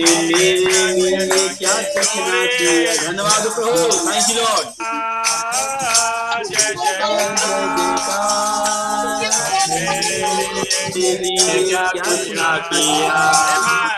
मेरे 0.00 0.56
लिए 0.56 1.48
क्या 1.58 1.72
सचना 1.84 2.44
किया 2.48 2.94
धन्यवाद 2.96 3.48
प्रभु 3.54 3.78
थैंक 4.06 4.30
यू 4.30 4.36
लॉर्ड 4.36 4.66
जय 10.94 11.16
जय 11.16 11.62
क्या 11.62 11.86
सचना 11.94 12.56
किया 12.70 13.97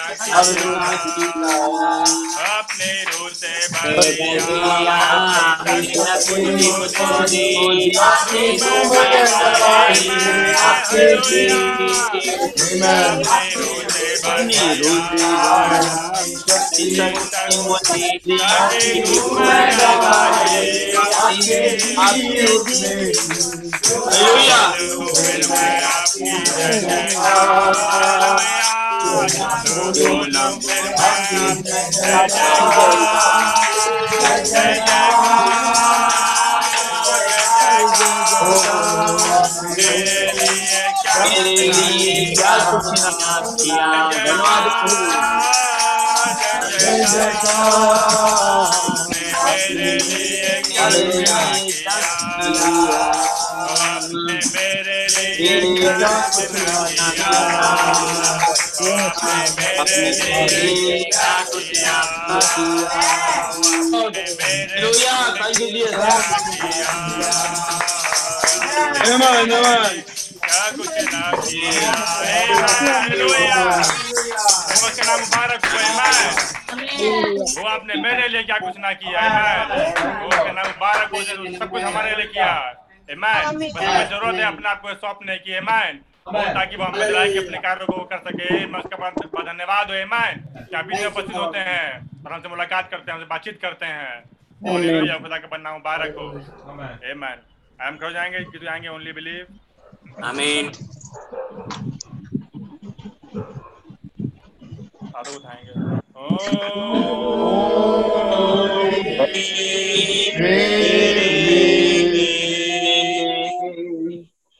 अपने 2.51 2.91
रूह 3.03 3.29
से 3.33 3.67
भर 3.67 3.87
मेरे 3.89 4.39
लिए 4.39 4.91
क्या 29.03 29.31
मुबारक 75.11 75.65
वो 77.53 77.67
आपने 77.67 77.95
मेरे 77.95 78.27
लिए 78.27 78.43
क्या 78.43 78.57
कुछ 78.57 78.77
ना 78.77 78.91
किया 78.93 79.21
आमीन 79.21 79.63
वो 80.21 80.29
मुबारक 80.63 81.13
हो 81.13 81.21
सब 81.53 81.69
कुछ 81.69 81.83
हमारे 81.83 82.15
लिए 82.15 82.25
किया 82.27 82.51
बस 83.09 84.09
ज़रूरत 84.09 84.35
है 84.35 84.45
अपने 84.45 84.69
आप 84.69 84.81
को 84.81 84.89
की 85.37 85.53
वो 85.55 86.10
ताकि 86.27 86.75
वो 86.75 86.83
हमें 86.83 87.07
दिलाए 87.07 87.31
कि 87.33 87.37
अपने 87.37 87.57
कार्यों 87.57 87.87
को 87.87 88.03
कर 88.05 88.17
सके। 88.17 88.65
उसका 88.65 89.43
धन्यवाद 89.43 89.89
हो 89.89 89.95
आमीन 89.95 90.35
कि 90.69 90.75
आप 90.75 90.85
उपस्थित 91.07 91.35
होते 91.35 91.59
हैं? 91.59 92.09
और 92.25 92.33
हमसे 92.33 92.49
मुलाकात 92.49 92.89
करते 92.91 93.11
हैं 93.11 93.17
हमसे 93.17 93.27
बातचीत 93.29 93.61
करते 93.61 93.85
हैं। 93.85 94.23
खुदा 95.17 95.37
का 95.37 95.47
बन्ना 95.47 95.73
मुबारक 95.73 96.15
हो। 96.17 96.27
आमीन 97.13 97.41
हम 97.79 97.97
जाएँगे 98.11 98.39
कि 98.39 98.51
जाएँगे 98.63 98.87
ओनली 98.87 99.11
बिलीव 99.11 99.45
आमीन 100.23 100.71
हाथों 105.15 105.35
उठाएँगे। 105.35 105.73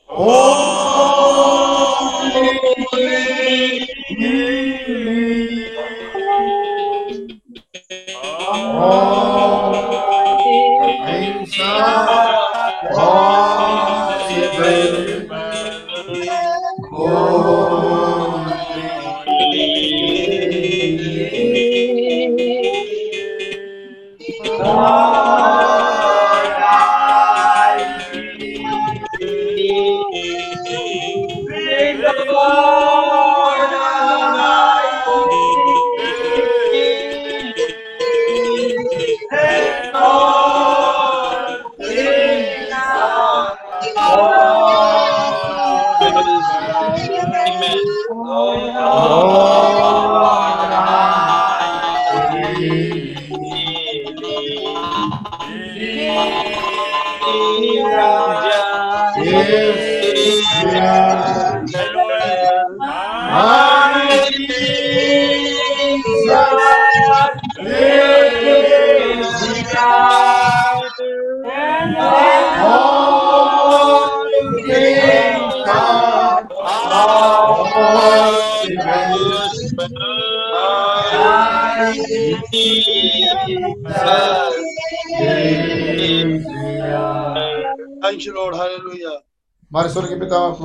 Oh 0.08 0.81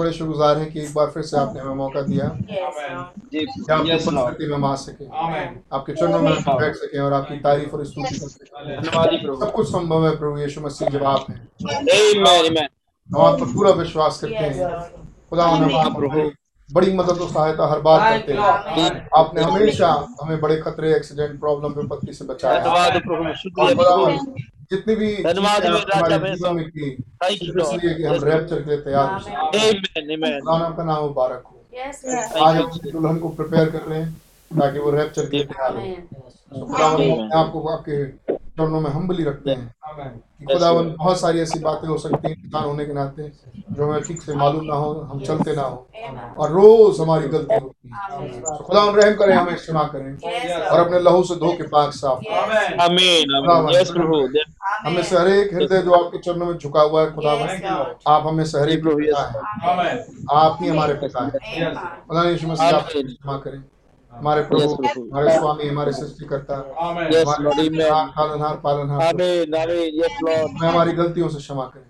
बड़े 0.07 0.17
शुक्रगुजार 0.17 0.57
हैं 0.57 0.71
कि 0.71 0.79
एक 0.79 0.93
बार 0.93 1.07
फिर 1.07 1.23
से 1.23 1.37
आपने 1.37 1.59
हमें 1.59 1.75
मौका 1.75 2.01
दिया। 2.01 2.25
आपकी 4.25 4.47
में 4.47 4.55
हम 4.55 4.65
आ 4.65 4.75
सके 4.75 5.05
आपके 5.73 5.93
चरणों 5.93 6.19
में 6.19 6.31
बैठ 6.33 6.75
सके 6.75 6.99
और 6.99 7.13
आपकी 7.13 7.37
तारीफ़ 7.37 7.71
और 7.71 7.85
स्तुति 7.85 8.19
कर 8.19 8.27
सके। 8.27 9.35
सब 9.35 9.51
कुछ 9.51 9.67
संभव 9.67 10.07
है 10.07 10.15
प्रभु 10.17 10.37
यीशु 10.37 10.61
मसीह 10.61 10.89
जब 10.89 11.03
आप 11.03 11.25
हैं. 11.29 11.39
हम 13.09 13.21
आप 13.21 13.39
पर 13.39 13.45
पूरा 13.45 13.71
विश्वास 13.71 14.19
करते 14.19 14.35
हैं। 14.35 14.69
खुदा 15.29 15.43
हम 15.43 15.75
हाँ, 15.75 15.89
प्रभु। 15.95 16.29
बड़ी 16.69 16.93
मदद 16.93 17.21
और 17.21 17.29
सहायता 17.29 17.67
हर 17.71 17.79
बार 17.79 17.99
करते 18.11 18.33
हैं। 18.33 18.39
आपने 19.17 19.41
हमेशा 19.41 19.89
हमें 20.21 20.39
बड़े 20.41 20.57
खतरे 20.57 20.95
एक्सीडेंट 20.95 21.39
प्रॉब्लम 21.39 21.71
विपत्ति 21.73 22.13
से 22.13 22.25
बचाया। 22.25 22.59
जितनी 24.71 24.95
भी 24.95 25.09
धन्यवाद 25.23 25.65
हम 25.65 25.75
रैप्चर 28.23 28.61
के 28.61 28.69
लिए 28.69 28.77
तैयार 28.77 29.09
हो 29.11 29.17
आपका 30.63 30.83
नाम 30.83 31.03
मुबारक 31.03 31.43
हो। 31.45 31.53
आज 32.45 32.55
अपनी 32.61 32.91
दुल्हन 32.91 33.17
को 33.19 33.29
प्रिपेयर 33.29 33.69
कर 33.69 33.81
रहे 33.81 33.99
हैं 33.99 34.09
ताकि 34.51 34.79
वो 34.79 34.91
रैप्चर 34.91 35.25
के 35.29 35.37
लिए 35.37 35.45
तैयार 35.45 35.75
हो। 35.75 35.81
Amen. 35.81 36.01
तो 36.51 36.65
खुदावन 36.65 37.01
हम 37.01 37.11
अपने 37.11 37.39
आप 37.39 37.51
को 37.53 37.59
आपके 37.67 37.97
चरणों 38.57 38.81
में 38.81 38.89
हम्बली 38.91 39.23
रखते 39.23 39.51
हैं। 39.51 39.75
कि 40.39 40.45
खुदावन 40.53 40.95
बहुत 40.97 41.19
सारी 41.19 41.39
ऐसी 41.39 41.59
बातें 41.59 41.87
हो 41.87 41.97
सकती 41.97 42.27
हैं 42.27 42.43
इंसान 42.43 42.63
होने 42.63 42.85
के 42.85 42.93
नाते 42.93 43.31
जो 43.71 43.89
हमें 43.89 44.01
ठीक 44.03 44.21
से 44.21 44.33
मालूम 44.33 44.63
ना 44.65 44.75
हो 44.75 44.93
हम 44.93 45.19
चलते 45.19 45.55
ना 45.55 45.61
हो। 45.61 45.87
और 46.37 46.51
रोज 46.51 46.99
हमारी 46.99 47.27
गलती 47.27 47.59
होती 47.59 47.89
है। 47.89 48.27
तो 48.43 48.63
खुदावन 48.63 48.95
रहम 48.95 49.15
करें 49.15 49.35
हमें 49.35 49.55
क्षमा 49.55 49.83
करें। 49.83 50.17
और 50.67 50.79
अपने 50.79 50.99
लहू 50.99 51.23
से 51.23 51.35
धो 51.35 51.53
के 51.53 51.63
पाक 51.63 51.91
साफ़. 51.93 52.19
हमें 54.85 55.03
से 55.03 55.17
हर 55.17 55.27
एक 55.27 55.53
हृदय 55.53 55.81
जो 55.81 55.91
आपके 55.91 56.17
चरणों 56.17 56.45
में 56.45 56.57
झुका 56.57 56.81
हुआ 56.81 57.01
है 57.01 57.11
खुदावन 57.15 57.47
आप 58.07 58.27
हमें 58.27 58.45
से 58.45 58.59
हर 58.59 58.69
एक 58.69 58.81
पिता 58.87 59.21
है। 59.21 59.39
आप 60.31 60.57
ही 60.61 60.67
हमारे 60.67 60.93
पिता 60.93 61.23
है। 61.23 61.65
खुदा 62.07 62.23
यीशु 62.23 62.47
मसीह 62.47 62.67
आप 62.67 62.83
क्षमा 63.05 63.37
करें। 63.37 63.63
हमारे 64.17 64.41
प्रभु 64.41 64.73
हमारे 65.11 65.33
स्वामी 65.37 65.67
हमारे 65.67 65.91
सृष्टिकर्ता 65.93 66.55
Yes, 67.11 67.27
Lord. 67.39 67.57
पालनहार. 68.63 69.01
हमें 69.07 70.67
हमारी 70.67 70.91
गलतियों 70.91 71.29
से 71.29 71.37
क्षमा 71.37 71.65
करें। 71.75 71.85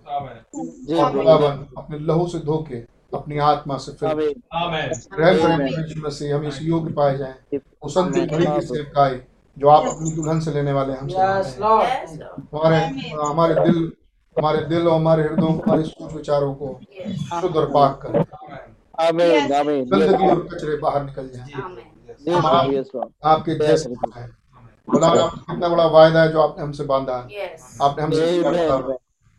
अपने 1.78 2.00
लहू 2.00 2.28
से 2.28 2.40
धो 2.40 2.58
के 2.70 2.80
अपनी 3.18 3.38
आत्मा 3.50 3.78
से 3.78 3.92
फिर 3.92 4.10
Amen. 4.10 4.32
रहम 5.20 5.38
करें 5.48 5.56
Amen. 5.56 5.74
प्रभु 6.10 6.32
हम 6.32 6.44
इस 6.48 6.62
योग्य 6.62 6.94
पाए 6.94 7.18
जाएँ। 7.18 7.60
उस 7.82 7.98
अंतिम 7.98 8.26
घड़ी 8.26 8.46
की 8.46 8.62
सेवकाई 8.68 9.20
जो 9.58 9.68
आप 9.68 9.84
अपनी 9.88 10.12
दुल्हन 10.16 10.40
से 10.40 10.52
लेने 10.54 10.72
वाले 10.72 10.94
हमसे 10.94 11.18
हैं। 11.18 11.44
हमारे 12.54 12.78
हमारे 13.24 13.54
दिल 13.56 13.92
हमारे 14.36 14.60
दिल 14.66 14.88
और 14.88 14.96
हमारे 15.00 15.24
हृदयों 15.24 15.54
हमारे 15.54 15.84
सोच 15.84 16.14
विचारों 16.14 16.54
को 16.56 16.80
शुद्ध 17.42 17.56
और 17.56 17.66
पाक 17.72 18.00
करें. 18.06 18.24
गंदगी 19.92 20.30
और 20.30 20.48
कचरे 20.54 20.76
बाहर 20.78 21.04
निकल 21.04 21.30
जाएँ। 21.36 21.97
Lord. 22.28 23.12
आपके 23.26 23.56
जैसे 23.68 23.90
है 24.16 24.28
कितना 24.90 25.68
बड़ा 25.70 25.86
वायदा 25.86 26.22
है 26.22 26.32
जो 26.32 26.42
आपने 26.42 26.64
हमसे 26.64 26.84
बांधा 26.84 27.16
है? 27.16 27.26
आपने 27.82 28.04
हमसे 28.04 28.42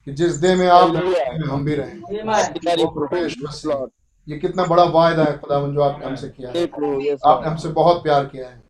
कि 0.05 0.12
जिस 0.12 0.32
देह 0.37 0.56
में 0.56 0.67
आप 0.69 0.94
हैं, 0.96 1.49
हम 1.49 1.64
भी 1.64 1.75
रहें. 1.75 1.96
ये 4.29 4.38
कितना 4.38 4.64
बड़ा 4.64 4.82
वायदा 4.85 5.25
है 5.25 5.38
खुदावन 5.38 5.75
जो 5.75 5.81
आपने 5.81 6.06
हमसे 6.06 6.29
किया 6.29 6.49
है। 6.49 6.55
आपने 7.26 7.49
हमसे 7.49 7.69
बहुत 7.69 8.02
प्यार 8.02 8.25
किया 8.26 8.49
है। 8.49 8.69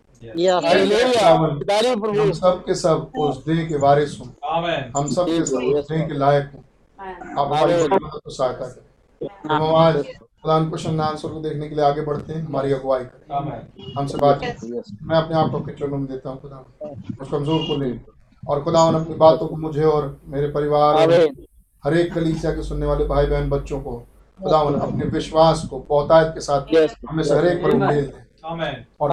हम 2.21 2.33
सब 2.33 2.63
के 2.67 2.75
सब 2.75 3.11
उस 3.19 3.45
देह 3.45 3.69
के 3.69 3.77
वारिस 3.79 4.21
हों। 4.21 4.29
हम 4.97 5.07
सब 5.07 5.27
के 5.27 5.47
सब 5.47 5.57
उस 5.57 5.89
देह 5.89 6.07
के 6.07 6.15
लायक 6.15 6.51
हों. 6.55 6.63
आप 7.39 7.47
हमारी 7.47 7.73
सहायता 8.35 8.67
करें। 8.69 8.87
आज 9.77 9.97
खुदान 10.45 10.69
को 10.71 10.77
शमनान 10.77 11.17
को 11.23 11.41
देखने 11.41 11.69
के 11.69 11.75
लिए 11.75 11.85
आगे 11.85 12.03
बढ़ते 12.03 12.33
हैं 12.33 12.45
हमारी 12.47 12.73
अगुवाई 12.73 13.05
करें। 13.05 13.95
हमसे 13.97 14.19
बात 14.19 14.41
करें 14.43 14.83
मैं 15.03 15.17
अपने 15.17 15.37
आप 15.37 15.51
को 15.53 15.61
चरणों 15.71 15.99
में 15.99 16.07
देता 16.07 16.31
हूँ 16.31 16.41
खुदा 16.41 16.65
उस 17.23 17.31
कमज़ोर 17.31 17.67
को 17.67 17.77
ले। 17.81 17.91
और 18.43 18.63
खुदा 18.65 18.83
अपनी 18.95 19.15
बातों 19.17 19.47
को 19.49 19.57
मुझे 19.57 19.85
और 19.85 20.17
मेरे 20.29 20.49
परिवार 20.53 21.11
हर 21.85 21.95
एक 21.95 22.13
कलीसिया 22.15 22.53
के 22.55 22.63
सुनने 22.63 22.87
वाले 22.87 23.05
भाई 23.07 23.27
बहन 23.27 23.49
बच्चों 23.51 23.81
को 23.81 23.97
खुदा 24.39 24.59
अपने 24.59 25.05
विश्वास 25.11 25.67
को 25.71 25.79
बहुतायत 25.91 26.33
के 26.35 26.41
साथ 26.41 26.75
Yes. 26.75 26.95
हमें 27.11 27.23
से 27.25 27.35
हर 27.35 27.47
एक 27.47 27.63
पर 27.63 27.75
उंडेल 27.75 28.07
दें। 28.07 28.25
और 29.01 29.11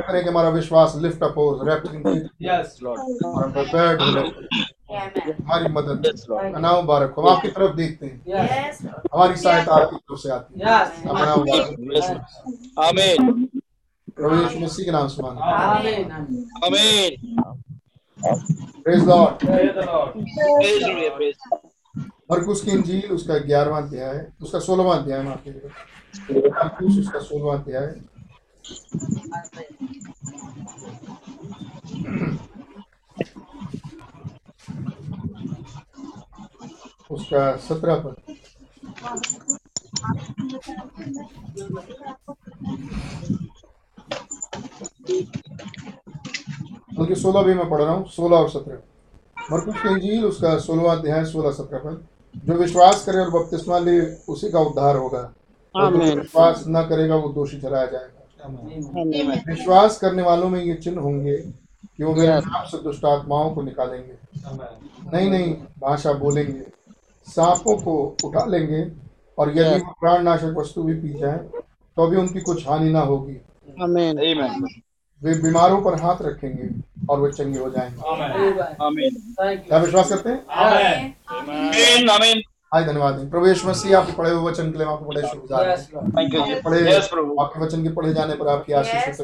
करें 0.00 0.22
कि 0.22 0.28
हमारा 0.28 0.48
विश्वास 0.50 0.94
लिफ्ट 0.96 1.22
अप 1.22 1.38
हो 1.38 1.50
रैप्टिंग 1.64 2.04
Yes, 2.48 2.74
Lord. 2.82 2.98
और 3.24 3.44
हम 3.44 3.52
हो। 3.52 4.08
Amen. 4.08 4.77
हमारी 4.90 5.68
मदद। 5.72 6.06
मुबारक 6.80 7.14
हम 7.18 7.28
आपकी 7.28 7.48
तरफ़ 7.48 7.76
देखते 7.76 8.06
हैं. 8.06 8.18
हमारी 9.14 9.36
सहायता 9.36 9.74
आपकी 9.74 9.96
तरफ़ 9.96 10.18
से 10.18 10.30
आती 10.30 10.60
है। 10.60 10.66
Yes. 10.66 11.06
मुबारक 11.06 11.38
यीशु 14.20 14.58
मसीह 14.64 14.84
के 14.84 14.90
नाम. 14.90 15.06
Amen. 16.64 17.10
Praise 18.84 19.04
Lord. 19.04 19.34
मरकुस 22.32 22.62
की 22.62 22.70
इंजील 22.70 23.10
उसका 23.10 23.38
ग्यारहवां 23.38 23.82
अध्याय 23.82 24.14
है। 24.14 24.32
उसका 24.42 24.58
सोलहवां 24.58 24.98
अध्याय 24.98 25.22
माफ़ 25.22 25.44
कीजिएगा। 25.44 26.64
मरकुस 26.64 26.98
उसका 26.98 27.18
सोलहवां 27.18 27.58
अध्याय 27.58 27.86
उसका 37.10 37.56
सत्रह 37.56 37.94
पर। 37.96 38.14
बल्कि 46.98 47.14
सोलह 47.14 47.42
भी 47.42 47.54
मैं 47.54 47.68
पढ़ 47.70 47.82
रहा 47.82 47.92
हूँ 47.92 48.06
सोलह 48.08 48.36
और 48.36 48.48
सत्रह। 48.50 48.78
मरकुस 49.52 49.74
की 49.74 49.88
इंजील 49.88 50.24
उसका 50.24 50.58
सोलहवां 50.58 50.96
अध्याय 50.96 51.24
सोलह 51.24 51.50
सत्रह 51.50 51.78
पर। 51.78 52.06
जो 52.46 52.54
विश्वास 52.54 53.04
करे 53.06 53.18
और 53.18 53.30
बपतिस्मा 53.30 53.78
ले 53.78 54.00
उसी 54.32 54.50
का 54.50 54.60
उद्धार 54.60 54.96
होगा। 54.96 55.20
और 55.74 55.92
जो 55.92 56.14
विश्वास 56.20 56.64
न 56.68 56.86
करेगा 56.88 57.16
वो 57.16 57.28
दोषी 57.28 57.60
ठहराया 57.60 57.86
जाएगा। 57.86 58.14
विश्वास 59.48 59.98
करने 59.98 60.22
वालों 60.22 60.48
में 60.48 60.60
ये 60.62 60.74
चिन्ह 60.74 61.00
होंगे 61.00 61.36
कि 61.36 62.04
वो 62.04 62.14
मेरे 62.14 62.34
नाम 62.34 62.64
से 62.64 62.78
दुष्ट 62.82 63.04
आत्माओं 63.04 63.50
को 63.54 63.62
निकालेंगे। 63.62 64.16
नहीं 65.12 65.30
नहीं 65.30 65.54
भाषा 65.80 66.12
बोलेंगे। 66.12 66.77
सांपों 67.34 67.76
को 67.76 67.94
उठा 68.24 68.44
लेंगे 68.44 68.82
और 69.38 69.50
यदि 69.58 69.78
वो 69.84 69.92
प्राणनाशक 70.00 70.54
वस्तु 70.58 70.82
भी 70.82 70.94
पी 70.94 71.12
जाए 71.18 71.38
तो 71.96 72.06
भी 72.06 72.16
उनकी 72.16 72.40
कुछ 72.40 72.68
हानि 72.68 72.90
ना 72.90 73.00
होगी 73.00 73.36
Amen. 73.86 74.18
Amen. 74.28 74.68
वे 75.22 75.34
बीमारों 75.42 75.80
पर 75.82 76.00
हाथ 76.02 76.22
रखेंगे 76.22 76.68
और 77.10 77.20
वे 77.20 77.30
चंगे 77.32 77.58
हो 77.58 77.70
जाएँगे 77.70 78.02
Amen. 78.12 78.30
Amen. 78.86 79.18
Thank 79.40 79.58
you. 79.58 79.68
क्या 79.68 79.78
विश्वास 79.78 80.08
करते 80.08 80.28
हैं 80.28 80.44
Amen. 80.66 81.12
Amen. 81.38 82.08
Amen. 82.18 82.42
धन्यवाद 82.72 83.28
प्रभु 83.30 83.46
यीशु 83.46 83.68
मसीह 83.68 83.98
आपके 83.98 84.12
पढ़े 84.12 84.30
हुए 84.30 84.50
वचन 84.50 84.70
के 84.72 84.78
लिए 84.78 84.86
आपको 84.86 85.04
बड़े 85.04 85.20
शुक्रगुजार 85.22 85.68
हैं 85.68 85.76
Lord. 85.76 86.10
Thank 86.16 86.34
you. 86.34 86.62
पढ़े 86.64 86.80
Yes, 86.80 87.04
आपके 87.40 87.60
वचन 87.60 87.82
के 87.82 87.88
पढ़े 87.88 88.12
जाने 88.14 88.34
पर 88.34 88.48
आपकी 88.48 88.72
आशीष. 88.72 89.20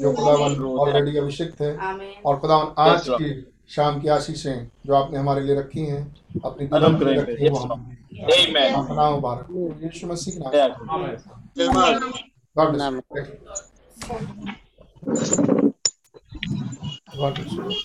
जो 0.00 0.12
खुदावन 0.12 0.64
ऑलरेडी 0.78 1.16
अभिषिक्त 1.18 1.60
है 1.60 1.76
और 2.26 2.38
खुदावन 2.38 2.74
आज 2.78 3.08
Yes, 3.08 3.18
की 3.22 3.30
शाम 3.70 4.00
की 4.00 4.08
आशीषें 4.08 4.66
जो 4.86 4.94
आपने 4.94 5.18
हमारे 5.18 5.40
लिए 5.42 5.56
रखी 5.58 5.84
हैं 5.86 6.02
अपनी 6.44 6.66
रखी 7.14 7.44
हैं 7.44 7.50
वो 7.50 7.58
Lord. 7.58 7.80
मुबारक 9.12 9.46
यीशु 9.82 10.06
मसीह 10.06 10.34
के 10.34 10.40
नाम 10.40 10.52
Yeah. 10.54 10.70
Amen. 10.88 11.16
Amen. 11.66 12.12
God 12.56 12.68
bless 12.70 12.82
Amen. 12.82 13.02
God 17.16 17.34
bless 17.34 17.84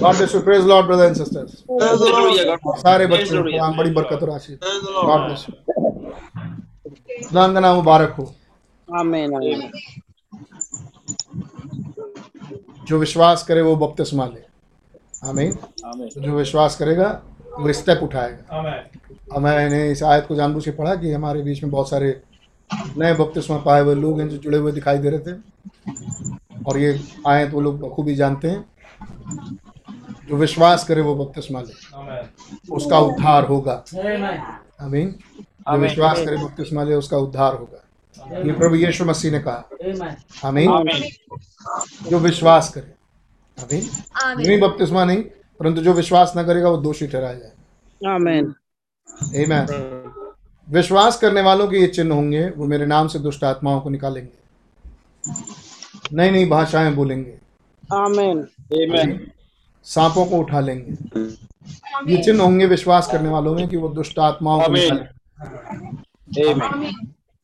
God 0.00 0.14
bless 0.16 0.34
you 0.34 0.40
praise 0.40 0.66
Lord 0.66 0.86
brother 0.86 1.04
and 1.04 1.16
sisters 1.16 1.62
Praise 1.72 2.00
the 2.00 2.08
Lord. 2.08 2.78
सारे 2.80 3.06
बच्चों 3.06 3.42
बड़ी 3.76 3.90
बरकत 3.92 4.22
और 4.22 4.30
आशीष 4.30 4.58
Praise 4.58 4.88
Lord. 4.88 5.26
ब्लेस 5.26 5.46
यू 5.48 5.54
खुदा 7.20 7.46
का 7.48 7.60
नाम 7.60 7.76
मुबारक 7.76 8.14
हो 8.18 8.32
आमीन 8.88 9.34
आमीन 9.36 9.70
जो 12.88 12.98
विश्वास 12.98 13.42
करे 13.48 13.60
वो 13.62 13.76
बपतिस्मा 13.76 14.26
ले 14.26 14.43
आमीन। 15.24 15.58
जो 16.22 16.32
विश्वास 16.32 16.76
करेगा 16.76 17.22
वो 17.58 17.72
स्टेप 17.72 18.00
उठाएगा। 18.02 18.56
अब 19.34 19.42
मैंने 19.42 19.90
इस 19.90 20.02
आयत 20.02 20.26
को 20.26 20.34
जानबूझ 20.34 20.64
के 20.64 20.70
पढ़ा 20.70 20.94
कि 20.94 21.12
हमारे 21.12 21.42
बीच 21.42 21.62
में 21.62 21.72
बहुत 21.72 21.90
सारे 21.90 22.22
नए 22.98 23.14
बपतिस्मा 23.14 23.56
पाए 23.58 23.80
हुए 23.80 23.94
लोग 23.94 24.20
हैं 24.20 24.28
जो 24.28 24.36
जुड़े 24.36 24.58
हुए 24.58 24.72
दिखाई 24.72 24.98
दे 24.98 25.10
रहे 25.10 25.18
थे। 25.18 25.36
और 26.66 26.78
ये 26.78 27.00
आयत 27.26 27.50
वो 27.50 27.60
लोग 27.60 27.80
बखूबी 27.80 28.14
जानते 28.14 28.48
हैं। 28.50 28.64
जो 30.28 30.36
विश्वास 30.36 30.84
करे 30.84 31.00
वो 31.00 31.24
बपतिस्मा 31.24 31.60
ले। 31.60 31.72
उसका 32.72 32.98
उद्धार 32.98 33.44
होगा। 33.44 33.84
आमीन। 34.80 35.10
जो 35.40 35.78
विश्वास 35.78 36.18
करे 36.18 36.36
बपतिस्मा 36.36 36.82
ले 36.82 36.94
उसका 36.94 37.16
उद्धार 37.16 37.54
होगा। 37.54 37.80
ये 38.38 38.52
प्रभु 38.52 38.74
यीशु 38.74 39.04
मसीह 39.04 39.32
ने 39.32 39.38
कहा। 39.38 39.68
आमीन। 40.44 40.68
जो 42.10 42.18
विश्वास 42.18 42.72
करे। 42.74 43.03
नहीं 43.60 44.60
बपतिस्मा 44.60 45.04
नहीं 45.04 45.24
परंतु 45.60 45.82
जो 45.82 45.92
विश्वास 45.92 46.32
न 46.36 46.46
करेगा 46.46 46.68
वो 46.68 46.76
दोषी 46.76 47.06
ठहराया 47.06 47.34
जाए 47.34 47.52
आमीन। 48.06 48.54
Amen. 49.36 49.66
विश्वास 50.70 51.18
करने 51.18 51.40
वालों 51.40 51.68
के 51.68 51.76
ये 51.76 51.86
चिन्ह 51.86 52.14
होंगे 52.14 52.50
वो 52.50 52.66
मेरे 52.66 52.86
नाम 52.86 53.08
से 53.08 53.18
दुष्ट 53.18 53.44
आत्माओं 53.44 53.80
को 53.80 53.90
निकालेंगे। 53.90 54.44
नई 56.12 56.30
नई 56.30 56.46
भाषाएँ 56.46 56.94
बोलेंगे। 56.94 57.38
आमीन। 57.92 58.48
सांपों 59.84 60.26
को 60.26 60.36
उठा 60.36 60.60
लेंगे। 60.60 60.92
ये 62.12 62.22
चिन्ह 62.22 62.42
होंगे 62.42 62.66
विश्वास 62.66 63.08
करने 63.12 63.28
वालों 63.28 63.54
में 63.54 63.68
कि 63.68 63.76
वो 63.76 63.88
दुष्ट 63.88 64.18
आत्माओं 64.18 64.62
को 64.62 64.72
निकालेंगे। 64.72 65.08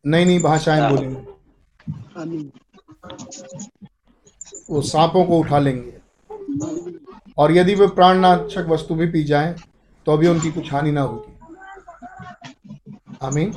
नई 0.07 0.25
नई 0.25 0.38
भाषाएँ 0.38 0.90
बोलेंगे। 0.90 1.21
वो 4.71 4.83
सांपों 4.83 5.25
को 5.25 5.38
उठा 5.38 5.59
लेंगे। 5.59 6.00
और 7.38 7.52
यदि 7.52 7.75
वे 7.75 7.87
प्राणनाशक 7.87 8.66
वस्तु 8.69 8.95
भी 8.95 9.07
पी 9.07 9.23
जाएँ 9.25 9.54
तो 10.07 10.16
भी 10.16 10.26
उनकी 10.26 10.50
कुछ 10.50 10.73
हानि 10.73 10.90
ना 10.92 11.00
होगी। 11.00 11.38
आमीन। 13.23 13.52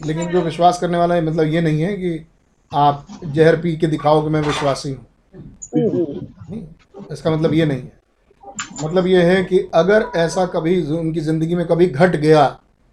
लेकिन 0.00 0.28
जो 0.28 0.40
विश्वास 0.40 0.78
करने 0.80 0.98
वाला 0.98 1.14
है 1.14 1.24
मतलब 1.24 1.46
ये 1.46 1.60
नहीं 1.60 1.82
है 1.82 1.96
कि 1.96 2.26
आप 2.72 3.06
जहर 3.24 3.56
पी 3.56 3.76
के 3.76 3.86
दिखाओ 3.86 4.22
कि 4.22 4.28
मैं 4.28 4.40
विश्वासी 4.40 4.90
हूँ। 4.90 5.06
इसका 7.12 7.30
मतलब 7.30 7.54
ये 7.54 7.66
नहीं 7.66 7.82
है। 7.82 7.92
मतलब 8.84 9.06
ये 9.06 9.22
है 9.22 9.42
कि 9.44 9.58
अगर 9.74 10.06
ऐसा 10.16 10.46
कभी 10.46 10.80
उनकी 10.92 11.20
ज़िंदगी 11.20 11.54
में 11.54 11.66
कभी 11.66 11.86
घट 11.86 12.16
गया 12.16 12.44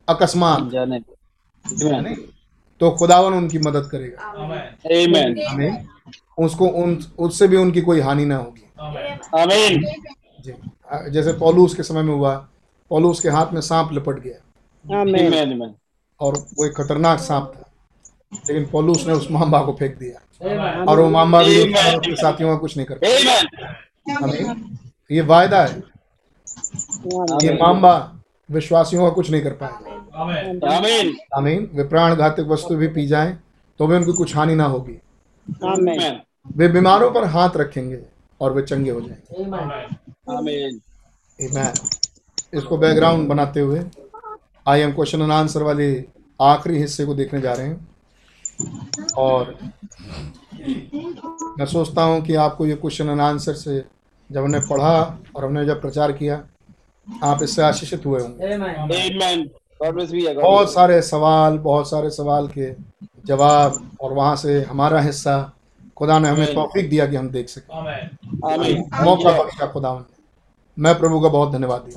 अकस्मात 0.07 0.71
तो 2.81 2.91
खुदावन 2.91 3.33
उनकी 3.33 3.59
मदद 3.59 3.89
करेगा। 3.91 4.27
आमीन 4.27 5.45
आमीन 5.47 5.87
उसको 6.37 6.67
उन 6.67 7.05
उससे 7.19 7.47
भी 7.47 7.57
उनकी 7.57 7.81
कोई 7.81 7.99
हानि 7.99 8.25
ना 8.25 8.35
होगी। 8.35 8.69
आमीन 9.39 9.83
जी। 10.41 10.53
जैसे 11.11 11.33
पौलूस 11.33 11.75
के 11.75 11.83
समय 11.83 12.01
में 12.01 12.13
हुआ 12.13 12.47
पौलूस 12.89 13.19
के 13.19 13.29
हाथ 13.29 13.53
में 13.53 13.61
सांप 13.61 13.89
लपट 13.93 14.19
गया। 14.19 15.01
आमीन 15.01 15.75
और 16.19 16.37
वो 16.37 16.65
एक 16.65 16.71
खतरनाक 16.71 17.19
सांप 17.19 17.53
था। 17.55 17.71
लेकिन 18.49 18.65
पौलूस 18.65 19.07
ने 19.07 19.13
उस 19.13 19.31
मामा 19.31 19.61
को 19.61 19.73
फेंक 19.73 19.97
दिया। 19.97 20.85
और 20.85 20.99
वो 20.99 21.09
मामा 21.09 21.43
भी 21.43 21.63
Amen. 21.63 21.95
अपने 21.95 22.15
साथियों 22.15 22.49
का 22.49 22.55
कुछ 22.55 22.77
नहीं 22.77 22.87
कर 22.87 22.95
पाया 22.95 23.39
आमीन 23.39 24.23
आमीन 24.23 24.77
ये 25.11 25.21
वायदा 25.21 25.65
है। 25.65 25.83
ये 27.43 27.53
मामा 27.53 28.21
विश्वासियों 28.51 29.03
का 29.03 29.09
कुछ 29.09 29.31
नहीं 29.31 29.41
कर 29.41 29.51
पाएगा। 29.51 30.00
आमीन। 30.15 31.15
आमीन। 31.37 31.69
वे 31.73 31.83
प्राण 31.83 32.15
घातक 32.15 32.45
वस्तु 32.47 32.75
भी 32.75 32.87
पी 32.87 33.05
जाएँ 33.07 33.37
तो 33.79 33.87
भी 33.87 33.95
उनकी 33.95 34.13
कुछ 34.13 34.35
हानि 34.35 34.55
ना 34.55 34.65
होगी। 34.65 34.97
वे 36.57 36.67
बीमारों 36.67 37.11
पर 37.11 37.23
हाथ 37.27 37.57
रखेंगे 37.57 37.99
और 38.41 38.53
वे 38.53 38.61
चंगे 38.61 38.91
हो 38.91 39.01
जाएँगे। 39.01 39.43
आमीन। 40.37 40.79
इसको 42.53 42.77
बैकग्राउंड 42.77 43.27
बनाते 43.29 43.59
हुए 43.59 43.83
I 44.65 44.81
am 44.81 44.91
question 44.91 45.21
and 45.21 45.31
answer 45.31 45.63
वाले 45.63 45.87
आखिरी 46.39 46.77
हिस्से 46.77 47.05
को 47.05 47.13
देखने 47.13 47.41
जा 47.41 47.53
रहे 47.53 47.67
हैं। 47.67 47.87
और 49.17 49.55
मैं 51.59 51.65
सोचता 51.65 52.03
हूँ 52.03 52.21
कि 52.21 52.35
आपको 52.35 52.65
ये 52.65 52.75
क्वेश्चन 52.75 53.09
एंड 53.09 53.21
आंसर 53.21 53.53
से 53.53 53.83
जब 54.29 54.43
हमने 54.43 54.59
पढ़ा 54.59 54.93
और 55.35 55.45
हमने 55.45 55.65
जब 55.65 55.81
प्रचार 55.81 56.11
किया 56.11 56.43
आप 57.23 57.43
इससे 57.43 57.61
आशीषित 57.61 58.05
हुए 58.05 58.21
होंगे। 58.21 59.60
बहुत 59.81 60.73
सारे 60.73 61.01
सवाल 61.01 61.57
बहुत 61.57 61.89
सारे 61.89 62.09
सवाल 62.09 62.47
के 62.47 62.71
जवाब 63.25 63.97
और 64.01 64.13
वहाँ 64.13 64.35
से 64.35 64.61
हमारा 64.63 64.99
हिस्सा 65.01 65.53
खुदा 65.97 66.17
ने 66.19 66.29
हमें 66.29 66.53
तौफीक 66.53 66.89
दिया 66.89 67.05
कि 67.07 67.15
हम 67.15 67.29
देख 67.29 67.49
सकें। 67.49 67.67
मौका 69.05 69.31
बख्शा 69.37 69.65
खुदा 69.67 69.93
ने। 69.93 70.03
मैं 70.77 70.97
प्रभु 70.99 71.19
का 71.21 71.29
बहुत 71.29 71.51
धन्यवाद 71.51 71.89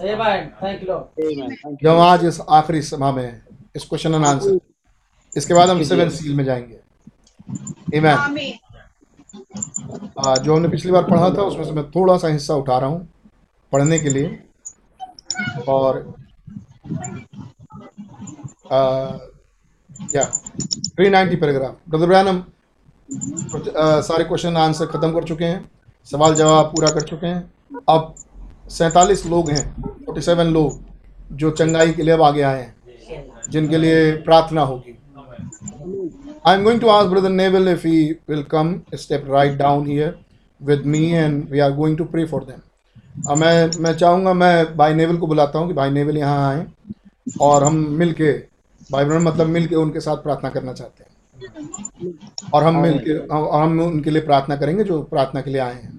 जब 1.83 1.89
हम 1.89 2.01
आज 2.01 2.25
इस 2.25 2.41
आखिरी 2.51 2.83
सभा 2.83 3.11
में 3.13 3.41
इस 3.77 3.85
क्वेश्चन 3.85 4.15
एंड 4.15 4.25
आंसर 4.27 4.59
इसके 5.37 5.55
बाद 5.55 5.71
हम 5.71 5.83
सेवन 5.83 6.09
सील 6.09 6.35
में 6.37 6.45
जाएँगे. 6.45 6.79
आ, 10.19 10.35
जो 10.37 10.55
हमने 10.57 10.69
पिछली 10.69 10.93
बार 10.93 11.03
पढ़ा 11.03 11.31
था 11.31 11.43
उसमें 11.43 11.65
से 11.65 11.73
मैं 11.73 11.91
थोड़ा 11.91 12.17
सा 12.19 12.29
हिस्सा 12.29 12.55
उठा 12.55 12.79
रहा 12.79 12.89
हूँ 12.91 13.09
पढ़ने 13.73 13.99
के 13.99 14.09
लिए। 14.09 14.39
और 15.69 16.15
क्या 18.67 20.25
three 20.25 21.09
ninety 21.11 21.37
paragraph 21.37 21.77
brother 21.91 22.07
Branham 22.07 22.37
आ, 22.37 24.01
सारे 24.01 24.25
क्वेश्चन 24.25 24.57
आंसर 24.57 24.87
खत्म 24.87 25.13
कर 25.13 25.25
चुके 25.25 25.45
हैं। 25.45 25.71
सवाल 26.09 26.35
जवाब 26.35 26.67
पूरा 26.67 26.89
कर 26.91 27.03
चुके 27.03 27.27
हैं। 27.27 27.51
अब 27.89 28.15
सैंतालीस 28.71 29.25
लोग 29.27 29.51
हैं 29.51 29.65
फोर्टी 29.81 30.21
सेवन 30.23 30.53
लोग 30.53 31.37
जो 31.37 31.51
चंगाई 31.53 31.93
के 31.93 32.03
लिए 32.03 32.15
अब 32.15 32.23
आगे 32.23 32.43
आए 32.43 32.61
हैं 32.61 33.25
जिनके 33.51 33.79
लिए 33.79 34.11
प्रार्थना 34.23 34.63
होगी। 34.63 34.97
I 36.47 36.57
am 36.57 36.65
going 36.65 36.81
to 36.81 36.89
ask 36.89 37.11
brother 37.11 37.29
Neville 37.31 37.69
if 37.69 37.87
he 37.87 38.01
will 38.31 38.43
come 38.51 38.81
step 38.95 39.27
right 39.31 39.57
down 39.59 39.87
here 39.87 40.19
with 40.61 40.87
me 40.87 41.05
and 41.07 41.49
we 41.51 41.59
are 41.59 41.73
going 41.73 41.99
to 41.99 42.05
pray 42.07 42.25
for 42.27 42.45
them 42.45 43.39
मैं 43.41 43.71
मैं 43.81 43.93
चाहूँगा 43.97 44.33
मैं 44.35 44.77
भाई 44.77 44.95
नेवल 44.95 45.17
को 45.17 45.27
बुलाता 45.27 45.59
हूँ 45.59 45.69
कि 45.69 45.75
भाई 45.75 45.91
नेवल 45.91 46.19
यहाँ 46.19 46.51
आए 46.51 46.67
और 47.41 47.65
हम 47.65 47.77
मिल 47.99 48.13
के 48.13 48.33
भाई 48.93 49.05
ब्रदर 49.05 49.21
मतलब 49.21 49.47
मिल 49.47 49.67
के 49.67 49.75
उनके 49.75 50.01
साथ 50.01 50.17
प्रार्थना 50.17 50.51
करना 50.51 50.73
चाहते 50.73 51.05
हैं। 51.05 51.11
और 52.55 52.65
हम 52.65 52.77
मिल 52.77 52.99
के 52.99 53.17
और 53.19 53.63
हम 53.63 53.81
उनके 53.81 54.11
लिए 54.11 54.23
प्रार्थना 54.23 54.57
करेंगे 54.57 54.85
जो 54.85 55.03
प्रार्थना 55.03 55.41
के 55.41 55.51
लिए 55.51 55.61
आए 55.61 55.75
हैं। 55.75 55.99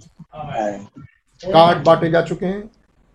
कार्ड 1.44 1.84
बांटे 1.86 2.10
जा 2.12 2.22
चुके 2.22 2.46
हैं 2.46 2.64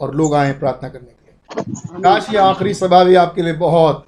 और 0.01 0.15
लोग 0.15 0.35
आए 0.35 0.47
हैं 0.47 0.59
प्रार्थना 0.59 0.89
करने 0.89 1.07
के 1.07 1.25
लिए। 1.25 2.03
काश 2.03 2.27
ये 2.31 2.39
आखिरी 2.39 2.75
सभा 2.75 3.03
भी 3.05 3.15
आपके 3.15 3.43
लिए 3.43 3.53
बहुत 3.53 4.07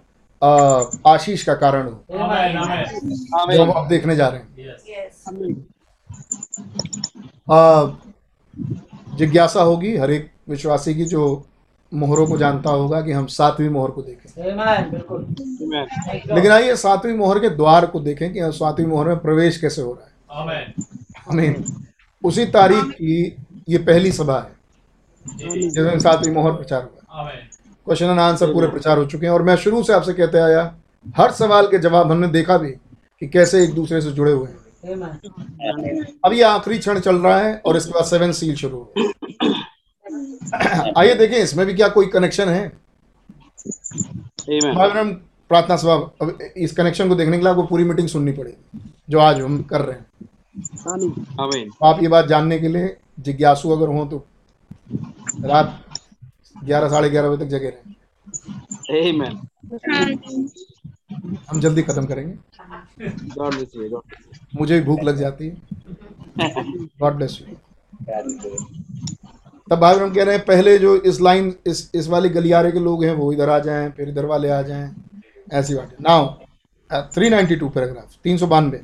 आशीष 1.06 1.42
का 1.44 1.54
कारण 1.54 1.88
हो। 1.88 2.04
जो 3.52 3.70
आप 3.72 3.86
देखने 3.88 4.16
जा 4.16 4.28
रहे 4.28 4.40
हैं। 4.40 4.48
जिज्ञासा 9.16 9.62
होगी 9.62 9.96
हर 9.96 10.10
एक 10.10 10.30
विश्वासी 10.48 10.94
की 10.94 11.04
जो 11.04 11.22
मोहरों 11.94 12.26
को 12.26 12.36
जानता 12.38 12.70
होगा 12.70 13.00
कि 13.00 13.12
हम 13.12 13.26
सातवीं 13.26 13.68
मोहर 13.68 13.90
को 13.90 14.02
देखें। 14.02 14.42
आमीन 14.42 15.86
लेकिन 16.34 16.52
आइए 16.52 16.76
सातवीं 16.76 17.14
मोहर 17.14 17.38
के 17.38 17.48
द्वार 17.50 17.86
को 17.86 18.00
देखें 18.00 18.32
कि 18.32 18.40
सातवीं 18.52 18.86
मोहर 18.86 19.08
में 19.08 19.18
प्रवेश 19.18 19.56
कैसे 19.56 19.82
हो 19.82 19.92
रहा 19.92 20.06
है। 20.06 20.74
आमीन 21.30 21.64
उसी 22.22 22.44
तारीख 22.46 22.84
की 22.92 23.36
ये 23.68 23.78
पहली 23.80 24.12
सभा 24.12 24.38
है 24.38 24.60
जिसमें 25.48 25.98
सातवीं 25.98 26.32
मोहर 26.34 26.52
प्रचार 26.52 26.82
हुआ। 26.82 27.24
क्वेश्चन 27.86 28.06
एंड 28.06 28.20
आंसर 28.20 28.52
पूरे 28.52 28.68
प्रचार 28.68 28.98
हो 28.98 29.04
चुके 29.04 29.26
हैं 29.26 29.32
और 29.32 29.42
मैं 29.42 29.56
शुरू 29.56 29.82
से 29.82 29.92
आपसे 29.92 30.12
कहते 30.12 30.38
आया 30.38 30.74
हर 31.16 31.30
सवाल 31.32 31.66
के 31.66 31.78
जवाब 31.78 32.10
हमने 32.10 32.28
देखा 32.28 32.56
भी 32.58 32.70
कि 32.70 33.28
कैसे 33.28 33.62
एक 33.64 33.74
दूसरे 33.74 34.00
से 34.00 34.10
जुड़े 34.10 34.32
हुए 34.32 34.48
हैं। 34.48 34.56
अब 36.24 36.32
ये 36.32 36.42
आखिरी 36.42 36.78
क्षण 36.78 37.00
चल 37.00 37.16
रहा 37.16 37.38
है 37.38 37.60
और 37.66 37.76
इसके 37.76 37.92
बाद 37.92 38.04
सेवन 38.04 38.32
सील 38.32 38.54
शुरू 38.56 38.76
हो। 38.76 38.92
आइए 40.98 41.14
देखें 41.14 41.36
इसमें 41.36 41.66
भी 41.66 41.74
क्या 41.74 41.88
कोई 41.88 42.06
कनेक्शन 42.06 42.48
है? 42.48 42.68
प्रार्थना 44.48 45.76
सभा 45.76 45.94
अब 46.22 46.38
इस 46.56 46.72
कनेक्शन 46.72 47.08
को 47.08 47.14
देखने 47.14 47.36
के 47.36 47.42
लिए 47.42 47.50
आपको 47.50 47.62
पूरी 47.62 47.84
मीटिंग 47.84 48.08
सुननी 48.08 48.32
पड़ेगी 48.32 48.80
जो 49.10 49.18
आज 49.18 49.40
हम 49.40 49.62
कर 49.62 49.80
रहे 49.80 49.96
हैं। 49.96 50.06
आमीन 51.40 51.70
आप 51.84 52.02
ये 52.02 52.08
बात 52.08 52.26
जानने 52.26 52.58
के 52.58 52.68
लिए 52.68 52.96
जिज्ञासु 53.20 53.70
अगर 53.70 53.88
हो 53.88 54.04
तो 54.06 54.24
रात 55.44 55.84
ग्यारह 56.64 56.88
साढ़े 56.88 57.10
ग्यारह 57.10 57.28
बजे 57.28 57.44
तक 57.44 57.50
जगे 57.50 57.68
रहें। 57.68 57.94
हम 61.50 61.60
जल्दी 61.60 61.82
खत्म 61.82 62.04
करेंगे। 62.06 62.34
गॉड 63.28 63.54
ब्लेस 63.54 63.76
यू 63.76 63.88
गॉड 63.88 64.02
मुझे 64.56 64.78
भी 64.78 64.84
भूख 64.86 65.00
लग 65.02 65.16
जाती 65.16 65.48
है। 65.48 65.56
गॉड 67.00 67.14
ब्लेस 67.14 67.38
यू 67.40 67.46
तब 69.68 69.78
भाई 69.80 69.96
हम 69.96 70.12
कह 70.14 70.24
रहे 70.24 70.36
हैं, 70.36 70.44
पहले 70.44 70.78
जो 70.78 70.94
इस 70.96 71.20
लाइन, 71.20 71.54
इस 71.66 71.90
इस 71.94 72.08
वाली 72.08 72.28
गलियारे 72.30 72.72
के 72.72 72.78
लोग 72.80 73.04
हैं, 73.04 73.12
वो 73.14 73.32
इधर 73.32 73.50
आ 73.50 73.58
जाएँ, 73.60 73.90
फिर 73.90 74.08
इधर 74.08 74.24
वाले 74.26 74.48
आ 74.50 74.60
जाएँ, 74.62 74.94
ऐसी 75.52 75.74
बात। 75.74 75.90
है 75.90 75.96
now 76.00 77.06
three 77.14 77.28
ninety 77.30 77.56
two 77.56 77.68
paragraph 77.68 78.16
तीन 78.24 78.36
सौ 78.38 78.46
बानवे। 78.46 78.80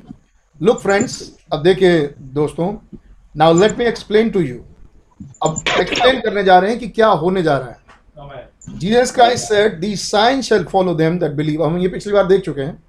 लुक 0.61 0.79
फ्रेंड्स 0.79 1.21
अब 1.53 1.63
देखिए 1.63 2.01
दोस्तों 2.33 2.73
now 3.35 3.53
let 3.53 3.77
me 3.79 3.85
explain 3.85 4.29
to 4.29 4.39
you 4.39 4.57
अब 5.43 5.63
एक्सप्लेन 5.79 6.19
करने 6.21 6.43
जा 6.43 6.57
रहे 6.59 6.69
हैं 6.71 6.79
कि 6.79 6.87
क्या 6.89 7.07
होने 7.07 7.43
जा 7.43 7.57
रहा 7.57 7.69
है। 7.69 7.77
Jesus 8.69 9.11
Christ 9.11 9.47
said 9.47 9.79
the 9.79 9.95
sign 9.97 10.41
shall 10.41 10.63
follow 10.63 10.93
them 10.95 11.19
that 11.19 11.31
believe 11.31 11.63
हम 11.65 11.77
ये 11.77 11.87
पिछली 11.87 12.13
बार 12.13 12.27
देख 12.27 12.41
चुके 12.41 12.61
हैं। 12.61 12.83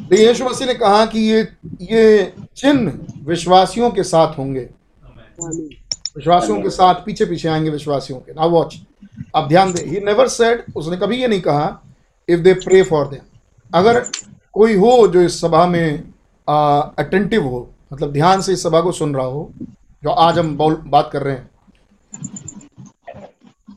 तो 0.00 0.16
यीशु 0.16 0.44
मसीह 0.44 0.66
ने 0.66 0.74
कहा 0.74 1.04
कि 1.06 1.18
ये 1.20 1.40
ये 1.82 2.32
चिन्ह 2.56 2.92
विश्वासियों 3.26 3.90
के 3.90 4.02
साथ 4.04 4.38
होंगे। 4.38 4.68
विश्वासियों 6.16 6.60
के 6.62 6.70
साथ 6.70 6.94
पीछे 7.06 7.24
पीछे 7.24 7.48
आएँगे 7.48 7.70
विश्वासियों 7.70 8.18
के। 8.18 8.32
नाउ 8.32 8.50
वॉच 8.50 8.78
अब 9.34 9.48
ध्यान 9.48 9.72
दे 9.72 9.82
ही 9.82 10.00
नेवर 10.00 10.28
सेड 10.28 10.64
उसने 10.76 10.96
कभी 10.96 11.16
ये 11.16 11.28
नहीं 11.28 11.40
कहा 11.40 11.66
if 12.28 12.40
they 12.40 12.54
pray 12.56 12.82
for 12.82 13.08
them 13.08 13.20
अगर 13.70 14.00
कोई 14.52 14.74
हो 14.76 15.06
जो 15.08 15.20
इस 15.20 15.40
सभा 15.40 15.66
में 15.66 16.12
अटेंटिव 16.48 17.44
हो 17.44 17.68
मतलब 17.92 18.12
ध्यान 18.12 18.40
से 18.40 18.52
इस 18.52 18.62
सभा 18.62 18.80
को 18.80 18.92
सुन 18.92 19.14
रहा 19.14 19.26
हो, 19.26 19.50
जो 20.02 20.10
आज 20.10 20.38
हम 20.38 20.56
बात 20.56 21.10
कर 21.12 21.22
रहे 21.22 21.34
हैं 21.34 21.50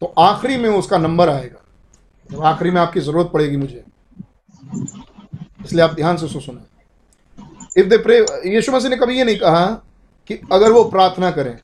तो 0.02 0.14
आखिरी 0.20 0.58
में 0.58 0.70
उसका 0.70 0.98
नंबर 0.98 1.30
आएगा। 1.30 1.64
जब 2.30 2.44
आखिरी 2.44 2.72
में 2.72 2.80
आपकी 2.82 3.00
ज़रूरत 3.00 3.30
पड़ेगी 3.34 3.58
मुझे। 3.58 3.84
इसलिए 5.66 5.84
आप 5.84 5.94
ध्यान 5.94 6.18
से 6.18 6.26
उसको 6.26 6.40
सुने। 6.40 7.82
इफ़ 7.82 7.88
दे 7.88 7.98
प्रे 7.98 8.20
यीशु 8.46 8.72
मसीह 8.72 8.90
ने 8.90 8.98
कभी 8.98 9.18
ये 9.18 9.24
नहीं 9.24 9.38
कहा 9.40 9.66
कि 10.30 10.40
अगर 10.52 10.72
वो 10.72 10.84
प्रार्थना 10.84 11.32
करें 11.32 11.58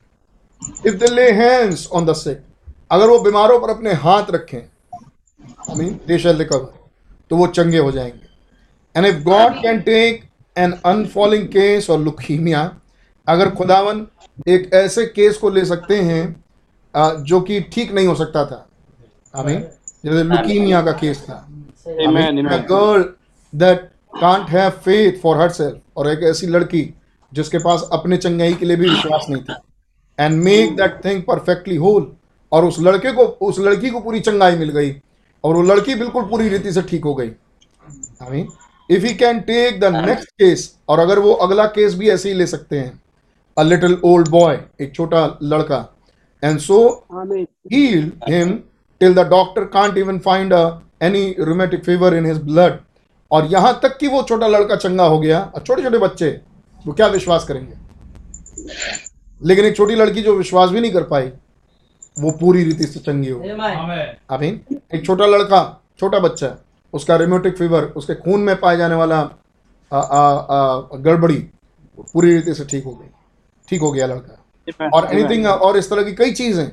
इफ़ 0.86 0.94
दे 0.94 1.06
ले 1.06 1.30
हैंड्स 1.32 1.88
ऑन 1.92 2.06
द 2.06 2.12
सिक 2.12 2.42
अगर 2.90 3.08
वो 3.08 3.18
बीमारों 3.18 3.58
पर 3.60 3.70
अपने 3.70 3.92
हाथ 3.94 4.30
रखें 4.30 4.58
I 4.58 5.76
mean 5.76 6.00
they 6.08 6.18
shell 6.18 6.36
recover 6.36 6.72
तो 7.30 7.36
वो 7.36 7.46
चंगे 7.46 7.78
हो 7.78 7.90
जाएँगे। 7.92 8.28
And 8.96 9.06
if 9.06 9.22
God 9.24 9.62
can 9.62 9.80
take 9.80 10.22
an 10.56 10.72
unfailing 10.86 11.46
case 11.48 11.90
और 11.90 11.98
लुकीमिया 12.00 12.62
अगर 13.26 13.50
खुदावन 13.50 14.06
एक 14.48 14.70
ऐसे 14.74 15.06
केस 15.06 15.36
को 15.36 15.50
ले 15.50 15.64
सकते 15.64 15.96
हैं 16.02 17.24
जो 17.24 17.40
कि 17.40 17.60
ठीक 17.72 17.92
नहीं 17.92 18.06
हो 18.06 18.14
सकता 18.14 18.44
था 18.46 18.66
आई 19.34 19.44
मीन 19.44 19.60
जैसे 20.04 20.22
लुकीमिया 20.22 20.82
का 20.82 20.92
केस 20.92 21.22
था. 21.22 21.46
Girl 21.88 23.04
that 23.52 23.80
can't 24.20 24.48
have 24.50 24.70
faith 24.84 25.20
for 25.20 25.36
herself 25.36 25.80
और 25.96 26.08
एक 26.10 26.22
ऐसी 26.22 26.46
लड़की 26.46 26.82
जिसके 27.32 27.58
पास 27.58 27.88
अपने 27.92 28.16
चंगाई 28.16 28.54
के 28.54 28.66
लिए 28.66 28.76
भी 28.76 28.88
विश्वास 28.88 29.26
नहीं 29.30 29.42
था। 29.44 29.60
And 30.20 30.42
make 30.42 30.76
that 30.76 31.04
thing 31.04 31.22
perfectly 31.22 31.76
whole 31.76 32.12
और 32.52 32.64
उस 32.64 32.78
लड़के 32.80 33.12
को 33.12 33.24
उस 33.48 33.58
लड़की 33.58 33.90
को 33.90 34.00
पूरी 34.00 34.20
चंगाई 34.20 34.56
मिल 34.56 34.70
गई 34.70 34.94
और 35.44 35.56
वो 35.56 35.62
लड़की 35.62 35.94
बिल्कुल 35.94 36.22
पूरी 36.22 36.48
रीति 36.48 36.72
से 36.72 36.82
ठीक 36.82 37.04
हो 37.04 37.14
गई। 37.14 37.28
I 38.22 38.30
mean 38.30 38.48
if 38.90 39.04
he 39.06 39.14
can 39.14 39.40
take 39.40 39.80
the 39.80 39.84
next 39.96 40.30
case 40.30 40.74
और 40.88 40.98
अगर 40.98 41.18
वो 41.18 41.32
अगला 41.46 41.64
केस 41.76 41.94
भी 41.94 42.10
ऐसे 42.10 42.28
ही 42.28 42.34
ले 42.34 42.46
सकते 42.46 42.78
हैं 42.78 43.00
अ 43.56 43.62
लिटिल 43.62 43.98
ओल्ड 44.04 44.28
बॉय 44.28 44.58
एक 44.80 44.94
छोटा 44.94 45.26
लड़का 45.42 45.86
and 46.42 46.58
so 46.58 46.78
him 48.28 48.58
till 49.00 49.14
the 49.14 49.24
doctor 49.30 49.62
can't 49.72 49.96
even 50.02 50.18
find 50.26 50.52
a, 50.52 50.80
any 51.00 51.22
rheumatic 51.46 51.84
fever 51.84 52.10
in 52.18 52.24
his 52.24 52.38
blood. 52.50 52.76
और 53.30 53.46
यहाँ 53.46 53.78
तक 53.82 53.96
कि 53.98 54.08
वो 54.08 54.22
छोटा 54.22 54.46
लड़का 54.46 54.76
चंगा 54.76 55.04
हो 55.04 55.18
गया 55.18 55.40
और 55.54 55.62
छोटे 55.62 55.82
छोटे 55.82 55.98
बच्चे 55.98 56.28
वो 56.86 56.92
क्या 56.92 57.06
विश्वास 57.06 57.44
करेंगे? 57.44 57.74
लेकिन 59.40 59.64
एक 59.64 59.76
छोटी 59.76 59.94
लड़की 59.94 60.22
जो 60.22 60.34
विश्वास 60.36 60.70
भी 60.70 60.80
नहीं 60.80 60.92
कर 60.92 61.02
पाई 61.02 61.30
वो 62.16 62.30
पूरी 62.30 62.64
रीति 62.64 62.84
से 62.84 63.00
चंगी 63.00 63.30
हो 63.30 63.40
मीन 64.40 64.60
एक 64.94 65.04
छोटा 65.06 65.26
लड़का 65.26 65.60
छोटा 66.00 66.18
बच्चा 66.18 66.56
उसका 66.92 67.16
रिमोटिक 67.16 67.56
फीवर 67.58 67.84
उसके 67.96 68.14
खून 68.14 68.40
में 68.40 68.56
पाए 68.56 68.76
जाने 68.76 68.94
वाला 68.94 69.22
गड़बड़ी 70.94 71.36
पूरी 71.98 72.34
रीति 72.34 72.54
से 72.54 72.64
ठीक 72.64 72.84
हो 72.84 72.90
गई। 72.92 73.08
ठीक 73.68 73.80
हो 73.80 73.90
गया 73.92 74.06
लड़का। 74.06 74.88
और 74.88 75.06
एनीथिंग 75.12 75.46
और 75.46 75.76
इस 75.76 75.90
तरह 75.90 76.02
की 76.02 76.12
कई 76.14 76.32
चीज़ें। 76.32 76.66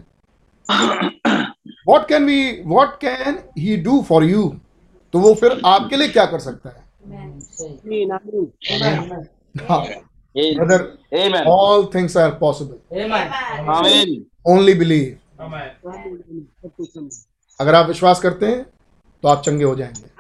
What 1.88 2.08
can 2.08 2.26
we 2.26 2.62
what 2.66 2.96
can 3.02 3.40
he 3.58 3.76
do 3.84 4.02
for 4.02 4.24
you 4.24 4.48
तो 5.14 5.20
वो 5.20 5.34
फिर 5.34 5.62
आपके 5.66 5.96
लिए 5.96 6.08
क्या 6.08 6.26
कर 6.26 6.40
सकता 6.40 6.70
है. 6.70 6.84
Amen. 10.36 10.56
Brother 10.58 10.82
Amen. 11.18 11.48
All 11.48 11.86
things 11.96 12.18
are 12.18 12.30
possible 12.42 13.02
Amen. 13.02 13.26
Only 14.48 14.74
believe 14.74 15.18
Amen. 15.44 15.68
अगर 17.60 17.76
आप 17.76 17.88
विश्वास 17.88 18.20
करते 18.20 18.46
हैं 18.46 18.64
तो 19.24 19.28
आप 19.28 19.42
चंगे 19.44 19.66
हो 19.66 19.76
जाएँगे। 19.76 20.12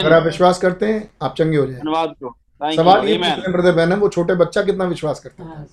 अगर 0.00 0.12
आप 0.12 0.22
विश्वास 0.22 0.58
करते 0.58 0.86
हैं 0.86 1.10
आप 1.22 1.34
चंगे 1.38 1.56
हो 1.56 1.66
जाएँगे। 1.66 2.76
सवाल. 2.76 3.06
ये 3.08 3.16
Amen. 3.16 3.28
हैं 3.28 3.52
ब्रदर 3.52 3.72
बहन 3.72 3.92
वो 3.92 4.08
छोटे 4.08 4.34
बच्चा 4.34 4.62
कितना 4.62 4.84
विश्वास 4.84 5.20
करता 5.20 5.44
था? 5.44 5.66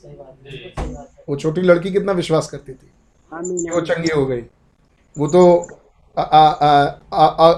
वो 1.30 1.36
छोटी 1.36 1.62
लड़की 1.62 1.92
कितना 1.92 2.12
विश्वास 2.12 2.50
करती 2.50 2.74
थी? 2.74 2.92
वो 3.70 3.82
चंगी 3.82 4.14
हो 4.16 4.26
गई। 4.26 4.42
वो 5.18 5.28
तो 5.28 5.68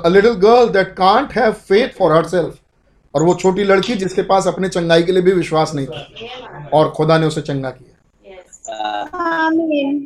little 0.10 0.34
girl 0.42 0.70
that 0.70 0.94
can't 0.96 1.32
have 1.32 1.52
faith 1.52 1.90
for 1.90 2.12
herself 2.12 2.60
और 3.16 3.24
वो 3.24 3.36
छोटी 3.36 3.64
लड़की 3.64 3.96
जिसके 3.96 4.22
पास 4.22 4.48
अपने 4.48 4.70
चंगाई 4.70 5.04
के 5.04 5.12
लिए 5.12 5.22
भी 5.22 5.32
विश्वास 5.32 5.72
नहीं 5.76 5.88
था। 5.88 6.08
और 6.74 6.90
खुदा 6.90 7.18
ने 7.18 7.26
उसे 7.26 7.42
चंगा 7.42 7.70
किया। 7.70 7.90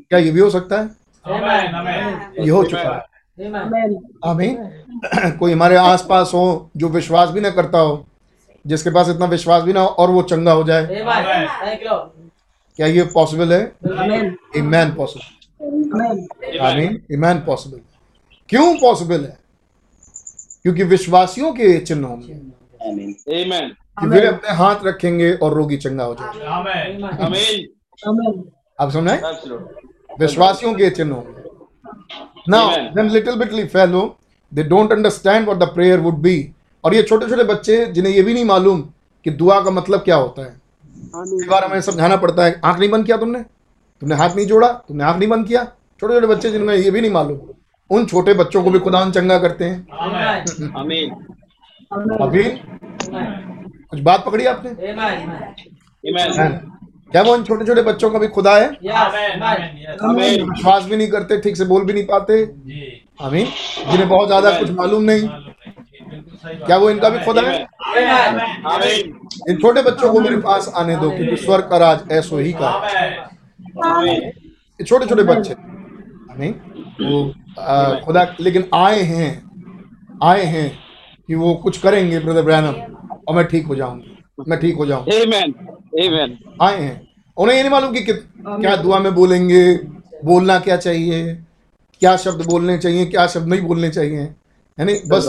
क्या 0.09 0.19
ये 0.19 0.31
भी 0.31 0.39
हो 0.39 0.49
सकता 0.49 0.81
है? 0.81 0.89
ये 2.43 2.49
हो 2.49 2.63
चुका 2.63 2.81
है। 2.81 3.17
आमीन। 4.25 4.71
कोई 5.39 5.53
हमारे 5.53 5.75
आसपास 5.75 6.31
हो 6.33 6.69
जो 6.77 6.89
विश्वास 6.89 7.29
भी 7.29 7.41
ना 7.41 7.49
करता 7.49 7.79
हो, 7.79 8.05
जिसके 8.67 8.89
पास 8.89 9.09
इतना 9.09 9.25
विश्वास 9.25 9.63
भी 9.63 9.73
ना 9.73 9.79
हो 9.81 9.87
और 9.87 10.11
वो 10.11 10.21
चंगा 10.21 10.51
हो 10.51 10.63
जाए। 10.63 10.87
क्या 12.75 12.87
ये 12.87 13.03
पॉसिबल 13.03 13.53
है? 13.53 13.71
इमैन 14.55 14.93
पॉसिबल 14.93 15.33
आमीन। 16.59 17.01
ईमान 17.13 17.39
पॉसिबल 17.39 17.79
क्यों 18.49 18.77
पॉसिबल 18.77 19.21
है? 19.21 19.37
क्योंकि 20.63 20.83
विश्वासियों 20.83 21.51
के 21.53 21.79
चिन्ह 21.79 22.07
होंगे 22.07 22.56
कि 23.99 24.07
वे 24.07 24.25
अपने 24.27 24.53
हाथ 24.55 24.85
रखेंगे 24.85 25.31
और 25.33 25.53
रोगी 25.53 25.77
चंगा 25.77 26.03
हो 26.03 26.15
जाएगा. 26.15 26.55
आप 28.79 28.89
समझे. 28.91 29.15
विश्वासियों 30.19 30.73
के 30.73 30.89
चिन्ह। 30.89 31.23
Now 32.49 32.75
then 32.95 33.09
little 33.09 33.35
bitty 33.35 33.65
fellow 33.65 34.03
they 34.51 34.63
don't 34.63 34.91
understand 34.91 35.45
what 35.45 35.57
the 35.59 35.63
prayer 35.73 35.99
would 35.99 36.17
be 36.17 36.35
और 36.83 36.93
ये 36.95 37.03
छोटे 37.03 37.29
छोटे 37.29 37.43
बच्चे 37.43 37.85
जिन्हें 37.85 38.13
ये 38.13 38.21
भी 38.21 38.33
नहीं 38.33 38.45
मालूम 38.45 38.81
कि 39.25 39.29
दुआ 39.31 39.59
का 39.61 39.71
मतलब 39.71 39.99
क्या 39.99 40.15
होता 40.15 40.41
है. 40.41 40.55
कई 41.15 41.47
बार 41.47 41.63
हमें 41.65 41.81
समझाना 41.81 42.15
पड़ता 42.15 42.45
है। 42.45 42.59
आँख 42.65 42.79
नहीं 42.79 42.89
बंद 42.89 43.05
किया 43.05 43.17
तुमने? 43.17 43.39
तुमने 44.01 44.15
हाथ 44.15 44.35
नहीं 44.35 44.45
जोड़ा? 44.45 44.67
तुमने 44.67 45.03
आँख 45.03 45.17
नहीं 45.17 45.29
बंद 45.29 45.47
किया? 45.47 45.63
छोटे 46.01 46.13
छोटे 46.13 46.27
बच्चे 46.27 46.51
जिनमें 46.51 46.75
ये 46.75 46.91
भी 46.91 47.01
नहीं 47.01 47.11
मालूम 47.11 47.39
उन 47.89 48.05
छोटे 48.05 48.33
बच्चों 48.33 48.63
को 48.63 48.69
भी 48.69 48.79
खुदा 48.79 49.09
चंगा 49.09 49.37
करते 49.39 49.65
हैं। 49.65 49.87
अभी? 51.91 52.43
कुछ 53.89 53.99
बात 53.99 54.23
पकड़ी 54.25 54.45
आपने? 54.45 54.69
क्या 57.11 57.21
वो 57.23 57.35
इन 57.35 57.43
छोटे 57.43 57.65
छोटे 57.65 57.81
बच्चों 57.81 58.09
का 58.11 58.19
भी 58.19 58.27
खुदा 58.27 58.55
है? 58.55 58.69
विश्वास 60.43 60.85
भी 60.85 60.97
नहीं 60.97 61.07
करते 61.09 61.37
ठीक 61.41 61.57
से 61.57 61.65
बोल 61.65 61.85
भी 61.85 61.93
नहीं 61.93 62.05
पाते। 62.05 62.41
आमीन। 63.21 63.45
जिन्हें 63.91 64.07
बहुत 64.09 64.27
ज़्यादा 64.27 64.51
कुछ 64.59 64.71
मालूम 64.71 65.03
नहीं। 65.03 65.27
क्या 66.57 66.77
वो 66.77 66.89
इनका 66.89 67.09
भी 67.09 67.19
खुदा 67.25 67.41
है? 67.41 67.67
इन 69.49 69.57
छोटे 69.61 69.81
बच्चों 69.81 70.11
को 70.13 70.19
मेरे 70.19 70.37
पास 70.41 70.71
आने 70.77 70.95
दो 70.95 71.09
क्योंकि 71.11 71.37
स्वर्ग 71.37 71.69
का 71.69 71.77
राज 71.77 72.11
ऐसो 72.11 72.37
ही 72.37 72.53
का 72.61 72.71
छोटे 74.79 75.05
छोटे 75.05 75.23
बच्चे। 75.23 75.53
वो 77.03 77.33
आ, 77.59 77.93
खुदा 77.99 78.35
लेकिन 78.39 78.63
आए 78.75 79.01
हैं। 79.03 79.31
आए 80.23 80.43
हैं। 80.45 80.67
कि 81.27 81.35
वो 81.35 81.53
कुछ 81.55 81.77
करेंगे 81.77 82.19
ब्रदर 82.19 82.41
ब्रैनम 82.41 82.75
और 83.27 83.35
मैं 83.35 83.45
ठीक 83.45 83.65
हो 83.65 83.75
जाऊँगी। 83.75 84.17
मैं 84.47 84.59
ठीक 84.59 84.75
हो 84.75 84.85
जाऊँगा। 84.85 85.11
Amen. 85.11 85.53
Amen. 86.03 86.31
आए 86.61 86.77
हैं। 86.77 87.07
उन्हें 87.37 87.57
ये 87.57 87.63
नहीं 87.63 87.71
मालूम 87.71 87.93
कि 87.93 88.01
क्या 88.03 88.75
दुआ 88.75 88.99
में 88.99 89.15
बोलेंगे? 89.15 89.73
बोलना 90.25 90.59
क्या 90.59 90.77
चाहिए? 90.77 91.33
क्या 91.99 92.17
शब्द 92.17 92.45
बोलने 92.45 92.77
चाहिए? 92.77 93.05
क्या 93.05 93.27
शब्द 93.27 93.47
नहीं 93.47 93.61
बोलने 93.61 93.89
चाहिए? 93.89 94.21
है 94.79 94.85
नहीं 94.85 94.99
बस 95.07 95.27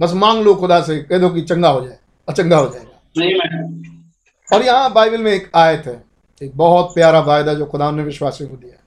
बस 0.00 0.12
मांग 0.12 0.42
लो 0.42 0.54
खुदा 0.54 0.80
से। 0.80 0.98
कह 0.98 1.18
दो 1.18 1.28
कि 1.28 1.40
चंगा 1.40 1.68
हो 1.68 1.80
जाए। 1.80 1.98
और 2.28 2.34
चंगा 2.34 2.56
हो 2.56 2.68
जाएगा। 2.68 4.56
और 4.56 4.62
यहाँ 4.62 4.92
बाइबल 4.92 5.18
में 5.18 5.32
एक 5.32 5.50
आयत 5.54 5.82
है। 5.86 6.04
एक 6.42 6.56
बहुत 6.56 6.94
प्यारा 6.94 7.20
वायदा 7.20 7.54
जो 7.54 7.66
खुदा 7.66 7.90
ने 7.90 8.02
विश्वासी 8.02 8.46
को 8.46 8.56
दिया 8.56 8.82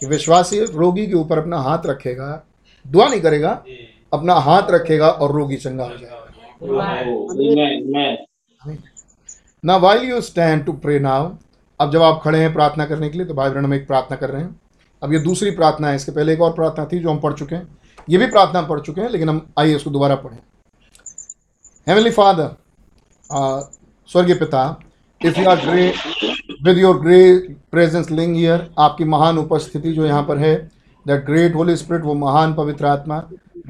कि 0.00 0.06
विश्वासी 0.06 0.64
रोगी 0.64 1.06
के 1.06 1.14
ऊपर 1.14 1.38
अपना 1.38 1.58
हाथ 1.58 1.86
रखेगा 1.86 2.46
दुआ 2.86 3.08
नहीं 3.08 3.20
करेगा 3.20 3.64
अपना 4.12 4.34
हाथ 4.46 4.70
रखेगा 4.70 5.08
और 5.08 5.32
रोगी 5.32 5.56
चंगा 5.56 5.84
हो 5.84 5.96
जाएगा। 5.96 6.18
ना 9.64 9.74
Amen. 9.74 10.04
You 10.04 10.20
stand 10.20 10.64
to 10.64 10.72
pray 10.72 10.98
to 10.98 11.02
pray 11.02 11.10
now, 11.10 11.30
अब 11.80 11.90
जब 11.92 12.02
आप 12.02 12.20
खड़े 12.24 12.38
हैं 12.38 12.52
प्रार्थना 12.54 12.84
करने 12.86 13.08
के 13.08 13.18
लिए 13.18 13.26
तो 13.26 13.34
भाई 13.34 13.50
बहन 13.50 13.64
हम 13.64 13.74
एक 13.74 13.86
प्रार्थना 13.86 14.16
कर 14.16 14.30
रहे 14.30 14.42
हैं। 14.42 14.60
अब 15.02 15.12
ये 15.12 15.18
दूसरी 15.18 15.50
प्रार्थना 15.50 15.88
है 15.88 15.96
इसके 15.96 16.12
पहले 16.12 16.32
एक 16.32 16.40
और 16.40 16.52
प्रार्थना 16.52 16.84
थी 16.92 16.98
जो 16.98 17.10
हम 17.10 17.18
पढ़ 17.20 17.32
चुके 17.32 17.54
हैं। 17.54 17.78
ये 18.08 18.18
भी 18.18 18.26
प्रार्थना 18.26 18.62
पढ़ 18.62 18.80
चुके 18.80 19.00
हैं 19.00 19.08
लेकिन 19.08 19.28
हम 19.28 19.46
आइए 19.58 19.76
इसको 19.76 19.90
दोबारा 19.90 20.14
पढ़ें। 20.16 20.38
हेवनली 21.86 22.10
फादर 22.10 22.50
स्वर्गीय 24.08 24.34
पिता 24.34 24.64
if 25.20 25.40
you 25.40 25.48
are 25.50 25.56
grace 25.66 25.92
with 26.64 26.78
your 26.78 26.98
great 27.00 27.56
presence 27.70 28.10
linger 28.10 28.34
here 28.36 28.68
आपकी 28.78 29.04
महान 29.04 29.38
उपस्थिति 29.38 29.92
जो 29.92 30.06
यहाँ 30.06 30.22
पर 30.22 30.38
है 30.38 30.54
द 31.06 31.10
ग्रेट 31.26 31.54
होली 31.54 31.76
स्पिरिट 31.76 32.02
वो 32.04 32.14
महान 32.14 32.54
पवित्र 32.54 32.86
आत्मा 32.86 33.18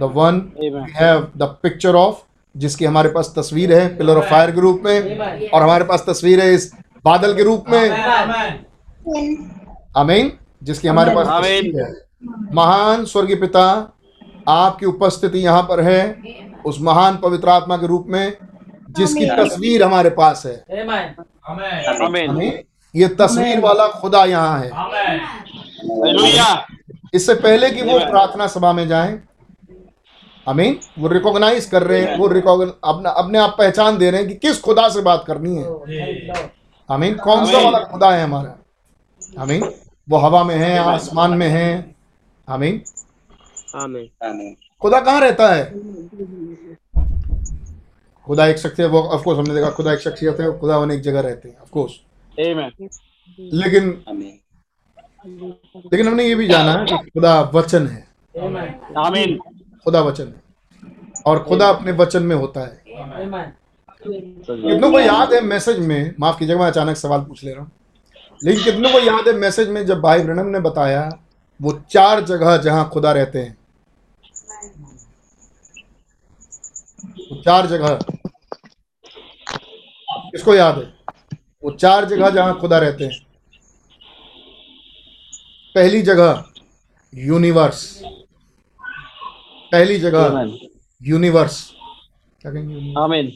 the 0.02 0.10
one. 0.14 0.38
We 0.60 0.92
have 0.94 1.30
the 1.36 1.48
picture 1.62 1.94
of 1.96 2.22
जिसकी 2.54 2.84
हमारे 2.84 3.08
पास 3.08 3.32
तस्वीर 3.36 3.72
है 3.74 3.86
पिलर 3.96 4.16
ऑफ़ 4.16 4.30
फायर 4.30 4.50
के 4.50 4.60
रूप 4.60 4.82
में 4.84 5.48
और 5.48 5.62
हमारे 5.62 5.84
पास 5.84 6.04
तस्वीर 6.08 6.40
है 6.40 6.52
इस 6.54 6.72
बादल 7.04 7.34
के 7.34 7.42
रूप 7.42 7.64
में। 7.68 7.90
आमीन। 9.96 10.32
जिसकी 10.62 10.88
हमारे 10.88 11.14
पास। 11.14 11.26
तस्वीर 11.26 11.80
है। 11.80 11.90
महान 12.54 13.04
स्वर्गीय 13.04 13.36
पिता 13.36 13.64
आपकी 14.48 14.86
उपस्थिति 14.86 15.38
यहाँ 15.38 15.62
पर 15.62 15.80
है 15.80 16.00
उस 16.66 16.78
महान 16.80 17.16
पवित्र 17.16 17.48
आत्मा 17.48 17.76
के 17.76 17.86
रूप 17.86 18.04
में 18.08 18.32
जिसकी 18.90 19.26
तस्वीर 19.28 19.82
हमारे 19.82 20.10
पास 20.10 20.42
है। 20.46 20.54
आमीन। 20.80 22.04
आमीन। 22.04 22.52
ये 22.94 23.08
तस्वीर 23.20 23.60
वाला 23.60 23.86
खुदा 24.00 24.24
यहाँ 24.24 24.58
है। 24.60 24.70
इससे 27.14 27.34
पहले 27.34 27.70
कि 27.70 27.82
वो 27.82 27.98
प्रार्थना 28.00 28.46
सभा 28.46 28.72
में 28.72 28.86
जाएँ 28.88 29.20
आमीन 30.46 30.78
वो 30.98 31.08
रिकॉग्नाइज 31.08 31.66
कर 31.66 31.82
रहे 31.82 32.00
हैं 32.00 32.16
वो 32.18 32.26
रिकॉग्न 32.28 32.72
अपना 32.84 33.10
अपने 33.10 33.38
आप 33.38 33.54
पहचान 33.58 33.98
दे 33.98 34.10
रहे 34.10 34.20
हैं 34.20 34.28
कि 34.28 34.34
किस 34.38 34.60
खुदा 34.60 34.88
से 34.88 35.00
बात 35.02 35.24
करनी 35.26 35.56
है। 35.56 35.64
आमीन 36.88 37.14
कौन 37.14 37.44
सा 37.46 37.58
वाला 37.58 37.78
खुदा 37.84 38.10
है 38.10 38.22
हमारा? 38.24 38.56
आमीन 39.38 39.62
वो 40.08 40.18
हवा 40.18 40.42
में 40.44 40.54
है 40.56 40.78
आसमान 40.78 41.30
में 41.30 41.48
है। 41.48 41.94
आमीन 42.48 42.82
खुदा 44.82 45.00
कहाँ 45.00 45.20
रहता 45.20 45.48
है? 45.54 45.64
खुदा 48.26 48.46
एक 48.46 48.58
शख्सियत 48.58 48.90
वो 48.90 49.00
ऑफकोर्स 49.00 49.38
हमने 49.38 49.54
देखा 49.54 49.70
खुदा 49.70 49.92
एक 49.92 50.00
शख्सियत 50.00 50.40
है 50.40 50.58
खुदा 50.58 50.76
अनेक 50.76 51.00
जगह 51.00 51.20
रहते 51.20 51.48
हैं 51.48 51.58
ऑफकोर्स 51.60 51.92
आमीन 52.38 52.88
लेकिन 53.54 53.88
लेकिन 55.84 56.06
हमने 56.08 56.24
ये 56.24 56.34
भी 56.34 56.46
जाना 56.48 56.72
है 56.72 56.84
कि 56.86 56.96
खुदा 56.96 57.40
वचन 57.54 57.86
है। 57.86 58.00
आमीन 58.98 59.38
खुदा 59.86 60.00
वचन 60.00 60.26
है। 60.26 60.42
और 61.26 61.42
खुदा 61.42 61.68
अपने 61.68 61.92
वचन 61.92 62.22
में 62.22 62.36
होता 62.36 62.60
है। 62.60 62.82
कितनों 64.02 64.90
को 64.92 65.00
याद 65.00 65.32
है 65.32 65.40
मैसेज 65.40 65.78
में 65.78 66.14
माफ़ 66.20 66.38
कीजिएगा 66.38 66.60
मैं 66.60 66.66
अचानक 66.66 66.96
सवाल 66.96 67.20
पूछ 67.20 67.44
ले 67.44 67.52
रहा 67.52 67.62
हूँ। 67.62 67.70
लेकिन 68.44 68.64
कितनों 68.64 68.90
को 68.92 68.98
याद 68.98 69.28
है 69.28 69.34
मैसेज 69.34 69.68
में 69.68 69.86
जब 69.86 70.00
भाई 70.00 70.22
ब्रनम 70.22 70.46
ने 70.46 70.60
बताया 70.60 71.08
वो 71.60 71.72
चार 71.90 72.20
जगह 72.24 72.56
जहाँ 72.56 72.88
खुदा 72.88 73.12
रहते 73.12 73.38
हैं। 73.38 73.56
वो 77.30 77.42
चार 77.42 77.66
जगह। 77.66 77.98
किसको 80.30 80.54
याद 80.54 80.78
है? 80.78 80.94
वो 81.64 81.70
चार 81.70 82.04
जगह 82.04 82.30
जहाँ 82.30 82.58
खुदा 82.58 82.78
रहते 82.78 83.04
हैं। 83.04 83.20
पहली 85.74 86.02
जगह 86.02 86.44
यूनिवर्स। 87.14 88.02
पहली 89.72 89.98
जगह 89.98 90.56
यूनिवर्स 91.00 91.56
क्या 92.42 92.52
कहेंगे? 92.52 92.92
आमीन 93.00 93.32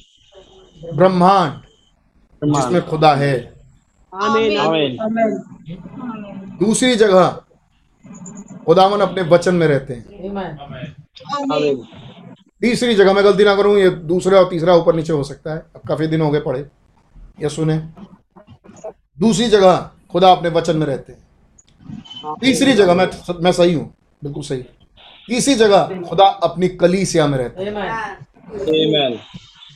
ब्रह्मांड 0.95 1.53
जिसमें 2.43 2.83
खुदा 2.89 3.15
है। 3.15 3.35
आमीन 4.13 4.97
दूसरी 6.61 6.95
जगह 6.97 7.29
खुदावन 8.67 9.01
अपने 9.01 9.23
वचन 9.31 9.55
में 9.55 9.67
रहते 9.67 9.95
हैं। 9.95 10.05
आमीन 11.51 11.83
तीसरी 12.63 12.95
जगह 12.95 13.13
मैं 13.13 13.25
गलती 13.25 13.45
ना 13.45 13.55
करूँ 13.55 13.77
ये 13.79 13.91
दूसरा 14.07 14.39
और 14.39 14.49
तीसरा 14.51 14.75
ऊपर 14.75 14.95
नीचे 14.95 15.13
हो 15.13 15.23
सकता 15.25 15.55
है। 15.55 15.59
अब 15.77 15.81
काफ़ी 15.89 16.07
दिन 16.07 16.21
हो 16.21 16.31
गए 16.31 16.41
पढ़े। 16.41 16.61
ये 17.41 17.49
सुने। 17.49 17.77
दूसरी 19.19 19.49
जगह 19.49 19.91
खुदा 20.13 20.31
अपने 20.33 20.49
वचन 20.51 20.77
में 20.77 20.87
रहते 20.87 21.13
हैं। 21.13 22.35
तीसरी 22.41 22.73
जगह 22.73 22.95
मैं 22.95 23.09
मैं 23.41 23.53
सही 23.53 23.75
हूँ। 23.75 23.93
बिल्कुल 24.25 24.43
सही। 24.43 24.65
तीसरी 25.29 25.55
जगह 25.55 26.03
खुदा 26.09 26.25
अपनी 26.45 26.69
कलीसिया 26.81 27.27
में 27.27 27.39
रहते 27.39 27.65
हैं। 27.65 29.21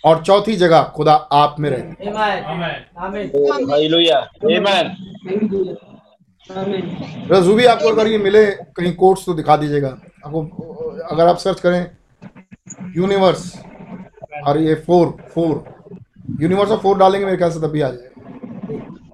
और 0.05 0.23
चौथी 0.25 0.57
जगह 0.57 0.83
खुदा 0.97 1.13
आप 1.13 1.57
में 1.61 1.69
रहते 1.71 2.05
हैं। 2.05 2.13
हालेलुया 2.13 4.19
आमीन 4.19 5.77
रजूबी 7.33 7.65
आपको 7.65 7.89
अगर 7.89 8.07
ये 8.07 8.19
मिले 8.19 8.45
कहीं 8.77 8.95
कोर्स 8.95 9.25
तो 9.27 9.35
दिखा 9.35 9.57
दीजिएगा। 9.57 9.89
आपको 10.27 10.41
अगर 11.11 11.27
आप 11.27 11.37
सर्च 11.39 11.61
करें 11.61 11.91
यूनिवर्स 12.97 13.53
और 14.47 14.59
ये 14.59 14.75
फोर 14.87 15.17
फोर 15.35 15.65
यूनिवर्स 16.41 16.71
और 16.71 16.79
फोर 16.79 16.99
डालेंगे 16.99 17.27
मेरे 17.27 17.37
ख्याल 17.37 17.51
से 17.51 17.61
तभी 17.61 17.81
आ 17.81 17.89
जाएगा। 17.89 18.07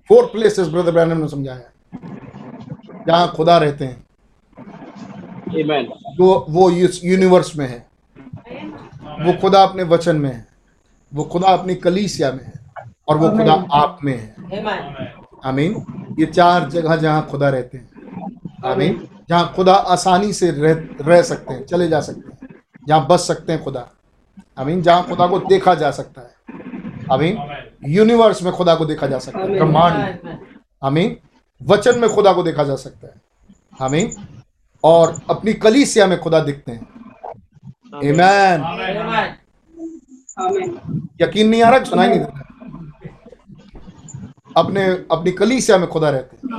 फोर 0.08 0.26
प्लेसेस 0.26 0.68
ब्रदर 0.68 0.92
ब्रैनम 0.92 1.18
ने 1.18 1.28
समझाया। 1.28 1.60
जहाँ 3.06 3.32
खुदा 3.36 3.58
रहते 3.58 3.84
हैं। 3.84 4.05
आमीन 5.50 6.14
जो 6.14 6.46
वो 6.50 6.70
इस 6.70 7.00
यूनिवर्स 7.04 7.56
में 7.56 7.68
है। 7.68 7.86
वो 9.24 9.32
खुदा 9.40 9.62
अपने 9.62 9.82
वचन 9.82 10.16
में 10.16 10.34
है। 10.34 10.48
वो 11.14 11.24
खुदा 11.24 11.48
अपनी 11.48 11.74
कलीसिया 11.74 12.32
में 12.32 12.44
है 12.44 12.52
और 13.08 13.16
वो 13.16 13.30
खुदा 13.30 13.66
आप 13.72 13.98
में 14.04 14.18
है। 14.18 14.34
आमीन। 15.44 15.84
ये 16.18 16.26
चार 16.26 16.70
जगह 16.70 16.96
जहाँ 16.96 17.26
खुदा 17.26 17.48
रहते 17.48 17.78
हैं। 17.78 17.88
आमीन। 18.66 19.08
जहाँ 19.28 19.52
खुदा 19.56 19.74
आसानी 19.74 20.32
से 20.32 20.50
रह 20.50 20.88
रह 21.00 21.22
सकते 21.22 21.54
हैं 21.54 21.66
चले 21.66 21.88
जा 21.88 22.00
सकते 22.00 22.46
हैं। 22.46 22.54
जहाँ 22.88 23.06
बच 23.06 23.20
सकते 23.20 23.52
हैं 23.52 23.64
खुदा। 23.64 23.88
आमीन। 24.58 24.82
जहाँ 24.82 25.04
खुदा 25.04 25.26
को 25.26 25.38
देखा 25.38 25.74
जा 25.74 25.90
सकता 25.90 26.20
है। 26.20 26.34
आमीन। 27.12 27.62
यूनिवर्स 27.86 28.42
में 28.42 28.52
खुदा 28.52 28.74
को 28.74 28.86
देखा 28.86 29.06
जा 29.06 29.18
सकता 29.18 29.38
है। 29.38 29.48
ब्रह्मांड 29.48 29.94
में। 29.96 30.38
आमीन। 30.82 31.16
वचन 31.62 31.98
में 31.98 32.10
खुदा 32.10 32.32
को 32.32 32.42
देखा 32.42 32.64
जा 32.64 32.76
सकता 32.76 33.06
है। 33.06 33.14
आमीन। 33.82 34.35
और 34.84 35.20
अपनी 35.30 35.52
कलीसिया 35.52 36.06
में 36.06 36.18
खुदा 36.20 36.40
दिखते 36.40 36.72
हैं। 36.72 36.88
Amen. 37.96 38.58
यकीन 41.20 41.48
नहीं 41.48 41.62
आ 41.62 41.68
रहा? 41.68 41.84
सुनाई 41.84 42.08
नहीं 42.08 42.18
देता 42.18 42.42
अपने 44.56 44.84
अपनी 44.86 45.30
कलीसिया 45.30 45.78
में 45.78 45.88
खुदा 45.88 46.10
रहते 46.10 46.36
हैं। 46.36 46.54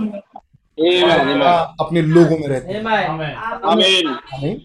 आमीन 1.12 1.42
अपने 1.80 2.02
लोगों 2.02 2.38
में 2.40 2.48
रहते 2.48 2.74
हैं। 2.74 2.86
आमीन। 2.86 4.08
आमीन। 4.08 4.62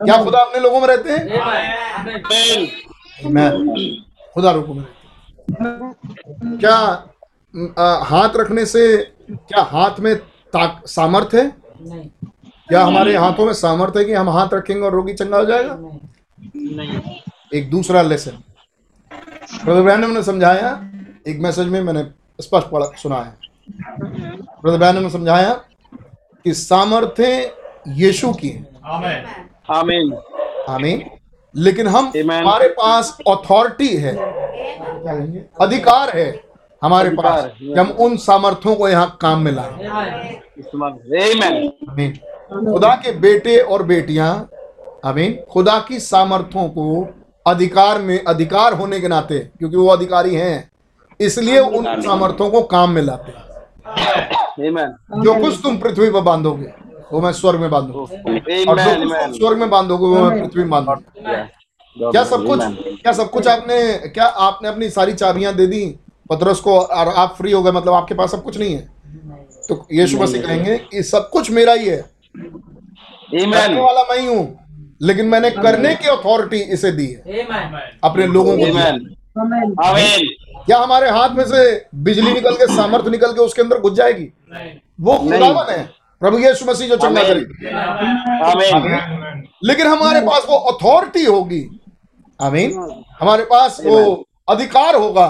क्या 0.00 0.24
खुदा 0.24 0.38
अपने 0.38 0.60
लोगों 0.60 0.80
में 0.80 0.88
रहते 0.88 1.12
हैं. 1.12 1.20
खुदा 4.34 4.52
लोगों 4.52 4.74
में 4.74 4.84
रहते 4.84 4.96
क्या 6.58 7.06
आ, 7.78 8.04
हाथ 8.04 8.28
रखने 8.36 8.66
से 8.66 9.12
क्या 9.30 9.62
हाथ 9.62 10.00
में 10.00 10.16
ताक 10.52 10.82
सामर्थ्य 10.86 11.40
है? 11.40 11.46
क्या 12.68 12.82
हमारे 12.84 13.16
हाथों 13.16 13.44
में 13.46 13.52
सामर्थ्य 13.52 13.98
है 13.98 14.04
कि 14.04 14.12
हम 14.12 14.28
हाथ 14.30 14.54
रखेंगे 14.54 14.82
और 14.86 14.92
रोगी 14.92 15.12
चंगा 15.14 15.38
हो 15.38 15.44
जाएगा? 15.44 15.78
नहीं। 16.56 17.00
एक 17.54 17.70
दूसरा 17.70 18.02
लेसन 18.02 18.42
ब्रदर 19.64 19.82
ब्रैनम 19.82 20.10
ने 20.10 20.22
समझाया 20.22 20.70
एक 21.28 21.38
मैसेज 21.40 21.68
में 21.68 21.80
मैंने 21.80 22.02
स्पष्ट 22.40 22.68
पढ़ा 22.68 22.86
सुना 23.02 23.16
है 23.16 23.34
ब्रदर 23.70 24.78
ब्रैनम 24.78 25.02
ने 25.02 25.10
समझाया 25.10 25.52
कि 26.44 26.54
सामर्थ्य 26.54 27.52
यीशु 27.96 28.32
की 28.32 28.48
है। 28.48 28.64
आमीन 29.70 30.12
आमीन 30.68 31.04
लेकिन 31.54 31.86
हम 31.88 32.12
हमारे 32.16 32.68
पास 32.70 33.16
अथॉरिटी 33.28 33.96
है 33.96 34.16
अधिकार 35.60 36.16
है 36.16 36.28
हमारे 36.82 37.10
पास 37.10 37.50
कि 37.58 37.72
हम 37.74 37.90
उन 38.00 38.16
सामर्थ्यों 38.16 38.74
को 38.76 38.88
यहाँ 38.88 39.16
काम 39.20 39.42
में 39.42 39.52
लाएँ। 39.52 40.40
खुदा 42.50 42.94
के 42.94 43.12
बेटे 43.12 43.58
और 43.58 43.82
बेटियाँ 43.82 44.48
आमीन 45.04 45.36
खुदा 45.50 45.78
की 45.78 45.98
सामर्थ्यों 46.00 46.68
को 46.68 47.06
अधिकार 47.46 48.00
में 48.02 48.24
अधिकार 48.24 48.72
होने 48.72 49.00
के 49.00 49.08
नाते 49.08 49.38
क्योंकि 49.38 49.76
वो 49.76 49.86
अधिकारी 49.86 50.34
हैं 50.34 50.70
इसलिए 51.20 51.58
उन 51.58 52.00
सामर्थ्यों 52.02 52.50
को 52.50 52.62
काम 52.62 52.90
में 52.90 53.02
लाते 53.02 53.32
हैं। 53.32 53.44
जो 55.22 55.34
कुछ 55.34 55.60
तुम 55.62 55.76
पृथ्वी 55.78 56.10
पर 56.10 56.20
बांधोगे 56.20 56.72
वो 57.12 57.20
मैं 57.20 57.32
स्वर्ग 57.32 57.60
में 57.60 57.70
बांधूँगा। 57.70 58.00
और 58.00 58.78
जो 58.78 58.94
कुछ 58.94 59.38
स्वर्ग 59.38 59.58
में 59.58 59.70
बांधोगे 59.70 60.06
वो 60.06 60.24
मैं 60.24 60.42
पृथ्वी 60.42 60.62
में 60.62 60.70
बांधूँगा। 60.70 61.44
क्या 61.96 62.24
सब 62.24 62.46
कुछ 62.46 62.60
क्या 63.02 63.12
सब 63.12 63.30
कुछ 63.30 63.46
आपने 63.48 63.92
क्या 64.08 64.24
आपने 64.24 64.68
अपनी 64.68 64.90
सारी 64.90 65.12
चाबियाँ 65.14 65.54
दे 65.54 65.66
दी? 65.66 65.86
पतरस 66.30 66.60
को 66.60 66.78
और 66.78 67.08
आप 67.08 67.34
फ्री 67.38 67.52
हो 67.52 67.62
गए 67.62 67.72
मतलब 67.72 67.92
आपके 67.94 68.14
पास 68.14 68.30
सब 68.30 68.42
कुछ 68.42 68.58
नहीं 68.58 68.74
है? 68.74 68.88
तो 69.68 69.86
यीशु 69.92 70.18
मसीह 70.18 70.42
कहेंगे 70.42 70.76
कि 70.80 71.02
सब 71.02 71.28
कुछ 71.30 71.50
मेरा 71.50 71.72
ही 71.72 71.86
है। 71.86 72.04
आमीन 72.36 73.78
वाला 73.78 74.02
मैं 74.04 74.26
हूँ 74.28 74.44
लेकिन 75.02 75.26
मैंने 75.26 75.50
करने 75.52 75.94
की 75.94 76.08
अथॉरिटी 76.08 76.56
इसे 76.74 76.90
दी 76.92 77.06
है। 77.06 77.20
अपने 78.04 78.26
लोगों 78.26 78.56
को 78.58 78.64
आमीन 79.84 80.28
क्या 80.66 80.78
हमारे 80.78 81.10
हाथ 81.10 81.30
में 81.30 81.44
से 81.44 81.64
बिजली 82.04 82.32
निकल 82.32 82.54
के 82.54 82.66
सामर्थ्य 82.66 83.10
निकल 83.10 83.32
के 83.32 83.40
उसके 83.40 83.62
अंदर 83.62 83.78
घुस 83.78 83.92
जाएगी? 83.92 84.24
वो 85.00 85.16
खुदावन 85.18 85.72
है। 85.72 85.84
प्रभु 86.22 86.38
यीशु 86.38 86.64
मसीह 86.64 86.88
जो 86.88 86.96
चंगा। 86.96 87.22
करेगी। 87.22 87.68
आमीन 88.44 89.44
लेकिन 89.64 89.86
हमारे 89.86 90.20
पास 90.20 90.46
वो 90.48 90.56
अथॉरिटी 90.70 91.24
होगी। 91.24 91.62
आमीन 92.40 92.72
हमारे 93.20 93.44
पास 93.44 93.80
वो 93.84 94.24
अधिकार 94.48 94.94
होगा। 94.94 95.26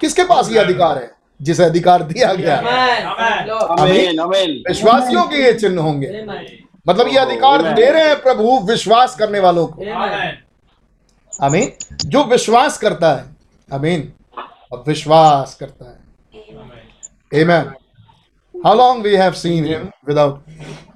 किसके 0.00 0.24
पास 0.24 0.50
ये 0.52 0.58
अधिकार 0.58 0.98
है? 0.98 1.10
जिसे 1.40 1.64
अधिकार 1.64 2.02
दिया 2.02 2.32
गया 2.34 2.56
है। 2.56 3.02
आमीन। 3.02 4.20
आमीन 4.20 4.50
विश्वासियों 4.68 5.24
के 5.28 5.36
ये 5.36 5.52
चिन्ह 5.54 5.82
होंगे। 5.82 6.08
मतलब 6.86 7.08
ये 7.08 7.18
अधिकार 7.18 7.62
दे 7.74 7.90
रहे 7.90 8.04
हैं 8.04 8.20
प्रभु 8.22 8.58
विश्वास 8.66 9.16
करने 9.16 9.40
वालों 9.40 9.66
को। 9.66 9.82
आमीन। 11.32 11.72
जो 12.06 12.24
विश्वास 12.26 12.78
करता 12.78 13.14
है 13.14 13.24
आमीन। 13.68 14.12
अब 14.72 14.84
विश्वास 14.86 15.54
करता 15.60 15.84
है। 15.84 15.96
आमीन 17.34 17.72
how 18.54 18.74
long 18.74 19.04
we 19.04 19.14
have 19.16 19.32
seen 19.34 19.64
him 19.64 19.82
without 20.08 20.44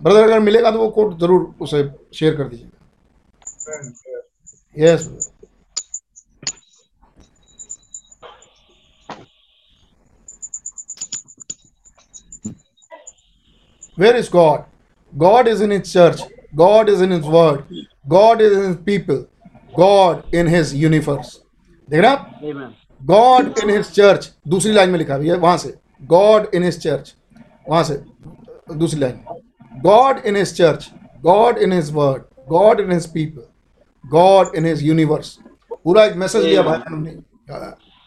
brother 0.03 0.23
अगर 0.23 0.39
मिलेगा 0.41 0.71
तो 0.71 0.79
वो 0.79 0.89
कोट 0.91 1.19
ज़रूर 1.21 1.55
उसे 1.61 1.83
शेयर 2.15 2.35
कर 2.37 2.45
दीजिए 2.45 2.69
yes 4.77 5.09
Where 14.01 14.17
is 14.17 14.29
God? 14.31 14.65
God 15.13 15.47
is 15.47 15.61
in 15.61 15.71
His 15.71 15.93
church. 15.93 16.21
God 16.57 16.89
is 16.89 17.03
in 17.03 17.11
His 17.11 17.27
word. 17.27 17.65
God 18.09 18.41
is 18.41 18.57
in 18.57 18.63
His 18.65 18.77
people. 18.79 19.27
God 19.75 20.35
in 20.35 20.47
His 20.49 20.75
universe. 20.75 21.33
देख 21.89 22.01
रहे 22.01 22.11
हैं 22.11 22.69
गॉड 23.01 23.59
इन 23.63 23.71
हिज 23.71 23.91
चर्च 23.93 24.31
दूसरी 24.49 24.73
लाइन 24.73 24.91
में 24.91 24.99
लिखा 24.99 25.15
है 25.17 25.37
वहाँ 25.37 25.57
से 25.59 25.75
गॉड 26.13 26.55
इन 26.55 26.63
हिज 26.65 26.79
चर्च 26.83 27.15
वहाँ 27.69 27.83
से 27.85 27.95
दूसरी 28.83 29.01
line 29.01 29.21
God 29.83 30.19
in 30.27 30.37
his 30.37 30.55
church 30.57 30.89
God 31.25 31.59
in 31.59 31.73
his 31.73 31.91
word 31.95 32.23
God 32.49 32.81
in 32.81 32.93
his 32.93 33.07
people 33.13 34.09
God 34.13 34.55
in 34.57 34.67
his 34.67 34.83
universe 34.83 35.39
पूरा 35.85 36.05
एक 36.05 36.17
मैसेज 36.17 36.45
दिया 36.45 36.63
भाई 36.63 36.79
हमने 36.89 37.17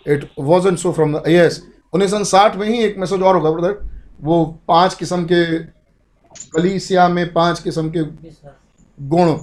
it 0.06 0.30
wasn't 0.52 0.76
so 0.86 0.92
from 0.92 1.18
yes 1.28 1.62
उन्नीस 1.94 2.12
सौ 2.12 2.24
साठ 2.34 2.56
में 2.56 2.68
ही 2.68 2.84
एक 2.84 2.98
मैसेज 2.98 3.22
और 3.22 3.36
होगा 3.36 3.52
ब्रदर 3.52 3.82
वो 4.22 4.44
पाँच 4.68 4.94
किस्म 4.94 5.26
के 5.32 5.44
कलीसिया 6.56 7.08
में 7.08 7.34
पाँच 7.34 7.60
किस्म 7.60 7.92
के 7.98 8.04
गुण 9.02 9.38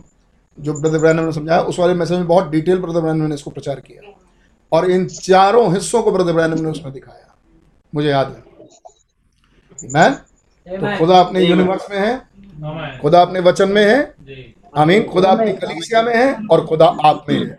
जो 0.59 0.81
ब्रदर 0.81 0.99
ब्रैनम 0.99 1.21
ने 1.21 1.33
समझाया 1.33 1.61
उस 1.61 1.79
वाले 1.79 1.95
मैसेज 1.95 2.19
में 2.19 2.27
बहुत 2.27 2.51
डिटेल 2.51 2.79
ब्रदर 2.79 3.01
ब्रैनम 3.01 3.23
ने 3.23 3.35
इसको 3.35 3.51
प्रचार 3.51 3.81
किया। 3.81 4.13
और 4.73 4.91
इन 4.91 5.07
चारों 5.09 5.75
हिस्सों 5.75 6.03
को 6.03 6.13
ब्रदर 6.13 6.33
ब्रैनम 6.33 6.61
ने 6.61 6.69
उसमें 6.69 6.93
दिखाया। 6.93 7.35
मुझे 7.95 8.09
याद 8.09 8.29
है। 8.29 8.43
मैं 9.95 10.13
तो 10.15 10.99
खुदा 10.99 11.21
अपने 11.21 11.41
यूनिवर्स 11.45 11.91
में 11.91 11.99
है। 11.99 12.19
खुदा 13.01 13.23
अपने 13.23 13.41
वचन 13.41 13.69
में 13.69 13.85
है। 13.85 14.15
आमीन। 14.77 15.03
खुदा 15.03 15.29
अपनी 15.29 15.53
कलीसिया 15.53 16.03
में 16.03 16.17
है 16.17 16.47
और 16.51 16.67
खुदा 16.67 16.87
आप 17.05 17.27
में 17.29 17.37
है। 17.37 17.59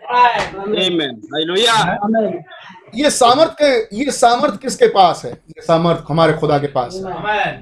ये 2.94 3.10
सामर्थ 3.10 3.52
के 3.60 3.96
ये 3.96 4.10
सामर्थ 4.10 4.60
किसके 4.60 4.86
पास 4.86 5.22
है? 5.24 5.30
ये 5.30 5.62
सामर्थ 5.62 6.04
हमारे 6.08 6.32
खुदा 6.32 6.58
के 6.58 6.66
पास 6.66 6.94
है। 6.94 7.02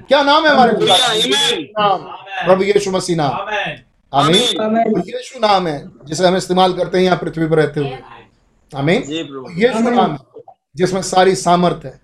क्या 0.07 0.21
नाम 0.23 0.45
है 0.45 0.51
हमारे 0.51 0.73
खुदा 0.73 0.97
का? 0.97 1.05
आमीन। 1.05 1.67
नाम। 1.79 1.97
प्रभु 2.45 2.63
यीशु 2.63 2.91
मसीह 2.91 3.15
नाम। 3.15 3.31
आमीन। 4.13 5.03
यीशु 5.07 5.39
नाम 5.39 5.67
है 5.67 5.83
जिसे 6.05 6.27
हम 6.27 6.37
इस्तेमाल 6.37 6.73
करते 6.73 6.97
हैं 6.97 7.05
यहाँ 7.05 7.17
पृथ्वी 7.17 7.47
पर 7.47 7.57
रहते 7.57 7.79
हुए। 7.79 7.97
आमीन। 8.71 9.03
यीशु 9.57 9.89
नाम 9.89 10.11
है 10.11 10.17
जिसमें 10.75 11.01
सारी 11.01 11.35
सामर्थ 11.35 11.85
है। 11.85 11.99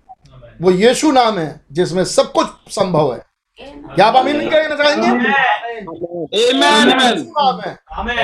वो 0.62 0.70
यीशु 0.70 1.10
नाम 1.12 1.38
है 1.38 1.60
जिसमें 1.72 2.04
सब 2.04 2.32
कुछ 2.32 2.46
संभव 2.70 3.12
है। 3.14 3.20
क्या 3.94 4.06
आप 4.06 4.16
आमीन 4.16 4.36
नहीं 4.36 4.50
कहना 4.50 4.74
चाहेंगे 4.74 5.08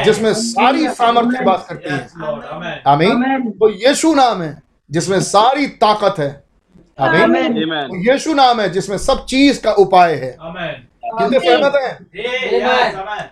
जिसमें 0.04 0.34
सारी 0.34 0.88
सामर्थ्य 0.88 1.44
बात 1.44 1.66
करती 1.68 1.90
है। 1.90 2.82
आमीन। 2.86 3.52
वो 3.58 3.68
यीशु 3.68 4.14
नाम 4.14 4.42
है 4.42 4.63
जिसमें 4.94 5.20
सारी 5.20 5.66
ताकत 5.66 6.18
है। 6.18 6.30
यीशु 8.08 8.34
नाम 8.34 8.60
है 8.60 8.68
जिसमें 8.70 8.98
सब 8.98 9.24
चीज़ 9.24 9.62
का 9.62 9.72
उपाय 9.72 10.14
है। 10.14 10.36
कितने 11.04 11.38
सहमत 11.38 11.72
हैं? 11.76 11.94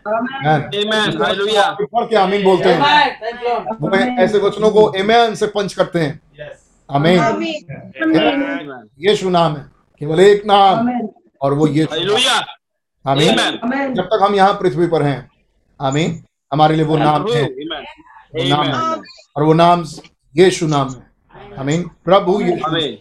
आमीन। 0.09 1.22
आमीन 1.22 1.87
पढ़ 1.94 2.07
के 2.07 2.16
आमीन 2.16 2.42
बोलते 2.44 2.68
हैं। 2.68 2.81
वो 3.81 3.90
ऐसे 4.22 4.38
वचनों 4.38 4.70
को 4.70 4.92
इमेन 4.94 5.35
से 5.35 5.46
पंच 5.46 5.75
करते 5.75 5.98
हैं। 5.98 6.20
आमीन। 6.90 7.18
आमीन। 7.20 8.88
यीशु 9.01 9.31
नाम 9.31 9.57
है। 9.57 9.62
केवल 10.01 10.20
एक 10.20 10.42
नाम 10.46 10.90
और 11.42 11.55
वो 11.55 11.66
यीशु। 11.66 11.94
हालेलुया 11.94 12.44
आमीन। 13.05 13.94
जब 13.94 14.05
तक 14.05 14.18
हम 14.22 14.35
यहाँ 14.35 14.53
पृथ्वी 14.55 14.87
पर 14.87 15.03
हैं 15.03 15.29
आमीन। 15.81 16.22
हमारे 16.53 16.75
लिए 16.77 16.85
वो 16.85 16.96
नाम 16.96 17.22
है। 17.33 17.42
वो 17.42 18.44
नाम 18.44 18.62
है। 18.62 18.72
आमीन 18.72 19.03
और 19.37 19.42
वो 19.42 19.53
नाम 19.53 19.85
यीशु 20.37 20.66
नाम 20.66 20.90
है। 20.90 21.12
आमीन 21.58 21.82
प्रभु 22.04 22.40
यीशु 22.40 22.66
आमीन 22.66 22.98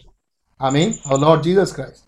आमीन 0.60 0.94
और 1.10 1.20
लॉर्ड 1.20 1.42
जीसस 1.42 1.72
क्राइस्ट 1.72 2.04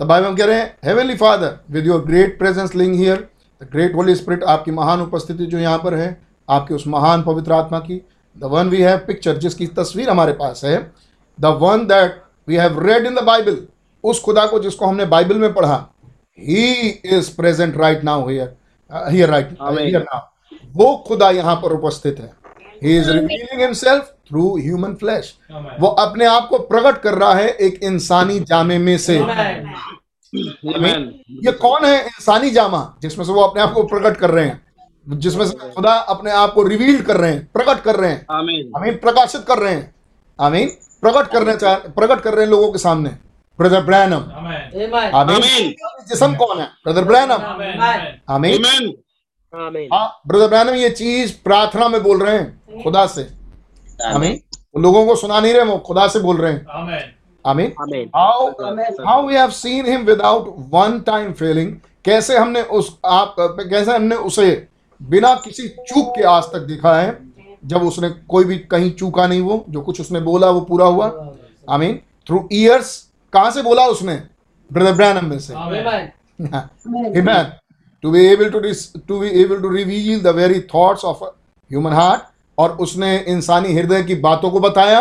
तो 0.00 0.04
भाई 0.04 0.22
हम 0.22 0.36
कह 0.36 0.44
रहे 0.44 0.58
हैं 0.58 0.76
heavenly 0.84 1.14
father 1.16 1.58
with 1.70 1.86
your 1.86 2.04
great 2.04 2.38
presence 2.38 2.74
linger 2.74 2.94
here 2.94 3.28
the 3.60 3.68
great 3.72 3.94
holy 3.94 4.14
spirit 4.14 4.44
आपकी 4.44 4.70
महान 4.70 5.00
उपस्थिति 5.00 5.46
जो 5.46 5.58
यहाँ 5.58 5.78
पर 5.78 5.94
है 5.94 6.08
आपकी 6.48 6.74
उस 6.74 6.86
महान 6.86 7.22
पवित्र 7.22 7.52
आत्मा 7.52 7.78
की 7.78 8.00
the 8.36 8.44
one 8.44 8.68
we 8.68 8.82
have 8.82 8.98
picture 9.06 9.36
जिसकी 9.36 9.66
तस्वीर 9.78 10.10
हमारे 10.10 10.32
पास 10.32 10.64
है 10.64 10.76
the 11.38 11.56
one 11.62 11.86
that 11.86 12.22
we 12.48 12.56
have 12.56 12.80
read 12.86 13.06
in 13.06 13.14
the 13.14 13.22
Bible 13.24 13.58
उस 14.04 14.22
खुदा 14.22 14.46
को 14.46 14.58
जिसको 14.58 14.86
हमने 14.86 15.04
बाइबल 15.04 15.38
में 15.38 15.52
पढ़ा 15.54 15.76
he 16.38 16.88
is 17.16 17.34
present 17.36 17.76
right 17.76 18.04
now 18.04 18.28
here 18.28 18.56
here 19.10 19.28
right 19.30 19.56
here 19.62 20.02
now 20.02 20.26
वो 20.74 20.96
खुदा 21.08 21.30
यहाँ 21.30 21.54
पर 21.56 21.72
उपस्थित 21.72 22.18
है। 22.18 22.32
He 22.84 22.96
is 22.98 23.10
revealing 23.10 23.60
himself 23.60 24.12
through 24.28 24.58
human 24.58 24.94
flesh 24.94 25.34
वो 25.80 25.88
अपने 26.02 26.26
आप 26.26 26.48
को 26.48 26.58
प्रकट 26.58 27.00
कर 27.02 27.14
रहा 27.14 27.34
है 27.34 27.48
एक 27.48 27.78
इंसानी 27.82 28.40
जामे 28.40 28.78
में 28.78 28.98
से। 28.98 29.18
आमीन 29.18 31.14
ये 31.44 31.52
कौन 31.52 31.84
है 31.84 32.00
इंसानी 32.00 32.50
जामा? 32.50 32.94
जिसमें 33.02 33.24
से 33.24 33.32
वो 33.32 33.42
अपने 33.42 33.62
आप 33.62 33.72
को 33.72 33.82
प्रकट 33.84 34.16
कर 34.16 34.30
रहे 34.30 34.44
हैं। 34.44 35.18
जिसमें 35.18 35.46
से 35.46 35.70
खुदा 35.74 35.92
अपने 36.14 36.30
आप 36.30 36.52
को 36.52 36.62
रिवील 36.62 37.02
कर 37.02 37.16
रहे 37.16 37.32
हैं 37.32 37.48
प्रकट 37.52 37.82
कर 37.82 37.96
रहे 37.96 38.10
हैं। 38.10 38.26
आमीन 38.30 38.72
आमीन 38.76 38.96
प्रकाशित 38.96 39.44
कर 39.48 39.58
रहे 39.58 39.74
हैं। 39.74 39.94
आमीन 40.38 40.68
प्रकट 41.02 41.32
करने 41.32 41.56
चाह 41.56 41.74
प्रकट 41.74 42.20
कर 42.20 42.34
रहे 42.34 42.44
हैं 42.44 42.50
लोगों 42.50 42.72
के 42.72 42.78
सामने। 42.78 43.10
ब्रदर 43.58 43.80
ब्रैनम 43.80 44.14
आमीन 44.14 45.10
आमीन 45.14 45.74
जिसम 46.08 46.34
कौन 46.36 46.60
है? 46.60 46.68
ब्रदर 46.84 47.04
ब्रैनम 47.04 47.32
आमीन 47.32 48.20
आमीन 48.30 48.92
हाँ 49.92 50.20
ब्रदर 50.26 50.48
ब्रैनम 50.48 50.74
ये 50.74 50.90
चीज़ 50.90 51.32
प्रार्थना 51.44 51.88
में 51.88 52.02
बोल 52.02 52.22
रहे 52.22 52.38
हैं 52.38 52.82
खुदा 52.82 53.06
से। 53.06 53.22
आमीन। 54.04 54.40
वो 54.74 54.80
लोगों 54.80 55.06
को 55.06 55.16
सुना 55.16 55.40
नहीं 55.40 55.54
रहे 55.54 55.64
वो 55.64 55.78
खुदा 55.78 56.08
से 56.08 56.20
बोल 56.20 56.36
रहे 56.36 56.52
हैं। 56.52 56.66
आमीन। 57.46 57.72
आमीन। 57.80 58.10
how 58.16 58.50
how 59.08 59.16
we 59.28 59.34
have 59.36 59.54
seen 59.54 59.86
him 59.86 60.06
without 60.08 60.48
one 60.74 60.98
time 61.08 61.32
failing 61.42 61.70
कैसे 62.04 62.36
हमने 62.38 62.62
उस 62.62 62.98
आप 63.06 63.34
कैसे 63.40 63.94
हमने 63.94 64.16
उसे 64.16 64.68
बिना 65.02 65.34
किसी 65.34 65.68
चूक 65.68 66.08
के 66.16 66.22
आज 66.22 66.42
तक 66.44 66.58
देखा 66.58 66.96
है 67.00 67.18
जब 67.64 67.82
उसने 67.82 68.10
कोई 68.10 68.44
भी 68.44 68.58
कहीं 68.58 68.90
चूका 68.90 69.26
नहीं 69.26 69.40
वो 69.40 69.64
जो 69.68 69.80
कुछ 69.80 70.00
उसने 70.00 70.20
बोला 70.20 70.50
वो 70.50 70.60
पूरा 70.60 70.86
हुआ। 70.86 71.06
आमीन। 71.70 72.00
थ्रू 72.26 72.48
ईयर्स 72.52 73.08
कहाँ 73.32 73.50
से 73.50 73.62
बोला 73.62 73.86
उसने? 73.86 74.22
ब्रदर 74.72 74.92
ब्रैनम 74.92 75.24
में 75.24 75.38
से। 75.38 75.54
Amen. 77.20 77.67
To 78.04 78.10
be 78.10 78.24
able 78.26 78.50
to 78.50 78.60
to 79.08 79.18
be 79.18 79.28
able 79.42 79.60
to 79.62 79.68
reveal 79.68 80.20
the 80.22 80.34
very 80.36 80.60
thoughts 80.74 81.04
of 81.04 81.24
human 81.24 81.92
heart 81.92 82.22
और 82.58 82.76
उसने 82.80 83.16
इंसानी 83.28 83.72
हृदय 83.74 84.02
की 84.02 84.14
बातों 84.22 84.50
को 84.50 84.60
बताया। 84.60 85.00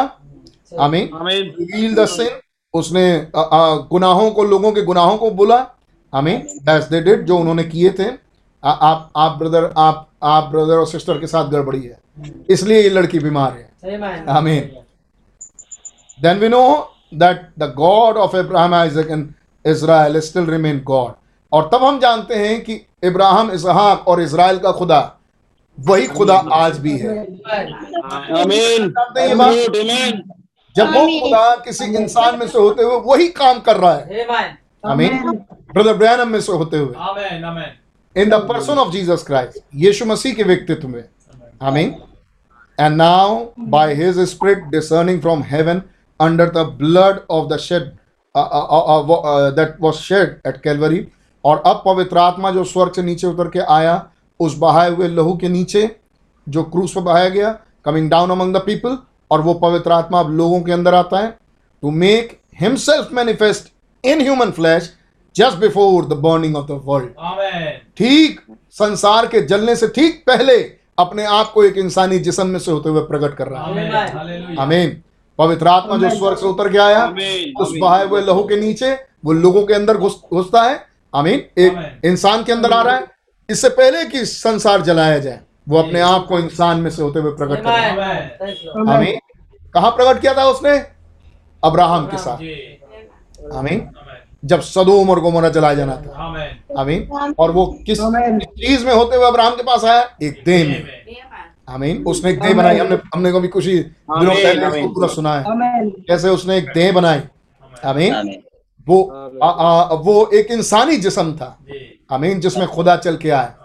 आमीन। 0.80 1.10
रिवील 1.24 1.96
द 1.96 2.06
सिन 2.08 2.40
उसने 2.74 3.06
गुनाहों 3.92 4.30
को 4.32 4.44
लोगों 4.44 4.72
के 4.72 4.82
गुनाहों 4.82 5.18
को 5.18 5.30
बोला। 5.32 5.58
आमीन। 6.14 6.40
दैट्स 6.66 6.88
दे 6.88 7.02
डिड 7.02 7.26
जो 7.26 7.38
उन्होंने 7.38 7.64
किए 7.66 7.90
थे। 8.00 8.10
आ, 8.64 8.72
आप 8.72 9.12
आप 9.18 9.38
ब्रदर 9.40 9.72
आप 9.78 10.08
आप 10.24 10.50
ब्रदर 10.52 10.78
और 10.78 10.88
सिस्टर 10.88 11.20
के 11.20 11.28
साथ 11.28 11.50
गड़बड़ी 11.50 11.82
है। 11.82 11.98
इसलिए 12.50 12.82
ये 12.82 12.90
लड़की 12.90 13.20
बीमार 13.20 13.52
है। 13.54 14.26
आमीन। 14.30 14.70
Then 16.20 16.40
we 16.40 16.50
know 16.50 16.64
that 17.14 17.48
the 17.60 17.74
God 17.78 18.18
of 18.18 18.36
Abraham 18.38 18.74
Isaac 18.74 19.08
and 19.12 19.28
Israel 19.66 20.20
still 20.20 20.46
remain 20.46 20.82
God 20.86 21.12
और 21.52 21.70
तब 21.74 21.84
हम 21.84 22.00
जानते 22.00 22.36
हैं 22.36 22.62
कि 22.62 22.74
इब्राहिम 23.04 23.52
इसहाक 23.52 24.08
और 24.08 24.22
इज़राइल 24.22 24.58
का 24.58 24.72
खुदा 24.72 25.14
वही 25.78 26.08
खुदा 26.08 26.36
आज 26.54 26.78
भी 26.80 26.98
है। 26.98 27.18
आमीन। 28.42 28.94
जब 30.76 30.88
वो 30.88 31.20
खुदा 31.20 31.56
किसी 31.56 31.86
इंसान 31.96 32.40
में 32.40 32.48
से 32.48 32.60
होते 32.60 32.84
हुए 32.84 33.00
वही 33.06 33.28
काम 33.28 33.60
कर 33.60 33.78
रहा 33.78 33.94
है। 33.94 34.26
आमीन। 34.86 35.18
ब्रदर 35.74 35.94
ब्रैनम 35.94 36.28
में 36.28 36.42
से 36.42 36.52
होते 36.52 36.78
हुए। 36.78 36.94
In 38.16 38.30
the 38.30 38.34
person 38.34 38.78
of 38.78 38.90
Jesus 38.90 39.24
Christ 39.28 39.60
यीशु 39.76 40.06
मसीह 40.06 40.34
के 40.34 40.44
व्यक्तित्व 40.44 40.88
में। 40.88 41.04
आमीन। 41.62 41.96
And 42.80 42.96
now 42.96 43.46
by 43.60 43.94
his 43.94 44.20
spirit 44.20 44.64
discerning 44.64 45.22
from 45.22 45.44
heaven 45.44 45.82
under 46.20 46.50
the 46.50 46.58
blood 46.58 47.20
of 47.30 47.48
the 47.48 47.58
shed 47.58 47.92
uh, 48.36 48.44
uh, 48.44 48.68
uh, 48.78 48.84
uh, 48.94 49.02
uh, 49.32 51.17
और 51.48 51.62
अब 51.66 51.82
पवित्र 51.86 52.18
आत्मा 52.18 52.52
जो 52.52 52.64
स्वर्ग 52.64 52.92
से 52.94 53.02
नीचे 53.02 53.28
उतर 53.28 53.48
के 53.48 53.60
आया 53.74 53.96
उस 54.40 54.58
बहाए 54.58 54.90
हुए 54.90 55.08
लहू 55.08 55.36
के 55.38 55.50
नीचे 55.50 55.90
जो 56.48 56.64
क्रूस 56.64 56.94
पर 56.94 57.02
बहाया 57.02 57.30
गया 57.30 57.52
coming 57.86 58.10
down 58.10 58.32
among 58.32 58.56
the 58.56 58.58
people 58.58 58.98
और 59.32 59.42
वो 59.42 59.54
पवित्र 59.54 59.92
आत्मा 59.92 60.20
अब 60.20 60.32
लोगों 60.32 60.62
के 60.62 60.72
अंदर 60.72 60.96
आता 60.96 61.20
है 61.20 61.30
to 61.84 61.92
make 61.92 62.40
himself 62.62 63.10
manifest 63.14 63.74
in 64.04 64.22
human 64.22 64.52
flesh 64.52 64.94
just 65.36 65.58
before 65.58 66.06
the 66.06 66.14
burning 66.14 66.56
of 66.56 66.68
the 66.68 66.82
world 66.86 67.10
ठीक 67.98 68.40
संसार 68.72 69.28
के 69.28 69.42
जलने 69.42 69.76
से 69.76 69.88
ठीक 69.88 70.24
पहले 70.28 70.58
अपने 71.00 71.26
आप 71.32 71.52
को 71.54 71.64
एक 71.64 71.78
इंसानी 71.78 72.20
जिसम 72.20 72.48
में 72.48 72.60
से 72.60 72.72
होते 72.72 72.90
हुए 72.90 73.02
प्रकट 73.02 73.36
कर 73.38 73.48
रहा 73.48 73.64
है। 73.64 73.74
Amen. 74.12 74.60
आमीन 74.60 74.98
पवित्र 75.40 75.68
आत्मा 75.68 75.98
जो 75.98 76.10
स्वर्ग 76.10 76.38
से 76.38 76.46
उतर 76.46 76.72
के 76.72 76.78
आया 76.78 77.06
उस। 77.62 77.74
बहाए 77.82 78.06
हुए 78.06 78.22
लहू 78.22 78.44
के 78.44 78.60
नीचे 78.60 78.94
वो 79.26 79.34
लोगों 79.34 79.64
के 79.66 79.74
अंदर 79.74 79.98
घुसता 79.98 80.64
है 80.64 80.76
आमीन। 81.18 81.34
एक 81.34 82.02
इंसान 82.06 82.44
के 82.44 82.52
अंदर 82.52 82.72
आ 82.72 82.82
रहा 82.82 82.96
है। 82.96 83.08
इससे 83.50 83.70
पहले 83.70 84.06
कि 84.06 84.26
संसार 84.26 84.82
जलाया 84.82 85.20
जाए 85.20 85.40
वो 85.70 85.78
अपने 85.78 86.00
आप 86.00 86.26
को 86.26 86.40
इंसान 86.40 86.80
में 86.80 86.90
से 86.90 87.02
होते 87.02 87.20
हुए 87.20 87.32
प्रकट 87.32 87.64
कर। 87.64 87.70
है. 87.70 88.38
आमीन। 88.96 89.18
कहाँ 89.74 89.92
प्रकट 89.92 90.22
किया 90.22 90.34
था 90.34 90.46
उसने? 90.46 90.78
अब्राहम 91.64 92.06
के 92.06 92.18
साथ। 92.18 92.38
आमीन। 93.54 93.80
Amen. 93.80 93.96
जब 94.46 94.62
सदोम 94.62 95.10
और 95.10 95.20
गोमोरा 95.20 95.50
जलाया 95.50 95.74
जाना 95.74 95.98
था। 95.98 96.36
आमीन। 96.80 97.34
और 97.40 97.52
वो 97.52 97.80
किस 97.86 97.98
चीज़ 98.44 98.86
में 98.86 98.94
होते 98.94 99.16
हुए 99.16 99.28
अब्राहम 99.28 99.56
के 99.56 99.64
पास 99.64 99.84
आया? 99.86 100.10
एक 100.24 100.42
देह 100.46 100.68
में। 100.68 100.84
आमीन। 101.70 102.04
उसने 102.06 102.32
एक 102.32 102.42
देह 102.42 102.54
बनाई। 102.54 102.78
हमने 102.78 102.98
हमने 103.16 103.32
कभी 103.32 103.48
कुछ 103.48 103.66
ही 103.68 103.80
दिनों 103.80 104.36
पहले 104.36 104.88
पूरा 104.88 105.08
सुना 105.08 105.34
है। 105.34 105.44
कैसे 105.90 106.30
उसने 106.30 106.58
एक 106.58 106.66
देह 106.74 106.92
बनाई? 106.92 107.22
आमीन। 107.86 108.16
आमीन। 108.16 108.44
वो 108.88 109.04
आ, 109.43 109.50
आ, 109.50 109.93
वो 109.93 110.30
एक 110.34 110.47
इंसानी 110.52 110.97
जिसम 110.97 111.34
था। 111.34 111.58
जी. 111.62 112.06
आमीन 112.12 112.39
जिसमें 112.39 112.67
खुदा 112.67 112.95
चल 112.95 113.17
के 113.17 113.30
आया। 113.30 113.56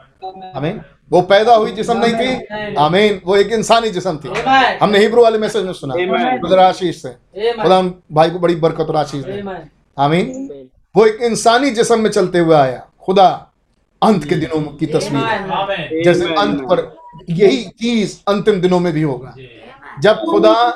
आमीन। 0.57 0.81
वो 1.11 1.23
पैदा 1.23 1.55
हुई 1.55 1.73
जिसम 1.73 1.99
नहीं 1.99 2.15
थी। 2.15 2.47
आमीन। 2.75 3.21
वो 3.27 3.37
एक 3.37 3.53
इंसानी 3.53 3.91
जिसम 3.91 4.17
थी। 4.17 4.29
हमने 4.83 4.99
हिब्रू 4.99 5.23
वाले 5.23 5.39
मैसेज 5.39 5.65
में 5.65 5.73
सुना। 5.73 5.95
खुदा 6.39 6.69
आशीष 6.69 7.03
से। 7.03 7.09
खुदा 7.63 7.83
भाई 8.13 8.31
को 8.31 8.39
बड़ी 8.39 8.55
बरकत 8.55 8.87
और 8.89 8.97
आशीष 8.97 9.25
दे। 9.25 9.43
Amen. 9.43 9.57
आमीन। 9.99 10.49
वो 10.97 11.07
एक 11.07 11.19
इंसानी 11.23 11.71
जिसम 11.71 12.01
में 12.01 12.11
चलते 12.11 12.39
हुए 12.39 12.55
आया। 12.55 12.87
खुदा 13.01 13.47
अंत 14.03 14.25
के 14.25 14.35
दिनों 14.35 14.63
की 14.63 14.87
तस्वीर। 14.87 15.23
है. 15.23 16.03
जैसे 16.03 16.35
अंत 16.35 16.63
पर 16.63 16.97
यही 17.31 17.65
चीज़ 17.65 18.21
अंतिम 18.29 18.61
दिनों 18.61 18.81
में 18.81 18.93
भी 18.93 19.03
होगा। 19.03 19.35
जब 20.01 20.17
खुदा 20.31 20.71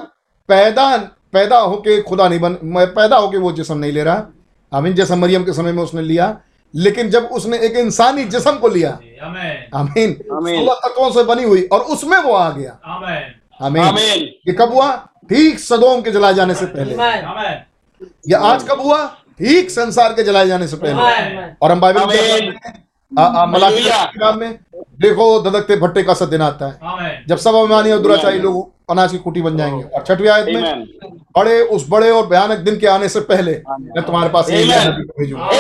पैदा 0.49 0.97
पैदा 1.33 1.59
होके 1.59 2.03
खुदा 2.03 2.29
नहीं 2.29 2.41
बन 2.41 2.57
पैदा 2.65 3.17
होके 3.17 3.39
वो 3.39 3.53
जिसम 3.53 3.79
नहीं 3.79 3.93
ले 3.93 4.03
रहा 4.03 4.27
आमीन 4.73 4.95
जैसा 4.95 5.17
मरियम 5.17 5.45
के 5.45 5.53
समय 5.53 5.73
में 5.73 5.83
उसने 5.83 6.03
लिया 6.03 6.37
लेकिन 6.75 7.11
जब 7.11 7.25
उसने 7.33 7.59
एक 7.67 7.77
इंसानी 7.79 8.25
जिसम 8.35 8.57
को 8.63 8.69
लिया 8.69 8.91
जी. 9.03 9.17
आमीन 9.75 10.17
आमीन। 10.37 10.57
सोलह 10.57 10.81
तत्वों 10.85 11.11
से 11.13 11.23
बनी 11.25 11.43
हुई 11.43 11.63
और 11.73 11.81
उसमें 11.95 12.19
वो 12.23 12.33
आ 12.33 12.49
गया 12.51 12.73
Amen. 12.97 13.23
आमीन 13.61 13.83
आमीन 13.83 14.23
ये 14.49 14.53
कब 14.61 14.73
हुआ 14.73 14.91
ठीक 15.31 15.59
सदोम 15.61 16.01
के 16.03 16.11
जलाए 16.13 16.35
जाने 16.35 16.55
से 16.55 16.67
पहले 16.67 16.95
Amen. 16.95 17.25
Amen. 17.33 17.55
ये 18.29 18.35
आज 18.51 18.63
कब 18.71 18.81
हुआ 18.81 19.05
ठीक 19.39 19.71
संसार 19.71 20.13
के 20.13 20.23
जलाए 20.23 20.47
जाने 20.49 20.67
से 20.69 20.77
पहले 20.77 21.53
और 21.63 21.73
हम 21.73 21.81
बाइबल 21.81 22.53
में 23.13 23.23
आमीन। 23.23 23.37
आ, 23.37 23.43
आ, 23.43 23.47
मलाकी 23.47 23.77
की 23.77 23.89
हालेलुया। 23.89 24.05
किताब 24.05 24.35
में 24.35 24.59
देखो 25.01 25.43
धधकते 25.43 25.77
भट्टे 25.77 26.03
का 26.03 26.15
सा 26.15 26.27
दिन 26.27 26.43
आता 26.43 26.67
है 26.67 27.25
जब 27.29 27.37
सब 27.37 27.55
अभिमानी 27.55 27.91
और 27.91 27.99
दुराचारी 27.99 28.39
लोग 28.39 28.73
अनाज 28.91 29.13
की 29.13 29.19
कुटी 29.19 29.43
बन 29.43 29.57
जाएँगे। 29.57 29.83
और 29.83 30.03
छठवीं 30.03 30.29
आयत 30.29 30.47
में 30.47 30.85
बड़े 31.37 31.63
उस 31.63 31.87
बड़े 31.89 32.11
और 32.11 32.27
भयानक 32.27 32.59
दिन 32.59 32.79
के 32.79 32.87
आने 32.87 33.09
से 33.09 33.21
पहले 33.21 33.63
मैं 33.81 34.03
तुम्हारे 34.03 34.31
पास 34.31 34.51
भेजूँगा. 34.51 35.51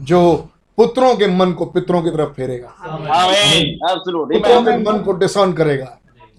जो 0.00 0.48
पुत्रों 0.76 1.16
के 1.16 1.26
मन 1.26 1.52
को 1.52 1.64
पितरों 1.64 2.02
की 2.02 2.10
तरफ़ 2.10 2.28
फेरेगा। 2.28 2.68
पुत्रों 2.78 4.62
के 4.62 4.76
मन 4.78 4.98
को 4.98 5.12
डिसर्न 5.12 5.52
करेगा। 5.52 5.98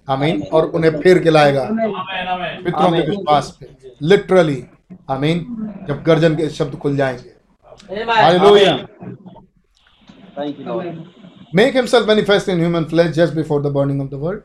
आमीन 0.09 0.41
और 0.53 0.65
उन्हें 0.65 0.91
फेर 1.01 1.19
के 1.19 1.29
लाएगा। 1.29 1.61
Amen. 1.61 1.79
Amen. 1.79 2.65
पितरों 2.65 2.91
के। 2.91 3.09
विश्वास 3.09 3.57
पे। 3.59 3.69
लिटरली 4.01 4.65
आमीन 5.09 5.39
जब 5.87 6.03
गर्जन 6.03 6.35
के 6.35 6.49
शब्द 6.49 6.75
खुल 6.75 6.97
जाएँगे। 6.97 7.34
Hallelujah 7.83 8.75
Thank 10.37 10.57
you, 10.59 10.65
Lord. 10.67 10.95
Make 11.55 11.75
himself 11.75 12.07
manifest 12.07 12.49
in 12.49 12.59
human 12.59 12.83
flesh 12.83 13.07
just 13.07 13.33
before 13.33 13.61
the 13.61 13.65
burning 13.73 14.01
of 14.01 14.09
the 14.09 14.13
world 14.13 14.41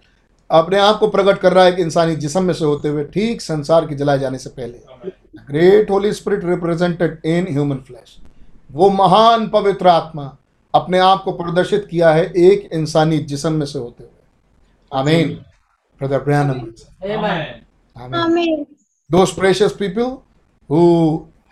अपने 0.50 0.78
आप 0.78 0.98
को 0.98 1.08
प्रकट 1.08 1.38
कर 1.38 1.52
रहा 1.52 1.64
है 1.64 1.72
कि 1.72 1.82
इंसानी 1.82 2.16
जिस्म 2.16 2.42
में 2.44 2.54
से 2.54 2.64
होते 2.64 2.88
हुए 2.88 3.04
ठीक 3.04 3.40
संसार 3.42 3.86
के 3.86 3.94
जलाए 3.94 4.18
जाने 4.18 4.38
से 4.38 4.50
पहले। 4.50 4.80
Great 5.46 5.90
holy 5.90 6.12
spirit 6.12 6.44
represented 6.44 7.18
in 7.24 7.46
human 7.50 7.76
flesh 7.76 8.16
वो 8.72 8.90
महान 8.90 9.48
पवित्र 9.48 9.88
आत्मा 9.88 10.36
अपने 10.74 10.98
आप 10.98 11.22
को 11.24 11.32
प्रदर्शित 11.32 11.86
किया 11.90 12.10
है 12.10 12.24
एक 12.24 12.68
इंसानी 12.72 13.18
जिसम 13.18 13.52
में 13.52 13.66
से 13.66 13.78
होते 13.78 14.04
हुए। 14.04 15.00
आमीन 15.00 15.32
ब्रदर 16.00 16.20
Amen. 17.96 18.14
आमीन 18.16 18.66
those 19.10 19.32
precious 19.38 19.72
people 19.72 20.10
who 20.70 20.82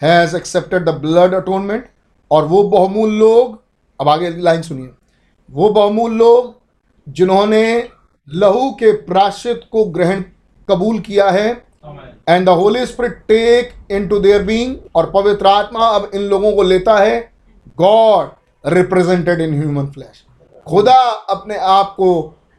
has 0.03 0.35
accepted 0.35 0.85
the 0.85 0.95
blood 1.05 1.35
atonement 1.35 1.87
और 2.31 2.45
वो 2.45 2.63
बहुमूल 2.69 3.11
लोग 3.19 3.61
अब 4.01 4.09
आगे 4.09 4.31
लाइन 4.41 4.63
सुनिए 4.63 4.91
वो 5.49 5.69
बहुमूल 5.71 6.13
लोग 6.15 6.55
जिन्होंने 7.07 7.65
लहू 8.29 8.71
के 8.81 8.93
प्राश्चित 9.05 9.61
को 9.73 9.85
ग्रहण 9.91 10.23
कबूल 10.69 10.99
किया 11.01 11.29
है 11.31 11.49
and 12.29 12.47
the 12.47 12.57
holy 12.59 12.85
spirit 12.87 13.19
take 13.29 13.73
in 13.93 14.09
to 14.09 14.19
their 14.19 14.43
being 14.43 14.77
और 14.97 15.11
पवित्र 15.11 15.47
आत्मा 15.47 15.89
अब 15.89 16.11
इन 16.15 16.23
लोगों 16.31 16.53
को 16.53 16.63
लेता 16.63 16.97
है 16.99 17.21
God 17.79 18.71
represented 18.75 19.41
in 19.41 19.55
human 19.61 19.87
flesh 19.87 20.25
खुदा 20.67 20.99
अपने 21.31 21.57
आप 21.73 21.95
को 22.01 22.11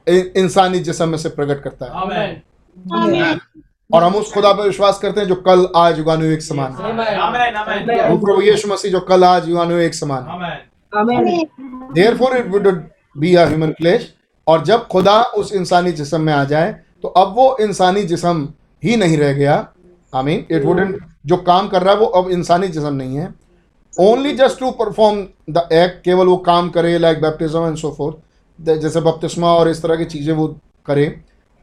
इंसानी 0.08 0.80
जिस्म 0.80 1.10
में 1.10 1.18
से 1.18 1.30
प्रकट 1.30 1.64
करता 1.64 1.86
है 1.86 2.02
Amen. 2.02 2.42
Amen. 2.76 3.14
Amen. 3.18 3.40
और 3.90 4.04
हम 4.04 4.16
उस 4.16 4.32
खुदा 4.34 4.52
पर 4.54 4.64
विश्वास 4.64 5.00
करते 5.00 5.22
हैं 5.22 5.28
जो 5.28 5.36
कल 5.48 5.68
आज 5.76 5.98
युगानु 5.98 6.26
एक 6.26 6.42
समान 6.42 6.72
है. 6.74 8.10
वो 8.10 8.18
प्रभु 8.18 8.42
यीशु 8.42 8.68
मसीह 8.68 8.92
जो 8.92 9.00
कल 9.00 9.24
आज 9.24 9.50
युगानु 9.50 9.78
एक 9.80 9.94
समान 9.96 10.24
है 10.24 10.58
Amen. 10.94 11.18
Amen. 11.22 11.98
It 11.98 12.48
would 12.48 12.68
be 13.18 13.34
a 13.36 13.46
human 13.48 13.72
flesh 13.72 14.14
और 14.48 14.64
जब 14.66 14.88
खुदा 14.88 15.22
उस 15.38 15.54
इंसानी 15.54 15.92
जिसम 15.92 16.22
में 16.22 16.34
आ 16.34 16.44
जाए 16.44 16.72
तो 17.02 17.08
अब 17.08 17.34
वो 17.36 17.56
इंसानी 17.62 18.04
जिसम 18.04 18.48
ही 18.84 18.96
नहीं 18.96 19.18
रह 19.18 19.34
गया 19.34 19.56
आई 20.14 20.24
मीन 20.24 20.46
इट 20.52 20.66
वुडंट 20.66 21.00
जो 21.26 21.38
काम 21.50 21.68
कर 21.68 21.84
रहा 21.84 21.94
है 21.94 22.00
वो 22.00 22.06
अब 22.20 22.30
इंसानी 22.32 22.68
जिसम 22.68 22.94
नहीं 22.94 23.18
है 23.18 23.34
only 23.94 24.34
just 24.36 24.60
to 24.60 24.72
perform 24.80 25.26
the 25.50 25.68
act 25.74 26.04
केवल 26.04 26.28
वो 26.28 26.38
काम 26.46 26.70
करे 26.70 26.98
like 26.98 27.22
baptism 27.22 27.68
and 27.68 27.78
so 27.78 27.92
forth 27.98 28.70
जैसे 28.82 29.02
बपतिस्मा 29.02 29.54
और 29.54 29.70
इस 29.70 29.82
तरह 29.84 29.96
की 29.96 30.06
चीज़ें 30.06 30.34
वो 30.34 30.48
करे 30.86 31.06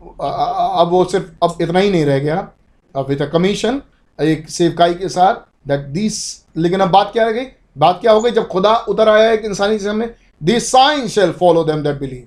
अब 0.08 0.88
वो 0.90 1.04
सिर्फ़ 1.04 1.26
अब 1.42 1.58
इतना 1.60 1.78
ही 1.78 1.90
नहीं 1.90 2.04
रह 2.04 2.18
गया। 2.18 2.36
अब 2.94 3.08
विद 3.08 3.22
कमीशन 3.32 3.80
एक 4.18 4.48
सेवकाई 4.50 4.94
के 4.94 5.08
साथ 5.08 5.34
दैट 5.68 5.80
दिस 5.92 6.16
लेकिन 6.56 6.80
अब 6.80 6.90
बात 6.90 7.12
क्या 7.12 7.24
रह 7.24 7.32
गई? 7.32 7.46
बात 7.78 7.98
क्या 8.00 8.12
हो 8.12 8.20
गई? 8.20 8.30
जब 8.30 8.48
खुदा 8.48 8.74
उतर 8.88 9.08
आया 9.08 9.30
एक 9.32 9.44
इंसानी 9.44 9.78
जिस्म 9.78 9.96
में 9.96 10.14
this 10.42 10.70
sign 10.70 11.08
shall 11.08 11.32
follow 11.32 11.64
them 11.64 11.82
that 11.82 11.98
believe 12.00 12.26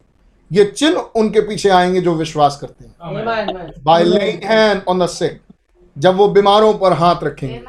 ये 0.51 0.65
चिन्ह 0.67 0.99
उनके 1.15 1.41
पीछे 1.41 1.69
आएँगे 1.69 2.01
जो 2.01 2.13
विश्वास 2.15 2.57
करते 2.61 2.85
हैं। 2.85 2.95
Amen. 2.99 3.27
Amen. 3.27 3.55
Amen. 3.55 3.83
By 3.83 4.03
laying 4.03 4.43
hand 4.43 4.81
on 4.87 4.99
the 4.99 5.07
sick 5.07 5.41
जब 5.97 6.15
वो 6.15 6.27
बीमारों 6.27 6.73
पर 6.73 6.93
हाथ 6.93 7.23
रखेंगे. 7.23 7.61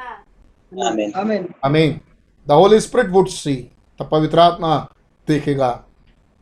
आमीन 1.64 2.00
the 2.46 2.52
holy 2.52 2.80
spirit 2.80 3.10
would 3.10 3.28
see 3.28 3.54
तब 3.98 4.08
पवित्र 4.12 4.38
आत्मा 4.38 4.76
देखेगा। 5.28 5.70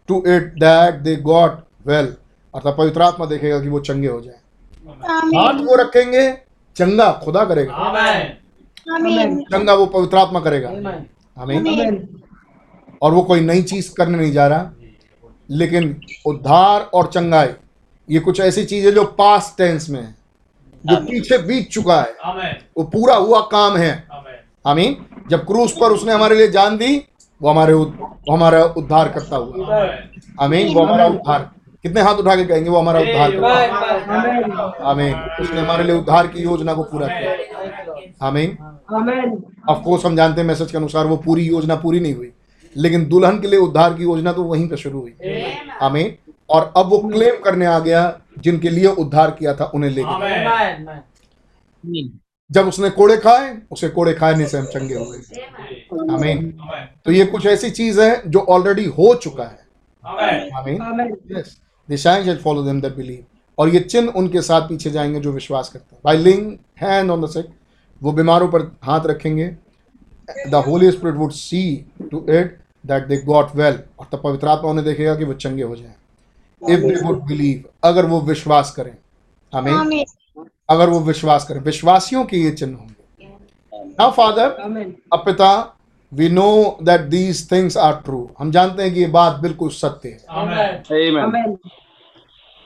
To 0.08 0.22
it 0.26 0.52
that 0.54 0.94
they 0.94 1.16
got 1.16 1.58
well 1.86 2.14
तब 2.58 2.74
पवित्र 2.78 3.02
आत्मा 3.02 3.26
देखेगा 3.26 3.60
कि 3.60 3.68
वो 3.68 3.80
चंगे 3.80 4.08
हो 4.08 4.20
जाए। 4.20 4.34
हाथ 5.36 5.54
वो 5.54 5.74
रखेंगे 5.76 6.32
चंगा 6.76 7.12
खुदा 7.24 7.44
करेगा. 7.44 7.72
चंगा 9.40 9.74
वो 9.74 9.86
पवित्र 9.86 10.16
आत्मा 10.16 10.40
करेगा। 10.40 10.70
Amen. 11.36 12.06
और 13.02 13.12
वो 13.12 13.22
कोई 13.22 13.40
नई 13.40 13.62
चीज़ 13.62 13.94
करने 13.94 14.18
नहीं 14.18 14.32
जा 14.32 14.46
रहा 14.46 14.70
लेकिन 15.50 16.00
उद्धार 16.26 16.80
और 16.80 17.06
चंगाई 17.06 17.48
ये 18.10 18.20
कुछ 18.20 18.40
ऐसी 18.40 18.64
चीज़ 18.64 18.86
है 18.86 18.92
जो 18.92 19.04
पास 19.04 19.54
टेंस 19.58 19.90
में 19.90 20.02
है 20.02 20.14
जो 20.86 20.96
पीछे 20.96 21.38
बीत 21.38 21.68
चुका 21.68 22.00
है। 22.00 22.14
वो 22.76 22.84
पूरा 22.84 23.14
हुआ 23.14 23.40
काम 23.40 23.76
है. 23.76 24.04
आमीन। 24.66 25.06
जब 25.30 25.46
क्रूस 25.46 25.72
पर 25.80 25.92
उसने 25.92 26.12
हमारे 26.12 26.36
लिए 26.36 26.48
जान 26.48 26.76
दी 26.76 27.04
वो 27.42 27.50
हमारे 27.50 27.72
वो 27.72 27.84
हमारा 28.30 28.64
उद्धार 28.64 29.08
करता 29.08 29.36
हुआ. 29.36 29.76
आमीन। 30.40 30.74
वो 30.74 30.84
हमारा 30.84 31.06
उद्धार। 31.06 31.50
कितने 31.82 32.00
हाथ 32.00 32.14
उठा 32.14 32.36
के 32.36 32.44
कहेंगे 32.44 32.70
वो 32.70 32.78
हमारा 32.78 33.00
उद्धार 33.00 33.30
Amen. 33.30 34.82
आमीन। 34.82 35.14
उसने 35.40 35.60
हमारे 35.60 35.84
लिए 35.84 35.96
उद्धार 35.96 36.26
की 36.26 36.42
योजना 36.42 36.74
को 36.74 36.82
पूरा 36.82 37.08
किया। 37.08 38.26
आमीन. 38.26 38.58
ऑफ़ 39.68 39.82
कोर्स 39.82 40.04
हम 40.04 40.16
जानते 40.16 40.40
हैं 40.40 40.48
मैसेज 40.48 40.70
के 40.70 40.78
अनुसार 40.78 41.06
वो 41.06 41.16
पूरी 41.16 41.46
योजना 41.46 41.76
पूरी 41.76 42.00
नहीं 42.00 42.14
हुई। 42.14 42.32
लेकिन 42.76 43.08
दुल्हन 43.08 43.40
के 43.40 43.46
लिए 43.46 43.58
उद्धार 43.58 43.94
की 43.94 44.02
योजना 44.02 44.32
तो 44.32 44.42
वहीं 44.42 44.68
पे 44.68 44.76
शुरू 44.76 45.00
हुई। 45.00 45.14
आमीन। 45.82 46.16
और 46.50 46.72
अब 46.76 46.86
वो 46.86 46.98
क्लेम 46.98 47.34
करने 47.44 47.66
आ 47.66 47.78
गया 47.78 48.20
जिनके 48.38 48.70
लिए 48.70 48.86
उद्धार 48.86 49.30
किया 49.30 49.54
था 49.54 49.70
उन्हें 49.74 49.90
लेके। 49.90 50.18
गया। 50.18 51.02
जब 52.52 52.68
उसने 52.68 52.90
कोड़े 52.90 53.16
खाए 53.16 53.58
उसे 53.70 53.88
कोड़े 53.88 54.14
खाने 54.14 54.46
से 54.46 54.58
हम 54.58 54.66
चंगे 54.66 54.94
हो 54.94 55.04
गए। 55.04 55.18
आमीन। 56.14 56.58
तो 57.04 57.12
ये 57.12 57.24
कुछ 57.24 57.46
ऐसी 57.46 57.70
चीज़ 57.70 58.00
है 58.00 58.22
जो 58.26 58.38
ऑलरेडी 58.38 58.84
हो 58.84 59.14
चुका 59.14 59.44
है। 59.44 59.68
Amen. 60.56 61.16
Yes 61.38 61.60
the 61.88 61.96
sign 61.96 62.36
follow 62.36 62.62
them 62.62 62.80
that 62.80 62.94
believe 62.96 63.24
और 63.58 63.68
ये 63.68 63.80
चिन्ह 63.80 64.12
उनके 64.16 64.42
साथ 64.42 64.68
पीछे 64.68 64.90
जाएँगे 64.90 65.20
जो 65.20 65.32
विश्वास 65.32 65.68
करते 65.68 65.94
हैं। 65.94 66.00
बाय 66.04 66.16
लिंग 66.16 66.52
हैंड 66.80 67.10
ऑन 67.10 67.22
द 67.22 67.28
सिक 67.28 67.46
वो 68.02 68.12
बीमारों 68.12 68.48
पर 68.48 68.62
हाथ 68.82 69.06
रखेंगे। 69.06 69.48
The 70.50 70.54
holy 70.66 70.90
spirit 70.90 71.16
would 71.16 71.32
see 71.32 71.62
to 72.10 72.24
it 72.30 72.58
that 72.86 73.06
they 73.06 73.16
got 73.16 73.54
well 73.56 73.80
और 73.98 74.06
तब 74.12 74.20
पवित्र 74.22 74.48
आत्मा 74.48 74.70
उन्हें 74.70 74.84
देखेगा 74.86 75.14
कि 75.16 75.24
वो 75.24 75.34
चंगे 75.34 75.62
हो 75.62 75.76
जाए। 75.76 75.94
इफ़ 76.74 76.80
दे 76.80 76.94
वुड 77.06 77.22
बिलीव 77.26 77.64
अगर 77.84 78.06
वो 78.06 78.20
विश्वास 78.20 78.70
करें। 78.70 78.96
हमें 79.52 80.04
अगर 80.68 80.88
वो 80.88 81.00
विश्वास 81.00 81.44
करें। 81.44 81.60
विश्वासियों 81.60 82.24
के 82.24 82.36
ये 82.36 82.50
चिन्ह 82.50 82.76
होंगे। 82.76 82.94
नाउ 83.72 84.10
फादर 84.10 84.50
अब 85.12 85.22
पिता 85.24 85.77
we 86.12 86.28
know 86.28 86.78
that 86.82 87.00
these 87.10 87.50
things 87.52 87.76
are 87.76 87.92
true 88.04 88.28
हम 88.38 88.50
जानते 88.50 88.82
हैं 88.82 88.92
कि 88.94 89.00
ये 89.00 89.06
बात 89.16 89.34
बिल्कुल 89.42 89.68
सत्य 89.70 90.08
है। 90.08 90.18
आमेन 90.30 90.82
Amen. 91.00 91.24
Amen. 91.24 91.56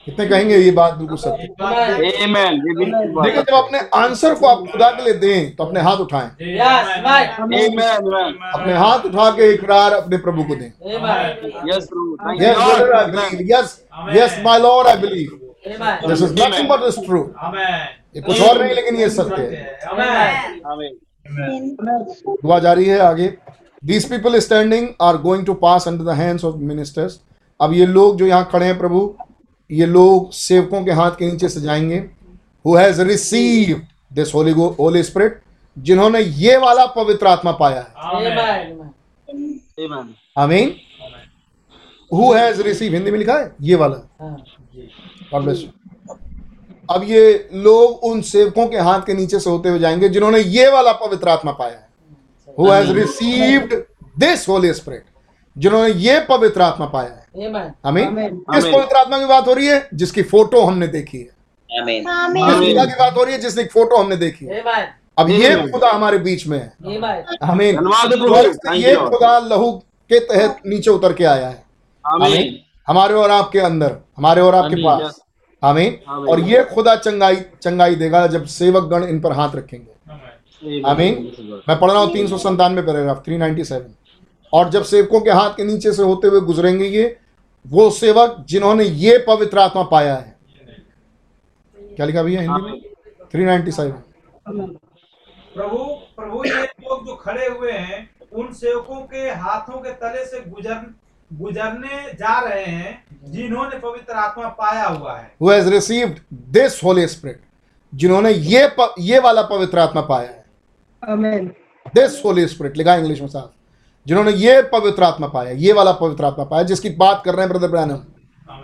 कितने 0.07 0.25
कहेंगे 0.27 0.57
ये 0.57 0.71
बात 0.77 0.93
बिल्कुल 0.93 1.17
सत्य 1.17 1.41
है? 1.41 1.47
देखिए 1.47 3.41
जब 3.41 3.53
अपने 3.55 3.79
आंसर 3.95 4.33
को 4.35 4.47
आप 4.47 4.65
खुदा 4.71 4.89
के 4.91 5.03
लिए 5.03 5.13
दें 5.19 5.55
तो 5.55 5.63
अपने 5.63 5.81
हाथ 5.81 5.97
उठाएँ. 5.97 6.29
अपने 8.53 8.73
हाथ 8.73 9.05
उठा 9.05 9.29
के 9.37 9.51
इकरार 9.53 9.93
अपने 9.93 10.17
प्रभु 10.25 10.43
को 10.43 10.55
दें। 10.55 10.71
Yes 11.69 11.87
Lord. 11.93 12.17
I 12.27 12.35
believe 13.11 13.47
yes 13.51 13.79
yes 14.15 14.39
my 14.45 14.59
lord 14.59 14.87
I 14.87 14.97
believe 14.97 15.39
this 16.07 16.21
is 16.21 16.33
nothing 16.41 16.69
but 16.69 16.79
is 16.87 16.99
true 17.05 17.21
ये 18.15 18.21
कुछ 18.21 18.41
और 18.41 18.61
नहीं 18.63 18.73
लेकिन 18.75 18.95
ये 18.95 19.09
सत्य 19.09 19.41
है। 19.41 19.79
आमेन 19.91 20.07
Amen. 20.07 20.61
Amen. 20.73 20.93
दुआ 21.27 22.59
जारी 22.59 22.85
है 22.85 22.97
आगे। 22.99 23.27
These 23.81 24.09
people 24.09 24.39
standing 24.39 24.87
are 25.01 25.17
going 25.17 25.45
to 25.45 25.53
pass 25.53 25.87
under 25.87 26.03
the 26.03 26.15
hands 26.17 26.45
of 26.45 26.55
ministers 26.55 27.19
अब 27.59 27.73
ये 27.73 27.85
लोग 27.85 28.17
जो 28.17 28.25
यहाँ 28.27 28.49
खड़े 28.51 28.65
हैं 28.65 28.77
प्रभु 28.77 29.13
ये 29.69 29.85
लोग 29.85 30.31
सेवकों 30.31 30.83
के 30.85 30.91
हाथ 30.91 31.11
के 31.19 31.31
नीचे 31.31 31.49
से 31.49 31.61
जाएँगे 31.61 31.97
who 32.65 32.75
has 32.75 33.01
receive 33.01 33.81
this 34.13 34.33
holy 34.35 34.51
holy 34.51 35.03
spirit 35.03 35.41
जिन्होंने 35.77 36.19
ये 36.19 36.57
वाला 36.57 36.85
पवित्र 36.95 37.27
आत्मा 37.27 37.51
पाया 37.51 37.79
है। 37.79 37.87
आमेन 38.15 40.13
आमीन 40.37 40.75
हु 42.11 42.31
हैज़ 42.33 42.61
रिसीव 42.61 42.93
हिंदी 42.93 43.11
में 43.11 43.19
लिखा 43.19 43.37
है? 43.37 43.51
ये 43.61 43.75
वाला। 43.75 43.95
God 45.31 45.43
bless 45.43 45.61
you. 45.61 45.69
अब 46.91 47.03
ये 47.03 47.49
लोग 47.53 48.03
उन 48.03 48.21
सेवकों 48.21 48.67
के 48.67 48.77
हाथ 48.77 49.01
के 49.01 49.13
नीचे 49.13 49.39
से 49.39 49.49
होते 49.49 49.69
हुए 49.69 49.79
जाएँगे 49.79 50.09
जिन्होंने 50.09 50.39
ये 50.39 50.69
वाला 50.71 50.91
पवित्र 50.91 51.29
आत्मा 51.29 51.51
पाया 51.51 51.71
है। 51.71 51.87
Who 52.59 52.69
has 52.71 52.91
received 52.91 53.73
this 54.19 54.47
holy 54.49 54.73
spirit 54.73 55.05
जिन्होंने 55.57 55.93
ये 55.93 56.19
पवित्र 56.19 56.61
आत्मा 56.61 56.85
पाया 56.85 57.09
है। 57.09 57.47
आमेन 57.85 58.05
आमीन 58.09 58.37
किस 58.53 58.65
पवित्र 58.65 58.95
आत्मा 58.95 59.19
की 59.19 59.25
बात 59.25 59.47
हो 59.47 59.53
रही 59.53 59.67
है? 59.67 59.89
जिसकी 59.93 60.23
फ़ोटो 60.23 60.61
हमने 60.61 60.87
देखी 60.87 61.17
है। 61.17 61.31
Amen. 61.69 62.07
Amen. 62.07 62.59
खुदा 62.59 62.85
की 62.85 62.93
बात 62.93 63.17
हो 63.17 63.23
रही 63.23 63.33
है? 63.33 63.39
जिसकी 63.39 63.63
फ़ोटो 63.63 63.97
हमने 63.97 64.15
देखी 64.15 64.45
है। 64.45 64.61
अब 65.17 65.29
ये 65.29 65.55
Amen. 65.55 65.71
खुदा 65.71 65.89
हमारे 65.89 66.17
बीच 66.17 66.47
में 66.47 66.57
है। 66.59 66.73
आमेन 66.85 67.03
आमीन 67.43 67.75
धन्यवाद 67.75 68.09
प्रभु। 68.11 68.27
स्वर्ग 68.27 68.53
से 68.53 68.69
Thank 68.69 68.85
ये 68.85 68.95
खुदा 68.95 69.39
लहू 69.39 69.71
के 70.09 70.19
तहत 70.19 70.57
नीचे 70.65 70.91
उतर 70.91 71.13
के 71.13 71.23
आया 71.23 71.47
है। 71.47 71.63
हमारे 72.87 73.13
और 73.13 73.31
आपके 73.31 73.59
अंदर 73.59 73.97
हमारे 74.17 74.41
और 74.41 74.55
आपके 74.55 74.75
पास. 74.75 75.19
आमीन। 75.63 75.97
आमीन। 76.07 76.29
और 76.29 76.39
ये 76.41 76.63
खुदा 76.65 76.95
चंगाई 76.97 77.35
चंगाई 77.61 77.95
देगा 77.95 78.25
जब 78.27 78.45
सेवक 78.51 78.83
गण 78.89 79.03
इन 79.05 79.19
पर 79.21 79.31
हाथ 79.31 79.55
रखेंगे। 79.55 79.91
आमेन 80.03 80.85
आमीन। 80.85 81.61
मैं 81.69 81.79
पढ़ 81.79 81.91
रहा 81.91 82.01
हूँ 82.01 82.13
तीन 82.13 82.27
सौ 82.27 82.37
संतानवे 82.39 82.81
पैराग्राफ 82.81 83.23
थ्री 83.25 83.37
नाइनटी 83.37 83.63
सेवन 83.63 83.93
और 84.53 84.69
जब 84.69 84.83
सेवकों 84.85 85.19
के 85.21 85.31
हाथ 85.31 85.49
के 85.49 85.63
नीचे 85.63 85.91
से 85.93 86.03
होते 86.03 86.27
हुए 86.27 86.39
गुजरेंगे 86.41 86.85
ये 86.87 87.15
वो 87.65 87.89
सेवक 87.91 88.35
जिन्होंने 88.49 88.83
ये 88.83 89.17
पवित्र 89.27 89.59
आत्मा 89.59 89.83
पाया 89.91 90.15
है। 90.15 90.35
क्या 91.77 92.05
लिखा 92.05 92.23
भैया 92.23 92.41
हिंदी 92.41 92.61
में? 92.61 92.81
थ्री 93.31 93.45
नाइनटी 93.45 93.71
सेवन 93.71 94.75
प्रभु 95.55 95.77
प्रभु 96.17 96.43
ये 96.45 96.61
लोग 96.61 97.05
जो 97.07 97.15
खड़े 97.15 97.47
हुए 97.47 97.71
हैं 97.71 98.09
उन 98.33 98.51
सेवकों 98.53 99.01
के 99.03 99.29
हाथों 99.31 99.79
के 99.79 99.91
तले 99.93 100.25
से 100.25 100.39
गुजर 100.49 100.75
गुजरने 101.33 102.13
जा 102.13 102.39
रहे 102.39 102.63
हैं 102.63 103.03
जिन्होंने 103.25 103.77
पवित्र 103.79 104.13
आत्मा 104.13 104.47
पाया 104.49 104.85
हुआ 104.85 105.17
है। 105.17 105.31
Who 105.41 105.49
has 105.49 105.69
received 105.69 106.19
this 106.53 106.83
holy 106.83 107.07
spirit 107.07 107.41
जिन्होंने 107.93 108.31
ये 108.31 108.67
प, 108.79 108.93
ये 108.99 109.19
वाला 109.19 109.41
पवित्र 109.41 109.79
आत्मा 109.79 110.01
पाया 110.01 110.29
है। 110.29 110.43
Amen. 111.03 111.49
दिस 111.95 112.21
होली 112.25 112.47
स्पिरिट 112.47 112.77
लिखा 112.77 112.95
इंग्लिश 112.95 113.21
में 113.21 113.27
साफ़। 113.27 113.51
जिन्होंने 114.05 114.31
ये 114.31 114.61
पवित्र 114.61 115.03
आत्मा 115.03 115.27
पाया 115.27 115.51
ये 115.51 115.73
वाला 115.73 115.91
पवित्र 115.91 116.25
आत्मा 116.25 116.45
पाया 116.45 116.63
जिसकी 116.63 116.89
बात 116.97 117.21
कर 117.25 117.35
रहे 117.35 117.45
हैं 117.45 117.49
ब्रदर 117.49 117.67
ब्रैनम 117.67 117.99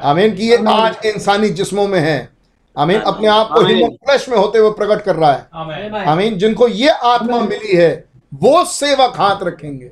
आमीन 0.04 0.36
कि 0.36 0.46
ये 0.46 0.58
आज 0.70 1.06
इंसानी 1.06 1.50
जिस्मों 1.52 1.88
में 1.88 2.00
है। 2.00 2.30
आमीन 2.78 3.00
अपने 3.02 3.28
आप 3.28 3.50
को 3.54 3.62
ह्यूमन 3.62 3.96
फ्लैश 3.96 4.28
में 4.30 4.38
होते 4.38 4.60
हुए 4.60 4.72
प्रकट 4.72 5.04
कर 5.04 5.16
रहा 5.16 5.32
है। 5.32 6.06
आमीन 6.06 6.38
जिनको 6.38 6.68
ये 6.68 6.90
आत्मा 6.90 7.40
मिली 7.42 7.76
है 7.76 7.92
वो 8.34 8.64
सेवक 8.66 9.14
हाथ 9.18 9.44
रखेंगे। 9.44 9.92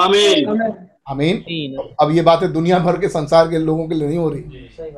Amen. 0.00 0.72
Amen. 1.08 1.36
आमीन 1.36 1.76
अब 2.00 2.10
ये 2.12 2.22
बातें 2.22 2.52
दुनिया 2.52 2.78
भर 2.78 2.98
के 2.98 3.08
संसार 3.08 3.48
के 3.48 3.58
लोगों 3.58 3.88
के 3.88 3.94
लिए 3.94 4.08
नहीं 4.08 4.18
हो 4.18 4.28
रही। 4.28 4.68
सही 4.76 4.90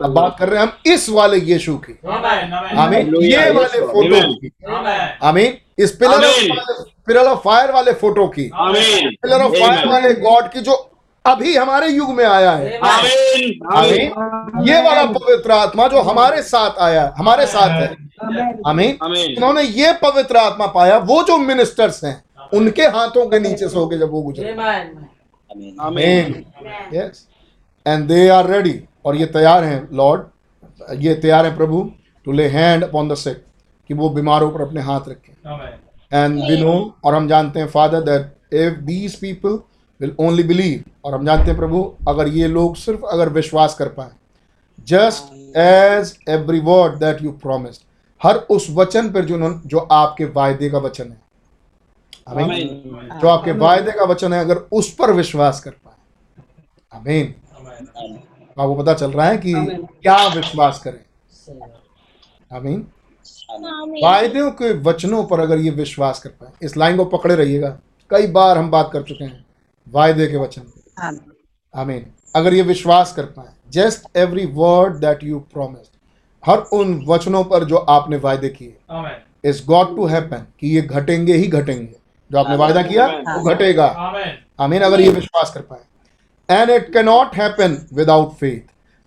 अब 0.00 0.10
बात 0.10 0.36
कर 0.38 0.48
रहे 0.48 0.60
हैं 0.60 0.66
हम 0.66 0.92
इस 0.92 1.08
वाले 1.10 1.38
यीशु 1.38 1.76
की। 1.76 1.98
आमेन। 2.08 3.14
ये 3.16 3.50
वाले 3.50 3.80
फ़ोटो 3.86 4.32
की। 4.34 4.50
आमेन 4.68 5.18
आमीन। 5.22 5.56
इस 5.78 5.92
पिलर 5.92 6.20
पिलर 7.06 7.26
ऑफ़ 7.26 7.38
फायर 7.38 7.72
वाले 7.72 7.92
फ़ोटो 7.92 8.26
की। 8.28 8.50
पिलर 8.54 9.42
ऑफ़ 9.42 9.52
फायर 9.52 9.88
वाले 9.88 10.12
गॉड 10.20 10.48
की 10.52 10.60
जो 10.60 10.84
अभी 11.24 11.56
हमारे 11.56 11.88
युग 11.88 12.10
में 12.10 12.24
आया 12.24 12.50
है. 12.52 12.78
आमीन। 12.78 14.64
ये 14.68 14.80
वाला 14.82 15.04
पवित्र 15.04 15.52
आत्मा 15.52 15.88
जो 15.88 16.00
हमारे 16.02 16.42
साथ 16.42 16.78
आया 16.80 17.02
है 17.02 17.12
हमारे 17.18 17.46
साथ 17.46 17.68
है। 17.70 17.88
Amen. 17.90 18.56
आमीन। 18.66 19.16
इन्होंने 19.16 19.62
ये 19.62 19.92
पवित्र 20.02 20.36
आत्मा 20.36 20.66
पाया 20.66 20.98
वो 20.98 21.22
जो 21.22 21.36
मिनिस्टर्स 21.38 22.02
हैं 22.04 22.22
उनके 22.54 22.82
हाथों 22.88 23.26
के 23.26 23.38
नीचे 23.38 23.68
से 23.68 23.78
होके 23.78 23.98
जब 23.98 24.10
वो 24.10 24.22
गुजरे। 24.22 24.52
Amen. 25.50 26.44
Yes 26.94 27.26
and 27.86 28.06
they 28.08 28.28
are 28.28 28.46
ready 28.46 28.80
और 29.04 29.16
ये 29.16 29.26
तैयार 29.26 29.64
हैं 29.64 29.88
लॉर्ड 29.96 30.26
ये 31.00 31.14
तैयार 31.16 31.46
हैं 31.46 31.56
प्रभु 31.56 31.90
to 32.26 32.32
lay 32.32 32.48
hand 32.48 32.84
upon 32.84 33.08
the 33.08 33.14
sick 33.16 33.44
कि 33.90 33.94
वो 33.94 34.08
बीमारों 34.10 34.50
पर 34.50 34.60
अपने 34.62 34.80
हाथ 34.82 35.08
रखें। 35.08 35.32
एंड 36.12 36.38
वी 36.40 36.56
नो 36.62 36.74
और 37.04 37.14
हम 37.14 37.28
जानते 37.28 37.60
हैं 37.60 37.68
father 37.68 38.00
that 38.02 38.54
if 38.54 38.80
these 38.84 39.14
people 39.20 39.58
will 40.00 40.14
only 40.20 40.42
believe 40.42 40.82
और 41.04 41.14
हम 41.14 41.26
जानते 41.26 41.50
हैं 41.50 41.56
प्रभु 41.56 41.82
अगर 42.08 42.28
ये 42.28 42.48
लोग 42.48 42.76
सिर्फ़ 42.76 43.04
अगर 43.12 43.28
विश्वास 43.28 43.74
कर 43.74 43.88
पाए 43.88 44.10
just 44.88 45.56
as 45.56 46.16
every 46.30 46.60
word 46.60 46.98
that 47.00 47.22
you 47.22 47.30
promised 47.42 47.82
हर 48.20 48.36
उस 48.50 48.66
वचन 48.70 49.10
पर 49.12 49.24
जो 49.24 49.50
जो 49.66 49.78
आपके 49.78 50.24
वायदे 50.36 50.70
का 50.70 50.78
वचन 50.78 51.04
है 51.04 51.20
आमीन 52.28 52.48
Amen. 52.48 53.20
जो 53.20 53.28
आपके 53.28 53.52
वायदे 53.58 53.92
का 53.92 54.04
वचन 54.04 54.32
है 54.32 54.40
अगर 54.40 54.56
उस 54.72 54.94
पर 54.94 55.12
विश्वास 55.12 55.60
कर 55.60 55.70
पाए। 55.70 55.96
आमीन 56.92 57.34
आमेन 57.58 57.86
आपको 58.58 58.74
पता 58.74 58.94
चल 58.94 59.10
रहा 59.12 59.26
है 59.26 59.36
कि 59.38 59.52
क्या 60.02 60.16
विश्वास 60.34 60.80
करें। 60.84 61.00
बात 62.50 62.86
वायदों 64.02 64.50
के 64.50 64.72
वचनों 64.80 65.22
पर 65.24 65.40
अगर 65.40 65.58
ये 65.58 65.70
विश्वास 65.72 66.20
कर 66.20 66.30
पाए 66.30 66.50
इस 66.62 66.76
लाइन 66.76 66.96
को 66.96 67.04
पकड़े 67.06 67.34
रहिएगा। 67.34 67.68
कई 68.10 68.26
बार 68.28 68.58
हम 68.58 68.70
बात 68.70 68.90
कर 68.92 69.02
चुके 69.02 69.24
हैं 69.24 69.44
वायदे 69.86 70.26
के 70.26 70.36
वचन 70.36 70.62
आमीन 71.74 72.06
अगर 72.36 72.54
ये 72.54 72.62
विश्वास 72.62 73.12
कर 73.12 73.24
पाए 73.36 73.52
just 73.72 74.16
every 74.16 74.46
word 74.54 74.96
that 74.96 75.24
you 75.24 75.38
promised 75.52 75.96
हर 76.44 76.58
उन 76.72 77.04
वचनों 77.08 77.42
पर 77.44 77.64
जो 77.64 77.76
आपने 77.76 78.16
वायदे 78.18 78.48
किए 78.48 78.76
amen 78.90 79.48
is 79.48 79.64
got 79.66 79.96
to 79.96 80.06
happen 80.06 80.46
कि 80.60 80.68
ये 80.68 80.82
घटेंगे 80.82 81.34
ही 81.34 81.46
घटेंगे। 81.46 81.96
जो 82.30 82.38
आपने 82.38 82.56
वायदा 82.56 82.82
किया 82.82 83.06
वो 83.06 83.50
घटेगा। 83.50 83.86
आमेन 84.60 84.82
अगर 84.82 85.00
ये 85.00 85.10
विश्वास 85.10 85.52
कर 85.54 85.60
पाए। 85.62 86.58
And 86.60 86.70
it 86.70 86.92
cannot 86.92 87.34
happen 87.34 87.76
without 87.94 88.32
faith 88.32 88.60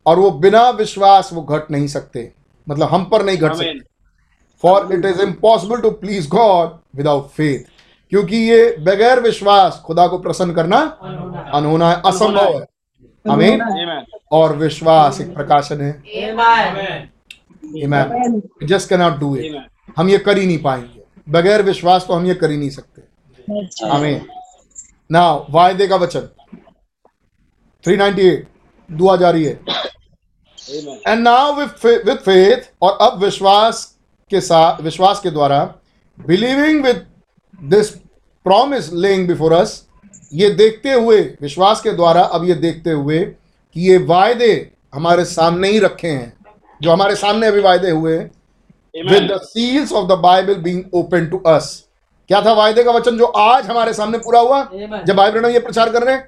और 0.05 0.19
वो 0.19 0.31
बिना 0.31 0.69
विश्वास 0.69 1.29
वो 1.33 1.41
घट 1.41 1.71
नहीं 1.71 1.87
सकते। 1.87 2.31
मतलब 2.67 2.87
हम 2.87 3.03
पर 3.05 3.25
नहीं 3.25 3.37
घट 3.37 3.53
सकते। 3.53 3.79
For 4.63 4.93
it 4.93 5.05
is 5.05 5.21
impossible 5.21 5.81
to 5.81 5.91
please 5.91 6.27
God 6.29 6.79
without 6.95 7.29
faith 7.29 7.63
क्योंकि 8.11 8.37
ये 8.37 8.75
बगैर 8.79 9.19
विश्वास 9.19 9.81
खुदा 9.85 10.07
को 10.07 10.17
प्रसन्न 10.19 10.53
करना 10.53 10.79
अनहोना 11.53 11.89
है। 11.89 12.01
असंभव 12.05 12.57
है। 12.57 12.65
आमीन? 13.25 13.59
Amen. 13.59 14.19
और 14.31 14.55
विश्वास 14.55 15.19
एक 15.21 15.33
प्रकाशन 15.33 15.81
है. 15.81 15.91
जस्ट 18.63 18.89
कैनॉट 18.89 19.17
डू 19.19 19.35
इट 19.35 19.67
हम 19.97 20.09
ये 20.09 20.17
कर 20.17 20.37
ही 20.37 20.45
नहीं 20.45 20.61
पाएँगे। 20.63 21.01
बगैर 21.29 21.61
विश्वास 21.61 22.05
तो 22.07 22.13
हम 22.13 22.25
ये 22.25 22.35
कर 22.35 22.51
ही 22.51 22.57
नहीं 22.57 22.69
सकते। 22.69 23.01
आमीन 23.51 24.21
नाउ 25.11 25.45
वायदे 25.49 25.87
का 25.87 25.95
वचन 25.95 26.27
398 27.85 28.35
दुआ 28.89 29.15
जारी 29.17 29.43
है 29.43 29.53
एंड 31.07 31.21
नाउ 31.23 31.53
विद 31.55 32.17
फेथ 32.17 32.71
और 32.81 32.97
अब 33.01 33.23
विश्वास 33.23 33.83
के 34.31 34.41
साथ 34.41 34.81
विश्वास 34.81 35.19
के 35.19 35.31
द्वारा 35.31 35.63
believing 36.17 36.83
with 36.85 37.05
this 37.59 37.89
promise 38.45 38.91
laying 38.93 39.27
before 39.27 39.53
us 39.53 39.87
ये 40.33 40.49
देखते 40.49 40.93
हुए 40.93 41.21
विश्वास 41.41 41.81
के 41.81 41.91
द्वारा 41.91 42.21
अब 42.35 42.45
ये 42.45 42.53
देखते 42.55 42.91
हुए 42.91 43.19
कि 43.75 43.89
ये 43.89 43.97
वायदे 44.05 44.51
हमारे 44.93 45.25
सामने 45.25 45.67
ही 45.71 45.79
रखे 45.79 46.07
हैं। 46.07 46.33
जो 46.81 46.91
हमारे 46.91 47.15
सामने 47.15 47.47
अभी 47.47 47.59
वायदे 47.59 47.89
हुए 47.91 48.17
with 48.17 49.31
the 49.31 49.39
seals 49.43 49.91
of 49.93 50.07
the 50.07 50.17
Bible 50.19 50.55
being 50.61 50.83
open 50.93 51.25
to 51.25 51.37
us 51.47 51.67
क्या 52.31 52.41
था 52.41 52.51
वायदे 52.53 52.83
का 52.83 52.91
वचन 52.91 53.17
जो 53.17 53.25
आज 53.25 53.65
हमारे 53.67 53.93
सामने 53.93 54.17
पूरा 54.17 54.39
हुआ? 54.39 54.63
जब 55.05 55.15
भाई 55.15 55.31
बहनों 55.31 55.49
ये 55.51 55.59
प्रचार 55.59 55.89
कर 55.91 56.03
रहे 56.03 56.15
हैं 56.15 56.27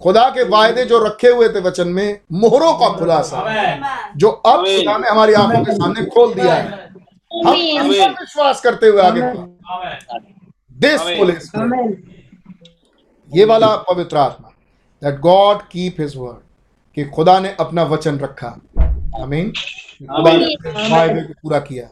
खुदा 0.00 0.28
के 0.30 0.44
वायदे 0.44 0.84
जो 0.84 0.98
रखे 1.04 1.28
हुए 1.28 1.48
थे 1.48 1.60
वचन 1.60 1.88
में 1.88 2.20
मोहरों 2.32 2.72
का 2.74 2.88
खुलासा 2.88 3.42
जो 4.16 4.28
अब 4.28 4.64
खुदा 4.64 4.96
ने 4.98 5.08
हमारी 5.08 5.34
आँखों 5.34 5.62
के 5.64 5.72
सामने 5.72 6.04
खोल 6.04 6.34
दिया 6.34 6.54
है। 6.54 6.64
हम 7.46 8.14
विश्वास 8.20 8.60
करते 8.60 8.86
हुए 8.86 9.02
आगे 9.02 9.22
दिस 10.80 11.00
पुलिस 11.00 11.50
ये 13.30 13.44
वाला 13.44 13.74
पवित्र 13.88 14.16
आत्मा 14.16 14.52
that 15.02 15.20
God 15.20 15.62
keep 15.62 16.00
his 16.00 16.16
word 16.16 16.38
कि 16.96 17.04
खुदा 17.04 17.38
ने 17.40 17.54
अपना 17.60 17.82
वचन 17.84 18.18
रखा। 18.18 18.48
आमीन 19.22 19.50
खुदा 19.50 20.32
ने 20.32 20.46
वायदे 20.90 21.20
को 21.20 21.32
पूरा 21.42 21.58
किया। 21.60 21.88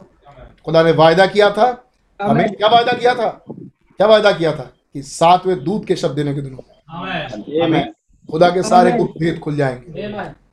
खुदा 0.65 0.83
ने 0.83 0.91
वायदा 0.91 1.25
किया 1.27 1.49
था 1.51 1.71
आमीन 2.19 2.47
क्या 2.47 2.67
वायदा 2.67 2.91
किया 2.93 3.13
था? 3.15 3.27
क्या 3.49 4.07
वायदा 4.07 4.31
किया 4.31 4.51
था 4.51 4.63
कि 4.93 5.01
सातवें 5.01 5.63
दूध 5.63 5.85
के 5.85 5.95
शब्द 5.95 6.15
देने 6.15 6.33
के 6.33 6.41
दिनों 6.41 6.57
में? 6.57 7.91
खुदा 8.29 8.49
के 8.49 8.63
सारे 8.63 8.91
गुप्त 8.91 9.19
भेद 9.19 9.39
खुल 9.39 9.55
जाएँगे। 9.55 10.07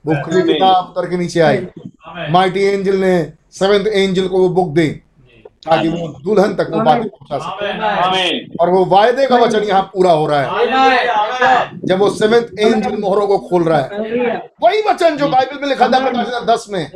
वो 0.07 0.15
खुली 0.25 0.43
किताब 0.43 0.89
उतर 0.89 1.09
के 1.11 1.17
नीचे 1.17 1.41
आई। 1.41 1.67
माइटी 2.31 2.63
एंजल 2.63 2.97
ने 2.97 3.33
सेवेंथ 3.53 3.87
एंजल 3.87 4.29
को 4.29 4.39
वो 4.39 4.49
बुक 4.49 4.73
दी 4.75 4.89
ताकि 5.67 5.89
वो 5.89 6.09
दुल्हन 6.25 6.55
तक 6.55 6.71
वो 6.71 6.81
बातें 6.81 7.09
पहुँचा 7.09 7.39
सके। 7.39 8.57
और 8.57 8.71
वो 8.71 8.85
वायदे 8.85 9.27
का 9.27 9.37
वचन 9.37 9.63
यहाँ 9.63 9.83
पूरा 9.83 10.13
हो 10.13 10.27
रहा 10.27 10.41
है। 10.41 10.49
जब 11.85 11.99
वो 11.99 12.11
सेवेंथ 12.11 12.59
एंजल 12.59 12.97
मोहरों 12.97 13.27
को 13.27 13.39
खोल 13.39 13.65
रहा 13.65 13.79
है। 13.79 13.89
वही 14.63 14.83
वचन 14.89 15.17
जो 15.17 15.29
बाइबल 15.29 15.61
में 15.61 15.69
लिखा 15.69 15.89
था 15.89 16.45
दस 16.45 16.67
में। 16.71 16.91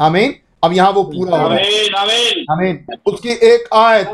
आमीन। 0.00 0.34
अब 0.62 0.72
यहाँ 0.72 0.90
वो 0.92 1.02
पूरा 1.02 1.36
हो 1.38 1.48
रहा 1.48 1.58
है। 1.58 2.44
आमीन 2.50 2.86
उसकी 3.06 3.28
एक 3.28 3.68
आयत 3.74 4.10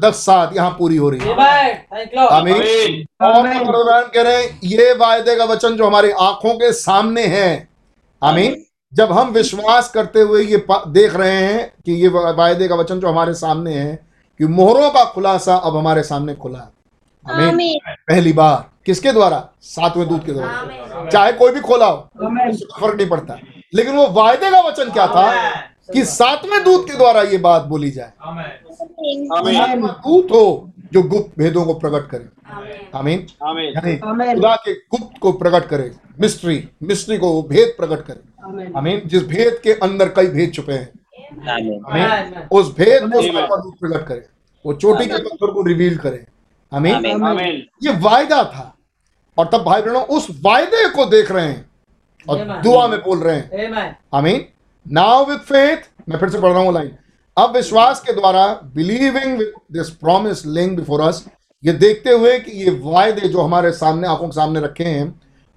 दस 0.00 0.14
सात 0.14 0.56
यहाँ 0.56 0.70
पूरी 0.70 0.96
हो 0.96 1.10
रही 1.10 1.20
है। 1.20 1.34
आमीन। 2.28 3.04
आमीन। 3.22 3.68
और 3.68 4.10
कह 4.14 4.22
रहे 4.22 4.42
हैं 4.42 4.60
ये 4.64 4.92
वायदे 4.94 5.36
का 5.36 5.44
वचन 5.44 5.76
जो 5.76 5.86
हमारी 5.86 6.10
आँखों 6.10 6.54
के 6.54 6.72
सामने 6.72 7.26
है 7.26 7.68
आमीन। 8.22 8.64
जब 8.94 9.12
हम 9.12 9.28
विश्वास 9.28 9.90
करते 9.90 10.20
हुए 10.20 10.44
ये 10.44 10.64
देख 10.70 11.14
रहे 11.14 11.36
हैं 11.36 11.72
कि 11.86 11.92
ये 11.92 12.08
वायदे 12.08 12.68
का 12.68 12.74
वचन 12.74 13.00
जो 13.00 13.08
हमारे 13.08 13.34
सामने 13.34 13.74
है 13.74 14.06
कि 14.38 14.46
मोहरों 14.46 14.90
का 14.90 15.04
खुलासा 15.04 15.56
अब 15.56 15.76
हमारे 15.76 16.02
सामने 16.02 16.34
खुला 16.34 16.58
है। 16.58 16.68
आमीन। 17.48 17.78
पहली 17.88 18.32
बार। 18.32 18.70
किसके 18.86 19.12
द्वारा? 19.12 19.48
सातवें 19.62 20.08
दूध 20.08 20.26
के 20.26 20.32
द्वारा। 20.32 21.08
चाहे 21.10 21.32
कोई 21.32 21.52
भी 21.52 21.60
खोला 21.60 21.86
हो 21.86 22.08
Amen. 22.24 22.56
फ़र्क 22.80 22.96
नहीं 22.96 23.08
पड़ता। 23.08 23.38
लेकिन 23.74 23.94
वो 23.94 24.08
वायदे 24.08 24.50
का 24.50 24.60
वचन 24.60 24.90
क्या 24.90 25.06
था? 25.06 25.30
कि 25.92 26.04
सातवें 26.04 26.64
दूत 26.64 26.90
के 26.90 26.96
द्वारा 26.96 27.22
ये 27.22 27.38
बात 27.38 27.62
बोली 27.62 27.90
जाए। 27.90 28.12
दूत 29.86 30.28
हो 30.30 30.72
जो 30.92 31.02
गुप्त 31.02 31.38
भेदों 31.38 31.64
को 31.64 31.74
प्रकट 31.74 32.08
करे। 32.10 32.28
आमीन। 32.94 33.26
आमीन? 33.42 33.72
यानी 33.76 33.96
खुदा 34.34 34.56
के 34.56 34.74
गुप्त 34.74 35.18
को 35.20 35.32
प्रकट 35.32 35.68
करे। 35.68 35.94
मिस्ट्री 36.20 36.68
मिस्ट्री 36.82 37.18
को 37.18 37.32
वो 37.32 37.42
भेद 37.42 37.74
प्रकट 37.78 38.06
करे. 38.06 38.20
आमीन। 38.76 39.02
जिस 39.06 39.22
भेद 39.22 39.60
के 39.64 39.72
अंदर 39.72 40.08
कई 40.08 40.26
भेद 40.26 40.52
छुपे 40.54 40.72
हैं। 40.72 40.90
आमीन। 41.92 42.48
उस 42.52 42.76
भेद 42.76 43.02
को. 43.02 43.70
प्रकट 43.70 44.06
करे। 44.06 44.26
वो 44.66 44.72
चोटी 44.72 45.06
के 45.06 45.18
पत्थर 45.18 45.50
को 45.50 45.62
रिवील 45.62 45.98
करे। 45.98 46.26
आमीन? 46.72 46.94
आमीन। 46.94 47.22
ये 47.82 47.92
वायदा 47.92 48.44
था। 48.44 48.74
और 49.38 49.46
तब 49.46 49.58
भाई 49.58 49.82
बहनों 49.82 50.02
उस 50.02 50.26
वायदे 50.42 50.88
को 50.88 51.04
देख 51.04 51.32
रहे 51.32 51.48
हैं। 51.48 51.70
और 52.28 52.38
दुआ 52.62 52.88
में 52.88 52.98
बोल 52.98 53.18
रहे 53.18 53.36
हैं। 53.36 53.50
आमीन? 54.14 54.44
नाउ 54.86 55.24
विद 55.24 55.38
फेथ 55.40 55.88
मैं 56.08 56.18
फिर 56.18 56.28
से 56.28 56.40
पढ़ 56.40 56.52
रहा 56.52 56.62
हूँ 56.62 56.72
लाइन 56.74 56.90
अब 57.36 57.54
विश्वास 57.56 58.00
के 58.00 58.12
द्वारा 58.12 58.46
believing 58.74 59.38
with 59.38 59.52
this 59.72 59.90
promise 59.90 60.44
laying 60.46 60.76
before 60.76 61.00
us 61.00 61.24
ये 61.62 61.72
देखते 61.72 62.10
हुए 62.10 62.38
कि 62.40 62.52
ये 62.52 62.70
वायदे 62.82 63.28
जो 63.28 63.40
हमारे 63.40 63.72
सामने 63.72 64.08
आँखों 64.08 64.26
के 64.28 64.34
सामने 64.34 64.60
रखे 64.60 64.84
हैं 64.84 65.06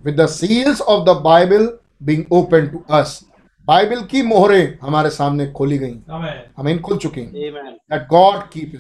with 0.04 0.20
the 0.22 0.26
seals 0.28 0.82
of 0.82 1.04
the 1.06 1.16
Bible 1.24 1.68
being 2.04 2.24
open 2.32 2.68
to 2.68 2.84
us 2.90 3.20
Bible 3.68 4.02
की 4.02 4.22
मोहरें 4.22 4.78
हमारे 4.82 5.10
सामने 5.10 5.48
खोली 5.52 5.78
गई। 5.78 5.96
आमीन 6.60 6.80
खुल 6.80 6.98
चुकी 6.98 7.22
हैं। 7.22 7.32
दैट 7.32 8.08
गॉड 8.08 8.44
कीप 8.50 8.74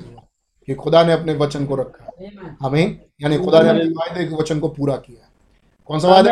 कि 0.67 0.73
खुदा 0.73 1.03
ने 1.03 1.13
अपने 1.13 1.33
वचन 1.33 1.65
को 1.65 1.75
रखा। 1.75 2.11
हमें 2.61 2.99
यानी 3.21 3.37
खुदा 3.37 3.61
ने 3.61 3.69
अपने 3.69 3.83
वायदे 3.83 4.25
के 4.25 4.35
वचन 4.35 4.59
को 4.59 4.67
पूरा 4.67 4.95
किया। 4.95 5.29
कौन 5.89 5.99
सा 5.99 6.07
वायदा? 6.07 6.31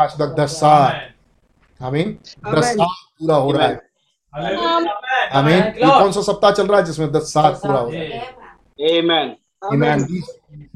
आज 0.00 0.18
तक 0.18 0.34
दस 0.40 0.50
साल। 0.50 0.92
आमीन 1.84 2.18
दस 2.54 2.64
साल 2.66 2.86
पूरा 3.20 3.36
हो 3.36 3.50
रहा 3.52 3.66
है। 3.66 3.80
आमीन 5.32 5.54
ये 5.54 5.86
कौन 5.88 6.12
सा 6.12 6.22
सप्ताह 6.22 6.50
चल 6.50 6.66
रहा 6.66 6.78
है 6.78 6.84
जिसमें 6.86 7.10
दस 7.12 7.32
साल 7.32 7.52
पूरा 7.62 7.78
हो 7.78 7.90
रहा 7.90 8.00
है? 8.00 8.20
आमीन 8.80 9.34
ईमान 9.74 10.06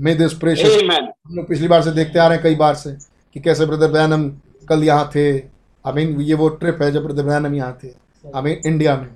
में 0.00 0.16
दिस 0.18 0.32
प्रेशियस 0.34 0.82
हम 0.82 1.34
लोग 1.36 1.48
पिछली 1.48 1.68
बार 1.68 1.82
से 1.82 1.90
देखते 1.92 2.18
आ 2.18 2.26
रहे 2.26 2.36
हैं 2.36 2.42
कई 2.42 2.54
बार 2.56 2.74
से 2.74 2.92
कि 3.36 3.40
कैसे 3.40 3.66
ब्रदर 3.66 3.90
बैनम 3.92 4.28
कल 4.68 4.84
यहाँ 4.84 5.10
थे। 5.14 5.38
आमीन 5.84 6.20
ये 6.20 6.34
वो 6.34 6.48
ट्रिप 6.60 6.82
है 6.82 6.90
जब 6.92 7.04
ब्रदर 7.04 7.22
बैनम 7.24 7.54
यहाँ 7.54 7.78
थे। 7.84 7.88
आमीन 8.24 8.60
इंडिया 8.66 8.96
में। 8.96 9.08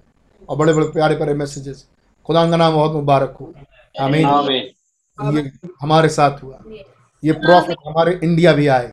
और 0.48 0.56
बड़े 0.56 0.72
बड़े 0.72 0.86
प्यारे 0.88 1.16
प्यारे 1.16 1.34
मैसेजेस 1.34 1.86
खुदा 2.28 2.48
का 2.50 2.56
नाम 2.56 2.74
बहुत 2.74 2.92
मुबारक 2.92 3.36
हो। 3.40 3.52
आमीन 3.94 4.26
आमीन 4.26 5.36
ये 5.36 5.50
हमारे 5.82 6.08
साथ 6.08 6.42
हुआ। 6.42 6.58
ये 7.22 7.32
प्रॉफिट 7.40 7.76
हमारे 7.86 8.18
इंडिया 8.22 8.52
भी 8.52 8.66
आए। 8.68 8.92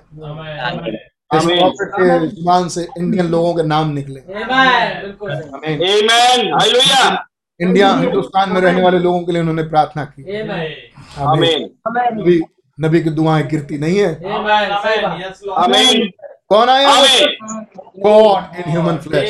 इस 1.32 1.46
प्रॉफिट 1.46 1.90
के 1.94 2.28
ज़ुबान 2.28 2.68
से 2.70 2.88
इंडियन 2.98 3.28
लोगों 3.30 3.54
के 3.56 3.64
नाम 3.64 3.90
निकले 3.94 4.20
आमीन 4.20 5.76
आमीन 5.80 6.54
हालेलुया 6.54 7.02
इंडिया 7.60 7.92
हिंदुस्तान 7.96 8.52
में 8.52 8.60
रहने 8.62 8.82
वाले 8.82 9.00
लोगों 9.00 9.20
के 9.24 9.32
लिए 9.32 9.42
उन्होंने 9.42 9.64
प्रार्थना 9.70 10.06
की 10.08 10.40
आमीन 11.24 11.70
आमीन 11.88 12.20
नबी 12.20 12.40
नबी 12.78 13.02
की 13.02 13.10
दुआएँ 13.12 13.44
गिरती 13.48 13.78
नहीं 13.78 13.98
है 13.98 14.12
आमीन 15.58 16.10
कौन 16.50 16.70
आया 16.70 16.94
गॉड 18.00 18.56
इन 18.58 18.72
ह्यूमन 18.72 18.98
फ्लैश 19.00 19.30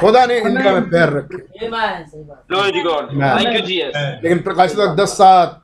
खुदा 0.00 0.24
ने 0.26 0.38
इंडिया 0.38 0.72
में 0.72 0.88
पैर 0.90 1.12
रखे 1.12 1.38
लेकिन 4.22 4.42
प्रकाशित 4.42 4.78
दस 5.00 5.16
सात 5.18 5.60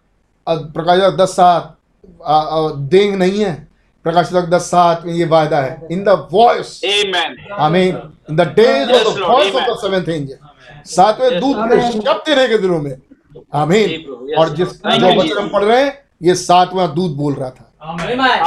प्रकाशित 0.47 1.21
दस 1.21 1.37
सात 1.37 1.77
देंग 2.05 3.15
नहीं 3.17 3.45
है। 3.45 3.53
प्रकाशित 4.05 4.33
वाक्य 4.33 4.51
दस 4.51 4.63
सात 4.67 5.03
में 5.07 5.13
ये 5.15 5.25
वायदा 5.25 5.61
है। 5.61 5.89
इन 5.93 6.03
द 6.05 6.09
वॉइस 6.33 6.81
आमीन 6.85 7.53
आमीन 7.59 7.97
in 8.31 8.37
the 8.37 8.47
days 8.57 8.91
of 8.91 9.15
the 9.15 9.21
voice 9.21 9.55
of 9.55 9.65
the. 9.65 9.77
Seventh 9.81 10.09
angel 10.09 10.37
सातवें 10.87 11.41
दूत 11.41 11.57
के 11.57 11.77
Amen. 11.77 11.93
शब्द 11.93 12.23
देने 12.29 12.47
के 12.49 12.59
दिनों 12.59 12.79
में। 12.81 12.97
आमीन 13.55 14.35
और 14.39 14.49
जिस 14.57 14.69
जो 14.69 15.21
वचन 15.21 15.39
हम 15.39 15.49
पढ़ 15.49 15.65
रहे 15.65 15.83
हैं 15.85 15.99
ये 16.23 16.35
सातवां 16.35 16.87
दूत 16.95 17.11
बोल 17.17 17.35
रहा 17.35 17.51
था। 17.51 17.73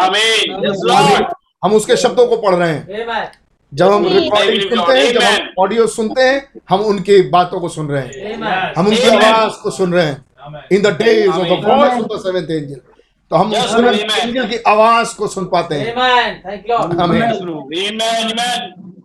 आमीन 0.05 1.27
हम 1.63 1.73
उसके 1.73 1.95
शब्दों 1.97 2.25
को 2.27 2.37
पढ़ 2.37 2.55
रहे 2.55 2.69
हैं। 2.69 3.31
जब 3.71 3.91
हम 3.91 4.05
रिकॉर्डिंग 4.07 4.61
सुनते 4.69 4.93
हैं 4.93 5.13
जब 5.13 5.21
हम 5.21 5.53
ऑडियो 5.59 5.87
सुनते 5.87 6.21
हैं 6.21 6.61
हम 6.69 6.81
उनकी 6.81 7.21
बातों 7.29 7.59
को 7.59 7.69
सुन 7.69 7.87
रहे 7.87 8.01
हैं। 8.01 8.73
हम 8.77 8.87
उनकी 8.87 9.07
आवाज़ 9.07 9.61
को 9.63 9.71
सुन 9.71 9.93
रहे 9.93 10.05
हैं। 10.05 10.65
In 10.71 10.81
the 10.81 10.87
days 10.97 11.29
of 11.29 11.37
the. 11.37 11.63
Voice 11.65 11.93
of 11.93 12.13
the 12.13 12.19
seventh 12.23 12.51
angel 12.51 12.81
तो 13.31 13.35
हम 13.35 13.51
Yes, 13.51 13.71
Amen. 13.75 13.99
एंजल 14.19 14.47
की 14.47 14.57
आवाज़ 14.67 15.15
को 15.17 15.27
सुन 15.27 15.45
पाते 15.53 15.75
हैं। 15.75 15.93
आमीन 15.95 16.99
आमीन 17.01 18.01
आमीन 18.01 18.01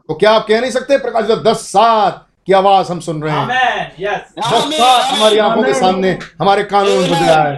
तो 0.09 0.15
क्या 0.15 0.31
आप 0.31 0.47
कह 0.49 0.61
नहीं 0.61 0.71
सकते 0.71 0.99
प्रकाश 0.99 1.25
दस 1.47 1.61
सात 1.67 2.27
की 2.47 2.53
आवाज़ 2.53 2.91
हम 2.93 3.01
सुन 3.01 3.23
रहे 3.23 3.37
हैं। 3.37 3.47
दस 3.99 4.65
सात 4.75 5.13
हमारी 5.13 5.39
आँखों 5.39 5.63
के 5.63 5.75
सामने 5.75 6.11
हमारे 6.41 6.63
कानून 6.65 7.11
में 7.11 7.21
रहा 7.21 7.43
है। 7.43 7.57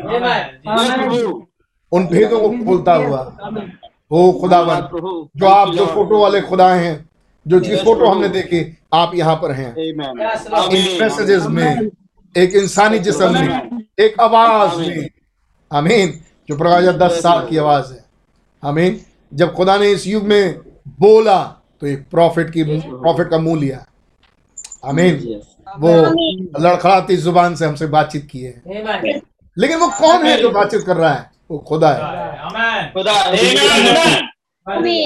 उन 1.92 2.06
भेदों 2.06 2.40
को 2.40 2.48
खोलता 2.64 2.94
हुआ। 2.94 3.20
हो 4.10 4.32
खुदावन 4.40 4.88
जो 5.36 5.46
आप 5.48 5.74
जो 5.74 5.86
फ़ोटो 5.86 6.18
वाले 6.18 6.40
खुदा 6.40 6.68
हैं 6.74 6.94
जो 7.46 7.60
जिस 7.60 7.82
फ़ोटो 7.84 8.06
हमने 8.06 8.28
देखे 8.28 8.60
आप 8.94 9.14
यहाँ 9.14 9.36
पर 9.36 9.52
हैं. 9.52 9.74
इन 9.76 10.98
मैसेजेस 11.00 11.46
में 11.46 11.90
एक 12.34 12.54
इंसानी 12.56 12.98
जिसम 12.98 13.32
में 13.34 13.82
एक 14.00 14.20
आवाज़ 14.20 14.78
में। 14.80 15.08
आमीन। 15.70 16.20
जो 16.48 16.56
प्रकाश 16.58 16.84
दस 16.84 17.22
साल 17.22 17.46
की 17.48 17.56
आवाज़ 17.56 17.92
है। 17.92 18.04
आमीन। 18.62 19.00
जब 19.34 19.52
खुदा 19.54 19.76
ने 19.76 19.90
इस 19.90 20.06
युग 20.06 20.22
में 20.22 20.58
बोला 21.00 21.42
तो 21.80 21.86
एक 21.86 22.08
प्रॉफिट 22.10 22.50
की 22.50 22.64
प्रॉफिट 22.80 23.30
का 23.30 23.38
मुँह 23.38 23.60
लिया। 23.60 23.86
आमीन। 24.84 25.40
वो 25.78 25.92
लड़खड़ाती 26.60 27.16
ज़ुबान 27.16 27.54
से 27.56 27.66
हमसे 27.66 27.86
बातचीत 27.86 28.28
की 28.32 28.40
है। 28.40 28.62
लेकिन 29.58 29.78
वो 29.78 29.88
कौन 29.88 30.26
है 30.26 30.40
जो 30.40 30.50
बातचीत 30.50 30.82
कर 30.82 30.96
रहा 30.96 31.12
है? 31.14 31.30
वो 31.50 31.58
खुदा 31.58 31.92
है। 31.92 32.02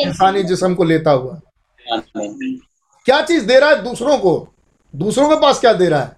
इंसानी 0.03 0.43
जिसम 0.43 0.75
को 0.75 0.85
लेता 0.85 1.11
हुआ। 1.11 1.41
क्या 3.07 3.21
चीज़ 3.23 3.47
दे 3.47 3.59
रहा 3.61 3.71
है 3.71 3.83
दूसरों 3.83 4.19
को? 4.19 4.49
दूसरों 4.97 5.29
के 5.29 5.37
पास 5.37 5.61
क्या 5.61 5.73
दे 5.73 5.89
रहा 5.89 6.01
है? 6.01 6.17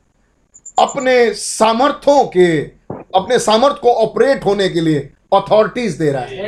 अपने 0.79 1.35
सामर्थ्यों 1.35 2.25
के 2.25 2.78
अपने 3.19 3.39
सामर्थ्य 3.39 3.79
को 3.83 3.93
ऑपरेट 3.95 4.45
होने 4.45 4.69
के 4.69 4.81
लिए 4.81 5.13
अथॉरिटीज 5.35 5.95
दे 5.95 6.13
रहा 6.13 6.23
है। 6.23 6.39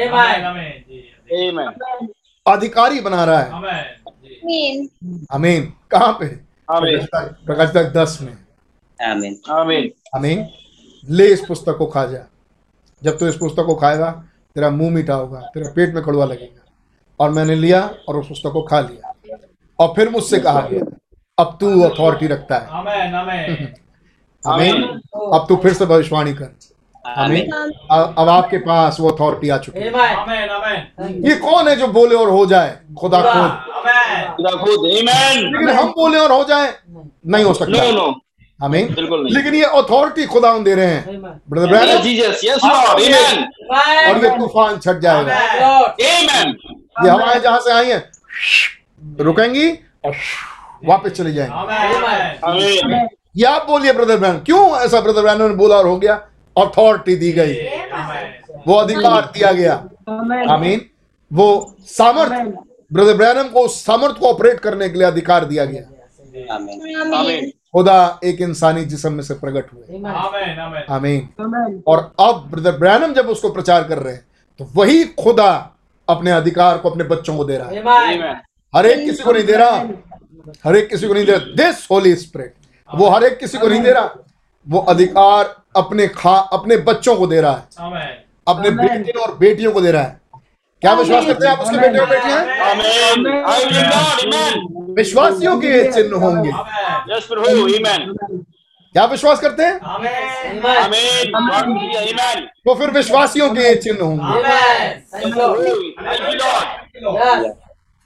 Amen. 1.32 2.08
अधिकारी 2.46 3.00
बना 3.00 3.24
रहा 3.24 3.38
है। 3.38 3.50
अमीन 5.30 5.72
कहाँ 5.90 6.12
पे? 6.12 6.26
प्रकाश 7.46 7.68
तक 7.68 7.92
दस 7.92 8.18
में. 8.22 8.38
अमीन 10.14 10.48
ले 11.10 11.26
इस 11.26 11.44
पुस्तक 11.48 11.76
को 11.76 11.86
खा 11.86 12.06
जा। 12.06 12.18
जब 13.02 13.12
तू 13.12 13.18
तो 13.18 13.28
इस 13.28 13.36
पुस्तक 13.36 13.62
को 13.62 13.74
खाएगा 13.74 14.10
तेरा 14.54 14.70
मुँह 14.70 14.90
मीठा 14.90 15.14
होगा 15.14 15.40
तेरा 15.40 15.72
पेट 15.76 15.94
में 15.94 16.04
कड़वा 16.04 16.24
लगेगा। 16.24 16.72
और 17.20 17.30
मैंने 17.30 17.54
लिया 17.54 17.94
और 18.08 18.16
उस 18.16 18.28
पुस्तक 18.28 18.50
को 18.50 18.62
खा 18.62 18.80
लिया। 18.80 19.14
और 19.78 19.92
फिर 19.96 20.08
मुझसे 20.08 20.38
कहा 20.38 20.60
गया 20.60 20.96
अब 21.38 21.58
तू 21.60 21.82
अथॉरिटी 21.82 22.26
रखता 22.26 22.58
है। 22.58 22.66
आमेन। 24.46 24.74
आमेन। 24.74 25.00
अब 25.34 25.46
तू 25.48 25.56
फिर 25.56 25.72
से 25.72 25.86
भविष्यवाणी 25.86 26.32
कर। 26.32 26.54
आमीन। 27.06 27.50
अब 27.90 28.28
आपके 28.28 28.58
पास 28.58 28.96
वो 29.00 29.08
अथॉरिटी 29.10 29.48
आ 29.48 29.58
चुकी 29.58 29.80
है। 29.80 30.14
आमेन 30.16 30.48
आमेन। 30.48 31.24
ये 31.28 31.34
कौन 31.34 31.68
है 31.68 31.76
जो 31.76 31.86
बोले 31.86 32.14
और 32.14 32.30
हो 32.30 32.46
जाए? 32.46 32.76
खुदा 32.98 33.20
खुद। 33.20 33.50
खुदा। 33.74 34.50
खुद 34.56 34.90
Amen. 34.90 35.36
लेकिन 35.52 35.68
हम 35.68 35.88
बोले 35.88 36.18
और 36.18 36.32
हो 36.32 36.44
जाए 36.44 36.74
नहीं। 37.26 37.44
हो 37.44 37.54
सकता. 37.54 37.82
अमीन 38.64 38.88
लेकिन 39.32 39.54
ये 39.54 39.64
अथॉरिटी 39.64 40.24
खुदा 40.26 40.58
दे 40.58 40.74
रहे 40.74 40.86
हैं। 40.86 41.20
Brother 41.50 41.66
Branham 41.66 42.02
Jesus. 42.02 42.42
Yes, 42.44 42.64
Lord. 42.64 43.00
Amen. 43.04 43.38
और 44.08 44.24
ये 44.24 44.30
तूफ़ान 44.38 44.78
छट 44.78 44.98
जाएगा। 44.98 45.36
Amen. 45.96 46.52
ये 47.04 47.10
हवाएँ 47.10 47.40
जहाँ 47.40 47.60
से 47.60 47.72
आई 47.72 47.90
हैं। 47.90 48.10
रुकेंगी 49.20 49.70
और 50.04 50.14
वापस 50.84 51.10
चली 51.10 51.32
जाएँगी। 51.32 51.54
आमेन 52.42 52.82
Amen. 52.82 53.08
ये 53.36 53.44
आप 53.46 53.66
बोलिए 53.66 53.92
ब्रदर 53.92 54.16
ब्रैन 54.16 54.38
क्यों 54.38 54.78
ऐसा 54.78 55.00
ब्रदर 55.00 55.22
ब्रैन 55.22 55.42
ने 55.42 55.48
बोला 55.56 55.76
और 55.76 55.86
हो 55.86 55.96
गया? 55.98 56.14
अथॉरिटी 56.56 57.16
दी 57.16 57.32
गई। 57.32 57.52
वो 58.66 58.74
अधिकार 58.74 59.30
दिया 59.34 59.52
गया। 59.52 59.74
आमीन। 60.54 60.80
वो 61.30 61.74
सामर्थ 61.88 62.32
ब्रदर 62.92 63.16
ब्रैनम 63.16 63.48
को 63.48 63.60
उस 63.60 63.84
सामर्थ 63.84 64.16
को 64.16 64.26
ऑपरेट 64.26 64.60
करने 64.60 64.88
के 64.88 64.98
लिए 64.98 65.06
अधिकार 65.06 65.44
दिया 65.44 65.64
गया। 65.64 66.54
आमीन। 66.54 67.50
खुदा 67.72 68.20
एक 68.24 68.40
इंसानी 68.40 68.84
जिसम 68.84 69.12
में 69.12 69.22
से 69.22 69.34
प्रकट 69.34 69.72
हुए। 69.72 69.98
आमेन 69.98 70.58
आमेन। 70.58 70.82
आमीन। 70.90 71.82
और 71.86 72.12
अब 72.20 72.46
ब्रदर 72.50 72.72
ब्रैनम 72.72 73.12
जब 73.14 73.28
उसको 73.28 73.50
प्रचार 73.50 73.84
कर 73.84 73.98
रहे 73.98 74.14
हैं 74.14 74.24
तो 74.60 74.66
वही 74.74 75.04
खुदा 75.20 75.50
अपने 76.08 76.30
अधिकार 76.30 76.78
को 76.78 76.90
अपने 76.90 77.04
बच्चों 77.04 77.36
को 77.36 77.44
दे 77.44 77.56
रहा 77.58 77.68
है। 77.68 78.32
हर 78.74 78.86
एक 78.86 79.04
किसी 79.06 79.22
को 79.22 79.32
नहीं 79.32 79.44
दे 79.44 79.52
रहा। 79.52 79.76
हर 80.64 80.76
एक 80.76 80.88
किसी 80.88 81.06
को 81.08 81.14
नहीं 81.14 81.24
दे 81.26 81.32
रहा। 81.32 81.52
दिस 81.56 81.86
होली 81.90 82.14
स्पिरिट 82.16 82.54
वो 82.94 83.08
हर 83.08 83.24
एक 83.24 83.38
किसी 83.38 83.58
को 83.58 83.68
नहीं 83.68 83.80
दे 83.80 83.92
रहा। 83.92 84.14
वो 84.66 84.78
अधिकार 84.88 85.54
अपने 85.76 86.06
खा 86.08 86.34
अपने 86.52 86.76
बच्चों 86.76 87.16
को 87.16 87.26
दे 87.26 87.40
रहा 87.40 87.52
है। 87.52 87.62
अपने 88.48 88.70
बेटे 88.70 89.12
और 89.12 89.36
बेटियों 89.38 89.72
को 89.72 89.80
दे 89.80 89.90
रहा 89.90 90.02
है। 90.02 90.20
क्या 90.82 90.92
विश्वास 90.94 91.26
करते 91.26 91.46
हैं 91.46 91.52
आप 91.52 91.60
उसके 91.60 91.76
बेटे 91.76 91.98
और 91.98 92.06
बेटियाँ. 92.06 92.40
विश्वासियों 94.94 95.56
के 95.60 95.92
चिन्ह 95.92 96.16
होंगे. 96.16 96.50
क्या 98.94 99.04
विश्वास 99.04 99.40
करते 99.40 99.62
हैं. 99.62 99.78
तो 102.64 102.74
फिर 102.74 102.90
विश्वासियों 102.90 103.50
के 103.50 103.74
चिन्ह 103.74 104.02
होंगे. 104.04 104.22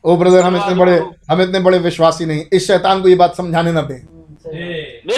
ओ 0.05 0.17
ब्रदर 0.17 0.43
हम 0.43 0.57
इतने 0.57 0.75
बड़े 0.75 0.97
हम 1.31 1.43
इतने 1.43 1.61
बड़े 1.61 1.79
विश्वासी 1.79 2.27
नहीं। 2.27 2.45
इस 2.53 2.67
शैतान 2.67 3.03
को 3.03 3.09
ये 3.09 3.15
बात 3.15 3.37
समझाने 3.37 3.73
ना 3.73 3.83
दें। 3.83 4.14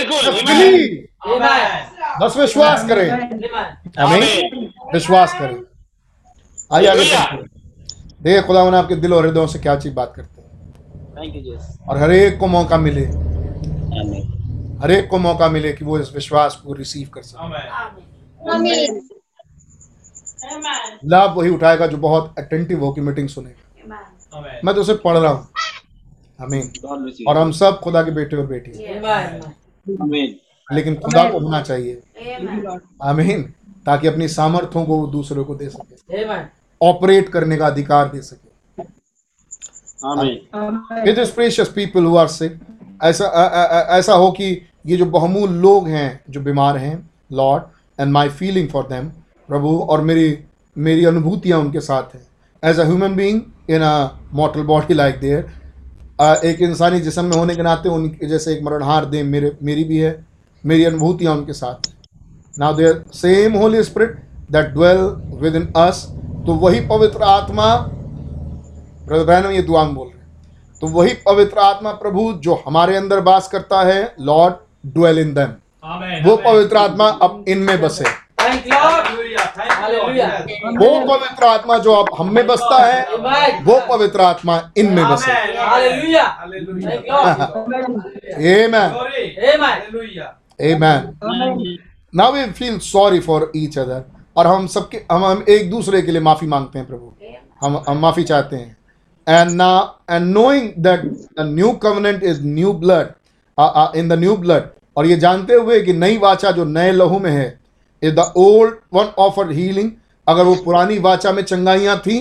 बिल्कुल 0.07 1.07
बस 2.21 2.37
विश्वास 2.37 2.87
करें 2.89 3.09
हमें 3.99 4.27
विश्वास 4.93 5.35
करें 5.39 5.61
आइए 6.73 6.87
आगे 6.87 7.05
देखिए 8.23 8.43
खुदा 8.43 8.63
आपके 8.75 8.97
दिल 8.97 9.15
और 9.15 9.27
हृदयों 9.27 9.47
से 9.47 9.59
क्या 9.59 9.77
चीज़ 9.77 9.95
बात 9.95 10.13
करते 10.17 10.41
हैं। 10.41 10.47
Thank 11.17 11.35
you, 11.37 11.43
Jesus. 11.43 11.89
और 11.89 11.99
हर 11.99 12.13
एक 12.13 12.39
को 12.39 12.47
मौका 12.47 12.77
मिले। 12.79 13.05
हर 14.83 14.91
एक 14.91 15.09
को 15.11 15.19
मौका 15.19 15.49
मिले 15.49 15.73
कि 15.73 15.85
वो 15.85 15.99
इस 15.99 16.13
विश्वास 16.15 16.55
को 16.65 16.73
रिसीव 16.73 17.09
कर 17.15 17.23
सके। 17.23 17.39
लाभ 21.09 21.37
वही 21.39 21.51
उठाएगा 21.51 21.87
जो 21.87 21.97
बहुत 21.99 22.35
अटेंटिव 22.39 22.85
हो 22.85 22.93
कि 22.93 23.01
मीटिंग 23.01 23.29
सुनेगा। 23.29 23.63
मैं 24.65 24.75
तो 24.75 24.81
उसे 24.81 24.95
पढ़ 24.95 25.19
रहा 25.19 25.33
हूँ। 25.33 25.49
You. 26.41 27.25
और 27.29 27.39
हम 27.39 27.53
सब 27.53 27.81
खुदा 27.81 28.03
के 28.03 28.11
बेटे 28.11 28.37
और 28.37 28.47
बेटी 28.47 28.71
हैं. 28.71 29.01
लेकिन 30.73 30.95
खुदा 30.95 31.23
को 31.31 31.39
होना 31.39 31.63
चाहिए। 31.63 32.03
आमीन 33.03 33.43
ताकि 33.87 34.07
अपनी 34.07 34.29
सामर्थ्यों 34.29 34.85
को 34.85 34.97
वो 34.97 35.07
दूसरों 35.07 35.45
को 35.45 35.55
दे 35.55 35.69
सके। 35.69 36.17
ऑपरेट 36.83 37.29
करने 37.29 37.57
का 37.57 37.67
अधिकार 37.67 38.09
दे 38.09 38.21
सके। 38.21 38.47
Amen. 40.07 41.09
It 41.09 41.19
is 41.19 41.33
precious 41.33 41.69
people 41.69 42.05
who 42.05 42.17
are 42.17 42.29
sick 42.29 42.59
ऐसा 43.03 43.27
अ- 43.27 43.51
अ- 43.51 43.85
अ- 43.85 43.99
ऐसा 43.99 44.15
हो 44.15 44.31
कि 44.31 44.63
ये 44.87 44.97
जो 44.97 45.07
बहुमूल 45.07 45.51
लोग 45.51 45.89
हैं 45.89 46.25
जो 46.31 46.41
बीमार 46.41 46.77
हैं 46.77 47.11
lord 47.33 47.63
and 48.01 48.13
my 48.13 48.29
feeling 48.29 48.69
for 48.69 48.83
them 48.83 49.09
प्रभु 49.49 49.81
और 49.81 50.01
मेरी 50.01 50.39
मेरी 50.79 51.05
अनुभूतियाँ 51.05 51.59
उनके 51.59 51.81
साथ 51.81 52.15
हैं। 52.15 52.27
As 52.65 52.81
a 52.81 52.85
human 52.85 53.17
being 53.17 53.41
in 53.71 53.81
a 53.83 54.09
mortal 54.33 54.63
body 54.63 54.95
like 54.95 55.21
their 55.21 55.66
एक 56.19 56.61
इंसानी 56.63 57.01
जिसम 57.01 57.25
में 57.25 57.37
होने 57.37 57.55
के 57.57 57.63
नाते 57.63 57.89
उनके 57.89 58.27
जैसे 58.27 58.53
एक 58.53 58.63
मरणहार 58.63 59.05
देह 59.07 59.25
मेरे 59.25 59.51
मेरी 59.63 59.85
भी 59.85 59.99
है 59.99 60.13
मेरी 60.65 60.85
अनुभूतियाँ 60.85 61.35
उनके 61.35 61.53
साथ 61.53 61.89
now 62.59 62.75
their 62.77 63.03
same 63.15 63.57
holy 63.59 63.83
spirit 63.85 64.17
that 64.53 64.67
dwell 64.75 65.01
within 65.57 65.67
us 65.77 66.03
तो 66.47 66.55
वही 66.63 66.81
पवित्र 66.89 67.23
आत्मा 67.25 67.67
ब्रदर 67.77 69.25
ब्रैनम 69.25 69.51
ये 69.51 69.63
दुआ 69.63 69.85
में 69.85 69.95
बोल 69.95 70.07
रहे 70.07 70.17
हैं। 70.17 70.79
तो 70.81 70.89
वही 70.89 71.13
पवित्र 71.27 71.59
आत्मा 71.61 71.93
प्रभु 72.01 72.33
जो 72.45 72.55
हमारे 72.67 72.97
अंदर 72.97 73.21
वास 73.25 73.49
करता 73.49 73.83
है 73.83 74.01
लॉर्ड 74.23 74.55
ड्वेल 74.95 75.19
इन 75.19 75.35
देम 75.35 75.51
वो 76.25 76.37
पवित्र 76.45 76.77
आत्मा 76.77 77.09
अब 77.23 77.45
इनमें 77.49 77.81
बसे 77.81 78.05
हालेलुया 78.05 78.49
थैंक 78.49 78.67
यू 78.67 78.79
हालेलुया। 78.79 79.45
वो 79.57 80.89
पवित्र 81.07 81.45
आत्मा 81.45 81.79
जो 81.79 81.93
अब 81.93 82.09
हम 82.19 82.35
में 82.35 82.47
बसता 82.47 82.79
है 82.85 83.63
वो 83.65 83.79
पवित्र 83.89 84.21
आत्मा 84.21 84.61
इनमें 84.79 85.05
बसे। 85.09 85.33
Hallelujah. 85.33 86.23
Hallelujah. 86.23 86.91
Amen. 88.37 88.91
Sorry 88.93 89.25
Amen. 89.53 89.63
Hallelujah. 89.63 90.35
Amen. 90.71 91.01
Now 92.13 92.29
we 92.33 92.45
feel 92.61 92.79
sorry 92.91 93.21
for 93.21 93.41
each 93.57 93.79
other. 93.79 94.01
और 94.37 94.47
हम 94.47 94.67
सबके 94.67 95.03
हम 95.13 95.25
हम 95.25 95.45
एक 95.49 95.71
दूसरे 95.71 96.03
के 96.03 96.13
लिए 96.13 96.21
माफ़ी 96.21 96.47
मांगते 96.47 96.79
हैं 96.79 96.87
प्रभु। 96.89 97.13
हम 97.61 97.83
हम 97.89 97.99
माफ़ी 97.99 98.25
चाहते 98.25 98.57
हैं। 98.57 98.77
एंड 99.27 99.51
ना 99.51 99.99
and 100.11 100.27
knowing 100.33 100.71
that 100.79 101.01
the 101.39 101.47
new 101.55 101.71
covenant 101.83 102.23
is 102.23 102.43
new 102.45 102.73
blood 102.73 103.07
in 103.99 104.09
the 104.09 104.19
new 104.19 104.37
blood 104.37 104.63
और 104.97 105.07
ये 105.07 105.17
जानते 105.17 105.55
हुए 105.55 105.81
कि 105.81 105.93
नई 105.93 106.19
वाचा 106.19 106.51
जो 106.51 106.65
नए 106.65 106.91
लहू 106.93 107.19
में 107.19 107.31
है 107.31 107.49
is 108.03 108.15
the 108.15 108.33
old 108.37 108.75
one 108.95 109.13
offer 109.19 109.53
healing 109.53 109.91
अगर 110.27 110.45
वो 110.45 110.55
पुरानी 110.65 110.99
वाचा 110.99 111.33
में 111.33 111.43
चंगाइयाँ 111.43 111.99
थी 112.07 112.19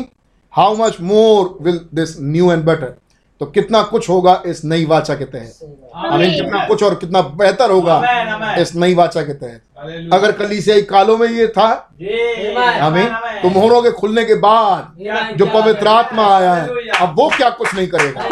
how 0.53 0.75
much 0.77 0.97
more 1.01 1.57
will 1.61 1.79
this 1.93 2.15
new 2.21 2.51
and 2.51 2.63
better 2.65 2.95
तो 3.41 3.45
कितना 3.45 3.81
कुछ 3.83 4.09
होगा 4.09 4.41
इस 4.45 4.63
नई 4.65 4.85
वाचा 4.85 5.15
के 5.15 5.25
तहत? 5.25 5.53
हमें 5.95 6.35
कितना 6.35 6.65
कुछ 6.67 6.83
और 6.83 6.93
कितना 6.95 7.21
बेहतर 7.39 7.71
होगा। 7.71 8.55
इस 8.59 8.73
नई 8.75 8.93
वाचा 8.95 9.21
के 9.21 9.33
तहत? 9.33 9.61
अगर 10.13 10.31
कलीसियाई 10.31 10.81
कालों 10.91 11.17
में 11.17 11.27
ये 11.27 11.47
था 11.57 11.67
हमें 12.81 13.07
तो 13.41 13.49
मोहरों 13.49 13.81
के 13.81 13.91
खुलने 13.91 14.23
के 14.25 14.35
बाद 14.45 15.35
जो 15.37 15.45
पवित्र 15.45 15.87
आत्मा 15.87 16.27
आया 16.35 16.53
है 16.53 16.67
अब 17.01 17.15
वो 17.19 17.29
क्या 17.37 17.49
कुछ 17.49 17.73
नहीं 17.75 17.87
करेगा? 17.87 18.23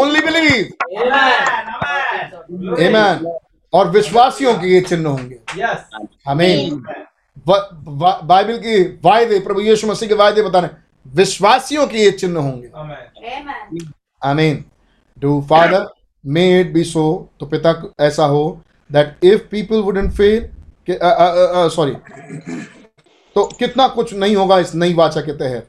Only 0.00 0.20
believe 0.26 0.68
Amen. 2.84 3.24
और 3.72 3.90
विश्वासियों 3.90 4.54
के 4.54 4.68
ये 4.68 4.80
चिन्ह 4.82 5.08
होंगे। 5.08 5.38
यस 5.58 5.90
हमें 6.28 6.82
बाइबल 7.46 8.56
की 8.58 8.82
वायदे 9.04 9.38
प्रभु 9.40 9.60
यीशु 9.60 9.86
मसीह 9.86 10.08
के 10.08 10.14
वायदे 10.14 10.42
बताने। 10.42 10.68
विश्वासियों 11.06 11.86
के 11.86 11.98
ये 11.98 12.10
चिन्ह 12.12 12.40
होंगे। 12.40 12.70
आमेन 12.76 13.92
आमीन 14.22 14.64
do 15.18 15.40
father 15.50 15.86
may 16.24 16.60
it 16.60 16.72
be 16.72 16.84
so 16.84 17.04
तो 17.40 17.46
पिता 17.46 17.74
ऐसा 18.00 18.24
हो 18.26 18.44
that 18.90 19.24
if 19.24 19.42
people 19.50 19.82
wouldn't 19.82 20.12
fail 20.12 20.48
sorry 21.70 21.94
तो 23.36 23.44
कितना 23.58 23.86
कुछ 23.88 24.14
नहीं 24.14 24.36
होगा 24.36 24.58
इस 24.58 24.74
नई 24.74 24.94
वाचा 24.94 25.20
के 25.20 25.32
तहत। 25.32 25.68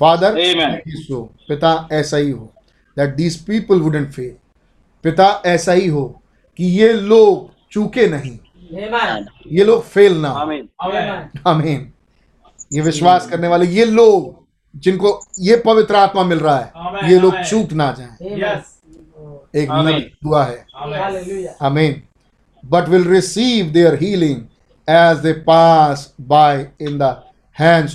फादर 0.00 0.36
सो 0.88 1.22
पिता 1.48 1.88
ऐसा 1.92 2.16
ही 2.16 2.30
हो 2.30 2.52
that 2.96 3.14
these 3.14 3.36
people 3.44 3.80
wouldn't 3.80 4.10
fail 4.12 4.34
पिता 5.04 5.42
ऐसा 5.46 5.72
ही 5.72 5.86
हो 5.88 6.04
कि 6.56 6.64
ये 6.78 6.92
लोग 6.92 7.50
चूके 7.72 8.06
नहीं। 8.08 8.38
ये 9.46 9.64
लोग 9.64 9.82
फेल 9.84 10.16
ना। 10.20 10.28
आमीन। 11.46 11.92
ये 12.72 12.80
विश्वास 12.80 13.28
करने 13.30 13.48
वाले 13.48 13.66
ये 13.66 13.84
लोग 13.84 14.42
जिनको 14.74 15.20
ये 15.40 15.56
पवित्र 15.56 15.96
आत्मा 15.96 16.22
मिल 16.24 16.38
रहा 16.38 16.56
है 16.58 17.10
ये 17.10 17.18
लोग 17.18 17.40
चूक 17.40 17.72
ना 17.72 17.90
जाए। 17.98 18.16
एक 19.54 19.68
नई 19.70 20.00
दुआ 20.24 20.44
है। 20.44 20.66
आमीन। 21.62 22.02
But 22.64 22.88
will 22.88 23.04
receive 23.04 23.66
their 23.66 23.94
healing 23.94 24.40
as 24.88 25.18
they 25.18 25.32
pass 25.42 26.14
by 26.20 26.66
in 26.80 26.98
the 26.98 27.02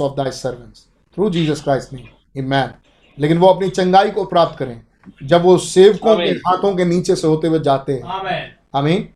of 0.01 0.16
thy 0.18 0.32
servant 0.32 0.74
through 1.16 1.30
Jesus 1.30 1.62
Christ 1.64 1.93
in 2.38 2.45
man 2.45 2.70
लेकिन 3.18 3.38
वो 3.38 3.47
अपनी 3.47 3.70
चंगाई 3.70 4.12
को 4.12 4.26
प्राप्त 4.26 4.57
करें। 4.60 4.82
जब 5.24 5.43
वो 5.43 5.57
सेवकों 5.57 6.18
के 6.18 6.24
हाथों 6.24 6.76
के 6.76 6.86
नीचे 6.86 7.16
से 7.16 7.28
होते 7.28 7.47
हुए 7.47 7.60
जाते 7.60 7.93
हैं। 7.93 8.01
Amen. 8.01 8.70
आमीन। 8.76 9.10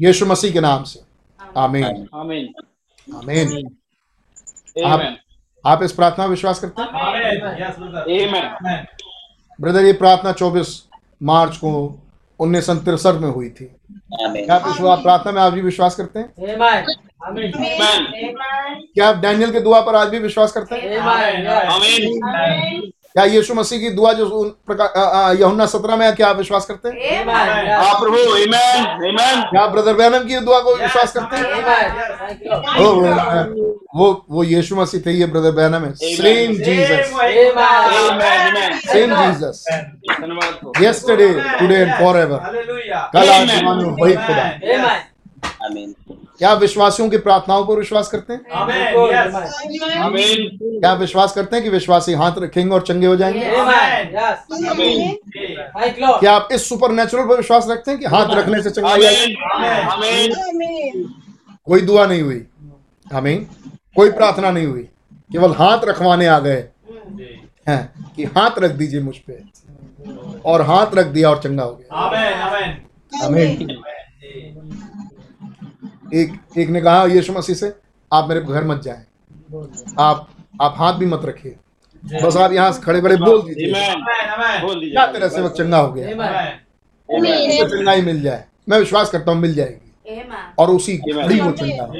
यीशु 0.00 0.26
मसीह 0.26 0.52
के 0.52 0.60
नाम 0.60 0.82
से। 0.82 1.00
आमीन। 1.56 1.84
Amen. 1.84 2.48
आमीन। 3.16 3.76
Amen. 4.86 5.12
आप 5.66 5.82
इस 5.82 5.92
प्रार्थना 5.92 6.24
विश्वास 6.24 6.60
करते 6.60 6.82
हैं? 6.82 6.88
Amen. 6.88 7.66
Yes, 7.66 7.78
brother. 7.78 8.02
Amen. 8.10 8.50
Amen. 8.56 8.86
Brother 9.60 9.84
ये 9.84 9.92
प्रार्थना 9.92 10.32
24 10.32 10.88
मार्च 11.22 11.56
को 11.56 12.02
उन्नीस 12.40 12.66
सौ 12.66 12.74
तिरसठ 12.74 13.14
में 13.14 13.28
हुई 13.28 13.50
थी। 13.50 13.76
क्या 14.12 14.54
आप 14.54 14.62
इस 14.68 14.76
प्रार्थना 14.80 15.32
में 15.32 15.42
आज 15.42 15.52
भी 15.52 15.60
विश्वास 15.60 15.96
करते 15.96 16.18
हैं? 16.18 16.32
क्या 18.94 19.08
आप 19.08 19.16
डैनियल 19.16 19.52
के 19.52 19.60
दुआ 19.60 19.80
पर 19.80 19.94
आज 19.94 20.08
भी 20.08 20.18
विश्वास 20.18 20.52
करते 20.52 20.74
हैं? 20.74 20.98
Amen. 21.68 22.97
क्या 23.14 23.24
यीशु 23.24 23.54
मसीह 23.54 23.78
की 23.80 23.90
दुआ 23.90 24.12
जो 24.12 24.24
यूहन्ना 25.40 25.66
सत्रह 25.66 25.96
में 25.96 26.04
है 26.06 26.12
क्या 26.12 26.28
आप 26.28 26.36
विश्वास 26.36 26.66
करते 26.66 26.88
हैं? 26.88 27.24
प्रभु. 28.00 28.16
क्या 29.50 29.66
ब्रदर 29.66 29.94
बैनम 29.94 30.26
की 30.28 30.40
दुआ 30.40 30.60
को 30.60 30.74
विश्वास 30.76 31.12
करते 31.12 31.36
हैं? 31.36 31.44
वो 32.78 32.88
वो 33.96 34.06
वो 34.30 34.44
यीशु 34.44 34.76
मसीह 34.76 35.00
थे 35.06 35.12
ये 35.12 35.26
ब्रदर 35.26 35.52
बैनम 35.52 35.84
है। 35.84 35.92
Same 35.94 36.52
Jesus. 36.64 37.10
Same 38.92 39.14
Jesus 39.16 39.64
yesterday 40.82 41.28
today 41.58 41.74
and 41.74 41.92
forever 42.00 42.38
Hallelujah. 42.38 43.02
कल 43.12 43.30
आज 43.30 43.40
Amen. 43.40 43.60
जमाने 43.60 43.84
में 43.84 43.92
वही 44.02 44.14
खुदा। 44.14 44.44
आमीन 45.66 45.94
क्या 46.38 46.52
विश्वासियों 46.52 47.10
की 47.10 47.16
प्रार्थनाओं 47.16 47.66
पर 47.66 47.74
विश्वास 47.74 48.08
करते 48.08 48.32
हैं? 48.32 48.40
Amen. 48.40 49.12
Yes. 49.12 49.36
Amen. 50.06 50.80
क्या 50.80 50.92
विश्वास 50.92 51.32
करते 51.32 51.56
हैं 51.56 51.64
कि 51.64 51.70
विश्वासी 51.70 52.12
हाथ 52.12 52.32
रखेंगे 52.38 52.74
और 52.74 52.82
चंगे 52.82 53.06
हो 53.06 53.16
जाएँगे? 53.16 53.40
Amen. 53.40 53.60
क्या 56.20 56.32
आप 56.32 56.48
इस 56.52 56.68
सुपर 56.68 56.90
नेचुरल 56.92 57.26
पर 57.26 57.36
विश्वास 57.36 57.66
रखते 57.70 57.90
हैं 57.90 58.00
कि 58.00 58.06
हाथ 58.06 58.26
रखने 58.30 58.62
से 58.62 58.70
चंगा 58.70 58.90
हो 58.90 58.98
जाएगा? 58.98 59.96
Amen. 59.96 60.30
Amen. 60.30 61.08
कोई 61.64 61.80
दुआ 61.80 62.06
नहीं 62.06 62.22
हुई। 62.22 62.46
हमें 63.12 63.46
कोई 63.96 64.10
प्रार्थना 64.10 64.50
नहीं 64.50 64.66
हुई। 64.66 64.82
केवल 65.32 65.52
हाथ 65.52 65.78
रखवाने 65.84 66.26
आ 66.26 66.38
गए। 66.38 66.68
हैं 67.68 68.12
कि 68.16 68.24
हाथ 68.24 68.50
रख 68.58 68.70
दीजिए 68.70 69.00
मुझ 69.00 69.16
पर 69.16 69.48
और 70.44 70.62
हाथ 70.62 70.86
रख 70.94 71.06
दिया 71.06 71.30
और 71.30 71.38
चंगा 71.38 71.62
हो 71.62 71.74
गया. 71.74 71.98
हमें 73.24 73.66
एक 76.14 76.58
एक 76.58 76.68
ने 76.68 76.80
कहा 76.80 77.04
यीशु 77.04 77.32
मसीह 77.32 77.54
से 77.54 77.72
आप 78.12 78.28
मेरे 78.28 78.40
घर 78.40 78.64
मत 78.64 78.82
जाए। 78.82 79.04
आप 79.98 80.28
आप 80.60 80.74
हाथ 80.78 80.92
भी 80.92 81.06
मत 81.06 81.22
रखिए। 81.24 81.56
बस 82.22 82.36
आप 82.36 82.52
यहाँ 82.52 82.72
से 82.72 82.80
खड़े 82.82 83.00
खड़े 83.00 83.16
बोल 83.16 83.42
दीजिए। 83.42 83.72
क्या 84.90 85.06
तेरे 85.06 85.28
सेवक 85.28 85.52
चंगा 85.52 85.78
हो 85.78 85.92
गया? 85.92 86.06
चंगाई 87.64 88.02
मिल 88.02 88.20
जाए। 88.22 88.44
मैं 88.68 88.78
विश्वास 88.78 89.10
करता 89.10 89.32
हूँ 89.32 89.40
मिल 89.40 89.54
जाएगी। 89.54 90.20
और 90.58 90.70
उसी 90.70 90.96
घड़ी 90.96 91.40
वो 91.40 91.50
चंगा 91.50 91.84
हो. 91.84 91.92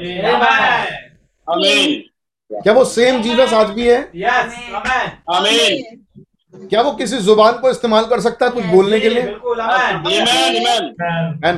क्या 2.51 2.73
वो 2.73 2.85
सेम 2.85 3.21
जीसस 3.21 3.53
आज 3.53 3.69
भी 3.69 3.87
है? 3.87 4.11
Yes. 4.11 4.53
Amen. 4.75 5.09
Amen. 5.35 5.97
क्या 6.69 6.81
वो 6.81 6.91
किसी 6.91 7.17
ज़ुबान 7.17 7.53
को 7.53 7.69
इस्तेमाल 7.69 8.05
कर 8.05 8.19
सकता 8.19 8.45
है 8.45 8.51
कुछ 8.51 8.63
बोलने 8.63 8.99
के 8.99 9.09
लिए. 9.09 9.21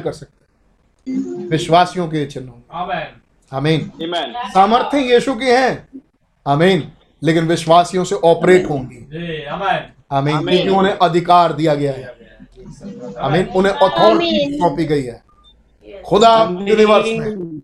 कर 0.04 0.12
सकता 0.12 0.36
है। 0.36 0.41
विश्वासियों 1.52 2.08
के 2.08 2.26
चिन्ह. 2.26 2.52
आमीन 3.54 3.80
Amen. 3.82 4.54
सामर्थ्य 4.54 5.14
यीशु 5.14 5.34
की 5.34 5.46
है। 5.46 5.88
आमीन 6.48 6.92
लेकिन 7.24 7.48
विश्वासियों 7.48 8.04
से 8.04 8.16
ऑपरेट 8.16 8.70
होंगी. 8.70 9.08
आमीन 10.12 10.34
आमीन। 10.36 10.48
क्योंकि 10.48 10.70
उन्हें 10.70 10.94
अधिकार 10.94 11.54
दिया 11.54 11.76
गया 11.76 11.92
है। 11.92 12.18
आमीन 13.20 13.46
उन्हें 13.46 13.74
अथॉरिटी 13.74 14.58
सौंपी 14.58 14.86
गई 14.86 15.04
है। 15.04 15.24
खुदा 16.06 16.50
यूनिवर्स 16.62 17.06
में 17.06 17.60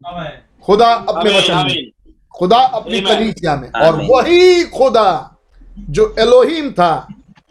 खुदा 0.64 0.94
अपने 0.94 1.38
वचन 1.38 1.56
में 1.56 1.92
खुदा 2.36 2.58
अपनी 2.58 3.02
कलीसिया 3.02 3.56
में 3.56 3.72
और 3.72 4.02
वही 4.06 4.64
खुदा 4.64 5.38
जो 5.80 6.16
एलोहिम 6.20 6.72
था। 6.72 7.08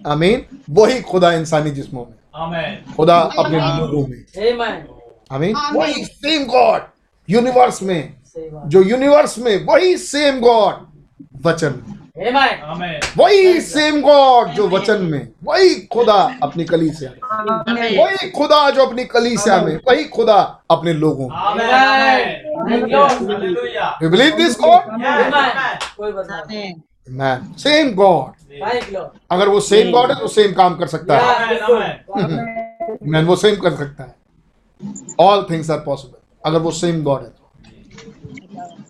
आमीन 0.07 0.47
वही 0.71 1.01
खुदा 1.01 1.33
इंसानी 1.33 1.71
जिस्मों 1.71 2.07
में 2.07 2.17
खुदा 2.97 3.19
अपने 3.39 3.59
में 3.59 4.96
आमीन। 5.31 5.55
वही 5.75 6.05
सेम 6.05 6.45
गॉड 6.45 6.83
यूनिवर्स 7.29 7.83
में। 7.83 8.15
जो 8.67 8.83
यूनिवर्स 8.83 9.39
में 9.39 9.65
वही 9.67 9.97
सेम 9.97 10.41
गॉड 10.41 10.75
वचन। 11.47 11.83
में 12.79 13.01
वही 13.17 13.61
सेम 13.61 14.01
गॉड 14.03 14.49
जो 14.49 14.69
वचन 14.69 15.03
में 15.03 15.29
वही 15.45 15.75
खुदा 15.93 16.39
अपनी 16.43 16.65
कलीसिया 16.65 17.11
में। 17.11 17.99
वही 17.99 18.31
खुदा 18.31 18.71
जो 18.71 18.85
अपनी 18.87 19.05
कलीसिया 19.05 19.61
में 19.63 19.75
वही 19.89 20.05
खुदा 20.05 20.39
अपने 20.71 20.93
लोगों. 20.93 21.29
You 24.03 24.11
believe 24.11 24.37
this 24.37 24.57
God 24.61 24.83
man 27.11 27.53
same 27.59 27.95
God 27.95 28.63
अगर 29.31 29.49
वो 29.49 29.61
सेम 29.61 29.91
गॉड 29.93 30.13
है 30.13 30.19
तो 30.21 30.29
सेम 30.29 30.53
काम 30.53 30.77
कर 30.77 30.87
सकता 30.87 31.19
है. 31.19 31.25
मैन 33.03 33.25
वो 33.25 33.37
सेम 33.37 33.57
कर 33.57 33.77
सकता 33.77 34.05
है। 34.05 34.26
ऑल 35.21 35.47
थिंग्स 35.51 35.71
आर 35.71 35.79
पॉसिबल 35.79 36.19
अगर 36.47 36.59
वो 36.59 36.71
सेम 36.71 37.03
गॉड 37.03 37.23
है 37.23 37.29
तो। 37.29 37.51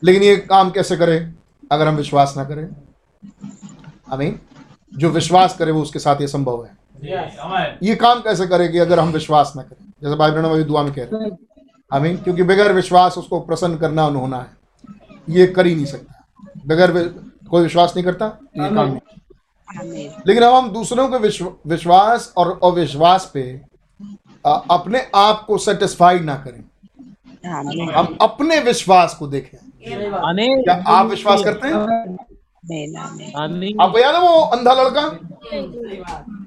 लेकिन 0.05 0.23
ये 0.23 0.37
काम 0.37 0.71
कैसे 0.71 0.97
करें? 0.97 1.35
अगर 1.73 1.89
हम 1.89 1.95
विश्वास 1.95 2.35
ना 2.37 2.45
करें। 2.45 2.69
आमीन 4.13 4.41
जो 4.95 5.11
विश्वास 5.11 5.57
करे 5.57 5.73
वो 5.73 5.83
उसके 5.83 5.99
साथ 5.99 6.21
ये 6.21 6.29
संभव 6.29 6.65
है। 6.65 6.77
Yes. 6.97 7.83
ये 7.83 7.95
काम 7.95 8.21
कैसे 8.21 8.47
करेगी 8.47 8.79
अगर 8.79 9.01
हम 9.01 9.09
विश्वास 9.09 9.53
ना 9.57 9.63
करें? 9.63 9.93
जैसे 10.03 10.15
भाई 10.15 10.31
बहनों 10.31 10.51
अभी 10.51 10.65
दुआ 10.65 10.83
में 10.83 10.93
कह 10.95 11.03
रहे 11.03 11.25
हैं। 11.25 11.39
आमीन 11.93 12.17
क्योंकि 12.17 12.43
बगैर 12.43 12.73
विश्वास 12.73 13.19
उसको 13.19 13.41
प्रसन्न 13.41 13.77
करना 13.77 14.03
होना 14.03 14.39
है। 14.39 14.57
ये 15.29 15.47
कर 15.47 15.67
ही 15.67 15.75
नहीं 15.75 15.87
सकता। 15.87 16.13
बगैर 16.67 16.91
कोई 17.51 17.63
विश्वास 17.63 17.93
नहीं 17.97 18.05
करता 18.05 18.27
ये 18.43 18.75
काम 18.75 18.87
नहीं। 18.89 20.11
लेकिन 20.27 20.43
अब 20.43 20.55
हम 20.55 20.71
दूसरों 20.71 21.09
के 21.09 21.19
विश्व, 21.19 21.55
विश्वास 21.67 22.33
और 22.37 22.61
अविश्वास 22.65 23.31
पे 23.35 23.61
अपने 24.47 25.07
आप 25.15 25.45
को 25.47 25.59
सेटिस्फाई 25.59 26.19
ना 26.19 26.35
करें। 26.35 26.63
हम 27.95 28.17
अपने 28.21 28.59
विश्वास 28.61 29.17
को 29.19 29.27
देखें। 29.27 29.59
क्या 30.63 30.75
आप 30.89 31.07
विश्वास 31.07 31.43
करते 31.45 31.69
हैं? 31.69 31.75
आपको 33.81 33.99
याद 33.99 34.15
है 34.15 34.21
वो 34.21 34.41
अंधा 34.57 34.73
लड़का? 34.73 35.09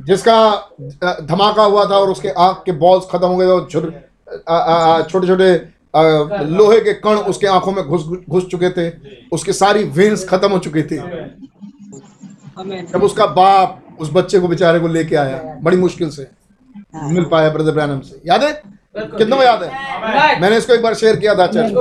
जिसका 0.05 0.69
धमाका 1.21 1.63
हुआ 1.63 1.85
था 1.85 1.97
और 1.97 2.09
उसके 2.09 2.29
आँख 2.29 2.61
के 2.65 2.71
बॉल्स 2.71 3.05
खत्म 3.11 3.27
हो 3.27 3.35
गए 3.37 3.45
और 3.45 3.67
छोटे 3.71 5.27
छोटे 5.27 5.53
लोहे 6.45 6.79
के 6.79 6.93
कण 6.93 7.17
उसके 7.29 7.47
आँखों 7.47 7.71
में 7.71 7.83
घुस 7.83 8.03
घुस 8.29 8.45
चुके 8.45 8.69
थे। 8.69 8.91
उसके 9.31 9.53
सारी 9.53 9.83
वेन्स 9.83 10.27
खत्म 10.29 10.51
हो 10.51 10.59
चुकी 10.59 10.83
थी। 10.83 10.97
जब 12.83 13.03
उसका 13.03 13.25
बाप 13.25 13.97
उस 13.99 14.09
बच्चे 14.13 14.39
को 14.39 14.47
बेचारे 14.47 14.79
को 14.79 14.87
लेके 14.87 15.15
आया 15.15 15.57
बड़ी 15.61 15.77
मुश्किल 15.77 16.09
से। 16.09 16.27
मिल 16.93 17.25
पाया 17.25 17.49
ब्रदर 17.49 17.71
ब्रैनम 17.71 17.99
से। 17.99 18.21
याद 18.25 18.43
है? 18.43 18.51
कितना 18.95 19.35
को 19.35 19.43
याद 19.43 19.63
है? 19.63 20.39
मैंने 20.41 20.57
इसको 20.57 20.73
एक 20.73 20.81
बार 20.81 20.93
शेयर 20.93 21.15
किया 21.15 21.35
था 21.35 21.47
चर्च 21.47 21.71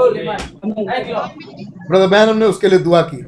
ब्रदर 1.88 2.06
बैनम 2.06 2.36
ने 2.36 2.46
उसके 2.46 2.68
लिए 2.68 2.78
दुआ 2.78 3.00
की। 3.04 3.24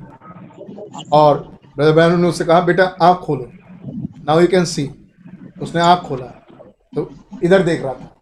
और 1.13 1.39
ब्रदर 1.77 1.93
बैनम 1.93 2.21
ने 2.21 2.29
उससे 2.29 2.45
कहा 2.45 2.61
बेटा 2.61 2.85
आँख 3.03 3.19
खोलो। 3.19 3.51
नाउ 4.27 4.41
यू 4.41 4.47
कैन 4.47 4.65
सी 4.65 4.89
उसने 5.63 5.81
आँख 5.81 6.03
खोला। 6.03 6.27
तो 6.93 7.11
इधर 7.43 7.63
देख 7.63 7.83
रहा 7.83 7.93
था। 7.93 8.15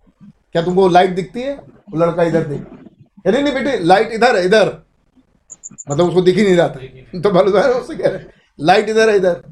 क्या 0.53 0.63
तुमको 0.63 0.89
लाइट 0.89 1.15
दिखती 1.15 1.41
है? 1.41 1.55
वो 1.55 1.99
लड़का 1.99 2.23
इधर 2.23 2.43
देख। 2.43 2.61
कह 2.61 3.31
नहीं 3.31 3.43
नहीं 3.43 3.55
बेटे 3.55 3.79
लाइट 3.79 4.13
इधर 4.13 4.37
है 4.37 4.45
इधर। 4.45 4.73
मतलब 5.91 6.07
उसको 6.07 6.23
दिख 6.23 6.37
ही 6.37 6.43
नहीं 6.45 6.57
रहा 6.57 6.69
था। 6.69 7.21
तो 7.21 7.31
ब्रदर 7.31 7.71
उससे 7.71 7.95
कह 7.95 8.09
रहे 8.09 8.25
लाइट 8.59 8.89
इधर 8.89 9.11
है 9.11 9.17
इधर। 9.17 9.43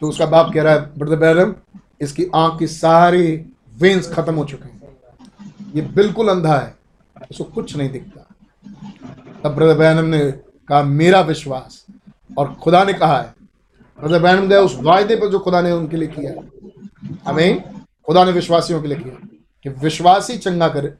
तो 0.00 0.08
उसका 0.08 0.26
बाप 0.26 0.52
कह 0.54 0.62
रहा 0.62 0.72
है 0.72 0.80
ब्रदर 0.98 1.16
बैनम 1.16 1.54
इसकी 2.00 2.26
आँख 2.34 2.58
की 2.58 2.66
सारी 2.66 3.26
वेन्स 3.78 4.12
खत्म 4.12 4.34
हो 4.34 4.44
चुके 4.44 4.64
हैं। 4.64 4.96
ये 5.74 5.82
बिल्कुल 5.82 6.28
अंधा 6.28 6.56
है। 6.56 6.76
उसको 7.30 7.44
कुछ 7.44 7.76
नहीं 7.76 7.90
दिखता। 7.90 8.24
तब 9.44 9.54
ब्रदर 9.54 9.78
बैनम 9.78 10.04
ने 10.04 10.20
कहा 10.68 10.82
मेरा 10.82 11.20
विश्वास। 11.20 11.84
और 12.38 12.54
खुदा 12.54 12.82
ने 12.84 12.92
कहा 12.92 13.18
है 13.18 13.34
ब्रदर 13.98 14.22
बैनम 14.22 14.48
गए 14.48 14.56
उस 14.56 14.76
वायदे 14.80 15.16
पर 15.16 15.28
जो 15.28 15.38
खुदा 15.38 15.60
ने 15.60 15.72
उनके 15.72 15.96
लिए 15.96 16.08
किया 16.08 16.32
हमें 17.26 17.62
खुदा 18.06 18.24
ने 18.24 18.32
विश्वासियों 18.32 18.80
के 18.82 18.88
लिए 18.88 18.98
किया 18.98 19.28
कि 19.64 19.68
विश्वासी 19.80 20.36
चंगा 20.38 20.68
करे 20.68 20.94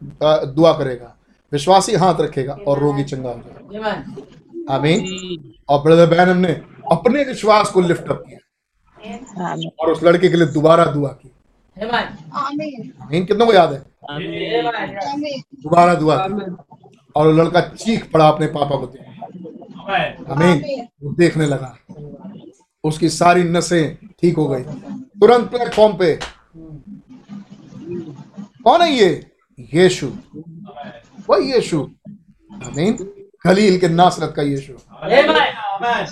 दुआ 0.53 0.73
करेगा। 0.79 1.15
विश्वासी 1.53 1.95
हाथ 1.95 2.21
रखेगा 2.21 2.57
और 2.69 2.79
रोगी 2.79 3.05
चंगा 3.05 3.29
हो 3.29 3.43
जाएगा। 3.47 4.75
आमीन 4.75 5.55
और 5.69 5.83
ब्रदर 5.83 6.07
बैनम 6.07 6.37
ने 6.37 6.53
अपने 6.93 7.25
विश्वास 7.25 7.71
को 7.71 7.81
लिफ्ट 7.81 8.11
अप 8.11 8.23
किया। 8.27 8.38
और 9.81 9.93
उस 9.93 10.03
लड़के 10.03 10.29
के 10.29 10.37
लिए 10.37 10.47
दोबारा 10.47 10.85
दुआ 10.85 11.09
की। 11.09 11.33
आमीन। 11.77 12.93
आमीन। 13.01 13.25
कितनों 13.25 13.47
को 13.47 13.53
याद 13.53 13.73
है? 13.73 13.79
दोबारा 15.55 15.95
दुआ 15.95 16.29
की। 16.29 16.57
और 17.17 17.27
वो 17.27 17.33
लड़का 17.33 17.61
चीख 17.61 18.11
पड़ा 18.13 18.29
अपने 18.29 18.47
पापा 18.47 18.77
को 18.77 18.87
आमीन। 18.87 20.27
आमीन। 20.31 20.89
वो 21.03 21.13
देखने 21.13 21.47
लगा। 21.47 21.79
उसकी 22.85 23.09
सारी 23.09 23.43
नसें 23.43 24.07
ठीक 24.21 24.37
हो 24.37 24.47
गई। 24.47 24.63
तुरंत 25.21 25.51
प्लेटफॉर्म 25.51 25.97
पे। 25.97 26.19
कौन 28.65 28.81
है 28.83 28.93
ये? 28.93 29.31
यीशु। 29.75 30.07
वही 31.31 31.53
यीशु। 31.53 31.91
आमीन। 32.53 33.15
खलील 33.45 33.79
के 33.79 33.89
नासरत 33.89 34.33
का 34.37 34.43
यीशु। 34.43 34.73
आमीन 34.73 35.31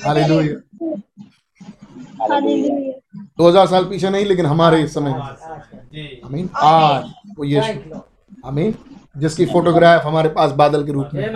हालेलुया। 0.07 0.61
हालेलुया 2.23 3.23
2000 3.39 3.67
साल 3.67 3.85
पीछे 3.85 4.11
नहीं 4.11 4.25
लेकिन 4.27 4.47
हमारे 4.47 4.83
इस 4.83 4.95
समय। 4.95 5.13
में 5.13 5.21
जी। 5.93 6.21
आमीन 6.25 6.49
आज 6.57 7.05
वो 7.39 7.45
यीशु 7.45 8.01
आमीन 8.47 8.75
जिसकी 9.17 9.47
फोटोग्राफ 9.47 10.05
हमारे 10.07 10.29
पास 10.29 10.51
बादल 10.55 10.85
के 10.87 10.93
रूप 10.93 11.09
में। 11.15 11.23
है। 11.23 11.29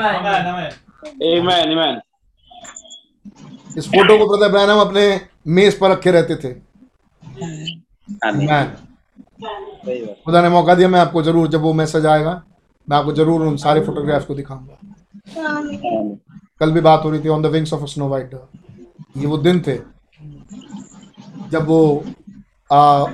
इस 3.79 3.89
फ़ोटो 3.89 4.19
को 4.19 4.27
ब्रदर 4.29 4.51
ब्रैनम 4.53 4.81
अपने 4.81 5.05
मेज 5.49 5.79
पर 5.79 5.91
रखे 5.91 6.11
रहते 6.11 6.37
थे। 6.37 6.53
खुदा 10.17 10.43
ने 10.43 10.49
मौका 10.49 10.75
दिया 10.75 10.89
मैं 10.89 11.01
आपको 11.01 11.23
ज़रूर 11.23 11.49
जब 11.49 11.61
वो 11.61 11.73
मैसेज 11.73 12.07
आएगा 12.07 12.43
मैं 12.89 12.97
आपको 12.97 13.13
ज़रूर 13.13 13.43
उन 13.43 13.57
सारे 13.57 13.81
फोटोग्राफ्स 13.81 14.27
को 14.27 14.35
दिखाऊँगा। 14.35 14.77
कल 16.61 16.73
भी 16.73 16.81
बात 16.81 17.05
हो 17.05 17.11
रही 17.11 17.21
थी 17.25 17.29
on 17.29 17.43
the 17.43 17.47
wings 17.47 17.73
of 17.73 17.85
snow 17.91 18.09
white 18.09 18.35
ये 19.17 19.27
वो 19.27 19.39
दिन 19.39 19.61
थे 19.67 19.77
जब 21.53 21.67
वो 21.67 22.05
आ, 22.73 23.05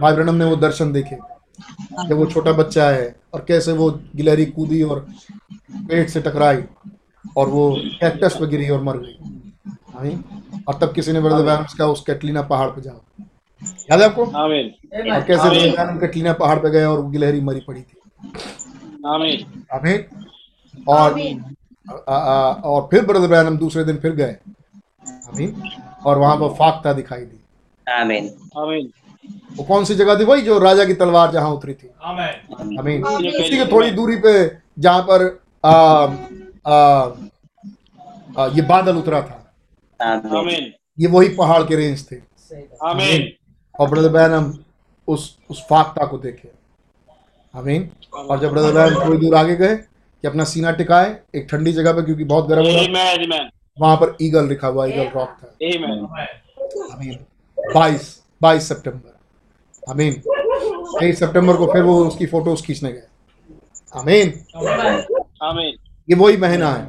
भाई 0.00 0.12
ब्रनम 0.12 0.34
ने 0.34 0.44
वो 0.44 0.56
दर्शन 0.56 0.92
देखे 0.92 1.16
जब 2.08 2.16
वो 2.16 2.26
छोटा 2.26 2.52
बच्चा 2.52 2.88
है 2.90 3.16
और 3.34 3.44
कैसे 3.48 3.72
वो 3.72 3.90
गिलहरी 4.16 4.46
कूदी 4.46 4.82
और 4.82 5.06
पेट 5.72 6.08
से 6.08 6.20
टकराई 6.20 6.62
और 7.36 7.48
वो 7.48 7.76
कैक्टस 8.00 8.36
पे 8.36 8.46
गिरी 8.46 8.68
और 8.68 8.82
मर 8.82 8.96
गई। 8.96 9.18
आमीन 9.98 10.24
और 10.68 10.74
तब 10.74 10.92
किसी 10.92 11.12
ने 11.12 11.20
ब्रदर 11.20 11.42
ब्रैनम 11.42 11.64
का 11.78 11.86
उस 11.86 12.00
कैटलीना 12.00 12.42
पहाड़ 12.42 12.68
पे 12.70 12.80
जाओ। 12.80 13.00
याद 13.90 14.00
है 14.00 14.06
आपको. 14.06 14.26
और 15.12 15.20
कैसे 15.22 15.48
ब्रदर 15.48 15.98
कैटलीना 15.98 16.32
पहाड़ 16.32 16.58
पे 16.58 16.70
गए 16.70 16.84
और 16.84 17.00
वो 17.00 17.08
गिलहरी 17.10 17.40
मरी 17.40 17.60
पड़ी 17.60 17.80
थी. 17.80 18.00
आमीन। 19.74 20.04
और। 20.88 21.12
आ, 22.08 22.14
आ, 22.14 22.52
और 22.52 22.88
फिर 22.90 23.06
ब्रदर 23.06 23.28
ब्रैनम 23.28 23.58
दूसरे 23.58 23.84
दिन 23.84 23.96
फिर 23.96 24.12
गए। 24.12 24.36
आमीन। 25.08 25.62
और 26.06 26.18
वहाँ 26.18 26.36
पर 26.36 26.48
फाख्ता 26.48 26.92
दिखाई 26.92 27.20
दी। 27.20 27.40
आमीन। 27.88 28.34
Amen. 28.58 28.84
वो 29.56 29.64
कौन 29.64 29.84
सी 29.84 29.94
जगह 29.94 30.18
थी 30.18 30.24
वही 30.24 30.42
जो 30.42 30.58
राजा 30.58 30.84
की 30.84 30.94
तलवार 30.94 31.32
जहाँ 31.32 31.50
उतरी 31.50 31.74
थी? 31.74 31.90
आमीन। 32.02 32.54
आमीन। 32.60 32.78
आमीन। 32.78 33.04
उसी 33.04 33.58
के 33.58 33.72
थोड़ी 33.72 33.90
दूरी 33.90 34.16
पे 34.16 34.56
जहाँ 34.78 35.02
पर 35.02 35.40
आ, 35.64 35.72
आ, 36.72 37.10
आ, 38.38 38.46
ये 38.46 38.62
बादल 38.62 38.96
उतरा 38.96 39.22
था। 39.22 39.52
आमीन। 40.02 40.72
ये 41.00 41.06
वही 41.06 41.28
पहाड़ 41.28 41.62
के 41.62 41.76
रेंज 41.76 42.10
थे। 42.12 42.16
Amen. 42.86 43.20
और 43.80 43.90
ब्रदर 43.90 44.08
बैनम 44.08 44.52
उस 45.08 45.38
उस 45.50 45.62
फाख्ता 45.70 46.06
को 46.06 46.18
देखे। 46.18 46.48
आमीन। 47.54 47.90
और 48.14 48.40
जब 48.40 48.52
ब्रदर 48.52 48.72
बैनम 48.72 49.06
थोड़ी 49.06 49.18
दूर 49.18 49.34
आगे 49.34 49.56
गए 49.56 49.76
कि 49.76 50.28
अपना 50.28 50.44
सीना 50.44 50.70
टिकाए 50.70 51.20
एक 51.34 51.48
ठंडी 51.50 51.72
जगह 51.72 51.92
पे 51.92 52.02
क्योंकि 52.02 52.24
बहुत 52.24 52.46
गर्म 52.46 52.62
हो 52.62 52.70
रहा. 52.70 53.50
वहाँ 53.80 53.96
पर 53.96 54.16
ईगल 54.22 54.48
लिखा 54.48 54.68
हुआ 54.68 54.86
ईगल 54.86 55.08
रॉक 55.08 55.28
था। 55.28 55.46
आमीन। 56.94 57.18
बाईस 57.58 58.22
बाईस 58.42 58.68
सितंबर। 58.68 59.16
आमीन। 59.90 60.12
तेईस 61.00 61.18
सितंबर 61.18 61.56
को 61.56 61.66
फिर 61.66 61.82
वो 61.82 62.04
उसकी 62.04 62.26
फ़ोटोज़ 62.26 62.62
खींचने 62.62 62.92
गए। 62.92 63.02
आमीन। 63.96 64.28
Amen. 65.46 65.70
ये 66.10 66.14
वही 66.14 66.36
महीना 66.36 66.70
है। 66.70 66.84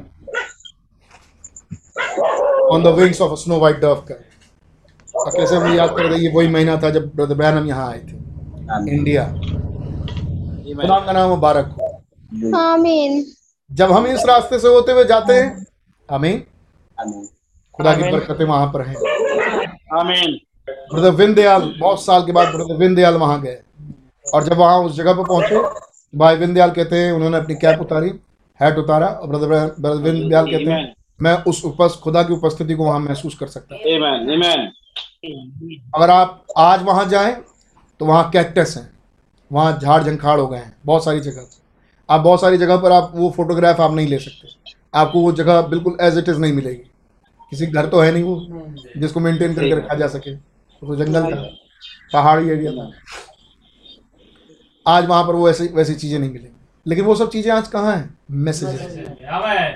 On 2.60 2.82
the 2.82 2.86
wings 2.86 3.20
of 3.20 3.38
snow 3.40 3.58
white 3.58 3.76
dove 3.76 3.94
का 3.94 4.14
कैसे 5.30 5.58
मुझे 5.58 5.74
याद 5.74 5.90
कर 5.90 6.04
रहे 6.04 6.18
ये 6.18 6.32
वही 6.34 6.48
महीना 6.48 6.76
था 6.76 6.90
जब 6.90 7.14
ब्रदर 7.14 7.34
बैनम 7.34 7.66
यहाँ 7.66 7.90
आए 7.90 7.98
थे। 7.98 8.16
इंडिया 8.94 9.26
खुदा 10.76 10.98
का 11.06 11.12
नाम 11.12 11.30
मुबारक 11.30 11.66
हो। 11.66 12.58
आमीन। 12.58 13.24
जब 13.72 13.92
हम 13.92 14.06
इस 14.06 14.24
रास्ते 14.26 14.58
से 14.58 14.68
होते 14.68 14.92
हुए 14.92 15.04
जाते 15.04 15.32
हैं 15.32 15.66
आमीन। 16.12 16.44
आमीन। 17.00 17.28
खुदा 17.74 17.94
की 17.94 18.02
आमीन। 18.02 18.14
बरकतें 18.14 18.44
वहाँ 18.44 18.66
पर 18.66 18.82
हैं। 18.82 18.96
Amen. 19.98 20.47
ब्रदर 20.92 21.10
विंदयाल 21.16 21.72
बहुत 21.80 22.04
साल 22.04 22.22
के 22.22 22.32
बाद 22.32 22.54
ब्रदर 22.54 22.76
विंदयाल 22.76 23.14
वहाँ 23.16 23.40
गए। 23.42 23.58
और 24.24 24.44
जब 24.44 24.56
वहाँ 24.56 24.78
उस 24.80 24.96
जगह 24.96 25.14
पर 25.14 25.24
पहुँचे 25.24 25.60
भाई 26.14 26.36
विंदयाल 26.36 26.70
कहते 26.70 26.96
हैं 26.96 27.12
उन्होंने 27.12 27.36
अपनी 27.36 27.54
कैप 27.56 27.80
उतारी 27.80 28.12
हैट 28.60 28.78
उतारा 28.78 29.06
और 29.06 29.28
ब्रदर 29.28 29.46
ब्रदर 29.80 30.02
विंदयाल 30.02 30.46
कहते 30.46 30.70
हैं 30.70 30.94
मैं 31.20 31.34
उस 31.44 31.64
उपस 31.64 31.98
खुदा 32.02 32.22
की 32.22 32.32
उपस्थिति 32.32 32.74
को 32.74 32.84
वहाँ 32.84 33.00
महसूस 33.00 33.34
कर 33.34 33.46
सकता 33.48 33.74
हूँ. 33.74 33.82
अगर 35.94 36.10
आप 36.10 36.44
आज 36.58 36.82
वहाँ 36.82 37.04
जाएँ 37.08 37.34
तो 38.00 38.06
वहाँ 38.06 38.28
कैक्टस 38.30 38.74
हैं। 38.76 38.90
वहाँ 39.50 39.78
झाड़ 39.78 40.02
झंखाड़ 40.02 40.38
हो 40.40 40.46
गए 40.46 40.58
हैं 40.58 40.76
बहुत 40.86 41.04
सारी 41.04 41.20
जगह 41.20 41.46
आप 42.08 42.20
बहुत 42.20 42.40
सारी 42.40 42.58
जगह 42.58 42.76
पर 42.76 42.92
आप 42.92 43.12
वो 43.14 43.30
फोटोग्राफ 43.36 43.80
आप 43.80 43.94
नहीं 43.94 44.06
ले 44.08 44.18
सकते। 44.18 44.48
आपको 44.94 45.20
वो 45.20 45.32
जगह 45.32 45.60
बिल्कुल 45.68 45.96
एज 46.00 46.18
इट 46.18 46.28
इज़ 46.28 46.38
नहीं 46.38 46.52
मिलेगी। 46.52 46.84
किसी 47.52 47.66
घर 47.66 47.86
तो 47.86 48.00
है 48.00 48.12
नहीं 48.12 48.22
वो 48.22 48.40
जिसको 48.96 49.20
मेंटेन 49.20 49.54
करके 49.54 49.74
रखा 49.74 49.94
जा 49.94 50.06
सके। 50.08 50.34
तो 50.82 50.96
जंगल 50.96 51.22
था 51.24 51.42
पहाड़ी 52.12 52.48
एरिया 52.50 52.72
था। 52.72 52.90
आज 54.86 55.06
वहाँ 55.06 55.24
पर 55.26 55.34
वो 55.34 55.48
ऐसी 55.50 55.66
वैसी 55.68 55.94
चीज़ें 55.94 56.18
नहीं 56.18 56.30
मिलेंगी। 56.30 56.56
लेकिन 56.86 57.04
वो 57.04 57.14
सब 57.14 57.30
चीज़ें 57.30 57.52
आज 57.52 57.68
कहाँ 57.68 57.94
हैं? 57.96 58.18
मैसेज. 58.30 58.68
Amen. 58.68 59.72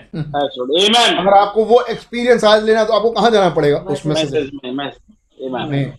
अगर 1.19 1.35
आपको 1.35 1.65
वो 1.65 1.81
एक्सपीरियंस 1.83 2.45
आज 2.45 2.65
लेना 2.65 2.85
तो 2.85 2.93
आपको 2.93 3.11
कहाँ 3.11 3.31
जाना 3.31 3.49
पड़ेगा? 3.55 3.79
उस 3.79 4.07
मैसेज 4.07 4.51
में, 5.43 5.93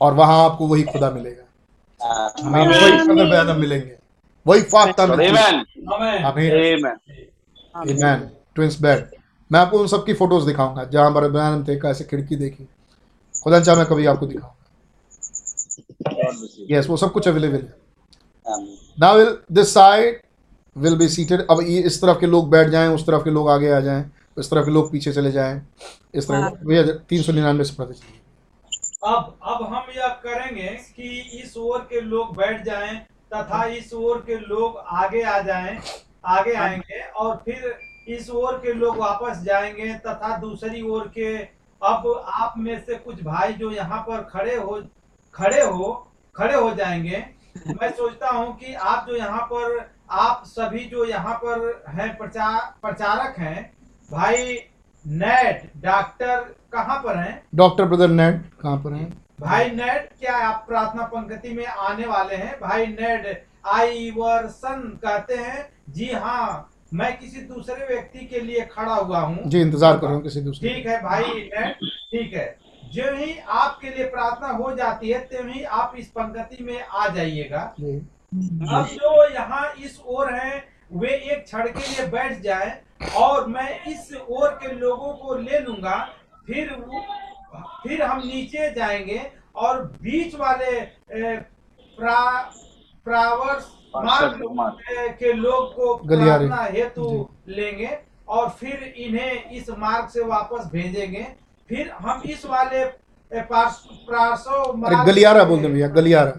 और 0.00 0.14
वहाँ 0.14 0.44
आपको 0.44 0.66
वही 0.66 0.82
खुदा 0.82 1.10
मिलेगा। 1.10 1.42
हमें 2.40 2.66
वही 2.66 3.30
बयान 3.30 3.56
मिलेंगे। 3.60 3.96
वही 4.46 4.62
फाख्ता 4.62 5.06
मिलेगी 5.06 5.36
ट्विंस 8.56 8.80
बेड 8.82 9.06
मैं 9.50 9.60
आपको 9.60 9.78
उन 9.78 9.86
सबकी 9.86 10.12
फ़ोटोज़ 10.14 10.46
दिखाऊँगा 10.46 10.84
जहाँ 10.84 11.10
पर 11.14 11.28
बयान 11.30 11.64
थे 11.64 11.76
कैसे 11.76 12.04
खिड़की 12.04 12.36
देखी। 12.36 12.68
खुदा 13.46 13.60
चाह 13.60 13.76
मैं 13.76 13.86
कभी 13.86 14.06
आपको 14.06 14.26
दिखाऊँगा. 14.26 14.54
यस 16.70 16.86
वो 16.88 16.96
सब 16.96 17.12
कुछ 17.12 17.28
अवेलेबल 17.28 17.56
है। 17.56 17.74
Now 19.00 19.18
will 19.18 19.36
this 19.52 19.74
side 19.74 20.20
will 20.76 20.96
be 20.98 21.08
seated 21.08 21.46
अब 21.50 21.60
ये 21.68 21.80
इस 21.90 22.00
तरफ़ 22.02 22.18
के 22.20 22.26
लोग 22.26 22.50
बैठ 22.50 22.68
जाएँ 22.68 22.88
उस 22.94 23.06
तरफ़ 23.06 23.24
के 23.24 23.30
लोग 23.30 23.48
आगे 23.50 23.70
आ 23.70 23.80
जाएँ 23.80 24.04
इस 24.38 24.50
तरफ़ 24.50 24.64
के 24.64 24.70
लोग 24.70 24.90
पीछे 24.92 25.12
चले 25.12 25.32
जाएँ 25.32 25.60
इस 26.14 26.28
तरह 26.28 26.48
भैया 26.66 26.82
तीन 27.08 27.22
सौ 27.22 27.32
निन्यानवे 27.32 27.64
से 27.64 27.74
चलिए 27.74 28.20
अब 29.06 29.34
अब 29.42 29.62
हम 29.72 29.90
यह 29.96 30.08
करेंगे 30.24 30.68
कि 30.96 31.08
इस 31.42 31.56
ओर 31.56 31.86
के 31.90 32.00
लोग 32.00 32.36
बैठ 32.36 32.64
जाएँ 32.64 32.96
तथा 33.34 33.64
इस 33.74 33.92
ओर 33.94 34.22
के 34.26 34.38
लोग 34.38 34.76
आगे 35.02 35.22
आ 35.22 35.38
जाएँ 35.42 35.78
आगे 36.38 36.54
आएँगे 36.66 37.00
और 37.20 37.36
फिर 37.44 37.74
इस 38.16 38.30
ओर 38.30 38.56
के 38.64 38.72
लोग 38.72 38.96
वापस 38.98 39.42
जाएँगे 39.44 39.92
तथा 40.06 40.36
दूसरी 40.38 40.82
ओर 40.90 41.06
के 41.18 41.36
अब 41.86 42.06
आप 42.42 42.54
में 42.58 42.78
से 42.86 42.94
कुछ 42.94 43.22
भाई 43.24 43.52
जो 43.52 43.70
यहाँ 43.70 44.00
पर 44.08 44.22
खड़े 44.30 44.54
हो 44.56 44.80
खड़े 45.34 45.62
हो 45.62 45.92
खड़े 46.36 46.54
हो 46.54 46.70
जाएँगे। 46.74 47.24
मैं 47.80 47.90
सोचता 47.96 48.30
हूँ 48.30 48.56
कि 48.58 48.72
आप 48.74 49.06
जो 49.08 49.16
यहाँ 49.16 49.40
पर 49.52 49.78
आप 50.22 50.42
सभी 50.46 50.84
जो 50.90 51.04
यहाँ 51.04 51.34
पर 51.44 51.60
हैं 51.96 52.16
प्रचार 52.18 52.60
प्रचारक 52.82 53.38
हैं 53.38 53.62
भाई 54.10 54.58
नेट 55.04 55.70
डॉक्टर 55.84 56.40
कहाँ 56.72 56.98
पर 57.04 57.16
हैं? 57.18 57.42
डॉक्टर 57.54 57.84
ब्रदर 57.84 58.08
नेट 58.08 58.42
कहाँ 58.60 58.76
पर 58.84 58.92
हैं? 58.92 59.08
भाई 59.40 59.70
नेट 59.70 60.08
क्या 60.20 60.36
आप 60.46 60.64
प्रार्थना 60.68 61.06
पंक्ति 61.14 61.52
में 61.54 61.66
आने 61.66 62.06
वाले 62.06 62.34
हैं? 62.36 62.58
भाई 62.60 62.86
नेट 62.86 63.44
आई 63.74 64.10
वर 64.16 64.46
सन 64.48 64.80
कहते 65.04 65.34
हैं 65.36 65.68
जी 65.92 66.10
हाँ 66.14 66.70
मैं 66.94 67.16
किसी 67.18 67.40
दूसरे 67.42 67.86
व्यक्ति 67.86 68.26
के 68.26 68.40
लिए 68.40 68.64
खड़ा 68.66 68.94
हुआ 68.94 69.20
हूँ। 69.20 69.44
जी 69.44 69.60
इंतज़ार 69.60 69.96
कर 69.98 70.06
रहा 70.06 70.14
हूँ 70.14 70.22
किसी 70.22 70.40
दूसरे 70.40 70.68
ठीक 70.68 70.86
है 70.86 71.00
भाई 71.02 71.40
ठीक 71.82 72.34
है। 72.34 72.46
जो 72.94 73.14
ही 73.14 73.38
आपके 73.38 73.90
लिए 73.90 74.04
प्रार्थना 74.10 74.48
हो 74.48 74.74
जाती 74.76 75.08
है 75.10 75.18
त्यों 75.28 75.48
ही 75.48 75.62
आप 75.64 75.94
इस 75.98 76.08
पंक्ति 76.10 76.64
में 76.64 76.80
आ 76.80 77.08
जाइएगा। 77.08 77.60
अब 77.60 78.86
जो 78.92 79.28
यहाँ 79.30 79.72
इस 79.84 80.00
ओर 80.06 80.32
हैं 80.34 80.64
वे 80.92 81.08
एक 81.08 81.44
क्षण 81.44 81.68
के 81.68 81.80
लिए 81.80 82.06
बैठ 82.08 82.40
जाए 82.42 82.80
और 83.16 83.46
मैं 83.48 83.84
इस 83.86 84.12
ओर 84.14 84.48
के 84.62 84.72
लोगों 84.74 85.12
को 85.14 85.34
ले 85.36 85.58
लूँगा। 85.60 85.98
फिर 86.46 86.70
फिर 87.82 88.02
हम 88.02 88.18
नीचे 88.18 88.70
जाएँगे 88.74 89.20
और 89.56 89.82
बीच 90.02 90.34
वाले 90.34 90.80
प्रा 91.98 92.20
प्रावर्स 93.06 93.64
मार्ग। 93.94 95.16
के 95.18 95.32
लोग 95.32 95.74
को। 95.74 95.94
प्रार्थना 95.96 96.62
हेतु 96.64 97.28
लेंगे 97.48 97.98
और 98.28 98.48
फिर 98.50 98.94
इन्हें 98.96 99.50
इस 99.50 99.70
मार्ग 99.70 100.08
से 100.08 100.24
वापस 100.24 100.70
भेजेंगे। 100.72 101.26
फिर 101.70 101.90
हम 101.90 102.22
इस 102.26 102.46
वाले 102.46 102.82
अरे 103.30 103.42
मार्ग 104.76 105.06
गलियारा 105.06 105.44
बोल 105.44 105.60
दे 105.60 105.68
भैया 105.68 105.88
गलियारा। 105.88 106.32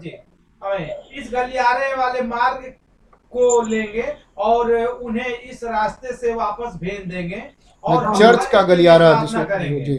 इस 1.14 1.30
गलियारे 1.32 1.94
वाले 1.94 2.20
मार्ग 2.20 2.64
को 3.32 3.62
लेंगे 3.62 4.04
और 4.38 4.72
उन्हें 4.74 5.38
इस 5.40 5.64
रास्ते 5.64 6.12
से 6.12 6.34
वापस 6.34 6.76
भेज 6.76 7.00
देंगे 7.06 7.42
और 7.84 8.16
चर्च 8.16 8.46
का 8.46 8.62
गलियारा 8.62 9.12
जी। 9.24 9.98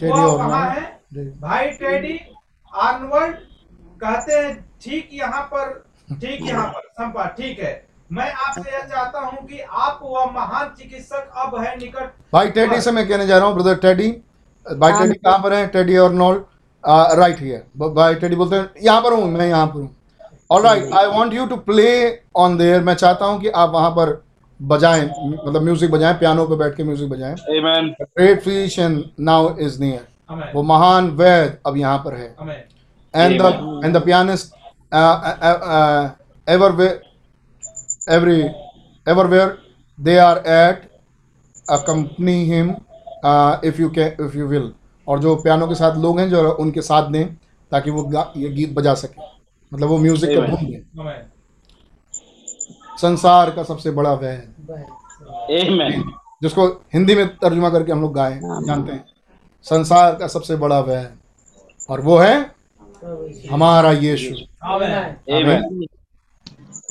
टेडी 0.00 0.10
वो 0.10 0.30
और 0.30 0.52
है। 0.52 1.01
भाई 1.12 1.66
टेडी 1.70 2.18
आर्नवर्ड 2.72 3.34
कहते 4.02 4.34
हैं 4.34 4.52
ठीक 4.82 5.08
यहाँ 5.12 5.42
पर 5.46 5.72
ठीक 6.20 6.42
यहाँ 6.42 6.66
पर 6.68 6.86
संपा 6.90 7.24
ठीक 7.38 7.58
है। 7.58 7.72
मैं 8.12 8.30
आपसे 8.34 8.70
यह 8.72 8.80
चाहता 8.82 9.20
हूँ 9.20 9.46
कि 9.48 9.58
आप 9.60 9.98
वह 10.02 10.30
महान 10.32 10.70
चिकित्सक 10.78 11.32
अब 11.36 11.58
है 11.60 11.76
निकट। 11.78 12.12
भाई 12.32 12.50
टेडी 12.50 12.80
से 12.80 12.90
मैं 12.90 13.06
कहने 13.08 13.26
जा 13.26 13.38
रहा 13.38 13.46
हूँ 13.46 13.54
ब्रदर 13.54 13.74
टेडी। 13.78 14.08
भाई 14.66 14.92
टेडी 14.92 15.14
कहाँ 15.14 15.38
पर 15.42 15.52
है? 15.52 15.66
टेडी 15.66 15.96
और 15.96 16.12
नॉल 16.12 16.44
राइट 17.18 17.40
हियर 17.40 17.88
भाई 17.88 18.14
टेडी 18.14 18.36
बोलते 18.36 18.56
हैं 18.56 18.70
यहाँ 18.82 19.00
पर 19.02 19.12
हूँ 19.12 19.30
मैं 19.30 19.48
यहाँ 19.48 19.66
पर 19.66 19.80
हूँ। 19.80 19.94
All 20.50 20.62
right 20.62 20.92
I 20.92 21.06
want 21.08 21.34
you 21.34 21.46
to 21.46 21.56
play 21.68 21.90
on 22.36 22.56
there 22.58 22.80
मैं 22.82 22.94
चाहता 22.94 23.26
हूँ 23.26 23.40
कि 23.40 23.48
आप 23.50 23.70
वहाँ 23.70 23.90
पर 23.90 24.22
बजाएँ 24.60 25.04
मतलब 25.04 25.62
म्यूज़िक 25.62 25.90
बजाएँ 25.90 26.14
पियानो 26.14 26.46
पे 26.46 26.56
बैठ 26.56 26.76
के 26.76 26.84
म्यूज़िक 26.84 27.08
बजाएँ। 27.10 27.34
Amen. 27.58 27.92
Great 28.00 28.42
physician 28.42 29.04
now 29.20 29.56
is 29.58 29.80
near 29.80 30.06
वो 30.54 30.62
महान 30.64 31.10
वैद 31.16 31.58
अब 31.66 31.76
यहाँ 31.76 31.98
पर 32.04 32.14
है। 32.14 32.28
And 33.14 33.40
and 33.84 33.96
the 33.96 34.02
pianist 34.04 34.54
ever 36.46 36.72
way 36.72 36.88
every 38.10 38.40
ever 39.06 39.26
where 39.26 39.56
they 39.98 40.16
are 40.18 40.38
accompany 41.86 42.44
him 42.46 42.70
if 43.64 43.80
you 43.80 43.88
can 43.90 44.24
if 44.26 44.36
you 44.36 44.46
will 44.48 44.72
और 45.06 45.18
जो 45.20 45.34
पियानो 45.36 45.66
के 45.68 45.74
साथ 45.74 45.96
लोग 45.98 46.20
हैं 46.20 46.28
जो 46.30 46.50
उनके 46.52 46.82
साथ 46.82 47.10
दें 47.10 47.26
ताकि 47.72 47.90
वो 47.90 48.10
ये 48.36 48.48
गीत 48.50 48.72
बजा 48.74 48.94
सके। 48.94 49.20
मतलब 49.72 49.88
वो 49.88 49.98
म्यूज़िक 49.98 50.30
का 50.30 50.46
भूम 50.46 50.66
दें 50.66 50.82
संसार 52.98 53.50
का 53.50 53.62
सबसे 53.62 53.90
बड़ा 53.92 54.12
वह 54.14 54.36
जिसको 56.42 56.66
हिंदी 56.94 57.14
में 57.14 57.26
तर्जुमा 57.36 57.68
करके 57.70 57.92
हम 57.92 58.00
लोग 58.00 58.14
गाए 58.14 58.40
जानते 58.42 58.92
हैं। 58.92 59.04
संसार 59.64 60.14
का 60.14 60.26
सबसे 60.26 60.56
बड़ा 60.56 60.80
वैद 60.80 61.10
और 61.90 62.00
वो 62.00 62.16
है 62.18 62.34
हमारा 63.50 63.92
यीशु। 63.92 64.34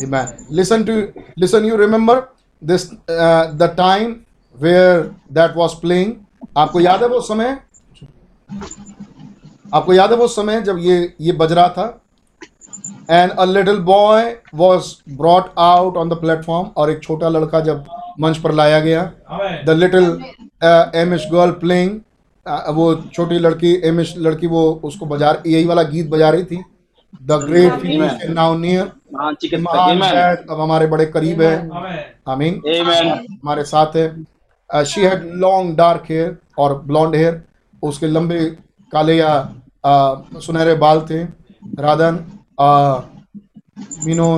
Amen. 0.06 0.28
Listen 0.50 0.86
to 0.86 0.94
listen. 1.38 1.66
You 1.66 1.78
remember 1.78 2.16
this 2.62 2.84
uh, 3.10 3.54
the 3.54 3.68
time 3.78 4.26
where 4.58 5.12
that 5.32 5.56
was 5.56 5.76
playing. 5.84 6.14
आपको 6.58 6.80
याद 6.80 7.02
है 7.04 7.08
वो 7.10 7.20
समय? 7.22 7.58
आपको 9.74 9.94
याद 9.94 10.12
है 10.12 10.18
वो 10.18 10.28
समय 10.28 10.62
जब 10.62 10.78
ये 10.80 11.14
ये 11.22 11.32
बज 11.42 11.52
रहा 11.52 11.70
था? 11.70 12.02
And 13.12 13.32
a 13.32 13.46
little 13.46 13.80
boy 13.90 14.36
was 14.56 14.94
brought 15.18 15.52
out 15.60 15.98
on 15.98 16.10
the 16.10 16.14
platform 16.22 16.68
और 16.78 16.92
एक 16.92 17.04
छोटा 17.04 17.30
लड़का 17.30 17.60
जब 17.60 17.86
मंच 18.20 18.38
पर 18.38 18.52
लाया 18.52 18.80
गया। 18.80 19.04
The 19.66 19.70
little 19.78 20.06
Amish 21.02 21.28
girl 21.32 21.52
playing 21.62 22.00
वो 22.46 22.94
छोटी 23.14 23.39
लड़की 23.39 23.74
एमिश 23.88 24.14
लड़की 24.18 24.48
वो 24.48 24.62
उसको 24.84 25.06
बजा 25.06 25.32
यही 25.48 25.66
वाला 25.66 25.84
गीत 25.92 26.10
बजा 26.10 26.30
रही 26.30 26.44
थी। 26.44 26.64
The 27.22 27.32
great 27.44 28.26
now 28.30 28.58
near. 28.58 28.92
शायद 30.04 30.46
अब 30.50 30.60
हमारे 30.62 30.88
बड़े 30.88 31.06
करीब 31.08 31.42
है। 31.42 31.56
हमें 31.68 32.06
आई 32.30 32.36
मीन 32.36 32.62
Amen. 32.72 33.20
हमारे 33.32 33.64
साथ 33.66 33.96
है। 33.96 34.84
She 34.86 35.02
had 35.02 35.24
long 35.36 35.76
dark 35.78 36.04
hair 36.10 36.38
और 36.58 36.76
ब्लॉन्ड 36.86 37.16
हेयर 37.16 37.42
उसके 37.84 38.08
लंबे 38.08 38.46
काले 38.92 39.16
या 39.18 39.34
uh, 39.86 40.42
सुनहरे 40.42 40.74
बाल 40.76 41.02
थे। 41.10 41.24
राधन 41.80 42.20
मीनो 44.06 44.32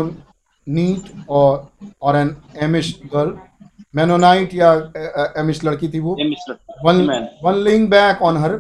नीट 0.68 1.12
और 1.30 1.68
और 2.02 2.16
एन 2.16 2.36
एमिश 2.64 3.00
गर्ल 3.14 3.38
मेनोनाइट 3.94 4.54
या 4.54 4.72
एमिश 5.38 5.64
लड़की 5.64 5.88
थी 5.90 6.00
वो। 6.00 6.16
One 6.86 7.02
one 7.44 7.56
ling 7.64 7.88
back 7.90 8.22
on 8.22 8.38
her 8.38 8.60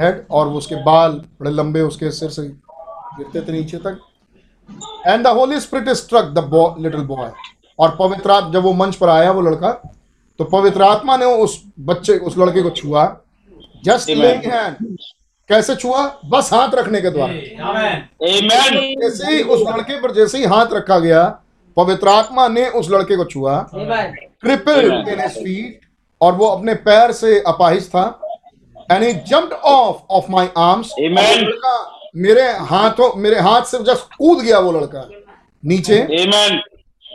head 0.00 0.24
और 0.30 0.48
उसके 0.54 0.76
बाल 0.84 1.12
बड़े 1.40 1.50
लंबे 1.50 1.80
उसके 1.82 2.10
सिर 2.10 2.30
से 2.30 2.42
गिरते 2.42 3.40
थे 3.40 3.52
नीचे 3.52 3.76
तक। 3.78 3.98
And 5.06 5.24
the 5.24 5.26
Holy 5.28 5.60
Spirit 5.60 5.88
struck 5.96 6.34
the 6.36 6.76
little 6.80 7.00
boy 7.06 7.30
और 7.78 7.96
पवित्र 8.00 8.30
आत्मा 8.30 8.50
जब 8.50 8.62
वो 8.62 8.72
मंच 8.74 8.96
पर 8.96 9.08
आया 9.08 9.30
वो 9.30 9.40
लड़का 9.40 9.70
तो 10.40 10.44
पवित्र 10.46 10.82
आत्मा 10.82 11.16
ने 11.16 11.24
उस 11.36 11.62
बच्चे 11.80 12.16
उस 12.18 12.38
लड़के 12.38 12.62
को 12.62 12.70
छुआ। 12.72 13.04
Just 13.84 14.08
Amen. 14.08 14.22
लेइंग 14.22 14.42
हैंड 14.44 14.96
कैसे 15.50 15.74
छुआ? 15.76 16.02
बस 16.26 16.52
हाथ 16.52 16.74
रखने 16.74 17.00
के 17.00 17.10
द्वारा। 17.10 17.32
जैसे 18.22 19.32
ही 19.32 19.42
उस 19.42 19.60
लड़के 19.68 20.00
पर 20.00 20.12
जैसे 20.14 20.38
ही 20.38 20.44
हाथ 20.44 20.72
रखा 20.72 20.98
गया 20.98 21.22
पवित्र 21.76 22.08
आत्मा 22.08 22.48
ने 22.48 22.68
उस 22.68 22.90
लड़के 22.90 23.16
को 23.16 23.24
छुआ. 23.24 23.66
इन 23.74 25.28
फीट 25.28 25.80
और 26.20 26.32
वो 26.32 26.46
अपने 26.46 26.74
पैर 26.74 27.12
से 27.12 27.40
अपाहिज 27.40 27.88
था। 27.88 28.20
And 28.92 29.02
he 29.02 29.12
jumped 29.12 29.52
off 29.52 29.96
off 30.10 30.24
my 30.30 30.50
arms 30.58 30.92
Amen. 31.00 31.44
मेरे 32.16 32.52
हाथों 32.52 33.14
मेरे 33.14 33.40
हाथ 33.40 33.62
से 33.62 33.78
जस्ट 33.78 34.14
कूद 34.18 34.38
गया 34.38 34.58
वो 34.58 34.72
लड़का। 34.72 35.08
नीचे। 35.64 35.94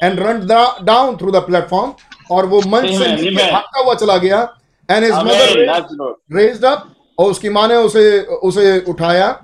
And 0.03 0.19
run 0.19 0.47
down 0.85 1.17
through 1.17 1.31
the 1.31 1.35
platform 1.35 1.93
और 2.31 2.45
वो 2.45 2.61
मंच 2.67 2.85
से. 2.85 3.51
भागता 3.51 3.79
हुआ 3.79 3.93
चला 3.93 4.17
गया। 4.17 4.53
And 4.91 5.03
his. 5.03 5.13
Mother 5.13 6.15
raised 6.31 6.65
up 6.65 6.91
और 7.19 7.31
उसकी 7.31 7.49
माँ 7.49 7.67
ने 7.67 7.75
उसे 7.75 8.19
उसे 8.21 8.79
उठाया 8.79 9.41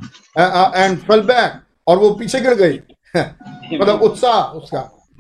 एंड 0.76 1.00
फेल 1.00 1.22
बैक 1.22 1.62
और 1.88 1.98
वो 1.98 2.12
पीछे 2.12 2.40
गिर 2.40 2.54
गई। 2.54 2.80
मतलब 3.78 4.02
उत्साह 4.04 4.42
उसका। 4.44 4.80
लड़का 4.80 5.01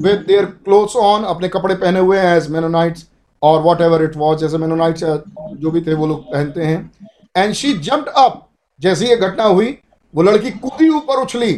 विद 0.00 0.24
देयर 0.26 0.44
क्लोथ्स 0.64 0.96
ऑन 1.02 1.24
अपने 1.26 1.48
कपड़े 1.48 1.74
पहने 1.74 2.00
हुए 2.00 2.18
हैं 2.18 2.36
एज 2.36 2.48
मेनोनाइट्स 2.50 3.06
और 3.42 3.60
वॉट 3.62 3.80
एवर 3.80 4.02
इट 4.04 4.16
वॉज़ 4.16 4.38
जैसे 4.40 4.58
मेनोनाइट्स 4.58 5.04
जो 5.56 5.70
भी 5.70 5.80
थे 5.80 5.94
वो 5.94 6.06
लोग 6.06 6.32
पहनते 6.32 6.64
हैं 6.64 6.80
एंड 7.36 7.54
शी 7.54 7.72
जम्प्ड 7.80 8.08
अप 8.16 8.46
जैसे 8.80 9.08
ये 9.08 9.16
घटना 9.18 9.44
हुई 9.44 9.76
वो 10.14 10.22
लड़की 10.22 10.50
कूदी 10.58 10.88
ऊपर 10.90 11.22
उछली 11.22 11.52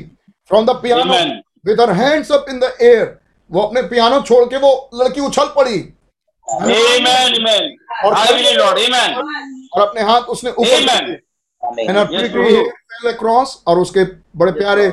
from 0.50 0.66
the 0.66 0.78
piano 0.82 1.22
with 1.66 1.80
her 1.80 1.92
hands 1.94 2.32
up 2.32 2.46
in 2.50 2.58
the 2.58 2.72
air 2.82 3.16
वो 3.50 3.62
अपने 3.62 3.82
पियानो 3.88 4.20
छोड़ 4.22 4.44
के 4.44 4.56
वो 4.58 4.74
लड़की 4.94 5.20
उछल 5.20 5.52
पड़ी 5.56 5.80
Amen. 6.48 7.34
Amen. 7.36 7.76
और 8.04 8.14
Lord. 8.56 8.78
Amen. 8.78 9.12
और 9.72 9.82
अपने 9.82 10.02
हाथ 10.02 10.22
उसने 10.30 10.50
ऊपर 10.52 11.18
और 13.66 13.78
उसके 13.78 14.04
बड़े 14.36 14.52
प्यारे 14.52 14.88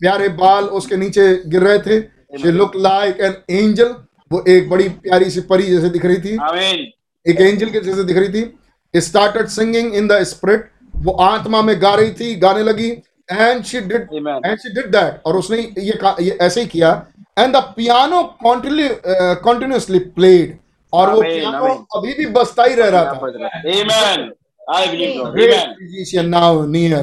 प्यारे 0.00 0.28
बाल 0.38 0.64
उसके 0.78 0.96
नीचे 0.96 1.34
गिर 1.46 1.62
रहे 1.62 1.78
थे। 1.78 2.00
She 2.40 2.50
looked 2.56 2.76
like 2.82 3.20
an 3.28 3.34
angel. 3.52 3.88
वो 4.30 4.44
एक 4.48 4.68
बड़ी 4.70 4.88
प्यारी 5.04 5.30
सी 5.30 5.40
परी 5.48 5.62
जैसे 5.62 5.88
दिख 5.90 6.04
रही 6.04 6.16
थी। 6.16 6.36
Amen. 6.48 6.78
एक 7.26 7.40
एंजल 7.40 7.70
के 7.70 7.80
जैसे 7.80 8.04
दिख 8.04 8.16
रही 8.16 8.28
थी। 8.28 9.00
Started 9.00 9.46
singing 9.48 9.94
in 9.94 10.08
the 10.08 10.22
spirit 10.24 10.70
वो 10.96 11.12
आत्मा 11.22 11.62
में 11.62 11.80
गा 11.82 11.94
रही 11.94 12.10
थी 12.20 12.34
गाने 12.40 12.62
लगी। 12.62 12.90
And 13.28 13.64
she 13.64 13.80
did 13.80 14.08
and 14.12 14.58
she 14.58 14.74
did 14.74 14.86
that 14.92 15.20
और 15.26 15.36
उसने 15.36 15.58
ये 15.58 15.98
ये 16.20 16.36
ऐसे 16.40 16.60
ही 16.60 16.66
किया। 16.66 16.90
And 17.38 17.56
the 17.56 17.60
piano 17.76 18.22
continuously 18.42 19.98
played 20.16 20.58
और 20.92 21.10
वो 21.10 21.22
पियानो 21.22 21.74
अभी 21.96 22.14
भी 22.14 22.26
बजता 22.36 22.64
ही 22.64 22.74
रह 22.74 22.88
रहा 22.88 23.04
था। 23.04 23.20
Believe, 23.62 23.86
Lord. 23.90 25.34
great 25.34 25.52
Amen. 25.52 25.68
physician 25.78 26.26
now 26.30 26.64
near. 26.66 27.02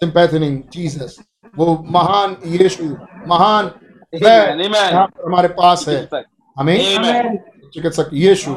Sympathizing 0.00 0.58
Jesus 0.72 1.16
वो 1.54 1.66
महान 1.90 2.36
यीशु 2.46 2.84
महान 3.28 3.70
हमारे 5.26 5.48
पास 5.50 5.84
है। 5.88 6.08
हमें 6.56 6.78
चिकित्सक 7.74 8.10
यीशु। 8.14 8.50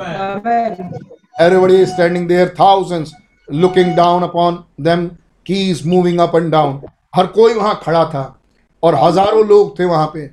Everybody 1.41 1.85
standing 1.85 2.27
there 2.27 2.53
thousands 2.59 3.13
looking 3.47 3.95
down 3.95 4.23
upon 4.23 4.63
them 4.81 5.07
की 5.45 5.69
is 5.71 5.87
moving 5.87 6.19
up 6.19 6.35
and 6.35 6.51
down 6.51 6.81
हर 7.15 7.27
कोई 7.35 7.53
वहाँ 7.53 7.79
खड़ा 7.83 8.03
था 8.05 8.23
और 8.83 8.95
हज़ारों 8.95 9.45
लोग 9.47 9.77
थे 9.79 9.85
वहाँ 9.85 10.11
पे। 10.15 10.25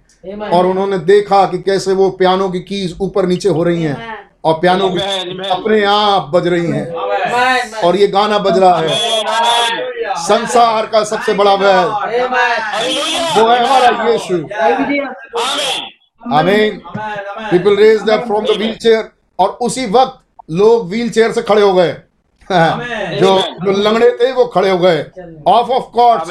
और 0.51 0.67
उन्होंने 0.67 0.99
देखा 1.07 1.45
कि 1.47 1.59
कैसे 1.63 1.93
वो 1.95 2.09
पियानो 2.19 2.49
की 2.49 2.61
कीज 2.63 2.97
ऊपर 3.03 3.27
नीचे 3.27 3.49
हो 3.49 3.63
रही 3.65 3.83
हैं 3.83 3.97
और 4.45 4.55
पियानो 4.61 4.89
की 4.91 5.01
अपने 5.51 5.85
आप 5.87 6.31
बज 6.35 6.47
रही 6.49 6.71
हैं। 6.71 6.87
और 7.85 7.97
ये 7.97 8.07
गाना 8.09 8.39
बज 8.39 8.59
रहा 8.59 8.79
है। 8.79 9.84
संसार 10.25 10.87
का 10.87 11.03
सबसे 11.05 11.33
बड़ा 11.35 11.55
वह. 11.55 11.85
वो 11.85 13.49
है 13.49 13.67
हमारा 13.67 13.89
यीशु। 14.09 14.35
आमीन. 16.35 16.81
People 17.51 17.77
raise 17.77 18.03
that 18.03 18.25
from 18.27 18.45
the 18.45 18.51
wheelchair 18.77 19.09
और 19.39 19.49
उसी 19.61 19.87
वक्त 19.91 20.19
लोग 20.51 20.89
व्हील 20.91 21.11
चेयर 21.11 21.33
से 21.33 21.43
खड़े 21.43 21.63
हो 21.63 21.73
गए। 21.75 21.93
जो 22.51 23.39
जो 23.65 23.73
लंगड़े 23.83 24.11
थे 24.13 24.33
वो 24.33 24.45
खड़े 24.45 24.71
हो 24.71 24.79
गए। 24.79 25.03
ऑफ़ 25.49 25.71
ऑफ़ 25.71 25.85
कॉर्ड 25.93 26.23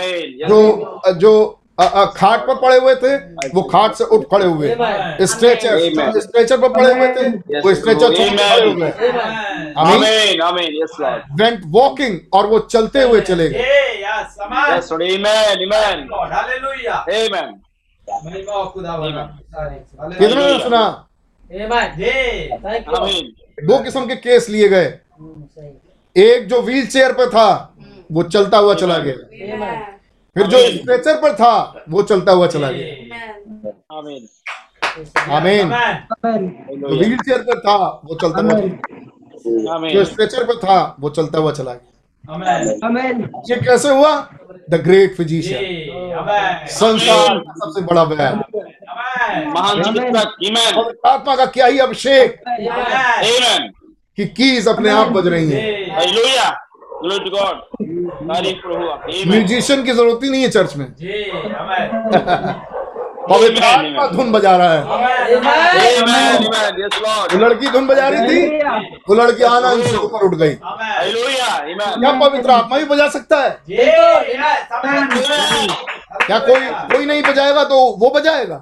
जो 0.50 1.02
जो 1.14 1.32
अ, 1.80 1.84
अ, 1.84 2.06
खाट 2.06 2.40
पर 2.40 2.56
पड़े 2.56 2.78
हुए 2.78 2.96
थे 2.96 3.16
वो 3.54 3.62
खाट 3.62 3.94
से 3.94 4.04
उठ 4.04 4.24
खड़े 4.24 4.46
हुए। 4.46 4.68
स्ट्रेचर 5.26 5.78
स्ट्रेचर 6.20 6.58
पर 6.58 6.70
पड़े 6.70 6.94
हुए 6.94 7.08
थे 7.08 7.30
वो 7.60 7.74
स्ट्रेचर 7.76 8.10
खड़े. 8.10 8.30
वेंट 11.32 11.62
वॉकिंग 11.66 12.20
और 12.34 12.48
वो 12.48 12.60
चलते 12.60 13.04
हुए 13.04 13.22
चले 13.22 13.50
गए। 13.50 13.60
कितने 20.18 20.60
सुना? 20.60 21.08
दो 23.64 23.84
किस्म 23.84 24.06
के 24.06 24.16
केस 24.16 24.50
लिए 24.50 24.68
गए। 24.70 24.86
एक 26.16 26.48
जो 26.48 26.62
व्हील 26.62 26.88
चेयर 26.88 27.12
पे 27.12 27.26
था 27.26 27.74
वो 28.12 28.24
चलता 28.24 28.58
हुआ 28.58 28.74
चला 28.74 28.98
गया। 28.98 29.14
फिर 30.36 30.48
जो 30.48 30.58
स्ट्रेचर 30.78 31.16
पर 31.16 31.34
था 31.34 31.84
वो 31.90 32.02
चलता 32.04 32.32
हुआ 32.32 32.48
चला 32.48 32.70
गया. 32.72 32.86
आमीन। 35.38 35.70
जो 36.80 36.96
व्हील 36.98 37.18
चेयर 37.18 37.42
पर 37.42 37.60
था 37.60 37.76
वो 38.06 38.16
चलता 38.16 38.42
हुआ 38.42 38.50
चला 38.50 38.60
गया। 38.60 39.90
जो 39.90 40.04
स्ट्रेचर 40.06 40.44
पर 40.44 40.56
था 40.58 40.96
वो 41.00 41.10
चलता 41.10 41.40
हुआ 41.40 41.52
चला 41.52 41.74
गया. 41.74 41.90
ये 43.50 43.56
कैसे 43.56 43.90
हुआ? 43.90 44.30
द 44.70 44.76
ग्रेट 44.76 45.16
फिजिशियन 45.18 45.62
संसार 46.68 47.44
सबसे 47.50 47.82
बड़ा. 47.82 48.04
और 50.78 50.98
आत्मा 51.06 51.36
का 51.36 51.46
क्या 51.46 51.66
ही 51.66 51.80
अभिषेक. 51.80 52.42
कि 54.18 54.26
कीज 54.26 54.68
अपने 54.68 54.90
आप 54.90 55.08
बज 55.08 55.28
रही 55.28 55.52
हैं। 55.52 55.64
म्यूजिशियन 59.28 59.84
की 59.84 59.92
ज़रूरत 59.92 60.20
ही 60.24 60.30
नहीं 60.30 60.42
है 60.44 60.50
चर्च 60.50 60.76
में. 60.78 60.86
पवित्र 63.30 63.64
आत्मा 63.64 64.06
धुन 64.08 64.32
बजा 64.32 64.56
रहा 64.58 64.74
है. 64.74 64.82
वो 67.34 67.38
लड़की 67.40 67.68
धुन 67.72 67.88
बजा 67.88 68.08
रही 68.10 68.28
थी 68.30 68.58
वो 69.10 69.16
लड़की 69.16 69.44
आना 69.44 69.70
से 69.84 69.96
ऊपर 69.98 70.26
उठ 70.26 70.36
गई. 70.36 70.54
क्या 70.54 72.12
पवित्र 72.20 72.52
आत्मा 72.52 72.78
भी 72.78 72.86
बजा 72.86 73.08
सकता 73.10 73.38
है. 73.42 73.50
क्या 76.28 76.40
कोई 76.40 76.60
कोई 76.96 77.06
नहीं 77.06 77.22
बजाएगा 77.24 77.64
तो 77.64 77.80
वो 78.00 78.10
बजाएगा? 78.16 78.56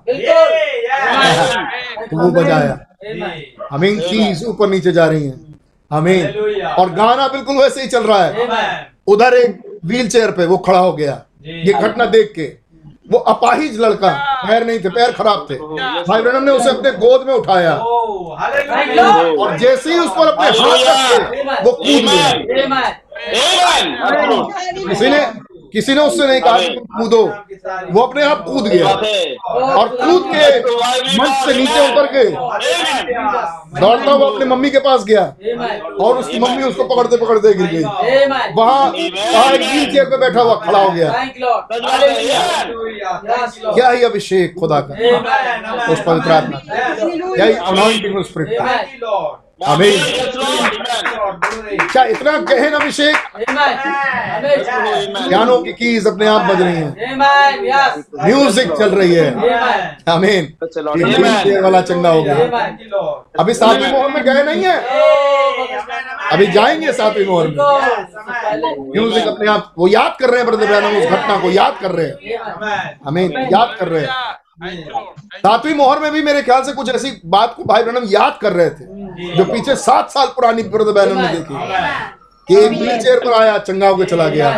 तो 2.11 2.17
वो 2.23 2.31
बजाया. 2.31 2.77
Yeah. 3.03 3.29
हमीन 3.71 3.99
कीज 3.99 4.43
ऊपर 4.45 4.67
नीचे 4.69 4.91
जा 4.91 5.05
रही 5.05 5.25
हैं. 5.27 5.50
हमीन 5.91 6.25
और 6.77 6.89
गाना 6.93 7.27
बिल्कुल 7.27 7.55
वैसे 7.57 7.81
ही 7.81 7.87
चल 7.87 8.03
रहा 8.03 8.23
है। 8.23 8.31
उधर 9.07 9.33
एक 9.33 9.61
व्हील 9.85 10.07
चेयर 10.09 10.31
पे 10.31 10.45
वो 10.45 10.57
खड़ा 10.57 10.79
हो 10.79 10.91
गया। 10.93 11.21
ये 11.45 11.73
घटना 11.73 12.05
देख 12.07 12.31
के। 12.35 12.43
वो 13.11 13.17
अपाहिज 13.19 13.79
लड़का 13.79 14.09
पैर 14.47 14.65
नहीं 14.65 14.79
थे 14.79 14.89
पैर 14.89 15.11
खराब 15.11 15.45
थे। 15.49 15.55
भाई 15.55 16.21
ब्रनम 16.21 16.43
ने 16.43 16.51
उसे 16.51 16.69
अपने 16.69 16.91
गोद 16.99 17.27
में 17.27 17.33
उठाया. 17.33 17.73
और 19.35 19.57
जैसे 19.59 19.93
ही 19.93 19.99
उस 19.99 20.11
पर 20.17 20.27
अपने 20.27 20.47
हाथ 20.59 20.77
रखे 20.87 21.17
वो 21.63 21.71
कूद 21.71 22.01
गया। 22.09 22.29
Amen. 24.91 25.50
किसी 25.73 25.93
ने 25.93 26.01
उससे 26.01 26.27
नहीं 26.27 26.41
कहा 26.41 26.57
कि 26.59 26.75
कूदो। 26.91 27.23
वो 27.91 28.01
अपने 28.01 28.23
आप 28.23 28.43
कूद 28.45 28.67
गया। 28.67 28.87
और 28.87 29.87
कूद 29.91 30.23
के 30.27 30.59
मंच 31.17 31.45
से 31.45 31.53
नीचे 31.53 31.79
उतर 31.91 32.05
के 32.15 32.23
दौड़ता 33.79 34.11
हुआ 34.11 34.29
अपने 34.29 34.45
मम्मी 34.45 34.69
के 34.69 34.79
पास 34.79 35.03
गया। 35.03 35.23
और 36.01 36.17
उसकी 36.17 36.39
मम्मी 36.39 36.63
उसको 36.63 36.83
पकड़ते 36.85 37.17
पकड़ते 37.17 37.53
गिर 37.53 37.67
गई। 37.67 37.83
वहाँ 37.83 38.81
वहाँ 38.87 39.51
व्हील 39.51 39.85
चेयर 39.91 40.05
पे 40.05 40.17
बैठा 40.17 40.41
हुआ 40.41 40.55
खड़ा 40.65 40.79
हो 40.79 40.89
गया. 40.89 41.09
क्या 43.73 43.89
ही 43.89 44.03
अभिषेक, 44.03 44.55
खुदा 44.59 44.79
का। 44.81 44.93
उस 45.93 46.01
पवित्र 46.01 46.31
आत्मा 46.31 46.59
क्या 47.35 47.45
ही 47.45 47.53
अनॉइंटिंग 47.53 48.23
स्पिरिट 48.23 48.57
Lord. 49.61 50.81
क्या 51.91 52.03
इतना 52.03 52.31
गहन 52.49 52.73
अभिषेक। 52.73 53.15
ज्ञानों 55.27 55.57
की 55.63 55.73
कीज 55.73 56.07
अपने 56.07 56.27
आप 56.27 56.41
बज 56.41 56.61
रही 56.61 56.75
हैं। 56.75 57.15
म्यूज़िक 58.25 58.71
चल 58.79 58.89
रही 58.89 59.13
है। 59.13 59.27
Amen. 60.13 60.47
चेयर 61.43 61.61
वाला 61.63 61.81
चंगा 61.81 62.09
हो 62.09 62.23
गया। 62.23 62.35
अभी 63.39 63.53
सातवीं 63.53 63.91
मोहर 63.91 64.09
में 64.09 64.23
गए 64.23 64.43
नहीं 64.43 64.63
है? 64.63 64.77
अभी 66.31 66.47
जाएँगे 66.47 66.91
सातवीं 66.93 67.25
मोहर 67.25 67.47
में। 67.47 67.55
म्यूज़िक 68.93 69.27
अपने 69.27 69.49
आप 69.51 69.73
वो 69.77 69.87
याद 69.87 70.17
कर 70.19 70.29
रहे 70.29 70.39
हैं 70.39 70.47
ब्रदर 70.47 70.83
उस 70.83 71.05
घटना 71.05 71.37
को 71.41 71.51
याद 71.51 71.77
कर 71.81 71.91
रहे 71.91 72.05
हैं। 72.05 72.13
आमीन 73.07 73.31
याद 73.53 73.75
कर 73.79 73.87
रहे 73.87 74.01
हैं। 74.01 74.09
सातवीं 74.57 75.73
मोहर 75.73 75.99
में 75.99 76.11
भी 76.11 76.21
मेरे 76.21 76.41
ख्याल 76.41 76.63
से 76.63 76.73
कुछ 76.73 76.89
ऐसी 76.95 77.11
बात 77.25 77.53
को 77.57 77.63
भाई 77.63 77.83
बहनम 77.83 78.05
याद 78.09 78.37
कर 78.41 78.53
रहे 78.53 78.69
थे 78.69 78.85
जो। 79.35 79.43
पीछे 79.45 79.75
सात 79.75 80.09
साल 80.11 80.27
पुरानी 80.27 80.63
ब्रदर 80.63 80.91
ब्रैनम 80.91 81.19
ने 81.21 81.27
देखी। 81.27 81.53
कि 82.47 82.55
एक 82.55 82.71
व्हील 82.71 83.01
चेयर 83.01 83.19
पर 83.19 83.33
आया 83.33 83.57
चंगा 83.57 83.87
होकर 83.89 84.05
चला 84.05 84.27
गया। 84.29 84.49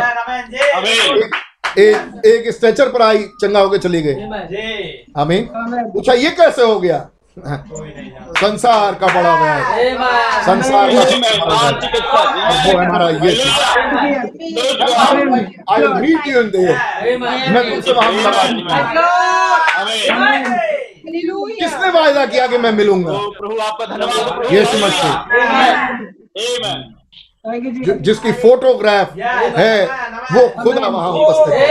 एक, 1.80 2.22
एक 2.26 2.50
स्ट्रेचर 2.54 2.90
पर 2.90 3.02
आई 3.02 3.24
चंगा 3.42 3.60
होकर 3.60 3.78
चली 3.78 4.02
गई। 4.02 4.14
हमें 5.18 5.48
पूछा 5.94 6.14
ये 6.14 6.30
कैसे 6.30 6.64
हो 6.64 6.80
गया? 6.80 6.98
संसार 7.34 8.94
का 8.94 9.08
बड़ा 9.14 9.34
वैद 9.36 9.64
संसार 10.46 10.90
वो 10.90 11.00
हमारा. 12.80 13.06
आई 15.70 15.82
मीट 16.02 16.28
यू 16.28 16.34
इन 16.42 16.48
मैं। 17.22 17.64
तुमसे 17.70 17.92
वहाँ 17.92 18.12
मिलूँगा। 18.12 18.76
किसने 21.60 21.90
वायदा 21.90 22.26
किया 22.26 22.46
कि 22.48 22.58
मैं 22.58 22.72
मिलूँगा? 22.72 23.14
तो 23.14 23.18
प्रभु 23.40 23.56
आपका 23.62 23.86
धन्यवाद। 23.86 24.54
यीशु 24.54 24.78
मसीह. 24.86 25.14
जिसकी 28.02 28.32
फोटोग्राफ 28.44 29.08
है 29.58 29.78
वो 30.32 30.42
खुदा 30.64 30.88
वहाँ 30.88 31.10
उपस्थित 31.12 31.54
है. 31.54 31.68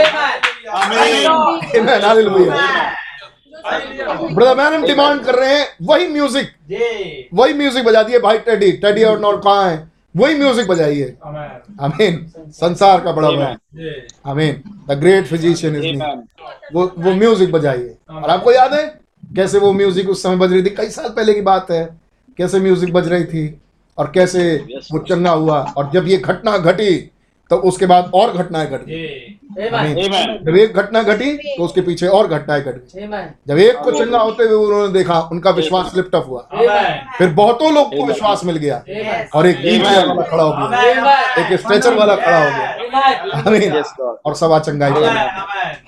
ब्रदर 3.65 4.55
मैन 4.57 4.81
डिमांड 4.83 5.21
कर 5.25 5.35
रहे 5.35 5.53
हैं 5.53 5.67
वही 5.81 6.07
म्यूज़िक 6.07 7.29
वही 7.33 7.53
म्यूज़िक 7.53 7.85
बजा 7.85 8.03
दिए 8.03 8.19
भाई 8.19 8.37
टेडी 8.39 8.71
टेडी 8.77 9.03
और 9.03 9.19
नॉर 9.19 9.37
कहाँ 9.43 9.69
है? 9.69 9.91
वही 10.15 10.35
म्यूज़िक 10.37 10.67
बजाइए। 10.67 11.13
आमीन 11.81 12.25
संसार 12.51 12.99
का 13.01 13.11
बड़ा 13.11 13.29
वैद 13.29 14.07
आमीन 14.25 14.61
द 14.89 14.99
ग्रेट 14.99 15.25
फिजिशियन 15.27 15.75
इज़. 15.75 16.01
वो 16.73 16.85
वो 16.97 17.13
म्यूज़िक 17.13 17.51
बजाइए। 17.51 17.95
और 18.11 18.29
आपको 18.29 18.51
याद 18.51 18.73
है 18.73 18.85
कैसे 19.35 19.59
वो 19.59 19.71
म्यूज़िक 19.73 20.09
उस 20.09 20.23
समय 20.23 20.35
बज 20.37 20.53
रही 20.53 20.63
थी? 20.63 20.69
कई 20.69 20.89
साल 20.89 21.09
पहले 21.09 21.33
की 21.33 21.41
बात 21.41 21.71
है। 21.71 21.85
कैसे 22.37 22.59
म्यूज़िक 22.59 22.93
बज 22.93 23.07
रही 23.07 23.23
थी? 23.25 23.59
और 23.97 24.11
कैसे 24.15 24.55
वो 24.91 24.99
चंगा 24.99 25.31
हुआ? 25.31 25.59
और 25.77 25.89
जब 25.93 26.07
ये 26.07 26.17
घटना 26.17 26.57
घटी 26.57 26.95
तो 27.53 27.67
उसके 27.67 27.85
बाद 27.85 28.11
और 28.15 28.31
घटनाएँ 28.33 28.67
घट 28.67 28.85
गई। 28.85 29.39
जब 29.55 30.55
एक 30.57 30.75
घटना 30.75 31.01
घटी 31.03 31.33
तो 31.37 31.63
उसके 31.63 31.81
पीछे 31.81 32.07
और 32.09 32.27
घटनाएँ 32.27 32.61
घट 32.61 32.75
गई। 32.75 33.01
जब 33.47 33.57
एक 33.59 33.77
को 33.77 33.91
चंगा 33.91 34.19
होते 34.19 34.43
हुए 34.43 34.65
उन्होंने 34.65 34.93
देखा 34.93 35.19
उनका 35.31 35.51
विश्वास 35.51 35.91
लिफ्ट 35.95 36.15
अप 36.15 36.25
हुआ। 36.29 36.41
फिर 37.17 37.29
बहुतों 37.31 37.73
लोग 37.73 37.95
को 37.95 38.05
विश्वास 38.05 38.43
मिल 38.45 38.57
गया 38.57 38.77
और 39.35 39.47
एक 39.47 39.57
व्हील 39.57 39.83
वाला 39.83 40.23
खड़ा 40.23 40.43
हो 40.43 40.51
गया। 40.51 41.19
एक 41.37 41.59
स्ट्रेचर 41.59 41.93
वाला 41.95 42.15
खड़ा 42.15 42.37
हो 42.37 42.49
गया। 42.49 42.71
Lord. 43.99 44.17
और 44.25 44.35
सवा 44.35 44.59
चंगाई 44.59 44.91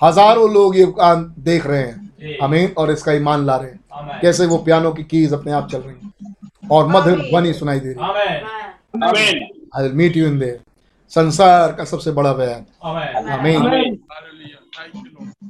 हज़ारों 0.04 0.52
लोग 0.54 0.78
ये 0.78 0.86
काम 0.98 1.24
देख 1.44 1.66
रहे 1.68 1.82
हैं। 1.82 2.38
अमीन। 2.42 2.70
और 2.78 2.92
इसका 2.92 3.12
ईमान 3.14 3.46
ला 3.46 3.56
रहे 3.56 3.70
हैं। 3.70 4.20
कैसे 4.22 4.46
वो 4.46 4.58
पियानो 4.60 4.92
की 4.92 5.04
कीज 5.06 5.34
अपने 5.34 5.52
आप 5.54 5.70
चल 5.72 5.78
रही 5.80 5.96
हैं। 5.96 6.12
और 6.72 6.88
मधुर 6.88 7.20
ध्वनि 7.22 7.54
सुनाई 7.54 7.80
दे 7.80 7.90
रही 7.90 7.98
Amen. 8.98 9.36
I 9.76 9.84
will 9.84 9.94
meet 9.94 10.18
you 10.18 10.26
in 10.28 10.40
there 10.40 10.60
संसार 11.16 11.72
का 11.72 11.84
सबसे 11.86 12.12
बड़ा 12.12 12.34
बयान। 12.34 12.66
हमें 13.30 13.96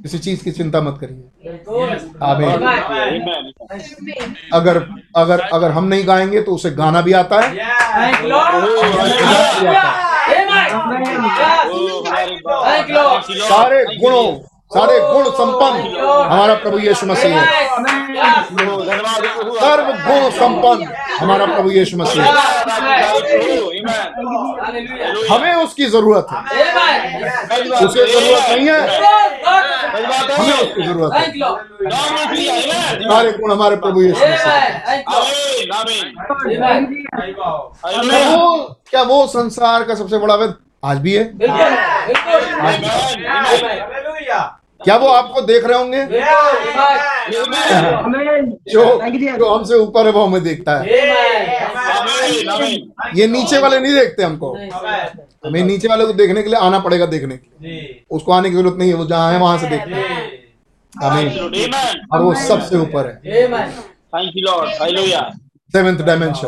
किसी 0.02 0.18
चीज़ 0.18 0.42
की 0.44 0.50
चिंता 0.50 0.80
मत 0.80 0.98
करिए। 1.00 1.48
आमीन। 2.22 2.50
अगर 4.52 4.76
अगर 5.16 5.40
अगर 5.40 5.70
हम 5.70 5.84
नहीं 5.84 6.06
गाएँगे 6.08 6.42
तो 6.42 6.54
उसे 6.54 6.70
गाना 6.70 7.00
भी 7.00 7.12
आता 7.12 7.40
है. 7.40 7.54
सारे 13.40 13.84
गुणों 13.96 14.26
सारे 14.70 14.98
गुण 15.00 15.24
संपन्न। 15.30 15.80
हमारा 16.30 16.54
प्रभु 16.62 16.78
यीशु 16.78 17.06
मसीह। 17.06 17.40
है 17.40 17.66
सर्व 19.58 19.90
गुण 20.06 20.30
संपन्न। 20.38 20.86
हमारा 21.20 21.46
प्रभु 21.46 21.70
यीशु 21.70 21.96
मसीह। 21.96 22.22
है 22.22 22.30
हमें 25.30 25.54
उसकी 25.54 25.86
ज़रूरत 25.86 26.26
है। 26.32 26.38
उसे 27.86 28.06
ज़रूरत 28.12 28.42
नहीं 28.50 28.66
है। 28.68 28.80
हमें 30.34 30.52
उसकी 30.52 30.82
ज़रूरत 30.82 31.12
है। 31.14 31.22
सारे 33.02 33.30
गुण 33.32 33.52
हमारे 33.52 33.76
प्रभु 33.76 34.02
यीशु 34.02 34.20
मसीह। 34.20 34.52
है। 34.86 35.04
वो 38.36 38.44
क्या 38.90 39.02
वो 39.02 39.26
संसार 39.26 39.84
का 39.84 39.94
सबसे 39.94 40.18
बड़ा 40.18 40.34
वेद 40.34 40.54
आज 40.84 40.98
भी 40.98 41.12
है? 41.14 41.24
क्या 44.80 44.96
वो 44.96 45.06
आपको 45.08 45.40
देख 45.40 45.64
रहे 45.64 45.78
होंगे? 45.78 46.02
जो 48.72 48.84
जो 49.38 49.48
हमसे 49.48 49.74
ऊपर 49.74 50.06
है 50.06 50.12
वो 50.12 50.24
हमें 50.24 50.42
देखता 50.44 50.78
है। 50.78 50.84
ये 53.16 53.26
नीचे 53.26 53.58
वाले 53.58 53.78
नहीं 53.80 53.94
देखते 53.94 54.22
हमको। 54.22 54.52
हमें 55.46 55.62
नीचे 55.62 55.88
वाले 55.88 56.04
को 56.06 56.12
देखने 56.12 56.42
के 56.42 56.48
लिए 56.48 56.58
आना 56.58 56.78
पड़ेगा 56.78 57.06
देखने 57.06 57.36
के 57.36 57.68
लिए। 57.68 58.04
उसको 58.10 58.32
आने 58.32 58.50
की 58.50 58.56
ज़रूरत 58.56 58.76
नहीं 58.78 58.88
है 58.88 58.94
वो 58.94 59.04
जहाँ 59.06 59.32
है 59.32 59.38
वहाँ 59.38 59.58
से 59.58 59.68
देखते 59.68 59.94
हैं। 59.94 60.44
हमें 60.92 61.26
और 62.12 62.22
वो 62.22 62.34
सबसे 62.34 62.76
ऊपर 62.76 63.06
है। 63.06 63.20
Seventh 65.74 65.98
dimension 66.06 66.46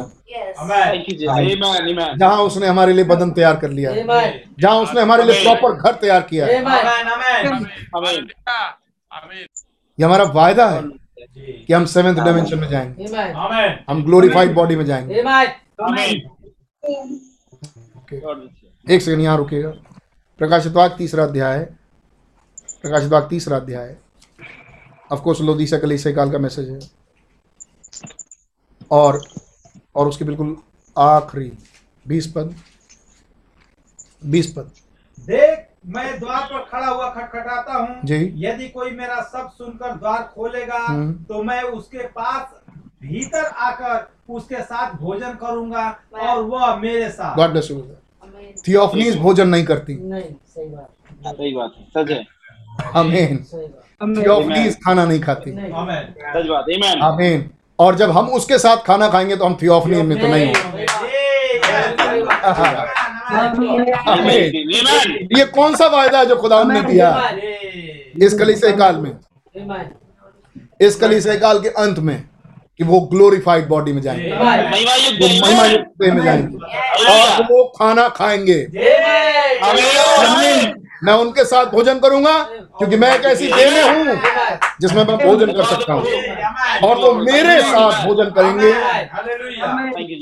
amen 0.61 0.85
Thank 0.85 1.09
you, 1.09 1.15
Jesus. 1.19 1.31
Amen. 1.33 1.63
Amen. 1.91 2.19
जहाँ 2.19 2.43
उसने 2.45 2.67
हमारे 2.67 2.93
लिए 2.93 3.05
बदन 3.05 3.31
तैयार 3.33 3.57
कर 3.57 3.71
लिया 3.71 3.91
है 3.93 4.03
जहाँ 4.61 4.77
उसने 4.83 5.01
हमारे 5.01 5.25
लिए 5.25 5.43
प्रॉपर 5.43 5.73
घर 5.75 5.95
तैयार 6.01 6.23
किया 6.31 6.47
है 6.47 6.57
आमेन 6.65 7.09
आमेन 7.09 8.29
Amen. 9.13 9.47
ये 9.99 10.05
हमारा 10.05 10.25
वायदा 10.35 10.69
है 10.71 10.83
कि 11.67 11.73
हम 11.73 11.85
सेवेंथ 11.93 12.17
डायमेंशन 12.17 12.59
में 12.59 12.69
जाएँगे 12.69 13.05
हम 13.89 14.03
ग्लोरीफाइड 14.05 14.55
बॉडी 14.55 14.77
में 14.77 14.85
जाएँगे. 14.87 15.15
एक 18.87 19.03
सेकंड 19.03 19.21
यहाँ 19.23 19.37
रुकेगा 19.37 19.71
प्रकाशित 20.41 20.73
वाक्य 20.73 20.97
तीसरा 20.99 21.25
अध्याय 21.25 21.57
है 21.59 21.65
प्रकाशित 22.83 23.11
वाक्य 23.13 23.29
तीसरा 23.31 23.57
अध्याय 23.57 23.89
है 23.89 23.99
ऑफकोर्स 25.13 25.41
लोदीसा 25.41 25.79
कलीसिया 25.79 26.15
काल 26.15 26.31
का 26.33 26.39
मैसेज 26.39 26.69
है 26.71 26.79
और 28.91 29.23
और 29.97 30.09
उसके 30.09 30.25
बिल्कुल 30.25 30.57
आखिरी 30.97 31.51
बीस 32.07 32.27
पद 32.33 32.55
बीस 34.27 34.53
पद। 34.53 34.71
देख 35.19 35.67
मैं 35.87 36.19
द्वार 36.21 36.43
पर 36.45 36.65
खड़ा 36.71 36.87
हुआ 36.87 37.09
खटखटाता 37.11 37.73
हूँ। 37.75 38.01
यदि 38.05 38.69
कोई 38.69 38.91
मेरा 38.91 39.21
सब 39.25 39.51
सुनकर 39.59 39.93
द्वार 39.95 40.23
खोलेगा 40.35 40.79
हम्म। 40.79 41.13
तो 41.25 41.43
मैं 41.43 41.63
उसके 41.63 42.07
पास 42.09 42.55
भीतर 43.03 43.45
आकर 43.45 44.33
उसके 44.35 44.63
साथ 44.63 44.95
भोजन 44.95 45.35
करूँगा 45.35 45.89
और 46.23 46.43
वह 46.43 46.75
मेरे 46.77 47.09
साथ। 47.11 47.37
गॉड 47.37 47.51
ब्लेस 47.51 47.71
यू 47.71 47.83
थियोफनीज 48.69 49.17
भोजन 49.19 49.49
नहीं 49.49 49.65
करती। 49.65 49.95
सही 49.95 51.55
बात। 51.55 51.75
है 51.79 51.85
सच 51.95 52.11
है। 52.11 52.25
आमीन 52.97 53.45
थियोफनीज 54.15 54.77
खाना 54.85 55.05
नहीं 55.05 55.21
खाती। 55.21 55.51
आमेन 55.51 56.15
सच 56.35 56.47
बात 56.47 56.65
Amen. 56.69 57.03
आमीन 57.03 57.51
और 57.79 57.95
जब 57.95 58.11
हम 58.11 58.29
उसके 58.29 58.59
साथ 58.59 58.77
खाना 58.77 59.09
खाएँगे 59.09 59.37
तो 59.37 59.45
हम 59.45 59.57
थियोफनी 59.63 60.03
में 60.03 60.19
तो 60.21 60.27
नहीं 60.27 60.47
होंगे 60.47 60.87
ये 65.39 65.45
कौन 65.45 65.75
सा 65.77 65.87
वायदा 65.87 66.19
है 66.19 66.27
जो 66.27 66.37
खुदा 66.37 66.63
ने 66.65 66.81
दिया? 66.83 67.09
इस 68.27 68.35
कलीसिया 68.39 68.71
काल 68.77 68.97
में। 68.97 69.11
इस 70.81 70.97
कलीसिया 70.97 71.35
काल 71.35 71.59
के 71.59 71.69
अंत 71.83 71.99
में 71.99 72.17
कि 72.79 72.85
वो 72.85 73.01
ग्लोरीफाइड 73.13 73.69
बॉडी 73.69 73.93
में 73.93 74.01
जाएँगे। 74.03 74.31
महिमा 74.31 74.95
युक्त 74.95 75.23
वो 75.23 75.29
महिमा 75.47 75.65
युक्त 75.67 75.91
में 76.01 76.25
जाएँगे। 76.25 76.57
और 77.13 77.43
वो 77.45 77.65
खाना 77.79 78.09
खाएँगे. 78.09 78.61
मैं 81.05 81.15
उनके 81.15 81.45
साथ 81.45 81.67
भोजन 81.67 81.99
करूँगा 81.99 82.33
क्योंकि 82.79 82.97
मैं 82.97 83.15
एक 83.15 83.25
ऐसी 83.25 83.47
देह 83.53 83.71
में 83.71 83.83
हूँ 83.83 84.21
जिसमें 84.81 85.05
मैं 85.05 85.17
भोजन 85.19 85.53
कर 85.53 85.65
सकता 85.65 85.93
हूँ। 85.93 86.03
और 86.89 86.97
वो 86.97 87.13
मेरे 87.15 87.61
साथ 87.63 88.07
भोजन 88.07 88.31
करेंगे. 88.39 88.73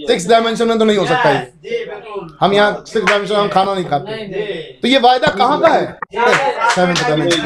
सिक्स 0.06 0.28
डायमेंशन 0.28 0.68
में 0.68 0.78
तो 0.78 0.84
नहीं 0.84 0.96
हो 0.98 1.06
सकता 1.06 1.30
ये। 1.30 1.38
हम 2.40 2.52
यहाँ 2.52 2.84
सिक्स 2.86 3.06
डायमेंशन 3.06 3.34
में 3.34 3.40
हम 3.40 3.48
खाना 3.48 3.74
नहीं 3.74 3.84
खाते। 3.84 4.78
तो 4.82 4.88
ये 4.88 4.98
वायदा 4.98 5.28
कहाँ 5.38 5.60
का 5.60 5.68
है? 5.68 5.84
सेवेंथ 6.74 7.02
डायमेंशन 7.08 7.40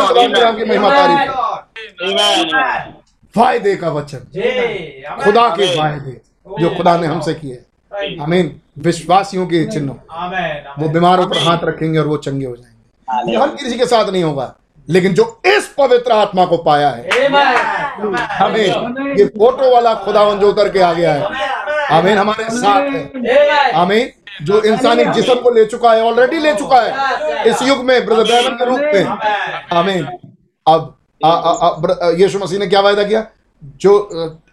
खुदा 0.00 0.50
के 0.52 0.64
महिमा 0.64 0.90
तारीफ़। 0.90 1.30
वचन। 3.90 4.18
खुदा 5.24 5.48
के 5.48 5.64
वायदे। 5.78 6.20
जो 6.46 6.70
खुदा 6.70 6.96
ने 6.96 7.06
हमसे 7.06 7.34
किए 7.34 7.62
अमीन 8.22 8.60
विश्वासियों 8.78 9.46
के 9.46 9.64
चिन्ह। 9.66 9.92
वो 10.78 10.88
बीमारों 10.88 11.26
पर 11.26 11.38
हाथ 11.38 11.58
रखेंगे 11.64 11.98
और 11.98 12.06
वो 12.06 12.16
चंगे 12.16 12.46
हो 12.46 12.56
जाएँगे। 12.56 13.32
ये 13.32 13.38
हर 13.38 13.48
किसी 13.56 13.78
के 13.78 13.86
साथ 13.86 14.10
नहीं 14.10 14.22
होगा 14.22 14.54
लेकिन 14.88 15.14
जो 15.14 15.24
इस 15.46 15.66
पवित्र 15.78 16.12
आत्मा 16.12 16.44
को 16.44 16.56
पाया 16.56 16.88
है। 16.88 17.02
हमें 18.38 19.14
ये 19.18 19.24
फ़ोटो 19.26 19.70
वाला 19.74 19.94
खुदावन 19.94 20.38
जो 20.38 20.48
उतर 20.48 20.68
के 20.68 20.80
आ 20.80 20.92
गया 20.92 21.14
है। 21.14 21.22
आमीन 21.92 22.18
हमारे 22.18 22.44
साथ 22.50 22.80
है। 22.82 23.70
आमीन। 23.72 24.10
जो 24.42 24.60
इंसानी 24.62 25.04
जिस्म 25.04 25.34
को 25.34 25.50
ले 25.50 25.64
चुका 25.64 25.92
है 25.92 26.02
ऑलरेडी 26.04 26.38
ले 26.38 26.54
चुका 26.54 26.80
है। 26.80 27.50
इस 27.50 27.62
युग 27.62 27.84
में 27.84 28.06
ब्रदर 28.06 28.50
के 28.54 28.64
रूप 28.64 28.80
में। 28.80 29.04
आमीन। 29.72 30.06
अब 30.66 30.92
यीशु 32.18 32.38
मसीह 32.38 32.58
ने 32.58 32.66
क्या 32.66 32.80
वायदा 32.80 33.02
किया? 33.02 33.26
जो 33.62 33.98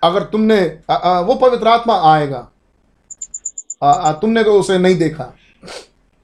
अगर 0.04 0.24
तुमने 0.24 0.62
वो 0.92 1.36
पवित्र 1.38 1.68
आत्मा 1.68 1.96
आएगा 2.12 2.50
तुमने 4.14 4.44
तो 4.44 4.54
उसे 4.60 4.78
नहीं 4.78 4.98
देखा। 4.98 5.24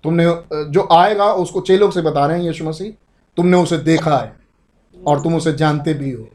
तुमने 0.03 0.25
जो 0.71 0.87
आएगा 0.91 1.31
उसको 1.35 1.61
चेलों 1.61 1.89
से 1.91 2.01
बता 2.01 2.25
रहे 2.25 2.37
हैं 2.37 2.45
यीशु 2.45 2.65
मसीह 2.65 2.91
तुमने 3.37 3.57
उसे 3.57 3.77
देखा 3.79 4.17
है 4.17 4.35
और 4.95 5.21
तुम 5.23 5.35
उसे 5.35 5.53
जानते 5.53 5.93
भी 5.93 6.11
हो। 6.11 6.27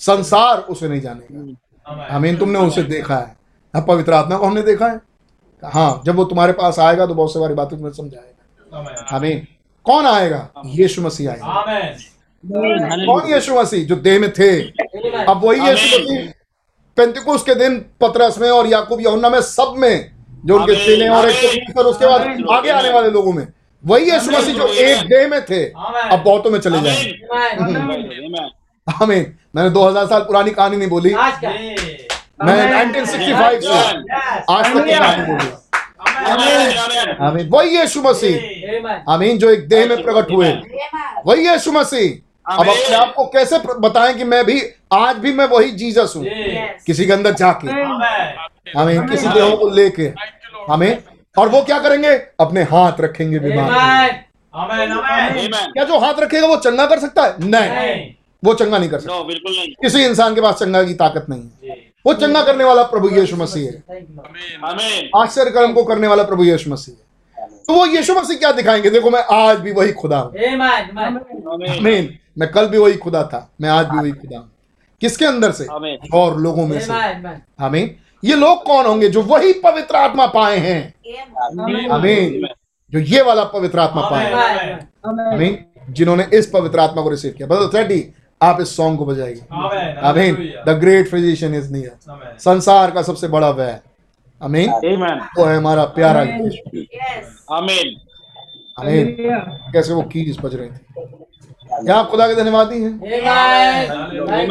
संसार 0.00 0.58
उसे 0.60 0.88
नहीं 0.88 1.00
जानेगा। 1.00 2.14
आमीन 2.14 2.36
तुमने 2.36 2.58
उसे 2.58 2.82
देखा 2.84 3.16
है। 3.16 3.36
हाँ, 3.74 3.84
पवित्र 3.88 4.12
आत्मा 4.12 4.36
को 4.38 4.46
हमने 4.46 4.62
देखा 4.62 4.86
है? 4.86 5.00
हाँ 5.62 6.02
जब 6.04 6.16
वो 6.16 6.24
तुम्हारे 6.24 6.52
पास 6.52 6.78
आएगा 6.78 7.06
तो 7.06 7.14
बहुत 7.14 7.32
सी 7.32 7.38
बारी 7.38 7.54
बातें 7.54 7.78
तुम्हें 7.78 7.92
समझाएगा। 7.94 9.16
आमीन 9.16 9.46
कौन 9.86 10.06
आएगा? 10.06 10.48
यीशु 10.66 11.02
मसीह 11.02 11.30
आएगा। 11.30 11.46
कौन 12.44 13.32
यीशु 13.32 13.54
मसीह? 13.54 13.84
जो 13.84 13.96
देह 13.96 14.18
में 14.20 14.32
थे। 14.32 14.50
अब 15.24 15.40
वही 15.44 15.60
यीशु। 15.60 15.98
मसीह 15.98 16.32
पेंतिकुस 16.96 17.42
के 17.42 17.54
दिन 17.54 17.78
पतरस 18.00 18.38
में 18.38 18.50
और 18.50 18.66
याकूब 18.66 19.00
यूहन्ना 19.00 19.30
में 19.30 19.40
सब 19.40 19.74
में 19.78 20.10
जो 20.46 20.58
उनके 20.58 20.74
चेले 20.76 21.08
और 21.08 21.26
और 21.78 21.86
उसके 21.86 22.06
बाद 22.06 22.20
आगे 22.52 22.70
आने 22.70 22.90
वाले 22.90 23.10
लोगों 23.10 23.32
में। 23.32 23.46
वही 23.84 24.10
यीशु 24.10 24.30
मसीह 24.30 24.54
जो 24.54 24.66
एक 24.66 25.06
देह 25.06 25.28
में 25.28 25.44
थे 25.44 25.64
अब 25.64 26.22
बहुतों 26.26 26.50
में 26.50 26.58
चले 26.58 26.80
जाएँगे. 26.80 27.12
आमीन। 29.02 29.34
मैंने 29.56 29.70
2000 29.70 30.06
साल 30.06 30.20
पुरानी 30.20 30.50
कहानी 30.50 30.76
नहीं 30.76 30.88
बोली। 30.88 31.14
मैं 32.44 32.72
1965 32.74 33.60
से 33.60 33.68
आज 34.50 34.74
तक 34.74 34.84
की 34.84 34.90
कहानी 34.90 35.22
बोली. 35.26 35.48
आमीन। 37.20 37.48
वही 37.48 37.78
यीशु 37.78 38.02
मसीह। 38.02 39.12
आमीन 39.12 39.38
जो 39.38 39.50
एक 39.50 39.68
देह 39.68 39.86
में 39.88 40.02
प्रकट 40.02 40.30
हुए। 40.30 40.50
वही 41.26 41.48
यीशु 41.48 41.72
मसीह। 41.72 42.24
अब 42.48 42.68
अपने 42.68 42.94
आप 42.96 43.12
को 43.14 43.24
कैसे 43.24 43.58
बताएँ 43.78 44.14
कि 44.14 44.24
मैं 44.24 44.44
भी 44.44 44.60
आज 44.92 45.16
भी 45.16 45.32
मैं 45.32 45.46
वही 45.46 45.70
जीसस 45.70 46.12
हूँ? 46.16 46.24
किसी 46.86 47.06
के 47.06 47.12
अंदर 47.12 47.32
जाके। 47.32 47.68
हमें 48.78 49.06
किसी 49.08 49.28
देहों 49.28 49.56
को 49.56 49.68
लेके। 49.68 50.12
हमें 50.70 51.02
और 51.38 51.48
वो 51.48 51.62
क्या 51.62 51.78
करेंगे? 51.78 52.14
अपने 52.40 52.62
हाथ 52.62 53.00
रखेंगे 53.00 53.38
बीमार. 53.38 54.24
क्या 54.54 55.84
जो 55.84 55.98
हाथ 55.98 56.14
रखेगा 56.20 56.46
वो 56.46 56.56
चंगा 56.56 56.86
कर 56.86 56.98
सकता 56.98 57.22
है? 57.22 57.34
नहीं। 57.40 58.14
वो 58.44 58.54
चंगा 58.54 58.78
नहीं 58.78 58.90
कर 58.90 59.00
सकता। 59.00 59.22
बिल्कुल 59.22 59.52
नहीं। 59.52 59.68
किसी 59.82 60.04
इंसान 60.04 60.34
के 60.34 60.40
पास 60.40 60.54
चंगा 60.54 60.82
की 60.82 60.94
ताकत 60.94 61.26
नहीं 61.30 61.42
है। 61.64 61.76
वो 62.06 62.14
चंगा 62.14 62.42
करने 62.42 62.64
वाला 62.64 62.82
प्रभु 62.82 63.08
यीशु 63.08 63.36
मसीह 63.36 63.70
है। 63.70 63.76
आश्चर्य 65.22 65.50
कर्म 65.50 65.72
को 65.72 65.84
करने 65.84 66.06
वाला 66.06 66.22
प्रभु 66.22 66.44
यीशु 66.44 66.70
मसीह 66.70 66.94
है। 66.94 67.07
तो 67.68 67.74
वो 67.74 67.86
यीशु 67.86 68.14
मसीह 68.14 68.38
क्या 68.38 68.50
दिखाएँगे? 68.52 68.90
देखो 68.90 69.10
मैं 69.10 69.22
आज 69.32 69.58
भी 69.58 69.72
वही 69.72 69.92
खुदा 69.92 70.18
हूँ। 70.18 70.32
Amen. 70.32 70.98
आमीन 71.70 72.18
मैं 72.38 72.50
कल 72.52 72.66
भी 72.66 72.78
वही 72.78 72.94
खुदा 72.96 73.22
था। 73.22 73.50
मैं 73.60 73.68
आज 73.68 73.86
भी 73.86 73.98
वही 73.98 74.12
खुदा 74.12 74.38
हूँ। 74.38 74.50
किसके 75.00 75.24
अंदर 75.24 75.50
से? 75.52 75.64
और 76.14 76.38
लोगों 76.40 76.66
में 76.66 76.80
से। 76.80 76.92
आमीन 77.64 77.94
ये 78.24 78.36
लोग 78.36 78.62
कौन 78.64 78.86
होंगे 78.86 79.08
जो 79.08 79.22
वही 79.22 79.52
पवित्र 79.52 79.96
आत्मा 79.96 80.26
पाए 80.26 80.56
हैं? 80.58 80.94
आमीन 81.92 82.46
जो 82.92 82.98
ये 82.98 83.22
वाला 83.22 83.44
पवित्र 83.44 83.78
आत्मा 83.78 84.08
पाए 84.10 84.24
हैं। 84.24 85.32
आमीन 85.34 85.58
जिन्होंने 85.90 86.26
इस 86.32 86.46
पवित्र 86.46 86.78
आत्मा 86.80 87.02
को 87.02 87.10
रिसीव 87.10 87.34
किया। 87.38 87.48
बदल 87.48 87.68
थर्टी 87.78 88.14
आप 88.42 88.60
इस 88.60 88.76
सॉन्ग 88.76 88.98
को 88.98 89.06
बजाइए। 89.06 89.44
आमेन 89.52 89.96
आमीन 90.04 90.34
the 90.66 90.78
great 90.80 91.08
physician 91.10 91.54
is 91.54 91.72
near 91.72 92.36
संसार 92.38 92.90
का 92.90 93.02
सबसे 93.02 93.28
बड़ा 93.28 93.50
वह 93.50 93.78
अमीन 94.40 94.70
वो 95.38 95.44
है 95.44 95.56
हमारा 95.56 95.84
प्यारा 95.96 96.22
यीशु। 96.22 96.84
Amen. 97.56 97.86
अमीन 98.78 99.06
कैसे 99.72 99.92
वो 99.92 100.02
कीज 100.12 100.38
बज 100.42 100.54
रही 100.54 100.68
थी? 100.68 101.04
क्या 101.84 101.96
आप 101.96 102.08
खुदा 102.10 102.26
के 102.28 102.34
धन्यवादी 102.34 102.82
हैं। 102.82 102.90
Amen. 103.00 104.50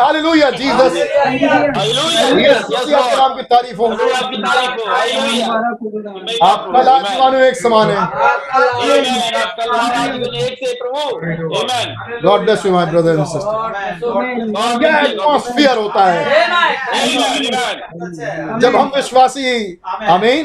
हालेलुया। 0.00 0.50
जीसस। 0.50 0.94
आपके 3.20 3.42
तारीफ़ 3.42 3.78
हो 3.78 3.86
आपकी 3.86 4.42
तारीफ़ 4.42 4.74
हो। 4.80 5.54
आप 6.46 6.60
कल 6.76 6.88
आज 6.88 7.06
मानो 7.18 7.38
एक 7.38 7.56
समान 7.56 7.86
है. 7.90 8.00
God 12.22 12.40
bless 12.44 12.66
you 12.66 12.72
my 12.72 12.86
brother 12.86 13.10
and 13.10 13.24
sister 13.24 13.56
क्या 14.78 14.98
एटमॉस्फियर 15.00 15.76
होता 15.78 16.02
है. 16.04 16.18
जब 18.60 18.72
हम 18.76 18.86
विश्वासी 18.96 19.46
आमीन। 20.08 20.44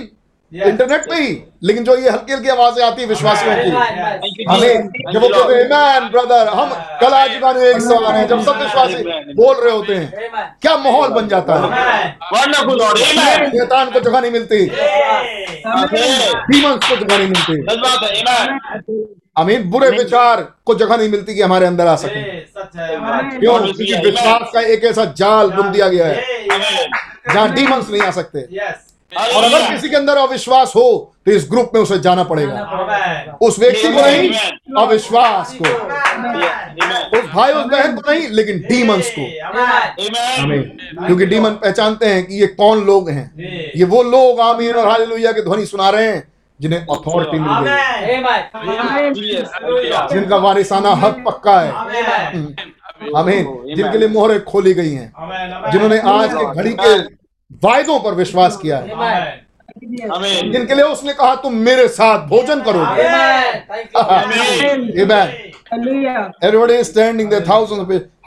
इंटरनेट 0.53 1.05
पे 1.09 1.15
ही। 1.15 1.31
लेकिन 1.63 1.83
जो 1.83 1.95
ये 1.97 2.09
हल्की 2.09 2.33
हल्की 2.33 2.49
आवाज़ें 2.49 2.83
आती 2.85 3.01
है 3.01 3.07
विश्वासियों 3.07 3.55
की 3.55 3.69
हमें 4.43 4.89
जब 5.13 5.21
वो 5.21 5.29
कहते 5.29 5.53
हैं 5.53 5.69
मैन 5.69 6.09
ब्रदर 6.11 6.47
हम 6.49 6.69
कल 7.01 7.13
आज 7.13 7.37
मानो 7.43 7.61
एक 7.61 7.81
समान 7.81 8.15
है। 8.15 8.27
जब 8.27 8.43
सब 8.45 8.59
विश्वासी 8.59 9.33
बोल 9.33 9.55
रहे 9.55 9.71
होते 9.71 9.95
हैं 9.95 10.07
क्या 10.61 10.75
माहौल 10.77 11.09
बन 11.09 11.27
जाता 11.27 11.55
है. 11.55 11.65
शैतान 13.49 13.91
को 13.91 13.99
जगह 13.99 14.19
नहीं 14.19 14.31
मिलती. 14.31 14.65
डीमंस 16.45 16.89
को 16.89 16.95
जगह 16.95 17.17
नहीं 17.17 17.27
मिलती 17.27 17.61
सच 17.63 17.77
बात 17.79 18.03
है 18.03 18.11
Amen. 18.23 19.03
आमीन 19.37 19.63
बुरे 19.69 19.89
विचार 19.89 20.41
को 20.65 20.73
जगह 20.75 20.97
नहीं 20.97 21.09
मिलती 21.09 21.35
कि 21.35 21.41
हमारे 21.41 21.65
अंदर 21.65 21.87
आ 21.87 21.95
सके। 21.95 22.21
क्यों? 22.39 23.59
क्योंकि 23.59 23.93
विश्वास 24.05 24.51
का 24.53 24.61
एक 24.73 24.83
ऐसा 24.85 25.05
जाल 25.17 25.49
बुन 25.51 25.71
दिया 25.71 25.87
गया 25.89 26.07
है. 26.07 26.15
जहाँ 27.33 27.53
डीमंस 27.53 27.89
नहीं 27.89 28.01
आ 28.01 28.11
सकते। 28.11 28.39
यस 28.53 28.92
और 29.17 29.43
अगर 29.43 29.69
किसी 29.71 29.89
के 29.89 29.95
अंदर 29.95 30.17
अविश्वास 30.17 30.73
हो 30.75 31.13
तो 31.25 31.31
इस 31.31 31.47
ग्रुप 31.51 31.71
में 31.73 31.81
उसे 31.81 31.99
जाना 31.99 32.23
पड़ेगा। 32.23 33.37
उस 33.41 33.59
व्यक्ति 33.59 33.91
को 33.93 34.01
नहीं 34.01 34.29
अविश्वास 34.77 35.57
को। 35.61 35.69
उस 37.17 37.25
भाई 37.33 37.53
उस 37.53 37.65
बहन 37.65 37.95
को 37.95 38.11
नहीं 38.11 38.27
लेकिन 38.29 38.59
डीमंस 38.59 39.13
को। 39.19 39.25
क्योंकि 41.05 41.25
डीमन 41.25 41.49
पहचानते 41.49 42.05
हैं 42.05 42.23
कि 42.25 42.41
ये 42.41 42.47
कौन 42.47 42.85
लोग 42.85 43.09
हैं। 43.09 43.25
ये 43.75 43.83
वो 43.85 44.03
लोग 44.03 44.39
आमीन 44.39 44.75
और 44.75 44.87
हालेलुया 44.89 45.31
की 45.31 45.41
ध्वनि 45.41 45.65
सुना 45.65 45.89
रहे 45.89 46.11
हैं 46.11 46.23
जिन्हें 46.61 46.79
अथॉरिटी 46.79 47.39
मिल 47.39 47.53
गई. 47.59 47.71
जिनका 50.13 50.37
वारिसाना 50.37 50.89
हक 50.89 51.23
पक्का 51.25 51.59
है। 51.59 51.71
आमीन। 53.17 53.43
जिनके 53.75 53.97
लिए 53.97 54.07
मोहरें 54.07 54.43
खोली 54.43 54.73
गई 54.73 54.91
हैं। 54.91 55.11
जिन्होंने 55.71 55.99
आज 55.99 56.29
के 56.33 56.45
घड़ी 56.55 56.73
के 56.79 57.22
वायदों 57.63 57.99
पर 57.99 58.13
विश्वास 58.15 58.57
किया 58.57 58.77
है। 58.77 59.41
जिनके 59.81 60.75
लिए 60.75 60.83
उसने 60.85 61.13
कहा 61.13 61.35
तुम 61.37 61.53
मेरे 61.61 61.87
साथ 61.89 62.27
भोजन 62.27 62.61
करोगे। 62.61 63.03
Of 63.93 64.09
people. 64.97 65.27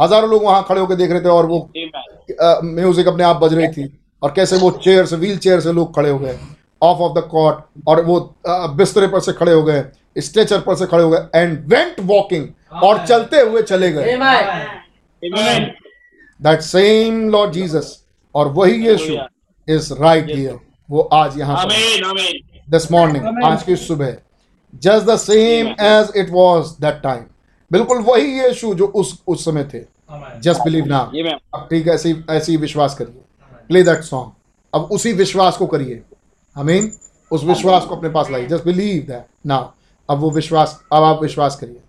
हज़ारों 0.00 0.30
लोग 0.30 0.44
वहाँ 0.44 0.64
खड़े 0.68 0.80
होकर 0.80 0.94
देख 0.94 1.10
रहे 1.10 1.20
थे 1.20 1.28
और 1.28 1.46
वो 1.46 1.58
म्यूज़िक 2.64 3.08
अपने 3.08 3.24
आप 3.24 3.36
बज 3.36 3.54
रही 3.54 3.68
थी। 3.68 3.98
और 4.22 4.32
कैसे 4.36 4.56
वो 4.56 4.70
चेयर 4.84 5.06
से 5.06 5.16
व्हील 5.16 5.38
चेयर 5.38 5.60
से 5.60 5.72
लोग 5.72 5.94
खड़े 5.96 6.10
हो 6.10 6.18
गए। 6.18 6.38
ऑफ़ 6.82 6.98
ऑफ़ 6.98 7.12
द 7.18 7.22
कॉट 7.30 7.62
और 7.88 8.00
वो 8.04 8.18
बिस्तरे 8.76 9.06
पर 9.06 9.20
से 9.20 9.32
खड़े 9.32 9.52
हो 9.52 9.62
गए। 9.62 9.84
स्ट्रेचर 10.18 10.60
पर 10.60 10.74
से 10.76 10.86
खड़े 10.86 11.02
हो 11.02 11.10
गए। 11.10 11.40
एंड 11.40 11.58
वेंट 11.68 12.00
वॉकिंग 12.00 12.46
और 12.82 13.04
चलते 13.06 13.40
हुए 13.40 13.62
चले 13.62 13.90
गए। 13.92 14.16
दैट 16.40 16.60
सेम 16.62 17.28
लॉर्ड 17.30 17.52
जीसस 17.52 17.96
और 18.36 18.48
वही 18.52 18.86
यीशु 18.86 19.16
इज़ 19.68 19.92
राइट 19.94 20.30
हियर 20.30 20.58
वो 20.88 21.00
आज 21.14 21.38
यहाँ 21.38 21.64
पर. 21.64 22.40
दिस 22.70 22.90
मॉर्निंग 22.92 23.44
आज 23.44 23.62
की 23.62 23.76
सुबह। 23.76 24.16
Just 24.82 25.06
the 25.06 25.16
same 25.16 25.66
as 25.80 26.12
it 26.16 26.30
was 26.30 26.72
that 26.80 27.00
time 27.02 27.24
बिल्कुल 27.70 27.98
वही 28.02 28.40
यीशु 28.40 28.74
जो 28.74 28.86
उस 28.86 29.18
उस 29.26 29.44
समय 29.44 29.64
थे। 29.74 29.80
जस्ट 30.40 30.60
बिलीव 30.64 30.86
नाउ 30.86 31.06
अब 31.54 31.66
ठीक 31.70 31.86
है 31.86 31.94
ऐसे 31.94 32.08
ही 32.08 32.22
ऐसे 32.30 32.56
विश्वास 32.56 32.94
करिए। 32.94 33.22
प्ले 33.68 33.82
दैट 33.82 34.02
सॉन्ग 34.04 34.32
अब 34.72 34.88
उसी 34.92 35.12
विश्वास 35.14 35.56
को 35.56 35.66
करिए। 35.66 36.02
आमीन। 36.56 36.92
उस 37.30 37.44
विश्वास 37.44 37.84
को 37.84 37.96
अपने 37.96 38.08
पास 38.08 38.30
लाइए। 38.30 38.46
जस्ट 38.46 38.64
बिलीव 38.64 39.02
दैट 39.02 39.26
नाउ 39.46 39.70
अब 40.08 40.18
वो 40.18 40.30
विश्वास 40.30 40.80
अब 40.92 41.02
आप 41.02 41.22
विश्वास 41.22 41.56
करिए। 41.56 41.80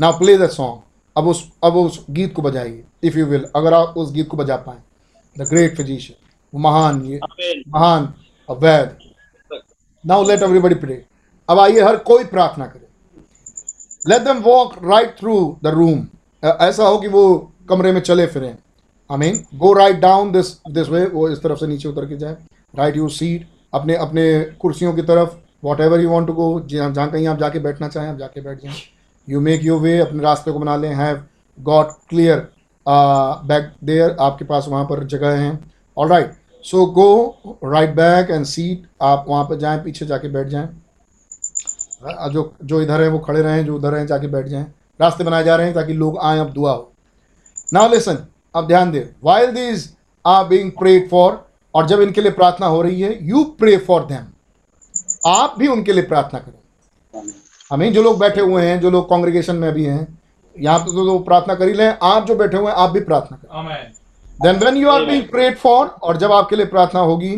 नाउ 0.00 0.18
प्ले 0.18 0.36
दैट 0.38 0.50
सॉन्ग 0.50 0.80
अब 1.16 1.28
उस 1.28 1.48
अब 1.64 1.76
उस 1.76 2.04
गीत 2.10 2.34
को 2.34 2.42
बजाइए। 2.42 2.84
इफ़ 3.04 3.18
यू 3.18 3.26
विल 3.26 3.46
अगर 3.56 3.74
आप 3.74 3.94
उस 3.96 4.12
गीत 4.12 4.28
को 4.28 4.36
बजा 4.36 4.56
पाए। 4.56 4.78
द 5.38 5.46
ग्रेट 5.50 5.76
फिजिशियन 5.76 6.60
महान 6.60 7.04
ये 7.06 7.20
महान 7.68 8.12
वैद 8.48 8.96
नाउ 10.04 10.28
लेट 10.28 10.42
एवरीबडी 10.42 10.74
प्रे 10.76 11.04
अब 11.48 11.58
आइए 11.60 11.80
हर 11.82 11.96
कोई 12.06 12.24
प्रार्थना 12.26 12.66
करे 12.66 12.86
let 14.06 14.22
them 14.22 14.38
walk 14.42 14.74
right 14.84 15.16
through 15.18 15.34
the 15.62 15.74
room 15.74 16.06
ऐसा 16.42 16.84
हो 16.84 16.98
कि 16.98 17.08
वो 17.08 17.24
कमरे 17.68 17.92
में 17.92 18.00
चले 18.00 18.26
फिरें 18.26 18.50
I 19.10 19.18
mean 19.18 19.42
go 19.58 19.72
right 19.72 19.96
down 20.00 20.32
this 20.32 20.52
this 20.70 20.88
way 20.88 21.04
वो 21.08 21.28
इस 21.28 21.42
तरफ़ 21.42 21.58
से 21.58 21.66
नीचे 21.66 21.88
उतर 21.88 22.06
के 22.08 22.16
जाए 22.16 22.36
राइट 22.74 22.96
यू 22.96 23.08
सीट 23.08 23.46
अपने 23.74 23.96
अपने 23.96 24.28
कुर्सियों 24.60 24.92
की 24.94 25.02
तरफ़ 25.02 25.36
whatever 25.80 26.00
you 26.00 26.10
want 26.10 26.26
to 26.26 26.32
go 26.32 26.48
जहाँ 26.70 26.92
जहाँ 26.92 27.10
कहीं 27.10 27.26
आप 27.28 27.38
जाके 27.38 27.58
बैठना 27.58 27.88
चाहें 27.88 28.08
आप 28.08 28.18
जाके 28.18 28.40
बैठ 28.40 28.62
जाएँ 28.62 28.76
यू 29.28 29.40
मेक 29.40 29.64
योर 29.64 29.80
वे 29.80 29.98
अपने 29.98 30.22
रास्ते 30.22 30.52
को 30.52 30.58
बना 30.58 30.76
लें 30.76 30.94
have 30.94 31.22
got 31.58 31.92
clear 32.08 32.46
back 32.88 33.72
there 33.84 34.16
आपके 34.20 34.44
पास 34.44 34.66
वहाँ 34.68 34.84
पर 34.84 35.04
जगह 35.06 35.38
हैं। 35.38 35.72
All 35.96 36.08
right 36.08 36.32
so 36.64 36.84
go 36.88 37.58
right 37.64 37.90
back 37.90 38.30
and 38.30 38.44
seat 38.46 38.86
आप 39.02 39.24
वहाँ 39.28 39.44
पर 39.44 39.58
जाएँ, 39.58 39.78
पीछे 39.82 40.06
जाके 40.06 40.28
बैठ 40.28 40.46
जाएँ। 40.46 40.68
जो 42.32 42.52
जो 42.64 42.80
इधर 42.82 43.02
है, 43.02 43.08
वो 43.08 43.18
खड़े 43.18 43.42
रहें, 43.42 43.64
जो 43.66 43.74
उधर 43.76 43.94
हैं, 43.94 44.06
जाके 44.06 44.26
बैठ 44.26 44.46
जाएँ। 44.46 44.66
रास्ते 45.00 45.24
बनाए 45.24 45.44
जा 45.44 45.56
रहे 45.56 45.66
हैं 45.66 45.74
ताकि 45.74 45.92
लोग 45.94 46.18
आएँ, 46.18 46.40
अब 46.40 46.52
दुआ 46.52 46.72
हो। 46.72 46.92
नाउ 47.72 47.88
लेसन 47.88 48.18
अब 48.54 48.66
ध्यान 48.66 48.90
दें। 48.90 49.04
While 49.24 49.50
these 49.52 49.88
are 50.24 50.44
being 50.44 50.70
prayed 50.72 51.08
for 51.10 51.46
और 51.74 51.86
जब 51.86 52.00
इनके 52.00 52.20
लिए 52.20 52.32
प्रार्थना 52.32 52.66
हो 52.66 52.82
रही 52.82 53.00
है 53.00 53.26
यू 53.28 53.42
प्रे 53.58 53.76
फॉर 53.78 54.04
देम 54.06 54.26
आप 55.26 55.54
भी 55.58 55.66
उनके 55.68 55.92
लिए 55.92 56.02
प्रार्थना 56.04 56.40
करें। 56.40 57.32
हमें 57.70 57.92
जो 57.92 58.02
लोग 58.02 58.18
बैठे 58.18 58.40
हुए 58.40 58.62
हैं, 58.62 58.80
जो 58.80 58.90
लोग 58.90 59.08
कांग्रेगेशन 59.10 59.56
में 59.56 59.72
भी 59.72 59.84
हैं 59.84 60.17
यहाँ 60.58 60.78
पे 60.78 60.92
तो 60.92 61.04
लोग 61.04 61.24
प्रार्थना 61.24 61.54
कर 61.54 61.68
ही 61.68 61.74
लें 61.74 61.88
आप 62.04 62.26
जो 62.26 62.34
बैठे 62.36 62.56
हुए 62.56 62.66
हैं 62.66 62.76
आप 62.76 62.90
भी 62.90 63.00
प्रार्थना 63.02 63.36
करें। 63.36 63.92
Then 64.38 64.56
when 64.58 64.76
you 64.76 64.88
are 64.88 65.04
being 65.04 65.22
prayed 65.28 65.56
for 65.58 65.86
और 65.86 66.16
जब 66.16 66.32
आपके 66.32 66.56
लिए 66.56 66.66
प्रार्थना 66.66 67.00
होगी 67.02 67.34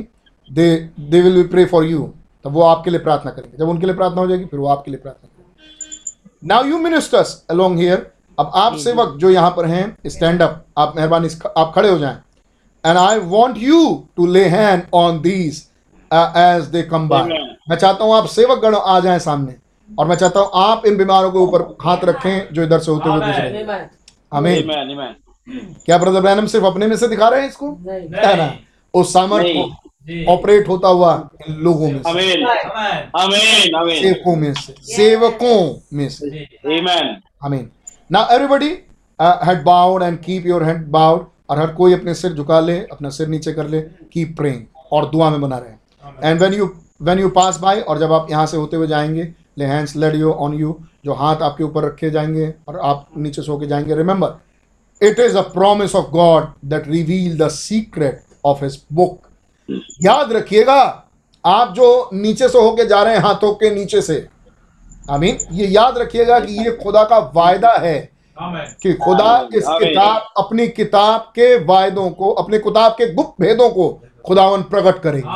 they 0.50 0.74
they 1.00 1.20
will 1.20 1.34
be 1.34 1.42
pray 1.48 1.64
for 1.66 1.84
you 1.86 2.10
तब 2.44 2.52
वो 2.52 2.62
आपके 2.64 2.90
लिए 2.90 3.00
प्रार्थना 3.00 3.30
करेंगे। 3.30 3.58
जब 3.58 3.68
उनके 3.68 3.86
लिए 3.86 3.94
प्रार्थना 3.94 4.20
हो 4.20 4.26
जाएगी 4.26 4.44
फिर 4.44 4.60
वो 4.60 4.66
आपके 4.68 4.90
लिए 4.90 5.00
प्रार्थना 5.00 5.28
करेंगे। 5.28 6.48
Now 6.48 6.64
you 6.64 6.78
ministers 6.80 7.42
along 7.50 7.78
here 7.78 8.10
अब 8.38 8.50
आप 8.56 8.76
सेवक 8.78 9.16
जो। 9.20 9.30
यहाँ 9.30 9.50
पर 9.56 9.66
हैं 9.66 9.96
स्टैंड 10.08 10.42
अप 10.42 10.64
आप 10.78 10.92
मेहरबानी 10.96 11.28
आप 11.56 11.72
खड़े 11.74 11.88
हो 11.88 11.98
जाएँ। 11.98 12.16
And 12.84 12.98
I 12.98 13.18
want 13.30 13.58
you 13.58 13.80
to 14.16 14.26
lay 14.26 14.44
hand 14.48 14.82
on 14.94 15.20
these 15.20 15.62
as 16.10 16.64
they 16.66 16.82
come 16.84 17.08
by 17.08 17.28
मैं 17.70 17.76
चाहता 17.76 18.04
हूँ 18.04 18.14
आप 18.14 18.26
सेवक 18.28 18.58
गण 18.58 18.74
आ 18.76 18.98
जाएँ 19.00 19.18
सामने। 19.18 19.56
और 19.98 20.06
मैं 20.08 20.16
चाहता 20.16 20.40
हूँ 20.40 20.50
आप 20.54 20.86
इन 20.86 20.96
बीमारों 20.96 21.30
के 21.32 21.38
ऊपर 21.38 21.62
हाथ 21.82 22.04
रखें 22.04 22.54
जो 22.54 22.62
इधर 22.62 22.78
से 22.78 22.90
होते 22.90 23.08
हुए 23.08 23.20
गुजरे 23.20 23.88
हमें 24.34 24.54
Amen. 24.56 24.90
Amen. 24.94 25.14
क्या 25.84 25.98
ब्रदर 25.98 26.20
ब्रैनम 26.20 26.46
सिर्फ़ 26.46 26.66
अपने 26.66 26.86
में 26.86 26.96
से 26.96 27.08
दिखा 27.08 27.28
रहे 27.28 27.40
हैं 27.40 27.48
इसको 27.48 27.70
है 27.86 28.36
ना 28.36 28.52
उस 28.94 29.12
सामर्थ्य 29.12 29.52
नहीं। 29.52 30.24
को 30.24 30.32
ऑपरेट 30.32 30.68
होता 30.68 30.88
हुआ 30.88 31.12
इन 31.48 31.54
लोगों 31.54 31.90
में 31.90 32.02
से 32.02 32.10
Amen. 32.10 32.44
Amen. 33.20 33.74
Amen. 33.80 34.02
सेवकों 34.02 34.36
में 34.36 34.52
से 34.54 34.74
सेवकों 34.96 35.56
में 35.96 36.08
से 36.08 36.30
Amen. 36.76 37.04
आमीन 37.44 37.68
ना 38.12 38.28
everybody 38.32 38.70
head 39.18 39.62
bowed 39.64 40.02
and 40.02 40.18
keep 40.18 40.46
your 40.46 40.64
head 40.64 40.86
bowed 40.88 41.26
और 41.50 41.58
हर 41.58 41.66
कोई 41.74 41.94
अपने 41.94 42.14
सिर 42.14 42.32
झुका 42.32 42.60
ले 42.60 42.78
अपना 42.92 43.08
सिर 43.08 43.28
नीचे 43.28 43.52
कर 43.52 43.68
ले 43.68 43.80
कीप 44.12 44.36
प्रेइंग 44.36 44.62
और 44.92 45.10
दुआ 45.10 45.30
में 45.30 45.40
बना 45.40 45.58
रहे 45.58 46.28
and 46.30 46.38
when 46.38 46.54
you 46.54 46.70
when 47.02 47.18
you 47.18 47.28
pass 47.28 47.58
by 47.58 47.80
और 47.80 47.98
जब 47.98 48.12
आप 48.12 48.26
यहाँ 48.30 48.46
से 48.46 48.56
होते 48.56 48.76
हुए 48.76 48.86
जाएँगे 48.86 49.28
lay 49.60 49.64
hands 49.64 49.96
laid 49.96 50.14
you 50.14 50.32
on 50.32 50.54
you 50.54 50.76
जो 51.04 51.14
हाथ 51.14 51.42
आपके 51.42 51.64
ऊपर 51.64 51.84
रखे 51.84 52.10
जाएँगे 52.10 52.52
और 52.68 52.78
आप 52.78 53.06
नीचे 53.16 53.42
सो 53.42 53.58
के 53.58 53.66
जाएँगे। 53.66 53.94
Remember 53.94 55.06
it 55.06 55.20
is 55.20 55.36
a 55.38 55.42
promise 55.52 55.94
of 55.94 56.10
God 56.10 56.46
that 56.64 56.88
reveal 56.88 57.38
the 57.38 57.48
secret 57.48 58.22
of 58.44 58.64
his 58.64 58.82
book 58.92 59.28
याद 60.02 60.32
रखिएगा 60.32 60.80
आप 61.44 61.72
जो 61.74 61.88
नीचे 62.14 62.48
से 62.48 62.58
होके 62.58 62.86
जा 62.86 63.02
रहे 63.02 63.14
हैं 63.14 63.20
हाथों 63.22 63.52
के 63.54 63.70
नीचे 63.74 64.00
से 64.02 64.26
आई 65.10 65.18
मीन 65.18 65.38
ये 65.52 65.66
याद 65.66 65.98
रखिएगा 65.98 66.38
कि 66.40 66.52
ये 66.64 66.70
खुदा 66.82 67.02
का 67.04 67.18
वायदा 67.34 67.72
है 67.80 67.98
कि 68.82 68.92
खुदा 68.94 69.32
इस 69.54 69.64
किताब 69.68 70.26
अपनी 70.38 70.66
किताब 70.68 71.20
के 71.34 71.54
वायदों 71.64 72.08
को 72.10 72.30
अपने 72.42 72.58
किताब 72.58 72.92
के 72.92 73.12
गुप्त 73.14 73.42
भेदों 73.42 73.68
को 73.70 73.88
खुदावन 74.26 74.62
प्रकट 74.62 75.02
करेंगे। 75.02 75.28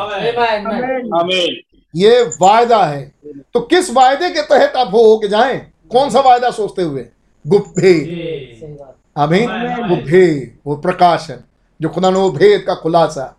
Amen. 1.20 1.73
ये 1.94 2.22
वायदा 2.40 2.84
है। 2.84 3.12
तो 3.54 3.60
किस 3.60 3.90
वायदे 3.90 4.30
के 4.30 4.42
तहत 4.42 4.72
आप 4.76 4.88
हो 4.88 5.16
के 5.18 5.28
जाएँ? 5.28 5.58
कौन 5.90 6.10
सा 6.10 6.20
वायदा 6.20 6.50
सोचते 6.50 6.82
हुए? 6.82 7.06
गुप्त 7.46 7.70
भेद 7.70 8.86
आमीन। 9.16 9.48
वो 9.88 9.96
भेद 9.96 10.58
वो 10.66 10.76
प्रकाशन 10.76 11.40
जो 11.80 11.88
खुदा 11.88 12.10
ने 12.10 12.18
वो 12.18 12.30
भेद 12.30 12.64
का 12.66 12.74
खुलासा। 12.74 13.36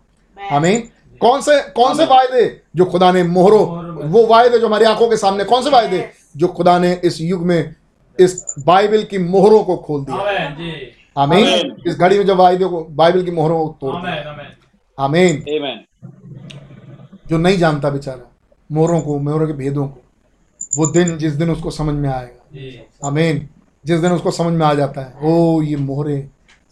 आमीन। 0.52 0.88
कौन 1.20 1.40
से 1.40 1.60
कौन 1.72 1.96
से 1.96 2.04
वायदे? 2.04 2.60
जो 2.76 2.84
खुदा 2.84 3.12
ने 3.12 3.22
मोहरों 3.22 3.64
वो 4.10 4.26
वायदे 4.26 4.58
जो 4.58 4.66
हमारी 4.66 4.84
आँखों 4.84 5.08
के 5.08 5.16
सामने 5.16 5.44
कौन 5.44 5.62
से 5.62 5.70
वायदे? 5.70 6.10
जो 6.36 6.48
खुदा 6.48 6.78
ने 6.78 7.00
इस 7.04 7.20
युग 7.20 7.42
में 7.42 7.74
इस 8.20 8.54
बाइबल 8.58 9.02
की 9.02 9.18
मोहरों 9.18 9.64
को 9.64 9.76
खोल 9.76 10.04
दिया। 10.04 11.22
आमेन। 11.22 11.76
इस 11.86 11.98
घड़ी 11.98 12.18
में 12.18 12.26
जो 12.26 12.34
वायदे 12.34 12.64
को 12.64 12.84
बाइबल 12.84 13.24
की 13.24 13.30
मोहरों 13.30 13.68
को 13.68 13.76
तोड़ 13.80 13.94
दिया। 13.96 14.30
आमेन। 14.30 14.46
आमेन। 14.98 15.36
आमीन 15.36 15.84
जो 17.28 17.38
नहीं 17.38 17.58
जानता 17.58 17.90
बेचारा 17.90 18.32
मोहरों 18.70 19.00
को 19.00 19.18
मोहरों 19.18 19.46
के 19.46 19.52
भेदों 19.52 19.86
को। 19.88 20.00
वो 20.78 20.86
दिन 20.92 21.16
जिस 21.18 21.32
दिन 21.32 21.50
उसको 21.50 21.70
समझ 21.70 21.94
में 21.94 22.08
आएगा। 22.08 23.08
आमीन। 23.08 23.48
जिस 23.84 24.00
दिन 24.00 24.12
उसको 24.12 24.30
समझ 24.30 24.52
में 24.52 24.64
आ 24.66 24.72
जाता 24.74 25.00
है 25.00 25.12
ओ 25.24 25.62
ये 25.62 25.76
मोहरे 25.76 26.16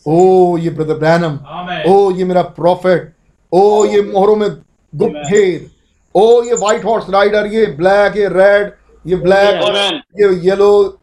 ओ 0.07 0.57
ये 0.59 0.71
ब्रदर 0.71 0.95
ब्रैनम 0.95 1.39
ओ 1.89 2.11
ये 2.11 2.25
मेरा 2.25 2.43
प्रॉफिट 2.57 3.13
ओ 3.53 3.85
ये 3.85 4.01
मोहरों 4.03 4.37
में 4.37 4.49
गुप्त 4.93 5.31
भेद 5.31 5.71
ओ 6.15 6.43
ये 6.45 6.55
व्हाइट 6.55 6.85
हॉर्स 6.85 7.11
राइडर 7.11 7.47
ये 7.47 7.67
ब्लैक 7.77 8.17
ये 8.17 8.29
रेड 8.29 8.73
ये 9.05 9.17
ब्लैक. 9.17 9.55
ये 10.21 10.29
येलो 10.49 10.99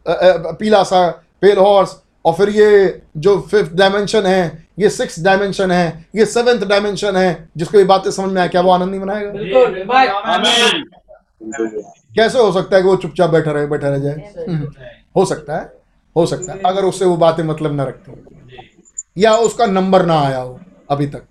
पीला 0.60 0.82
सा 0.82 1.08
पेल 1.40 1.58
हॉर्स 1.58 1.96
और 2.24 2.32
फिर 2.34 2.48
ये 2.50 3.02
जो 3.16 3.38
फिफ्थ 3.50 3.74
डायमेंशन 3.74 4.26
है 4.26 4.42
ये 4.78 4.90
सिक्स 4.90 5.18
डायमेंशन 5.22 5.70
है 5.70 6.06
ये 6.16 6.26
सेवेंथ 6.26 6.60
डायमेंशन 6.68 7.16
है 7.16 7.48
जिसको 7.56 7.78
ये 7.78 7.84
बातें 7.84 8.10
समझ 8.10 8.32
में 8.32 8.40
आए 8.42 8.48
क्या 8.48 8.60
वो 8.60 8.70
आनंद 8.70 8.90
नहीं 8.90 9.00
मनाएगा? 9.00 9.30
बिल्कुल 9.30 9.90
आमेन 9.92 10.84
Amen. 11.44 11.84
कैसे 12.16 12.38
हो 12.38 12.52
सकता 12.52 12.76
है 12.76 12.82
कि 12.82 12.88
वो 12.88 12.96
चुपचाप 12.96 13.30
बैठा 13.30 13.52
रहे 13.52 13.66
बैठा 13.66 13.88
रह 13.88 13.98
जाए? 13.98 14.32
हम्म, 14.48 14.68
हो 15.16 15.24
सकता 15.24 15.56
है 15.56 15.72
हो 16.16 16.26
सकता 16.26 16.52
है 16.52 16.60
अगर 16.66 16.84
उससे 16.84 17.04
वो 17.04 17.16
बातें 17.16 17.42
मतलब 17.44 17.74
ना 17.74 17.84
रखते 17.84 18.12
हो। 18.12 18.18
या 19.18 19.34
उसका 19.46 19.66
नंबर 19.66 20.04
ना 20.06 20.18
आया 20.20 20.38
हो 20.38 20.58
अभी 20.90 21.06
तक। 21.06 21.22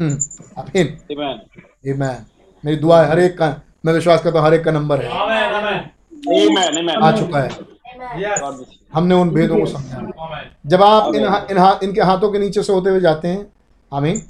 हम्म, 0.00 0.18
आमीन 0.58 0.98
मेरी 2.64 2.76
दुआ 2.76 3.02
है 3.02 3.08
हर 3.10 3.18
एक 3.20 3.38
का 3.38 3.54
मैं 3.86 3.92
विश्वास 3.92 4.22
करता 4.22 4.38
हूँ 4.38 4.46
हर 4.46 4.54
एक 4.54 4.64
का 4.64 4.70
नंबर 4.70 5.00
है. 5.02 5.08
आ 7.02 7.10
चुका 7.16 7.40
है। 7.40 7.73
हमने 8.94 9.14
उन 9.14 9.30
भेदों 9.30 9.58
को 9.58 9.66
समझा। 9.66 10.42
जब 10.66 10.82
आप 10.82 11.14
इन, 11.14 11.22
इन 11.50 11.58
हा, 11.58 11.78
इनके 11.82 12.00
हाथों 12.00 12.30
के 12.32 12.38
नीचे 12.38 12.62
से 12.62 12.72
होते 12.72 12.90
हुए 12.90 13.00
जाते 13.00 13.28
हैं 13.28 13.46
आमीन। 13.92 14.22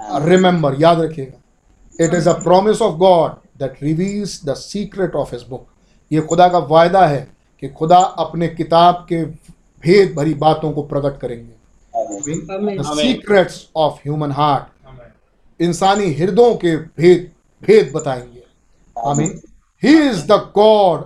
रिमेंबर 0.00 0.80
याद 0.80 1.00
रखिएगा। 1.00 2.04
It 2.04 2.14
is 2.14 2.28
a 2.28 2.32
promise 2.32 2.82
of 2.82 2.96
God 2.96 3.30
that 3.58 3.82
reveals 3.82 4.40
the 4.44 4.54
secret 4.54 5.14
of 5.14 5.34
his 5.34 5.44
book 5.48 5.66
ये 6.10 6.20
खुदा 6.20 6.48
का 6.48 6.58
वायदा 6.58 7.06
है 7.06 7.20
कि 7.62 7.68
खुदा 7.68 7.98
अपने 8.18 8.48
किताब 8.48 9.06
के 9.08 9.24
भेद 9.24 10.14
भरी 10.16 10.34
बातों 10.34 10.72
को 10.72 10.82
प्रकट 10.82 11.18
करेंगे। 11.20 11.52
The 12.76 12.82
secrets 12.96 13.66
of 13.76 13.94
human 13.94 14.32
heart 14.32 15.62
इंसानी 15.62 16.12
हृदयों 16.14 16.54
के 16.54 16.76
भेद 16.76 17.30
भेद 17.62 17.92
बताएँगे। 17.94 18.42
आमीन। 18.96 19.40
He 19.82 19.94
is 20.08 20.26
the 20.26 20.32
God 20.54 21.04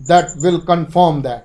that 0.00 0.26
will 0.42 0.58
confirm 0.68 1.22
that 1.22 1.44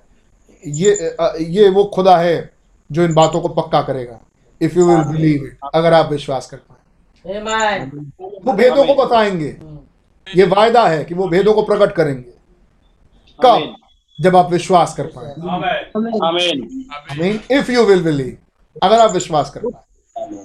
ये 0.68 1.15
ये 1.49 1.69
वो 1.69 1.84
खुदा 1.94 2.18
है 2.18 2.53
जो 2.90 3.03
इन 3.03 3.14
बातों 3.14 3.41
को 3.41 3.48
पक्का 3.49 3.82
करेगा 3.82 4.19
if 4.61 4.78
you 4.80 4.86
will 4.88 5.03
believe 5.11 5.45
it 5.45 5.57
अगर 5.73 5.94
आप 5.94 6.11
विश्वास 6.11 6.49
कर 6.49 6.57
पाए। 6.57 6.80
वो 8.45 8.53
भेदों 8.53 8.86
को 8.86 8.94
बताएँगे। 8.95 9.57
ये 10.28 10.45
वायदा 10.45 10.86
है 10.88 11.03
कि 11.03 11.15
वो 11.15 11.28
भेदों 11.28 11.53
को 11.53 11.61
प्रकट 11.61 11.95
करेंगे। 11.95 12.32
कब? 13.40 13.76
जब 14.19 14.36
आप 14.36 14.52
विश्वास 14.52 14.95
कर 14.99 15.10
पाए। 15.15 15.34
इफ़ 17.57 17.72
यू 17.72 17.84
विल 17.84 18.03
बिलीव 18.03 18.38
अगर 18.84 18.99
आप 18.99 19.11
विश्वास 19.11 19.49
कर 19.49 19.61
पाए। 19.61 19.84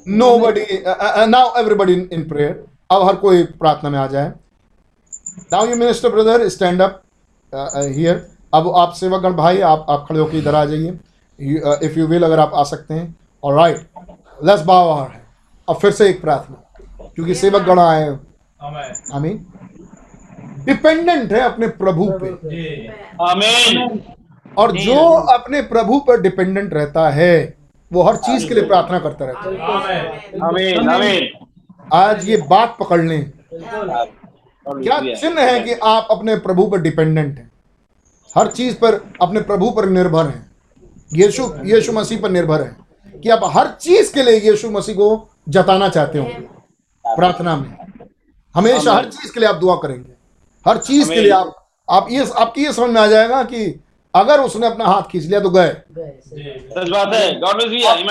Nobody 0.39 0.65
now 1.31 1.59
everybody 1.61 1.95
in 2.12 2.28
prayer 2.28 2.65
अब 2.91 3.07
हर 3.09 3.16
कोई 3.16 3.43
प्रार्थना 3.43 3.91
में 3.91 3.99
आ 3.99 4.07
जाए। 4.07 4.28
Now 5.53 5.66
you 5.66 5.77
minister 5.77 6.09
brother 6.09 6.49
stand 6.49 6.83
up 6.83 7.03
here 7.59 8.27
अब 8.55 8.73
आप 8.77 8.93
सेवकगण 8.93 9.33
भाई 9.33 9.61
आप 9.61 9.87
आप 9.91 10.07
खड़े 10.09 10.20
होकर 10.20 10.37
इधर 10.37 10.55
आ 10.55 10.65
जाइए। 10.65 10.99
इफ़ 11.87 11.99
यू 11.99 12.07
विल 12.07 12.23
अगर 12.23 12.41
आप 12.41 12.51
आ 12.55 12.62
सकते 12.65 12.95
हैं। 12.95 13.16
और 13.45 13.55
राइट 13.55 13.77
लेट्स 14.45 14.62
बाव 14.62 14.91
आवर 14.91 15.11
है 15.12 15.23
अब 15.69 15.77
फिर 15.77 15.91
से 15.91 16.09
एक 16.11 16.20
प्रार्थना। 16.20 16.62
क्योंकि 17.15 17.35
सेवकगण 17.35 17.78
आए 17.78 18.03
हैं। 18.03 18.20
आमेन 18.62 18.95
आमीन 19.15 19.47
डिपेंडेंट 20.65 21.33
है 21.33 21.41
अपने 21.41 21.66
प्रभु 21.69 22.11
पे। 22.12 22.31
जी। 22.45 22.89
Amen. 23.23 23.99
और 24.59 24.73
जो 24.73 24.99
अपने 25.12 25.62
प्रभु 25.62 25.99
पर 26.01 26.20
डिपेंडेंट 26.20 26.74
रहता 26.74 27.11
है 27.11 27.57
वो 27.93 28.03
हर 28.03 28.16
चीज़ 28.16 28.49
के 28.49 28.55
लिए 28.55 28.65
प्रार्थना 28.65 28.99
करता 28.99 29.24
रहता 29.24 29.49
है। 29.93 30.09
आमेन. 30.45 30.91
Amen. 30.91 31.49
आज 31.93 32.28
ये 32.28 32.37
बात 32.37 32.77
पकड़ 32.81 33.01
लें। 33.01 33.33
क्या 34.68 34.98
चिन्ह 35.14 35.40
है 35.40 35.60
कि 35.60 35.72
आप 35.72 36.09
अपने 36.10 36.36
प्रभु 36.36 36.66
पर 36.66 36.80
डिपेंडेंट 36.80 37.36
हैं? 37.38 37.51
हर 38.36 38.47
चीज़ 38.47 38.74
पर 38.76 38.94
अपने 39.22 39.40
प्रभु 39.40 39.70
पर 39.70 39.88
निर्भर 39.88 40.26
हैं। 40.26 40.51
यीशु 41.14 41.51
यीशु 41.64 41.93
मसीह 41.93 42.20
पर 42.20 42.30
निर्भर 42.30 42.62
हैं। 42.62 43.20
कि 43.20 43.28
आप 43.28 43.40
हर 43.44 43.68
चीज़ 43.80 44.12
के 44.14 44.22
लिए 44.22 44.40
यीशु 44.40 44.70
मसीह 44.70 44.94
को 44.94 45.28
जताना 45.48 45.88
चाहते 45.88 46.18
हो 46.18 46.24
प्रार्थना 47.05 47.56
में। 47.56 47.76
हमेशा 48.55 48.93
हर 48.93 49.05
चीज़ 49.05 49.32
के 49.32 49.40
लिए 49.40 49.48
आप 49.48 49.56
दुआ 49.56 49.76
करेंगे। 49.76 50.12
हर 50.66 50.76
चीज़ 50.78 51.09
के 51.09 51.20
लिए 51.20 51.30
आप 51.30 51.55
आप 51.90 52.06
ये 52.10 52.26
आपकी 52.36 52.64
ये 52.64 52.72
समझ 52.72 52.90
में 52.90 53.01
आ 53.01 53.06
जाएगा 53.06 53.43
कि 53.43 53.64
अगर 54.14 54.40
उसने 54.40 54.66
अपना 54.66 54.84
हाथ 54.84 55.02
खींच 55.02 55.24
लिया 55.24 55.40
तो 55.40 55.51
गए। 55.51 55.68
सच 55.68 56.88
बात 56.88 57.14
है। 57.14 57.32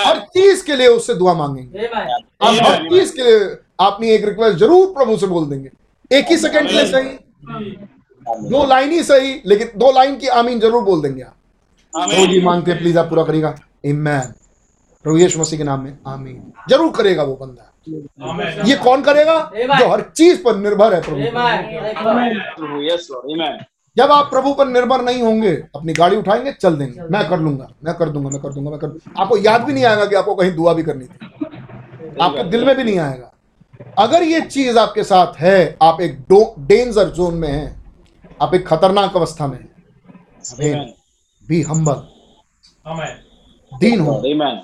हर 0.06 0.20
चीज़ 0.20 0.66
के 0.66 0.76
लिए 0.76 0.88
उससे 0.88 1.14
दुआ 1.16 1.34
मांगेंगे। 1.34 1.80
आप 1.88 2.54
हर 2.64 2.88
चीज़ 2.90 3.14
के 3.16 3.24
लिए 3.24 3.40
अपनी 3.80 4.10
एक 4.10 4.26
रिक्वेस्ट 4.26 4.58
ज़रूर 4.58 4.88
प्रभु 4.88 5.18
से 5.18 5.28
बोल 5.28 5.50
देंगे। 5.50 5.70
एक 6.12 6.26
ही 6.30 6.38
सेकंड 6.38 6.68
के 6.68 6.74
लिए 6.74 6.86
सही। 6.86 7.10
दो 8.50 8.66
लाइन 8.68 8.92
ही 8.92 9.04
सही 9.04 9.42
लेकिन 9.46 9.68
दो 9.78 9.92
लाइन 9.92 10.16
की 10.18 10.28
आमीन 10.30 10.60
ज़रूर 10.60 10.84
बोल 10.84 11.02
देंगे 11.02 11.22
आप। 11.24 11.36
जो 11.94 12.16
जी 12.18 12.26
Amen. 12.26 12.46
मांगते 12.46 12.72
हैं 12.72 12.80
प्लीज़ 12.80 12.98
आप 13.00 13.10
पूरा 13.10 13.24
करिएगा। 13.24 13.56
इमैन 13.86 14.34
प्रभु 15.06 15.18
यीशु 15.18 15.40
मसीह 15.40 15.60
के 15.60 15.64
नाम 15.64 15.82
में 15.82 15.98
आमीन। 16.08 16.52
ज़रूर 16.70 16.92
करेगा 16.92 17.24
वो 17.24 17.36
बंदा। 17.36 17.72
ये 18.66 18.76
कौन 18.78 19.02
करेगा? 19.02 19.40
जो 19.56 19.88
हर 19.90 20.02
चीज़ 20.18 20.42
पर 20.44 20.56
निर्भर 20.58 20.94
है 20.94 21.02
प्रभु. 21.02 21.20
जब 23.98 24.12
आप 24.12 24.30
प्रभु 24.30 24.54
पर 24.54 24.68
निर्भर 24.68 25.02
नहीं 25.02 25.22
होंगे 25.22 25.52
अपनी 25.76 25.94
गाड़ी 25.94 26.16
उठाएँगे 26.18 26.52
चल 26.54 26.76
देंगे। 26.76 27.02
मैं 27.12 27.28
कर 27.30 27.40
लूँगा 27.40 27.68
मैं 27.84 27.94
कर 27.96 28.10
दूँगा 28.10 28.30
मैं 28.30 28.42
कर 28.42 28.54
दूँगा 28.54 28.72
मैं 28.72 28.80
कर 28.80 28.88
दूँगा। 28.88 29.22
आपको 29.22 29.38
याद 29.38 29.64
भी 29.64 29.74
नहीं 29.74 29.86
आएगा 29.86 30.06
कि 30.06 30.16
आपको 30.16 30.36
कहीं 30.36 30.56
दुआ 30.56 30.74
भी 30.74 30.84
करनी 30.84 31.06
थी। 31.06 32.18
आपके 32.22 32.44
दिल 32.44 32.66
में 32.66 32.76
भी 32.78 32.84
नहीं 32.84 33.00
आएगा। 33.00 33.32
अगर 34.00 34.24
ये 34.24 34.42
चीज़ 34.42 34.78
आपके 34.80 35.04
साथ 35.04 35.38
है 35.38 35.78
आप 35.82 36.02
एक 36.02 36.18
डेंजर 36.60 37.10
जोन 37.10 37.34
में 37.34 37.48
हैं 37.48 37.86
आप 38.42 38.54
एक 38.56 38.68
खतरनाक 38.68 39.16
अवस्था 39.16 39.48
में 39.48 39.58
Amen. 39.58 40.82
बी 41.48 41.62
हम्बल 41.62 42.02
दीन 43.72 44.00
हो. 44.00 44.22
Amen. 44.26 44.58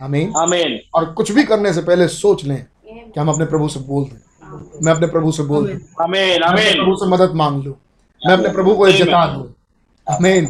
आमीन 0.00 0.78
और 0.94 1.04
कुछ 1.12 1.32
भी 1.32 1.44
करने 1.44 1.72
से 1.72 1.82
पहले 1.82 2.08
सोच 2.08 2.44
लें 2.44 2.64
कि 2.88 3.20
हम 3.20 3.28
अपने 3.28 3.44
प्रभु 3.44 3.68
से 3.68 3.80
बोल 3.80 4.04
दें। 4.04 4.84
मैं 4.84 4.92
अपने 4.92 5.06
प्रभु 5.06 5.32
से 5.32 5.42
बोल 5.42 5.66
दूँ। 5.66 5.76
अपने 6.00 6.38
Amen. 6.38 6.74
प्रभु 6.74 6.94
से 6.96 7.06
मदद 7.06 7.34
मांग 7.34 7.62
लूँ। 7.64 7.74
मैं 8.22 8.34
अपने 8.34 8.48
प्रभु 8.48 8.74
को 8.74 8.86
ये 8.88 8.92
जता 8.98 9.26
दूँ। 9.26 9.54
आमीन 10.06 10.48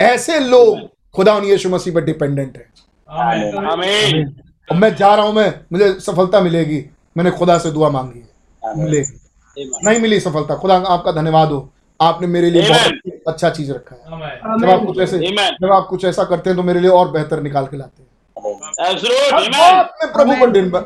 ऐसे 0.00 0.38
लोग 0.40 0.78
खुदा 1.16 1.34
उन 1.34 1.44
यीशु 1.44 1.68
मसीह 1.68 1.94
पर 1.94 2.04
डिपेंडेंट 2.04 2.56
है। 2.56 2.66
आमेन 3.08 4.34
मैं 4.70 4.94
जा 4.96 5.14
रहा 5.14 5.24
हूँ 5.26 5.34
मैं 5.34 5.52
मुझे 5.72 5.92
सफलता 6.00 6.40
मिलेगी। 6.40 6.84
मैंने 7.18 7.30
खुदा 7.30 7.58
से 7.58 7.70
दुआ 7.70 7.88
मांगी 7.90 8.18
है। 8.18 8.28
Amen. 8.62 9.06
नहीं 9.84 10.00
मिली 10.00 10.20
सफलता। 10.20 10.54
खुदा 10.56 10.74
आपका 10.88 11.12
धन्यवाद 11.12 11.48
हो। 11.48 11.68
आपने 12.00 12.26
मेरे 12.26 12.50
लिए 12.50 12.62
बहुत 12.62 13.22
अच्छा 13.28 13.50
चीज़ 13.50 13.72
रखा 13.72 13.94
है। 13.94 14.02
जब 14.60 14.70
आप 14.70 14.84
कुछ 14.86 14.98
ऐसे 15.00 15.18
जब 15.62 15.72
आप 15.72 15.86
कुछ 15.90 16.04
ऐसा 16.04 16.24
करते 16.24 16.50
हैं 16.50 16.56
तो 16.56 16.62
मेरे 16.62 16.80
लिए 16.80 16.90
और 16.90 17.10
बेहतर 17.10 17.42
निकाल 17.42 17.66
के 17.66 17.76
लाते 17.76 18.02
हैं। 18.02 18.08
प्रभु 20.12 20.32
पर 20.40 20.52
निर्भर 20.52 20.80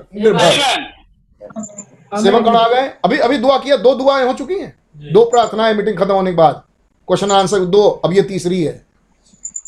Amen. 2.14 2.56
आ 2.56 2.68
गए? 2.68 2.88
अभी 3.04 3.18
अभी 3.18 3.38
दुआ 3.38 3.58
किया। 3.58 3.76
दो 3.76 3.94
दुआएँ 3.94 4.24
हो 4.26 4.32
चुकी 4.32 4.54
हैं। 4.54 4.74
दो 5.12 5.24
प्रार्थनाएँ 5.24 5.74
मीटिंग 5.74 5.98
खत्म 5.98 6.14
होने 6.14 6.30
के 6.30 6.36
बाद। 6.36 6.62
क्वेश्चन 7.08 7.30
आंसर 7.30 7.64
दो। 7.66 7.82
अब 8.04 8.12
ये 8.12 8.22
तीसरी 8.22 8.62
है। 8.62 8.74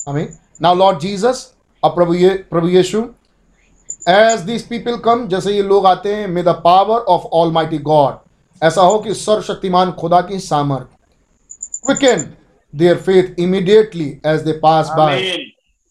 हमें 0.09 0.27
नाउ 0.63 0.75
लॉर्ड 0.75 0.99
जीसस 0.99 1.53
अब 1.83 1.95
प्रभु 1.95 2.15
ये 2.15 2.29
प्रभु 2.51 2.69
यीशु 2.69 3.03
एज 4.09 4.41
दिस 4.41 4.63
पीपल 4.63 4.97
कम 4.97 5.27
जैसे 5.29 5.53
ये 5.53 5.63
लोग 5.63 5.87
आते 5.87 6.15
हैं 6.15 6.27
may 6.29 6.43
the 6.43 6.49
power 6.65 6.99
of 6.99 7.23
almighty 7.53 7.79
God 7.79 8.15
ऐसा 8.63 8.83
हो 8.83 8.99
कि 8.99 9.15
सर्वशक्तिमान 9.15 9.93
खुदा 9.93 10.21
की 10.21 10.39
सामर्थ। 10.39 10.87
Quicken 11.87 12.33
their 12.75 12.97
faith 12.97 13.39
immediately 13.41 14.09
as 14.27 14.41
they 14.41 14.53
pass 14.53 14.91
by 14.99 15.21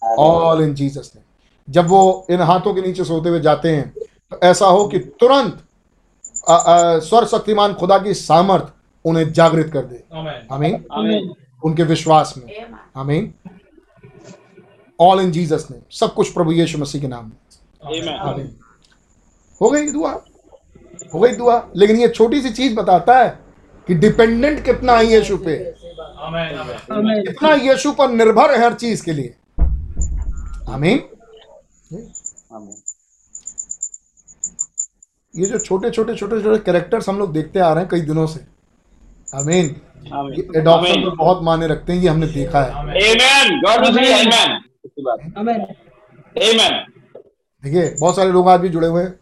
all 0.01 0.63
in 0.63 0.73
Jesus 0.75 1.11
ने 1.15 1.21
जब 1.67 1.87
वो 1.87 2.27
इन 2.29 2.41
हाथों 2.41 2.73
के 2.73 2.81
नीचे 2.81 3.03
सोते 3.03 3.29
हुए 3.29 3.39
जाते 3.39 3.75
हैं 3.75 3.93
तो 4.31 4.39
ऐसा 4.43 4.65
हो 4.65 4.87
कि 4.87 4.99
तुरंत 4.99 5.63
अ, 6.49 6.55
सर्वशक्तिमान 6.99 7.73
खुदा 7.73 7.97
की 7.97 8.13
सामर्थ 8.13 8.73
उन्हें 9.05 9.31
जागृत 9.33 9.69
कर 9.73 9.85
दे। 9.85 10.03
Amen. 10.53 10.73
उनके 11.65 11.83
विश्वास 11.83 12.33
में। 12.37 12.43
आमीन 12.97 13.33
ऑल 14.99 15.19
इन 15.19 15.31
जीसस 15.31 15.67
ने 15.71 15.77
सब 15.91 16.13
कुछ 16.13 16.29
प्रभु 16.33 16.51
यीशु 16.51 16.77
मसीह 16.77 17.01
के 17.01 17.07
नाम 17.07 17.25
में। 17.25 17.31
हो 19.61 19.69
गई 19.69 19.91
दुआ? 19.91 20.11
हो 21.13 21.19
गई 21.19 21.31
दुआ? 21.35 21.55
लेकिन 21.75 21.97
ये 21.97 22.07
छोटी 22.07 22.41
सी 22.41 22.49
चीज़ 22.49 22.75
बताता 22.75 23.17
है 23.19 23.29
कि 23.87 23.93
डिपेंडेंट 23.95 24.63
कितना 24.65 24.93
है 24.97 25.05
यीशु 25.05 25.37
पे। 25.37 25.55
कितना 27.25 27.53
यीशु 27.53 27.91
पर 27.91 28.09
निर्भर 28.11 28.51
है 28.51 28.63
हर 28.63 28.73
चीज़ 28.73 29.03
के 29.05 29.13
लिए। 29.13 29.35
आमीन 30.69 30.99
आमीन 32.53 32.81
ये 35.35 35.45
जो 35.45 35.59
छोटे 35.59 35.89
छोटे 35.89 36.15
छोटे 36.15 36.41
छोटे 36.41 36.59
कैरेक्टर्स 36.65 37.09
हम 37.09 37.19
लोग 37.19 37.33
देखते 37.33 37.59
आ 37.59 37.71
रहे 37.73 37.83
हैं 37.83 37.89
कई 37.91 38.01
दिनों 38.01 38.25
से। 38.27 38.39
आमीन 39.35 39.75
आमीन 40.13 40.51
एडॉप्शन 40.57 40.91
आमीन 40.91 41.07
में 41.07 41.15
बहुत 41.17 41.43
मायने 41.43 41.67
रखते 41.67 41.93
हैं 41.93 41.99
ये 41.99 42.09
हमने 42.09 42.27
देखा 42.27 42.61
है। 42.63 42.71
आमीन 42.71 43.61
गॉड 43.61 43.81
देखिए, 47.63 47.95
बहुत 47.99 48.15
सारे 48.15 48.31
लोग 48.31 48.49
आज 48.49 48.59
भी 48.59 48.69
जुड़े 48.69 48.87
हुए 48.87 49.03
हैं। 49.03 49.19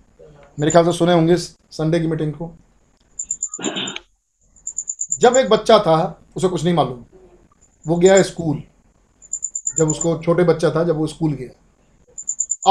मेरे 0.59 0.71
ख्याल 0.71 0.85
से 0.85 0.93
सुने 0.93 1.13
होंगे 1.13 1.37
संडे 1.37 1.99
की 1.99 2.07
मीटिंग 2.07 2.33
को। 2.33 2.51
जब 5.19 5.37
एक 5.37 5.49
बच्चा 5.49 5.79
था, 5.79 6.21
उसे 6.35 6.47
कुछ 6.47 6.63
नहीं 6.63 6.73
मालूम। 6.73 7.05
वो 7.87 7.95
गया 7.95 8.21
स्कूल। 8.21 8.63
जब 9.77 9.89
उसको 9.89 10.17
छोटे 10.17 10.43
बच्चा 10.43 10.69
था, 10.69 10.83
जब 10.83 10.97
वो 10.97 11.07
स्कूल 11.07 11.33
गया। 11.33 11.49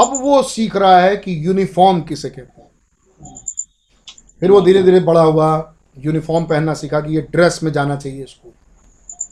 अब 0.03 0.21
वो 0.21 0.43
सीख 0.43 0.77
रहा 0.77 1.01
है 1.01 1.17
कि 1.17 1.47
यूनिफॉर्म 1.47 2.01
किसे 2.01 2.31
कहते 2.31 2.63
हैं। 2.63 2.71
फिर 4.41 4.51
वो 4.51 4.61
धीरे 4.61 4.83
धीरे 4.83 5.01
बड़ा 5.01 5.23
हुआ 5.23 5.75
यूनिफॉर्म 5.99 6.45
पहनना 6.45 6.75
सीखा 6.75 7.01
कि 7.01 7.15
ये 7.15 7.21
ड्रेस 7.21 7.61
में 7.63 7.73
जाना 7.73 7.97
चाहिए 7.97 8.25
स्कूल। 8.25 8.53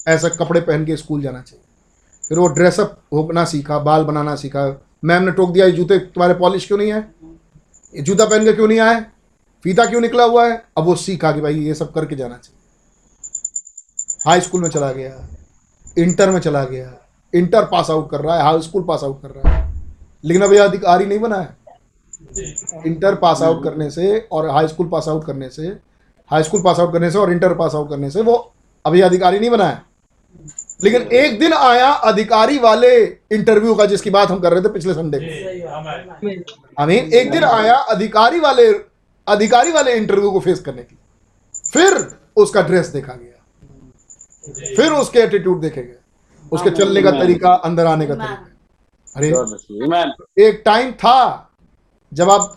ऐसा 0.08 0.28
कपड़े 0.28 0.60
पहन 0.60 0.86
के 0.86 0.96
स्कूल 0.96 1.22
जाना 1.22 1.42
चाहिए। 1.42 1.64
फिर 2.28 2.38
वो 2.38 2.46
ड्रेसअप 2.46 3.02
होना 3.12 3.44
सीखा, 3.44 3.78
बाल 3.78 4.04
बनाना 4.04 4.36
सीखा 4.36 4.84
मैम 5.02 5.22
ने 5.22 5.32
टोक 5.32 5.50
दिया, 5.50 5.66
ये 5.66 5.72
जूते 5.72 5.98
तुम्हारे 5.98 6.34
पॉलिश 6.34 6.66
क्यों 6.66 6.78
नहीं 6.78 6.92
है 6.92 6.98
ये 7.94 8.02
जूता 8.02 8.24
पहन 8.24 8.44
के 8.44 8.52
क्यों 8.52 8.68
नहीं 8.68 8.78
आए? 8.80 9.00
फीता 9.64 9.86
क्यों 9.86 10.00
निकला 10.00 10.24
हुआ 10.24 10.46
है? 10.48 10.64
अब 10.78 10.84
वो 10.84 10.94
सीखा 10.94 11.32
कि 11.32 11.40
भाई, 11.40 11.54
ये 11.54 11.74
सब 11.74 11.92
करके 11.92 12.16
जाना 12.16 12.36
चाहिए. 12.36 12.56
हाई 14.26 14.40
स्कूल 14.40 14.62
में 14.62 14.68
चला 14.70 14.92
गया 14.92 15.28
इंटर 15.98 16.30
में 16.30 16.40
चला 16.40 16.64
गया 16.64 16.92
इंटर 17.34 17.64
पास 17.64 17.90
आउट 17.90 18.10
कर 18.10 18.20
रहा 18.20 18.36
है 18.36 18.42
हाई 18.42 18.60
स्कूल 18.60 18.82
पास 18.82 19.04
आउट 19.04 19.22
कर 19.22 19.30
रहा 19.30 19.54
है। 19.54 19.82
लेकिन 20.24 20.42
अब 20.42 20.52
ये 20.52 20.58
अधिकारी 20.58 21.06
नहीं 21.06 21.18
बना 21.18 21.36
है। 21.36 21.56
इंटर 22.86 23.14
पास 23.14 23.42
आउट 23.42 23.64
करने 23.64 23.90
से 23.90 24.28
और 24.32 24.48
हाई 24.50 24.68
स्कूल 24.68 24.88
पास 24.88 25.08
आउट 25.08 25.26
करने 25.26 25.48
से 25.50 25.66
हाई 26.30 26.42
स्कूल 26.42 26.62
पास 26.62 26.80
आउट 26.80 26.92
करने 26.92 27.10
से 27.10 27.18
और 27.18 27.32
इंटर 27.32 27.54
पास 27.54 27.74
आउट 27.74 27.88
करने 27.90 28.10
से 28.10 28.22
वो 28.22 28.34
अभी 28.86 29.00
अधिकारी 29.00 29.38
नहीं 29.38 29.50
बना 29.50 29.68
है। 29.68 29.82
लेकिन 30.80 31.02
एक 31.02 31.38
दिन 31.38 31.52
आया 31.52 31.90
अधिकारी 32.08 32.58
वाले 32.58 32.94
इंटरव्यू 33.32 33.74
का 33.74 33.86
जिसकी 33.86 34.10
बात 34.10 34.30
हम 34.30 34.38
कर 34.40 34.52
रहे 34.52 34.62
थे 34.62 34.72
पिछले 34.72 34.94
संडे 34.94 35.16
आमेन. 35.68 36.42
आमीन 36.78 37.12
एक 37.12 37.30
दिन 37.30 37.44
आया 37.44 37.74
अधिकारी 37.74 38.40
वाले 38.40 38.68
अधिकारी 39.26 39.72
वाले 39.72 39.94
इंटरव्यू 39.94 40.30
को 40.30 40.40
फेस 40.40 40.60
करने 40.60 40.82
के 40.82 40.94
लिए। 40.94 41.72
फिर 41.72 42.16
उसका 42.36 42.62
ड्रेस 42.62 42.86
देखा 42.86 43.12
गया। 43.12 44.74
फिर 44.76 44.92
उसके 44.92 45.18
एटीट्यूड 45.18 45.60
देखे 45.60 45.82
गए। 45.82 45.96
उसके 46.52 46.70
चलने 46.70 47.02
का 47.02 47.10
तरीका 47.10 47.52
अंदर 47.64 47.86
आने 47.86 48.06
का 48.06 48.14
तरीका। 48.14 48.46
अरे 49.16 50.46
एक 50.46 50.62
टाइम 50.64 50.92
था 50.92 51.50
जब 52.12 52.30
आप 52.30 52.56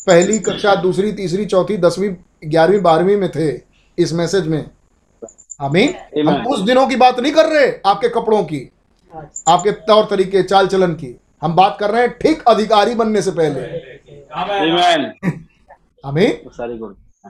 पहली 0.00 0.38
कक्षा 0.38 0.74
दूसरी 0.74 1.12
तीसरी 1.12 1.44
चौथी 1.46 1.76
दसवीं 1.76 2.10
ग्यारहवीं 2.44 2.80
बारहवीं 2.82 3.16
में 3.16 3.30
थे 3.30 3.48
इस 3.98 4.12
मैसेज 4.12 4.46
में 4.46 4.70
आमीन। 5.60 5.94
हम 6.28 6.46
उस 6.46 6.60
दिनों 6.60 6.86
की 6.86 6.96
बात 6.96 7.18
नहीं 7.20 7.32
कर 7.32 7.46
रहे 7.46 7.70
आपके 7.86 8.08
कपड़ों 8.08 8.42
की 8.44 8.68
आपके 9.48 9.70
तौर 9.88 10.04
तरीके 10.10 10.42
चाल 10.42 10.66
चलन 10.68 10.92
की। 10.94 11.14
हम 11.42 11.54
बात 11.56 11.76
कर 11.80 11.90
रहे 11.90 12.02
हैं 12.02 12.10
ठीक 12.18 12.42
अधिकारी 12.48 12.94
बनने 12.94 13.22
से 13.22 13.30
पहले। 13.30 13.60
आमेन। 16.06 16.32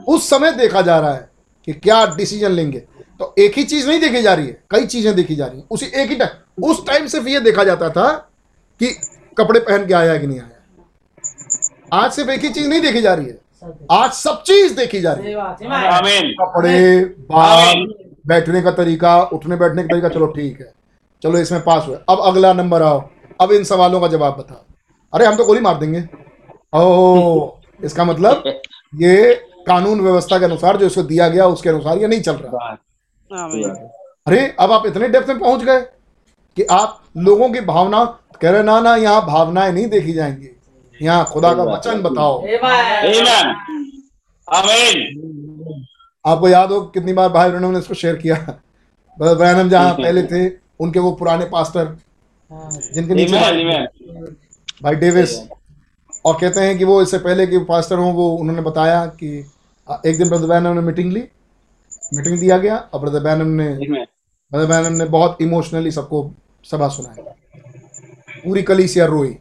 उस 0.09 0.29
समय 0.31 0.53
देखा 0.53 0.81
जा 0.83 0.99
रहा 0.99 1.13
है 1.15 1.29
कि 1.67 1.73
क्या 1.73 2.05
डिसीज़न 2.17 2.53
लेंगे। 2.53 2.79
तो 3.21 3.35
एक 3.39 3.59
ही 3.59 3.65
चीज़ 3.65 3.89
नहीं 3.89 4.01
देखी 4.01 4.23
जा 4.23 4.35
रही 4.35 4.47
है 4.47 4.63
कई 4.71 4.87
चीज़ें 4.87 5.15
देखी 5.15 5.37
जा 5.37 5.47
रही 5.47 5.59
है। 5.59 5.65
उसी 5.71 5.87
एक 5.95 6.11
ही 6.11 6.17
टाइम 6.17 6.65
उस 6.71 6.87
टाइम 6.87 7.07
सिर्फ़ 7.07 7.29
ये 7.29 7.41
देखा 7.41 7.65
जाता 7.65 7.89
था 7.91 8.11
कि 8.81 8.91
कपड़े 9.39 9.61
पहन 9.61 9.87
के 9.87 9.95
आया 9.95 10.17
कि 10.19 10.27
नहीं 10.27 10.41
आया। 10.41 11.99
आज 12.03 12.13
सिर्फ़ 12.13 12.31
एक 12.31 12.41
ही 12.41 12.49
चीज़ 12.49 12.69
नहीं 12.69 12.81
देखी 12.81 13.01
जा 13.01 13.15
रही 13.15 13.27
है। 13.27 13.39
आज 13.93 14.13
सब 14.13 14.43
चीज़ 14.43 14.75
देखी 14.77 15.01
जा 15.01 15.13
रही 15.13 15.33
है। 15.33 15.39
कपड़े 16.35 17.05
बाल 17.31 17.87
बैठने 18.25 18.63
का 18.63 18.71
तरीका 18.71 19.21
उठने 19.23 19.57
बैठने 19.57 19.83
का 19.83 19.89
तरीका 19.89 20.09
चलो 20.09 20.27
ठीक 20.27 20.61
है। 20.61 20.73
चलो 21.23 21.39
इसमें 21.39 21.61
पास 21.61 21.87
हुए। 21.89 21.97
अब 22.09 22.21
अगला 22.25 22.53
नंबर 22.53 22.83
आओ। 22.83 23.03
अब 23.41 23.53
इन 23.53 23.65
सवालों 23.65 24.01
का 24.01 24.09
जवाब 24.09 24.37
बताओ। 24.39 24.65
अरे 25.13 25.27
हम 25.27 25.37
तो 25.37 25.45
गोली 25.45 25.61
मार 25.61 25.79
देंगे। 25.79 26.03
ओ 26.75 27.51
इसका 27.85 28.05
मतलब 28.05 28.43
ये 29.03 29.33
कानून 29.67 30.01
व्यवस्था 30.01 30.39
के 30.39 30.45
अनुसार 30.45 30.77
जो 30.77 30.87
इसको 30.87 31.03
दिया 31.03 31.29
गया 31.29 31.47
उसके 31.47 31.69
अनुसार 31.69 31.99
ये 31.99 32.07
नहीं 32.07 32.21
चल 32.21 32.33
रहा। 32.35 32.69
अरे 34.27 34.47
अब 34.61 34.73
आप 34.73 34.87
इतने 34.87 35.09
डेप्थ 35.09 35.29
में 35.29 35.39
पहुँच 35.39 35.65
गए 35.65 35.81
कि 36.57 36.63
आप 36.71 37.01
लोगों 37.17 37.49
की 37.51 37.61
भावना 37.61 38.05
कह 38.43 38.51
रहे 38.51 38.63
ना 38.63 38.81
ना 38.81 38.95
यहाँ 38.97 39.27
भावनाएँ 39.27 39.73
नहीं 39.73 39.87
देखी 39.87 40.13
जाएँगी। 40.13 40.49
यहाँ 41.01 41.25
खुदा 41.25 41.53
का 41.55 41.63
वचन 41.63 42.03
बताओ। 42.03 42.39
आमीन 42.39 43.27
आमीन। 44.49 45.87
आपको 46.25 46.49
याद 46.49 46.73
हो 46.73 46.81
कितनी 46.95 47.13
बार 47.13 47.29
भाई 47.29 47.51
बहनों 47.51 47.71
ने 47.73 47.79
इसको 47.79 47.95
शेयर 47.95 48.17
किया? 48.17 48.37
ब्रदर 49.17 49.35
ब्रैनम 49.35 49.69
जहाँ 49.69 49.93
पहले 49.95 50.23
थे 50.23 50.49
उनके 50.81 50.99
वो 50.99 51.13
पुराने 51.13 51.45
पास्टर 51.45 51.97
जिनके 52.95 53.15
नीचे 53.15 53.39
भाई 54.83 54.95
डेविस 54.97 55.37
और 56.25 56.37
कहते 56.41 56.61
हैं 56.61 56.77
कि 56.79 56.85
वो 56.85 57.01
इससे 57.03 57.19
पहले 57.19 57.47
कि 57.47 57.59
पास्टर 57.67 57.99
हों 57.99 58.13
वो 58.15 58.29
उन्होंने 58.37 58.63
बताया 58.63 59.05
कि 59.07 59.29
एक 60.07 60.19
दिन 60.19 60.29
ब्रदर 60.29 60.47
बैनम 60.47 60.75
ने 60.75 60.81
मीटिंग 60.81 61.13
ली। 61.13 61.21
मीटिंग 62.15 62.39
दिया 62.41 62.59
गया 62.59 62.77
और 62.77 63.01
ब्रदर 63.01 63.21
बैनम 63.25 63.49
ने 63.61 63.69
ब्रदर 64.53 64.67
बैनम 64.67 64.97
ने 64.97 65.05
बहुत 65.07 65.43
इमोशनली 65.43 65.91
सबको 65.91 66.31
सभा 66.65 66.89
सुनाया 66.89 67.35
पूरी 68.45 68.63
कलीसिया 68.63 69.07
रोई। 69.07 69.37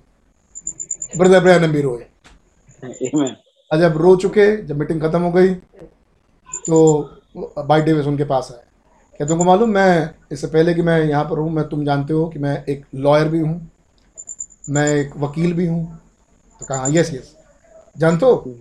ब्रदर 1.17 1.39
ब्रैनम 1.39 1.71
भी 1.71 1.81
रोए। 1.81 2.05
और 3.71 3.79
जब 3.79 3.97
रो 3.97 4.15
चुके 4.15 4.45
जब 4.63 4.79
मीटिंग 4.79 5.01
खत्म 5.01 5.21
हो 5.21 5.31
गई 5.31 5.53
तो 6.69 6.79
बाई 7.59 7.81
डेविस 7.81 8.05
उनके 8.05 8.23
पास 8.25 8.49
आए। 8.51 8.63
क्या 9.19 9.27
तुमको 9.27 9.43
मालूम 9.43 9.69
मैं 9.69 10.13
इससे 10.31 10.47
पहले 10.47 10.73
कि 10.73 10.81
मैं 10.81 10.99
यहाँ 10.99 11.23
पर 11.25 11.39
हूँ 11.39 11.51
मैं 11.51 11.67
तुम 11.69 11.83
जानते 11.85 12.13
हो 12.13 12.27
कि 12.29 12.39
मैं 12.39 12.63
एक 12.65 12.85
लॉयर 12.97 13.27
भी 13.27 13.39
हूँ 13.39 13.69
मैं 14.69 14.85
एक 14.95 15.15
वकील 15.17 15.53
भी 15.53 15.65
हूँ। 15.67 15.85
तो 16.61 16.65
कहा 16.65 16.87
यस 16.91 17.13
यस 17.13 17.35
जानते 17.95 18.25
हो? 18.25 18.55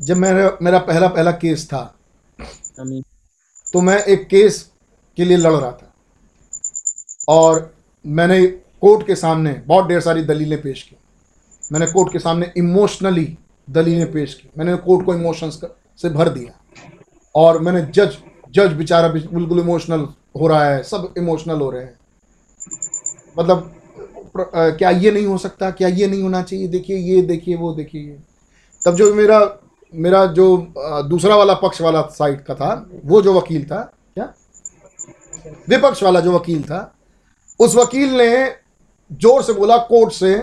जब 0.00 0.16
मेरा 0.16 0.50
मेरा 0.62 0.78
पहला 0.80 1.08
पहला 1.08 1.30
केस 1.34 1.66
था 1.66 1.82
तो 3.66 3.80
मैं 3.80 3.98
एक 4.04 4.26
केस 4.28 4.60
के 5.18 5.24
लिए 5.24 5.36
लड़ 5.36 5.52
रहा 5.52 5.70
था। 5.72 5.92
और 7.28 7.74
मैंने 8.04 8.46
कोर्ट 8.46 9.06
के 9.06 9.16
सामने 9.16 9.52
बहुत 9.66 9.86
ढेर 9.88 10.00
सारी 10.00 10.22
दलीलें 10.24 10.60
पेश 10.62 10.82
की। 10.82 10.96
मैंने 11.62 11.86
कोर्ट 11.88 12.12
के 12.12 12.18
सामने 12.18 12.52
इमोशनली 12.56 13.26
दलीलें 13.68 14.10
पेश 14.12 14.34
की। 14.34 14.50
मैंने 14.58 14.76
कोर्ट 14.78 15.06
को 15.06 15.14
इमोशंस 15.14 15.60
से 16.00 16.08
भर 16.10 16.28
दिया। 16.30 16.58
और 17.34 17.58
मैंने 17.58 17.82
जज 17.94 18.16
जज 18.54 18.72
बेचारा 18.72 19.08
बिल्कुल 19.08 19.58
इमोशनल 19.60 20.06
हो 20.40 20.46
रहा 20.46 20.64
है 20.64 20.82
सब 20.82 21.12
इमोशनल 21.18 21.60
हो 21.60 21.70
रहे 21.70 21.82
हैं। 21.82 21.98
मतलब 23.38 23.72
अ, 24.36 24.68
क्या 24.70 24.90
ये 24.90 25.10
नहीं 25.10 25.26
हो 25.26 25.36
सकता 25.38 25.70
क्या 25.70 25.88
ये 25.88 26.06
नहीं 26.06 26.22
होना 26.22 26.42
चाहिए 26.42 26.68
देखिए 26.68 26.96
ये 26.96 27.22
देखिए 27.22 27.56
वो 27.56 27.72
देखिए 27.74 28.02
ये। 28.02 28.18
तब 28.80 28.94
जो 28.96 29.12
मेरा 29.14 29.40
मेरा 29.92 30.24
जो 30.26 30.46
दूसरा 31.08 31.36
वाला 31.36 31.54
पक्ष 31.54 31.80
वाला 31.80 32.02
साइड 32.10 32.42
का 32.44 32.54
था 32.54 32.72
वो 33.04 33.20
जो 33.22 33.32
वकील 33.34 33.64
था 33.66 33.80
क्या? 34.14 34.32
विपक्ष 35.68 36.02
वाला 36.02 36.20
जो 36.20 36.32
वकील 36.32 36.62
था 36.62 36.80
उस 37.60 37.74
वकील 37.76 38.16
ने 38.16 38.46
ज़ोर 39.10 39.42
से 39.42 39.52
बोला 39.52 39.76
कोर्ट 39.88 40.12
से 40.12 40.34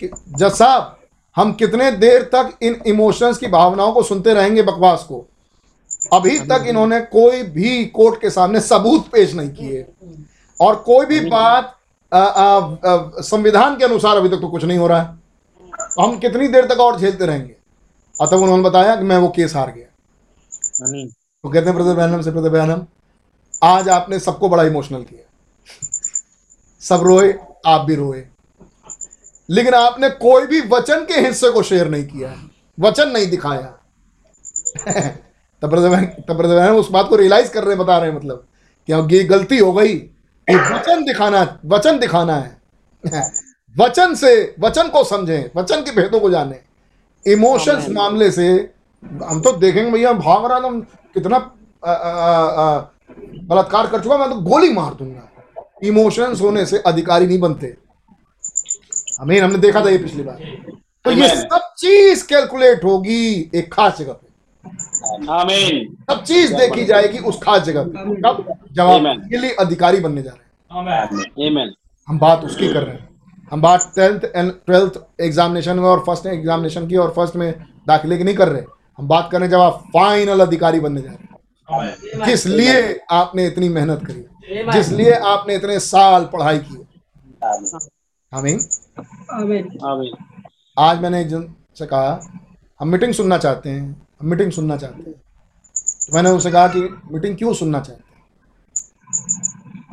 कि 0.00 0.10
जज 0.38 0.52
साहब 0.52 0.96
हम 1.36 1.52
कितने 1.52 1.90
देर 1.92 2.22
तक 2.34 2.58
इन 2.62 2.80
इमोशंस 2.86 3.38
की 3.38 3.46
भावनाओं 3.48 3.92
को 3.92 4.02
सुनते 4.02 4.34
रहेंगे 4.34 4.62
बकवास 4.62 5.02
को? 5.08 5.26
अभी 6.12 6.38
तक 6.38 6.64
इन्होंने 6.66 7.00
कोई 7.00 7.42
भी 7.42 7.84
कोर्ट 7.84 8.20
के 8.20 8.30
सामने 8.30 8.60
सबूत 8.60 9.10
पेश 9.10 9.34
नहीं 9.34 9.50
किए। 9.50 9.86
और 10.60 10.76
कोई 10.76 11.06
भी 11.06 11.20
बात 11.30 11.74
अ, 12.12 12.16
अ, 12.16 13.20
संविधान 13.20 13.76
के 13.76 13.84
अनुसार 13.84 14.16
अभी 14.16 14.28
तक 14.28 14.36
तो 14.36 14.48
कुछ 14.48 14.64
नहीं 14.64 14.78
हो 14.78 14.86
रहा 14.86 15.02
है। 15.02 15.16
तो 15.80 16.02
हम 16.02 16.18
कितनी 16.18 16.48
देर 16.48 16.66
तक 16.66 16.80
और 16.80 17.00
झेलते 17.00 17.26
रहेंगे? 17.26 17.56
और 18.20 18.26
तब 18.26 18.34
उन्होंने 18.34 18.62
बताया 18.62 18.96
कि 18.96 19.04
मैं 19.04 19.16
वो 19.18 19.28
केस 19.28 19.56
हार 19.56 19.72
गया। 19.72 19.86
तो 21.42 21.50
कहते 21.50 21.66
हैं 21.66 21.74
ब्रदर 21.74 21.94
बहनम 21.94 22.22
से 22.22 22.30
ब्रदर 22.30 22.50
बहनम 22.50 22.82
आज 23.62 23.88
आपने 23.88 24.18
सबको 24.18 24.48
बड़ा 24.48 24.62
इमोशनल 24.62 25.02
किया। 25.02 25.32
सब 26.80 27.00
रोए 27.02 27.38
आप 27.66 27.80
भी 27.80 27.94
रोए। 27.94 28.28
लेकिन 29.50 29.74
आपने 29.74 30.10
कोई 30.10 30.46
भी 30.46 30.60
वचन 30.60 31.04
के 31.04 31.14
हिस्से 31.14 31.50
को 31.50 31.62
शेयर 31.62 31.88
नहीं 31.88 32.04
किया। 32.04 32.48
वचन 32.80 33.08
नहीं 33.08 33.26
दिखाया। 33.26 33.74
तब 35.62 35.74
तब 36.28 36.40
उस 36.76 36.90
बात 36.90 37.08
को 37.08 37.16
रियलाइज़ 37.16 37.52
कर 37.52 37.64
रहे 37.64 37.74
हैं 37.74 37.78
बता 37.78 37.98
रहे 37.98 38.10
हैं 38.10 38.16
मतलब 38.16 38.44
कि 38.88 38.92
अब 38.92 39.12
ये 39.12 39.22
गलती 39.24 39.58
हो 39.58 39.72
गई। 39.72 39.94
वचन 40.48 41.04
दिखाना 41.04 41.58
वचन 41.66 41.98
दिखाना 41.98 42.36
है। 42.36 42.56
वचन 43.76 44.14
से 44.14 44.54
वचन 44.60 44.88
को 44.88 45.02
समझें 45.04 45.50
वचन 45.56 45.80
के 45.80 45.90
भेदों 45.92 46.20
को 46.20 46.30
जानें। 46.30 46.58
इमोशंस 47.26 47.88
मामले 47.90 48.30
से 48.30 48.48
हम 49.24 49.40
तो 49.40 49.52
देखेंगे 49.56 49.90
भैया 49.90 50.12
भाग 50.14 50.44
रहा 50.44 50.60
था 50.60 50.70
कितना 51.14 51.38
बलात्कार 53.44 53.86
कर 53.86 54.00
चुका 54.02 54.18
मैं 54.18 54.28
तो 54.30 54.36
गोली 54.42 54.72
मार 54.72 54.94
दूँगा। 54.94 55.28
इमोशंस 55.82 56.40
होने 56.40 56.64
से 56.66 56.78
अधिकारी 56.86 57.26
नहीं 57.26 57.38
बनते। 57.40 57.76
हमें 59.20 59.40
हमने 59.40 59.58
देखा 59.58 59.84
था 59.84 59.90
ये 59.90 59.98
पिछली 59.98 60.22
बार। 60.22 60.38
तो 61.04 61.10
ये 61.10 61.28
सब 61.28 61.72
चीज़ 61.78 62.26
कैलकुलेट 62.26 62.84
होगी 62.84 63.50
एक 63.54 63.72
खास 63.74 63.98
जगह 63.98 64.12
पे। 64.12 64.27
आमीन। 65.30 65.96
सब 66.10 66.22
चीज़ 66.24 66.54
देखी 66.54 66.84
जाएगी 66.84 67.18
उस 67.18 67.38
खास 67.42 67.62
जगह 67.62 67.82
पे। 67.82 68.14
कब 68.14 68.54
जब 68.72 68.82
आप 68.82 69.02
के 69.30 69.38
लिए 69.38 69.50
अधिकारी 69.50 70.00
बनने 70.00 70.22
जा 70.22 70.30
रहे 70.30 70.78
हैं। 70.78 70.90
आमीन। 70.90 71.74
हम 72.08 72.18
बात 72.18 72.44
उसकी 72.44 72.68
कर 72.68 72.82
रहे 72.82 72.94
हैं। 72.94 73.08
हम 73.52 73.62
बात 73.62 73.92
टेंथ 73.96 74.20
एंड 74.36 74.52
ट्वेल्थ 74.66 74.92
एग्जामिनेशन 75.20 75.76
में 75.76 75.84
और 75.84 76.04
फ़र्स्ट 76.06 76.26
एग्जामिनेशन 76.26 76.88
की 76.88 76.96
और 76.96 77.12
फ़र्स्ट 77.16 77.36
में 77.36 77.64
दाखिले 77.88 78.18
की 78.18 78.24
नहीं 78.24 78.34
कर 78.34 78.48
रहे। 78.48 78.62
हम 78.98 79.08
बात 79.08 79.28
कर 79.32 79.38
रहे 79.38 79.46
हैं 79.46 79.50
जब 79.50 79.60
आप 79.60 79.72
फाइनल 79.72 80.40
अधिकारी 80.40 80.80
बनने 80.80 81.00
जा 81.00 81.10
रहे 81.10 81.18
हैं। 81.18 82.26
जिस 82.26 82.46
लिए 82.46 83.00
आपने 83.10 83.46
इतनी 83.46 83.68
मेहनत 83.68 84.00
करी? 84.06 84.24
जिस 84.72 84.88
लिए 84.88 85.12
आपने 85.12 85.54
इतने 85.54 85.80
साल 85.80 86.24
पढ़ाई 86.24 86.58
की? 86.58 86.88
आमीन। 88.34 88.68
आमीन। 89.32 89.78
आमीन। 89.84 90.42
आज 90.78 91.00
मैंने 91.00 91.20
एक 91.20 91.28
जन 91.28 91.54
से 91.78 91.86
कहा 91.86 92.28
हम 92.80 92.88
मीटिंग 92.88 93.14
सुनना 93.14 93.38
चाहते 93.38 93.70
हैं। 93.70 94.07
हम 94.20 94.28
मीटिंग 94.28 94.52
सुनना 94.52 94.76
चाहते 94.76 94.96
हैं। 94.96 95.12
तो 95.12 96.14
मैंने 96.14 96.30
उनसे 96.30 96.50
कहा 96.50 96.66
कि 96.68 96.80
मीटिंग 97.12 97.36
क्यों 97.36 97.52
सुनना 97.54 97.80
चाहते 97.80 98.02
हैं? 98.02 98.08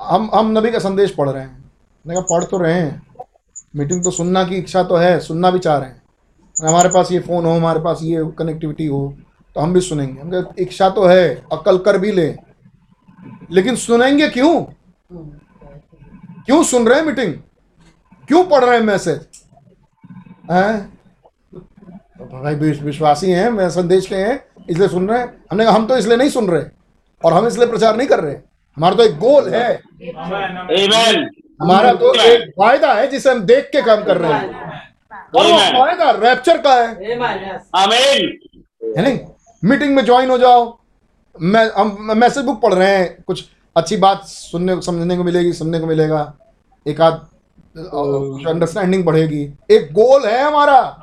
हम 0.04 0.30
हम 0.34 0.58
नबी 0.58 0.72
का 0.72 0.80
संदेश 0.80 1.12
पढ़ 1.12 1.30
रहे 1.30 1.44
हैं। 1.44 1.72
मैंने 2.06 2.22
कहा, 2.22 2.38
पढ़ 2.38 2.44
तो 2.44 2.58
रहे 2.58 2.74
हैं। 2.74 3.08
मीटिंग 3.76 4.04
तो 4.04 4.12
सुनना 4.12 4.44
की 4.44 4.56
इच्छा 4.56 4.84
तो 4.84 4.96
है, 4.96 5.20
सुनना 5.20 5.52
भी 5.52 5.60
चाह 5.60 5.78
रहे 5.78 5.90
हैं। 5.90 6.02
हमारे 6.68 6.90
पास 6.90 7.12
ये 7.12 7.20
फ़ोन 7.20 7.46
हो, 7.46 7.52
हमारे 7.52 7.80
पास 7.80 8.00
ये 8.04 8.24
कनेक्टिविटी 8.40 8.86
हो 8.86 9.18
तो 9.56 9.62
हम 9.62 9.74
भी 9.74 9.82
सुनेंगे। 9.82 10.22
हम 10.22 10.54
इच्छा 10.60 10.90
तो 10.90 11.06
है, 11.06 11.36
अकल 11.52 11.78
कर 11.78 11.98
भी 11.98 12.12
ले। 12.12 12.36
लेकिन 13.52 13.76
सुनेंगे 13.76 14.30
क्यों? 14.30 14.62
क्यों 16.46 16.64
सुन 16.64 16.88
रहे 16.88 17.00
हैं 17.00 17.06
मीटिंग? 17.06 17.34
क्यों 18.28 18.44
पढ़ 18.46 18.64
रहे 18.64 18.78
हैं 18.78 18.86
मैसेज? 18.86 19.28
हैं? 20.52 20.95
भाई 22.22 22.56
विश- 22.56 22.82
विश्वासी 22.82 23.32
हैं 23.32 23.50
मैं 23.50 23.70
संदेश 23.70 24.08
के 24.08 24.16
हैं 24.16 24.46
इसलिए 24.70 24.88
सुन 24.88 25.10
रहे 25.10 25.20
हैं। 25.20 25.46
हमने 25.52 25.66
कहा 25.66 25.74
हम 25.74 25.88
तो 25.88 25.98
इसलिए 25.98 26.18
नहीं 26.18 26.30
सुन 26.30 26.48
रहे 26.48 26.64
और 27.26 27.34
हम 27.34 27.48
इसलिए 27.48 27.68
प्रचार 27.68 27.96
नहीं 27.96 28.08
कर 28.08 28.20
रहे। 28.20 28.34
हमारा 28.78 28.96
तो 28.96 29.04
एक 29.04 29.18
गोल 29.20 29.50
है। 29.50 29.82
हमारा 31.62 31.94
तो 31.94 32.14
एक 32.24 32.54
वायदा 32.60 32.94
है 32.94 33.08
जिसे 33.08 33.32
हम 33.32 33.40
देख 33.40 33.66
के 33.66 33.82
काम 33.82 34.04
कर 34.04 34.18
रहे 34.18 34.34
हैं। 34.34 34.50
और 35.38 35.46
वो. 35.52 35.80
वायदा 35.80 36.12
रैप्चर 36.12 36.58
का 36.58 36.74
है। 36.74 37.12
है 38.98 39.02
नहीं 39.02 39.20
मीटिंग 39.66 39.96
में 39.96 40.06
ज्वाइन 40.06 40.30
हो 40.30 40.38
जाओ। 40.38 40.80
मैं 41.42 41.72
हम 41.78 41.98
मैसेज 42.02 42.46
बुक 42.46 42.62
पढ़ 42.62 42.74
रहे 42.74 42.98
हैं। 42.98 43.24
कुछ 43.28 43.46
अच्छी 43.78 43.98
बात 43.98 44.24
सुनने 44.24 44.76
को 44.76 44.82
समझने 44.82 45.18
को 45.18 45.24
मिलेगी 45.24 45.54
सुनने 45.54 45.80
को 45.80 45.86
मिलेगा। 45.88 46.34
एक 46.88 47.02
आध 47.02 47.14
अंडरस्टैंडिंग 48.48 49.06
बढ़ेगी। 49.06 49.54
एक 49.72 49.94
गोल 49.94 50.26
है 50.26 50.44
हमारा। 50.44 50.98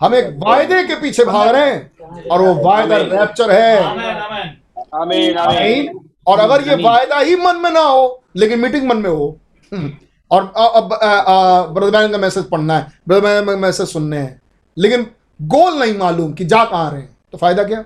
हम 0.00 0.14
एक 0.14 0.34
वायदे 0.38 0.84
के 0.84 0.94
पीछे 0.94 1.24
भाग 1.24 1.48
रहे 1.48 1.70
हैं 1.70 2.24
और 2.28 2.42
वो 2.42 2.54
वायदा. 2.54 2.96
रैप्चर 2.96 3.50
है। 3.50 3.82
आमेन 3.84 4.04
आमेन। 4.04 4.56
आमीन 4.94 5.36
आमीन। 5.38 5.58
आमीन। 5.58 6.08
और 6.26 6.38
अगर 6.38 6.68
ये 6.68 6.74
वायदा 6.82 7.18
ही 7.18 7.36
मन 7.36 7.56
में 7.56 7.70
ना 7.70 7.80
हो 7.80 8.22
लेकिन 8.36 8.58
मीटिंग 8.60 8.86
मन 8.88 8.96
में 8.96 9.10
हो 9.10 9.38
हम्म, 9.72 9.92
और 10.30 10.52
अब 10.56 11.74
ब्रदर 11.74 12.00
मैन 12.00 12.12
का 12.12 12.18
मैसेज 12.18 12.44
पढ़ना 12.44 12.78
है। 12.78 12.86
ब्रदर 13.08 13.44
मैन 13.44 13.46
का 13.46 13.56
मैसेज 13.56 13.88
सुनने 13.88 14.18
हैं। 14.18 14.40
लेकिन 14.78 15.06
गोल 15.42 15.78
नहीं 15.78 15.98
मालूम 15.98 16.32
कि 16.32 16.44
जा 16.44 16.64
कहाँ 16.64 16.90
रहे 16.90 17.00
हैं। 17.00 17.16
तो 17.32 17.38
फ़ायदा 17.38 17.64
क्या? 17.64 17.84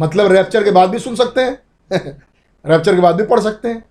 मतलब 0.00 0.32
रैप्चर 0.32 0.64
के 0.64 0.70
बाद 0.70 0.90
भी 0.90 0.98
सुन 0.98 1.14
सकते 1.14 1.40
हैं। 1.40 1.62
रैप्चर 2.66 2.94
के 2.94 3.00
बाद 3.00 3.14
भी 3.14 3.22
पढ़ 3.22 3.40
सकते 3.40 3.68
हैं। 3.68 3.84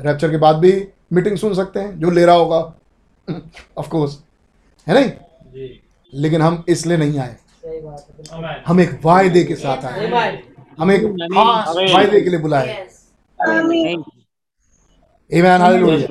रैप्चर 0.00 0.30
के 0.30 0.36
बाद 0.36 0.56
भी 0.56 0.88
मीटिंग 1.12 1.36
सुन 1.36 1.54
सकते 1.54 1.80
हैं। 1.80 1.98
जो 2.00 2.10
ले 2.10 2.24
रहा 2.24 2.34
होगा। 2.34 2.74
ऑफ़ 3.78 3.88
कोर्स 3.88 4.18
है 4.88 4.94
नहीं? 4.94 5.10
जी। 5.52 5.82
लेकिन 6.16 6.42
हम 6.42 6.64
इसलिए 6.68 6.96
नहीं 6.96 7.18
आए। 7.18 7.36
हम 8.66 8.80
एक 8.80 9.00
वायदे 9.04 9.44
के 9.44 9.54
साथ 9.54 9.84
आए। 9.84 10.42
हम 10.80 10.90
एक 10.92 11.02
खास 11.32 11.74
वायदे 11.76 12.20
के 12.20 12.30
लिए 12.30 12.38
बुलाए। 12.40 12.86
Amen. 15.30 15.60
Hallelujah. 15.60 16.08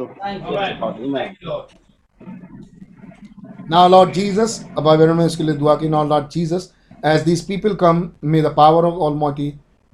Now, 3.70 3.84
Lord 3.88 4.10
Jesus, 4.14 4.56
अब 4.78 4.88
ने 5.18 5.26
इसके 5.26 5.44
लिए 5.44 5.56
दुआ 5.56 5.76
की। 5.76 5.90
Now 5.90 6.04
Lord 6.04 6.26
Jesus, 6.30 6.66
as 7.04 7.24
these 7.24 7.42
people 7.42 7.76
come, 7.76 8.02
may 8.24 8.42
the 8.42 8.54
power 8.58 8.86
of 8.86 8.98
Almighty 9.08 9.48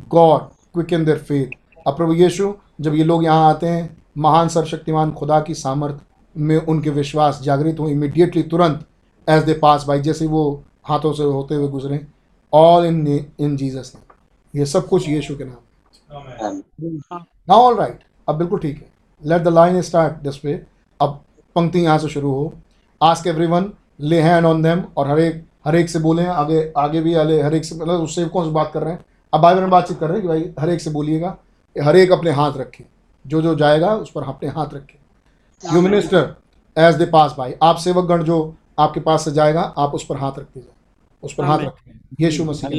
God 0.10 0.42
quicken 0.76 1.06
their 1.10 1.22
faith. 1.30 1.50
अब 1.88 1.98
प्रभु 1.98 2.14
यीशु 2.14 2.54
जब 2.82 2.96
ये 2.96 3.04
लोग 3.04 3.24
यहाँ 3.24 3.50
आते 3.50 3.68
हैं 3.68 3.98
महान 4.18 4.48
सर्वशक्तिमान 4.50 5.12
खुदा 5.12 5.40
की 5.42 5.54
सामर्थ 5.54 6.02
में 6.36 6.58
उनके 6.58 6.90
विश्वास 6.90 7.40
जागृत 7.44 7.80
हो 7.80 7.90
इमीडिएटली 7.90 8.44
तुरंत 8.44 8.86
एज 9.28 9.44
दे 9.44 9.54
पास 9.54 9.84
बाई 9.88 10.00
जैसे 10.02 10.28
वो 10.28 10.64
हाथों 10.88 11.14
से 11.14 11.24
होते 11.24 11.56
हुए 11.56 11.68
गुजरे 11.68 12.06
ऑल 12.54 12.86
इन 12.86 13.08
इन 13.40 13.56
जीसस 13.58 13.92
ने 13.96 14.02
ये 14.54 14.66
सब 14.66 14.88
कुछ 14.88 15.08
यीशु 15.10 15.36
के 15.38 15.44
नाम। 15.44 16.62
नाउ 17.50 17.60
ऑल 17.60 17.76
राइट 17.76 18.00
अब 18.28 18.36
बिल्कुल 18.36 18.60
ठीक 18.60 18.78
है। 18.78 18.90
Let 19.24 19.42
the 19.42 19.48
line 19.48 19.82
start 19.82 20.22
this 20.24 20.44
way 20.46 20.54
अब 21.00 21.22
पंक्ति 21.56 21.80
यहाँ 21.80 21.98
से 22.00 22.10
शुरू 22.10 22.32
हो। 22.32 22.54
Ask 23.02 23.28
everyone 23.28 23.72
lay 24.02 24.22
hand 24.22 24.46
on 24.46 24.62
them 24.64 24.84
और 24.98 25.10
हर 25.10 25.20
एक 25.20 25.44
हर 25.68 25.76
एक 25.76 25.90
से 25.90 26.00
बोले 26.00 26.26
आगे 26.26 26.72
आगे 26.78 27.02
भी 27.02 27.14
आले 27.16 27.42
हर 27.42 27.56
एक 27.56 27.66
से 27.66 27.76
मतलब 27.76 28.02
उससे 28.02 28.26
कौन 28.26 28.46
से 28.46 28.52
बात 28.52 28.72
कर 28.74 28.84
रहे 28.84 28.94
हैं। 28.94 29.06
अब 29.34 29.42
भाई 29.42 29.56
बहन 29.56 29.70
बातचीत 29.70 30.00
कर 30.00 30.08
रहे 30.08 30.18
हैं 30.18 30.22
कि 30.22 30.28
भाई 30.28 30.54
हर 30.60 30.70
एक 30.70 30.82
से 30.82 30.90
बोलिएगा। 30.92 31.36
हर 31.76 31.96
एक 31.96 32.12
अपने 32.12 32.32
हाथ 32.32 32.58
रखे। 32.58 32.86
जो 33.26 33.42
जो 33.42 33.54
जाएगा 33.56 33.94
उस 33.96 34.12
पर 34.12 34.24
अपने 34.24 34.50
हाथ 34.50 34.74
रखे। 34.74 35.00
You 35.64 35.82
minister 35.82 36.36
as 36.78 36.96
they 36.96 37.06
pass 37.06 37.36
भाई 37.38 37.54
आप 37.64 37.76
सेवक 37.78 38.06
गण 38.06 38.24
जो 38.24 38.38
आपके 38.78 39.00
पास 39.00 39.26
से 39.26 39.32
जाएगा 39.32 39.62
आप 39.78 39.94
उस 39.96 40.06
पर 40.06 40.18
हाथ 40.18 40.40
रख 40.40 40.46
दीजिए। 40.46 40.72
उस 41.24 41.34
पर 41.34 41.44
हाथ 41.46 41.60
रखें 41.60 42.00
यीशु 42.20 42.44
मसीह 42.46 42.70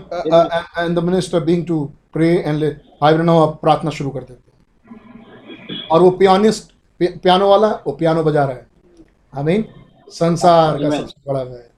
uh, 0.00 0.46
uh, 0.46 0.62
and 0.78 0.96
the 0.96 1.02
minister 1.02 1.40
being 1.40 1.64
to 1.64 1.76
pray 2.12 2.34
and 2.44 2.60
let 2.60 2.74
भाई 3.00 3.14
बहनों 3.14 3.40
अब 3.42 3.58
प्रार्थना 3.62 3.90
शुरू 3.90 4.10
कर 4.10 4.20
देते 4.20 4.50
हैं। 4.50 5.88
और 5.88 6.02
वो 6.02 6.10
पियानिस्ट 6.10 6.72
पियानो 7.00 7.48
वाला 7.50 7.68
वो 7.86 7.92
पियानो 7.92 8.22
बजा 8.24 8.44
रहा 8.44 8.56
है। 8.56 8.66
आमीन। 9.32 9.64
संसार 10.08 10.78
का 10.82 10.90
सबसे 10.90 11.32
बड़ा 11.32 11.40
है 11.40 11.70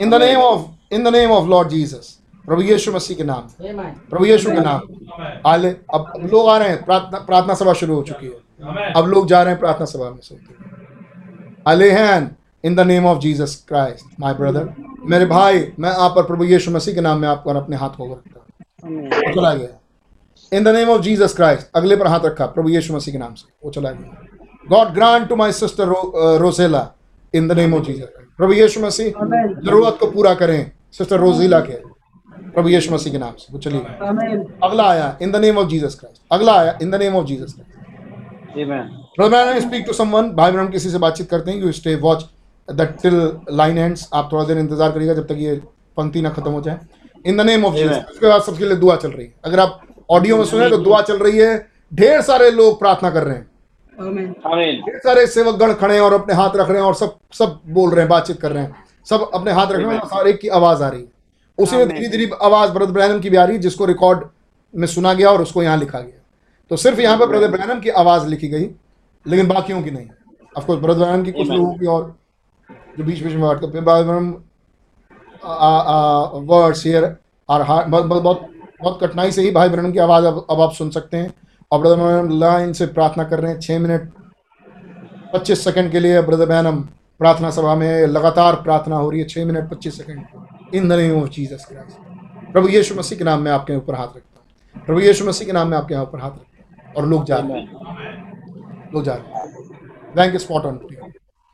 in 0.00 0.10
the 0.10 0.14
name 0.14 0.40
of 0.40 0.94
in 0.94 1.04
the 1.04 1.08
name 1.16 1.30
of 1.30 1.48
Lord 1.48 1.68
Jesus 1.68 2.18
प्रभु 2.46 2.62
यीशु 2.62 2.92
मसीह 2.92 3.16
के 3.16 3.24
नाम 3.24 3.48
प्रभु 4.10 4.24
यीशु 4.24 4.50
के 4.50 4.60
नाम 4.60 4.80
आले 5.46 5.70
अब 5.94 6.12
लोग 6.32 6.48
आ 6.48 6.56
रहे 6.58 6.68
हैं 6.68 6.84
प्रार्थना 6.84 7.18
प्रार्थना 7.18 7.54
सभा 7.54 7.72
शुरू 7.72 7.94
हो 7.94 8.02
चुकी 8.02 8.26
है। 8.26 8.45
अब 8.60 9.06
लोग 9.06 9.26
जा 9.28 9.42
रहे 9.42 9.52
हैं 9.52 9.60
प्रार्थना 9.60 9.86
सभा 9.86 10.10
में 10.10 10.20
सुनते 10.22 11.90
hand 11.90 12.28
in 12.64 12.74
the 12.74 12.80
name 12.80 13.06
of 13.06 13.18
Jesus 13.18 13.64
Christ 13.68 14.20
my 14.20 14.34
brother 14.34 14.74
मेरे 15.10 15.26
भाई 15.26 15.66
मैं 15.78 15.90
आप 15.90 16.12
पर 16.16 16.22
प्रभु 16.26 16.44
यीशु 16.44 16.70
मसीह 16.70 16.94
के 16.94 17.00
नाम 17.00 17.18
में 17.20 17.28
आप 17.28 17.42
पर 17.46 17.56
अपने 17.56 17.76
हाथ 17.76 17.90
को 17.96 18.04
रखता 18.12 18.40
हूँ। 18.86 18.96
वो 18.98 19.32
चला 19.34 19.52
गया। 19.54 19.68
In 20.52 20.64
the 20.64 20.68
name 20.68 20.88
of 20.90 21.02
Jesus 21.02 21.34
Christ 21.36 21.66
अगले 21.76 21.96
पर 21.96 22.06
हाथ 22.06 22.20
रखा 22.24 22.46
प्रभु 22.46 22.68
यीशु 22.68 22.94
मसीह 22.94 23.12
के 23.12 23.18
नाम 23.18 23.34
से 23.34 23.46
वो 23.64 23.70
चला 23.70 23.90
गया। 23.90 24.26
God 24.68 24.88
grant 24.94 25.28
to 25.28 25.36
my 25.36 25.52
sister 25.52 25.88
Rosella 26.40 26.88
in 27.34 27.48
the 27.48 27.52
name 27.52 27.74
of 27.74 27.84
Jesus 27.84 28.08
प्रभु 28.38 28.52
यीशु 28.52 28.80
मसीह 28.80 29.12
ज़रूरत 29.60 29.96
को 30.00 30.06
पूरा 30.10 30.34
करें 30.34 30.70
सिस्टर 30.92 31.18
रोजीला 31.20 31.60
के। 31.60 31.76
प्रभु 32.50 32.68
यीशु 32.68 32.94
मसीह 32.94 33.12
के 33.12 33.18
नाम 33.18 33.34
से 33.38 33.52
वो 33.52 33.58
चली 33.58 33.78
अगला 34.64 34.88
आया 34.90 35.16
in 35.22 35.32
the 35.32 35.36
name 35.36 35.58
of 35.58 35.68
Jesus 35.68 35.98
Christ 36.00 36.22
अगला 36.32 36.52
आया 36.52 36.78
in 36.82 36.90
the 36.90 36.94
name 36.94 37.16
of 37.16 37.26
Jesus 37.26 37.54
Christ 37.54 37.85
speak 39.60 39.84
to 39.86 39.92
someone 39.94 40.30
भाई 40.34 40.52
बहन 40.52 40.68
किसी 40.70 40.90
से 40.90 40.98
बातचीत 40.98 41.28
करते 41.30 41.50
हैं 41.50 41.58
you 41.58 41.72
stay 41.72 41.94
watch 42.02 42.22
that 42.68 42.96
till 43.02 43.16
line 43.52 43.78
ends 43.78 44.08
आप 44.14 44.28
थोड़ा 44.32 44.44
देर 44.44 44.58
इंतज़ार 44.58 44.92
करिएगा 44.92 45.14
जब 45.14 45.26
तक 45.26 45.36
ये 45.38 45.54
पंक्ति 45.96 46.20
ना 46.20 46.30
खत्म 46.30 46.50
हो 46.50 46.60
जाए। 46.60 46.78
In 47.24 47.36
the 47.36 47.40
name 47.42 47.64
of 47.64 47.74
Jesus 47.74 48.04
उसके 48.10 48.28
बाद 48.28 48.42
सबके 48.42 48.64
लिए 48.64 48.76
दुआ 48.76 48.96
चल 48.96 49.10
रही 49.10 49.26
है। 49.26 49.32
अगर 49.44 49.60
आप 49.60 49.80
ऑडियो 50.10 50.36
में 50.36 50.44
सुने 50.44 50.68
तो 50.70 50.78
दुआ 50.78 51.00
चल 51.02 51.18
रही 51.18 51.38
है 51.38 51.56
ढेर 51.92 52.20
सारे 52.22 52.50
लोग 52.52 52.78
प्रार्थना 52.78 53.10
कर 53.10 53.22
रहे 53.24 53.36
हैं। 53.36 53.46
ढेर 54.82 54.98
सारे 55.00 55.26
सेवक 55.28 55.54
गण 55.58 55.72
खड़े 55.74 55.94
हैं 55.94 56.00
और 56.00 56.12
अपने 56.14 56.34
हाथ 56.34 56.56
रख 56.56 56.68
रहे 56.68 56.78
हैं 56.78 56.86
और 56.86 56.94
सब 56.94 57.16
सब 57.34 57.60
बोल 57.70 57.90
रहे 57.90 58.00
हैं 58.00 58.08
बातचीत 58.08 58.40
कर 58.40 58.52
रहे 58.52 58.62
हैं। 58.62 58.84
सब 59.06 59.30
अपने 59.34 59.52
हाथ 59.52 59.66
रख 59.66 59.78
रहे 59.78 59.86
हैं 59.86 60.00
और 60.00 60.08
हर 60.12 60.28
एक 60.28 60.40
की 60.40 60.48
आवाज़ 60.50 60.82
आ 60.82 60.88
रही 60.88 61.00
है। 61.00 61.08
उसी 61.58 61.76
में 61.76 61.88
धीरे 61.88 62.08
धीरे 62.08 62.30
आवाज़ 62.42 62.70
ब्रदर 62.72 62.92
ब्रैनम 62.92 63.20
की 63.20 63.30
भी 63.30 63.36
आ 63.36 63.44
रही 63.44 63.56
है 63.56 63.62
जिसको 63.62 63.84
रिकॉर्ड 63.86 64.24
में 64.74 64.86
सुना 64.88 65.12
गया 65.14 65.30
और 65.30 65.42
उसको 65.42 65.62
यहाँ 65.62 65.76
लिखा 65.78 66.00
गया। 66.00 66.22
तो 66.70 66.76
सिर्फ़ 66.76 67.00
यहाँ 67.00 67.18
पर 67.18 67.26
ब्रदर 67.28 67.50
ब्रैनम 67.50 67.80
की 67.80 67.88
आवाज़ 68.00 68.26
लिखी 68.28 68.48
गई 68.48 68.68
लेकिन 69.26 69.48
बाकियों 69.48 69.82
की 69.82 69.90
नहीं। 69.90 70.08
ऑफकोर्स 70.56 70.80
ब्रदर 70.80 70.98
ब्रैनम 70.98 71.22
की 71.24 71.32
कुछ 71.32 71.48
लोगों 71.48 71.72
की 71.74 71.86
और 71.86 72.14
जो 72.98 73.04
बीच 73.04 73.22
बीच 73.22 73.34
में 73.34 73.42
ब्रदर 73.42 73.80
ब्रैनम 73.82 74.34
वर्ड्स 76.48 76.84
हियर 76.86 77.04
और 77.48 77.64
बहुत 77.88 78.22
बहुत 78.82 78.98
कठिनाई 79.02 79.30
से 79.32 79.42
ही 79.42 79.50
भाई 79.50 79.68
ब्रैनम 79.68 79.92
की 79.92 79.98
आवाज़ 79.98 80.24
अब 80.26 80.46
अब 80.50 80.60
आप 80.60 80.72
सुन 80.74 80.90
सकते 80.90 81.16
हैं। 81.16 81.32
और 81.70 81.80
ब्रदर 81.80 81.96
ब्रैनम 81.96 82.38
लाइन 82.38 82.72
से 82.72 82.86
प्रार्थना 82.88 83.24
कर 83.24 83.40
रहे 83.40 83.52
हैं 83.52 83.60
छः 83.60 83.78
मिनट 83.78 84.10
पच्चीस 85.32 85.64
सेकंड 85.64 85.92
के 85.92 86.00
लिए 86.00 86.20
ब्रदर 86.22 86.46
बैनम 86.48 86.80
प्रार्थना 87.20 87.50
सभा 87.50 87.74
में 87.74 88.06
लगातार 88.06 88.54
प्रार्थना 88.62 88.96
हो 88.96 89.10
रही 89.10 89.20
है 89.20 89.26
छः 89.28 89.44
मिनट 89.46 89.70
पच्चीस 89.70 89.96
second 89.98 90.74
in 90.74 90.88
the 90.88 90.92
name 90.92 91.22
of 91.22 91.28
Jesus 91.30 91.64
Christ 91.68 92.52
प्रभु 92.52 92.68
यीशु 92.68 92.94
मसीह 92.94 93.18
के 93.18 93.24
नाम 93.24 93.42
में 93.42 93.50
आपके 93.52 93.76
ऊपर 93.76 93.94
हाथ 93.94 94.06
रखता 94.06 94.40
हूँ। 94.74 94.84
प्रभु 94.86 95.00
यीशु 95.00 95.24
मसीह 95.24 95.46
के 95.46 95.52
नाम 95.52 95.68
में 95.68 95.76
आपके 95.78 95.94
यहाँ 95.94 96.04
ऊपर 96.04 96.20
हाथ 96.20 96.30
रखता 96.30 96.38
हूँ। 96.38 96.45
और 96.96 97.06
लोग 97.06 97.24
जा 97.24 97.36
रहे 97.36 97.60
हैं। 97.60 98.90
लोग 98.94 99.04
जा 99.04 99.14
रहे 99.14 99.38
हैं। 99.38 100.14
ब्लैंक 100.14 100.36
स्पॉट 100.36 100.64
ऑन 100.64 100.78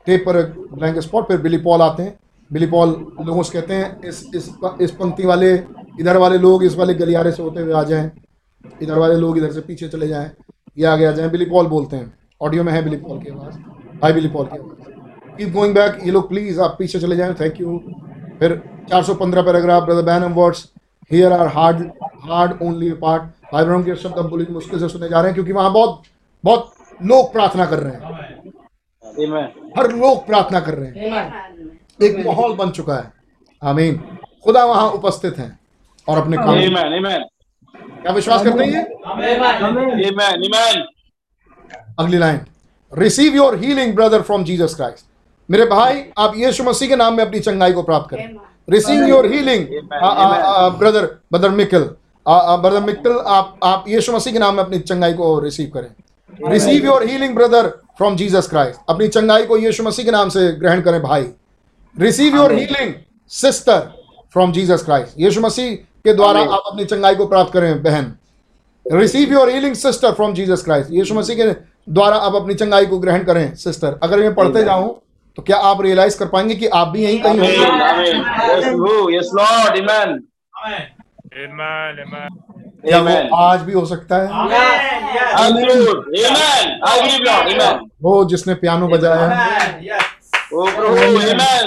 टेप 0.07 0.23
पर 0.25 0.41
ब्लैंक 0.73 0.99
स्पॉट 0.99 1.27
पर 1.29 1.37
बिली 1.37 1.57
पॉल 1.57 1.81
आते 1.81 2.03
हैं। 2.03 2.17
बिली 2.51 2.65
पॉल 2.65 2.89
लोगों 3.21 3.43
से 3.43 3.61
कहते 3.61 3.73
हैं, 3.73 4.01
इस 4.01 4.25
इस 4.35 4.49
इस 4.81 4.91
पंक्ति 4.91 5.25
वाले, 5.25 5.53
इधर 5.99 6.17
वाले 6.17 6.37
लोग 6.37 6.63
इस 6.63 6.75
वाले 6.77 6.93
गलियारे 6.93 7.31
से 7.31 7.43
होते 7.43 7.61
हुए 7.61 7.73
आ 7.73 7.83
जाएँ। 7.83 8.11
इधर 8.81 8.97
वाले 8.99 9.15
लोग 9.15 9.37
इधर 9.37 9.51
से 9.51 9.61
पीछे 9.61 9.87
चले 9.87 10.07
जाएँ। 10.07 10.31
ये 10.77 10.85
आगे 10.85 11.05
आ 11.05 11.11
जाएँ। 11.11 11.29
बिली 11.29 11.45
पॉल 11.45 11.67
बोलते 11.67 11.95
हैं। 11.95 12.13
ऑडियो 12.41 12.63
में 12.63 12.71
है 12.73 12.83
बिली 12.83 12.97
पॉल 12.97 13.19
की 13.19 13.31
आवाज़। 13.31 13.57
हाई 14.03 14.13
बिली 14.13 14.27
पॉल 14.27 14.45
की 14.45 14.57
आवाज़। 14.57 15.37
कीप 15.37 15.53
गोइंग 15.53 15.73
बैक 15.75 15.99
ये 16.05 16.11
लोग 16.11 16.29
प्लीज़ 16.29 16.59
आप 16.61 16.75
पीछे 16.79 16.99
चले 16.99 17.15
जाएँ। 17.15 17.33
थैंक 17.33 17.61
यू 17.61 17.77
फिर 18.39 18.61
415 18.89 19.41
paragraph 19.41 19.83
brother 19.83 20.01
Branham 20.01 20.33
words 20.33 20.69
here 21.11 21.33
are 21.33 21.47
hard 21.47 21.91
hard 22.23 22.61
only 22.61 22.91
part 23.01 23.23
भाई 23.53 23.65
ब्रह्म 23.65 23.83
के 23.83 23.95
शब्द 23.95 24.17
अब 24.17 24.29
बड़ी 24.29 24.45
मुश्किल 24.51 24.79
से 24.79 24.87
सुने 24.89 25.07
जा 25.09 25.19
रहे 25.19 25.25
हैं 25.25 25.33
क्योंकि 25.33 25.53
वहाँ 25.53 25.71
बहुत 25.73 26.01
बहुत 26.43 26.71
लोग 27.01 27.31
प्रार्थना 27.33 27.65
कर 27.65 27.79
रहे 27.79 27.93
हैं। 27.93 28.01
हर 29.77 29.91
लोग 29.91 30.25
प्रार्थना 30.27 30.59
कर 30.59 30.73
रहे 30.73 30.87
हैं। 30.87 30.95
एक 32.03 32.25
माहौल 32.25 32.55
बन 32.55 32.69
चुका 32.71 32.95
है। 32.95 33.11
आमीन। 33.61 33.95
खुदा 34.43 34.63
वहाँ 34.65 34.89
उपस्थित 34.91 35.37
हैं 35.37 35.59
और 36.07 36.17
अपने 36.17 36.37
काम 36.37 36.49
Amen. 36.49 36.97
Amen. 36.97 37.21
क्या 38.01 38.11
विश्वास 38.11 38.43
करते 38.43 38.63
हैं 38.63 38.71
ये? 38.71 38.81
Amen. 40.11 40.45
Amen. 40.47 40.81
अगली 41.99 42.17
line. 42.17 42.39
Receive 42.91 43.35
your 43.35 43.57
healing 43.59 43.95
brother 43.95 44.21
from 44.21 44.43
Jesus 44.43 44.75
Christ 44.75 45.05
मेरे 45.49 45.65
भाई 45.65 46.03
आप 46.17 46.33
यीशु 46.37 46.63
मसीह 46.63 46.89
के 46.89 46.95
नाम 46.95 47.17
में 47.17 47.25
अपनी 47.25 47.39
चंगाई 47.39 47.73
को 47.73 47.83
प्राप्त 47.83 48.09
करें। 48.09 48.35
Receive 48.69 49.07
your 49.07 49.25
healing 49.33 49.65
brother 50.79 51.05
brother 51.31 51.49
Michael 51.51 51.89
brother 52.27 52.79
Michael 52.79 53.17
आप 53.27 53.59
आप 53.63 53.85
यीशु 53.87 54.11
मसीह 54.11 54.33
के 54.33 54.39
नाम 54.39 54.55
में 54.55 54.63
अपनी 54.63 54.79
चंगाई 54.79 55.13
को 55.13 55.39
रिसीव 55.39 55.71
करें। 55.73 56.51
Receive 56.51 56.85
your 56.85 57.03
healing 57.07 57.35
brother 57.35 57.67
from 57.97 58.15
Jesus 58.15 58.47
Christ 58.49 58.79
अपनी 58.89 59.07
चंगाई 59.07 59.45
को 59.45 59.57
यीशु 59.57 59.83
मसीह 59.83 60.05
के 60.05 60.11
नाम 60.11 60.29
से 60.29 60.51
ग्रहण 60.51 60.81
करें 60.81 61.01
भाई। 61.01 61.25
Receive 61.95 62.35
your 62.35 62.53
healing 62.53 62.93
sister 63.31 63.79
from 64.33 64.51
Jesus 64.51 64.83
Christ 64.85 65.19
यीशु 65.19 65.41
मसीह 65.41 65.75
के 65.75 66.13
द्वारा 66.13 66.41
आप 66.41 66.63
अपनी 66.67 66.85
चंगाई 66.85 67.15
को 67.15 67.27
प्राप्त 67.27 67.53
करें 67.53 67.83
बहन। 67.83 68.13
Receive 68.85 69.33
your 69.33 69.49
healing 69.49 69.75
sister 69.75 70.11
from 70.11 70.33
Jesus 70.33 70.63
Christ 70.63 70.91
यीशु 70.91 71.15
मसीह 71.15 71.35
के 71.35 71.51
द्वारा 71.91 72.17
आप 72.17 72.35
अपनी 72.35 72.53
चंगाई 72.53 72.85
को 72.85 72.99
ग्रहण 72.99 73.23
करें 73.23 73.55
सिस्टर 73.55 73.99
अगर 74.03 74.19
मैं 74.19 74.33
पढ़ते 74.35 74.63
जाऊँ 74.63 74.99
तो 75.37 75.41
क्या 75.41 75.57
आप 75.57 75.81
रियलाइज़ 75.81 76.17
कर 76.19 76.25
पाएँगे 76.27 76.55
कि 76.55 76.67
आप 76.67 76.87
भी 76.87 77.03
यहीं 77.03 77.21
कहीं 77.21 77.39
Amen. 77.39 77.55
होंगे 80.53 81.02
Amen. 81.33 82.31
या 82.85 82.99
वो 83.01 83.35
आज 83.35 83.61
भी 83.61 83.73
हो 83.73 83.85
सकता 83.85 84.15
है. 84.15 84.27
Amen. 85.37 85.69
वो 88.03 88.25
जिसने 88.25 88.53
पियानो 88.53 88.87
बजाया। 88.87 89.27
है 89.27 89.67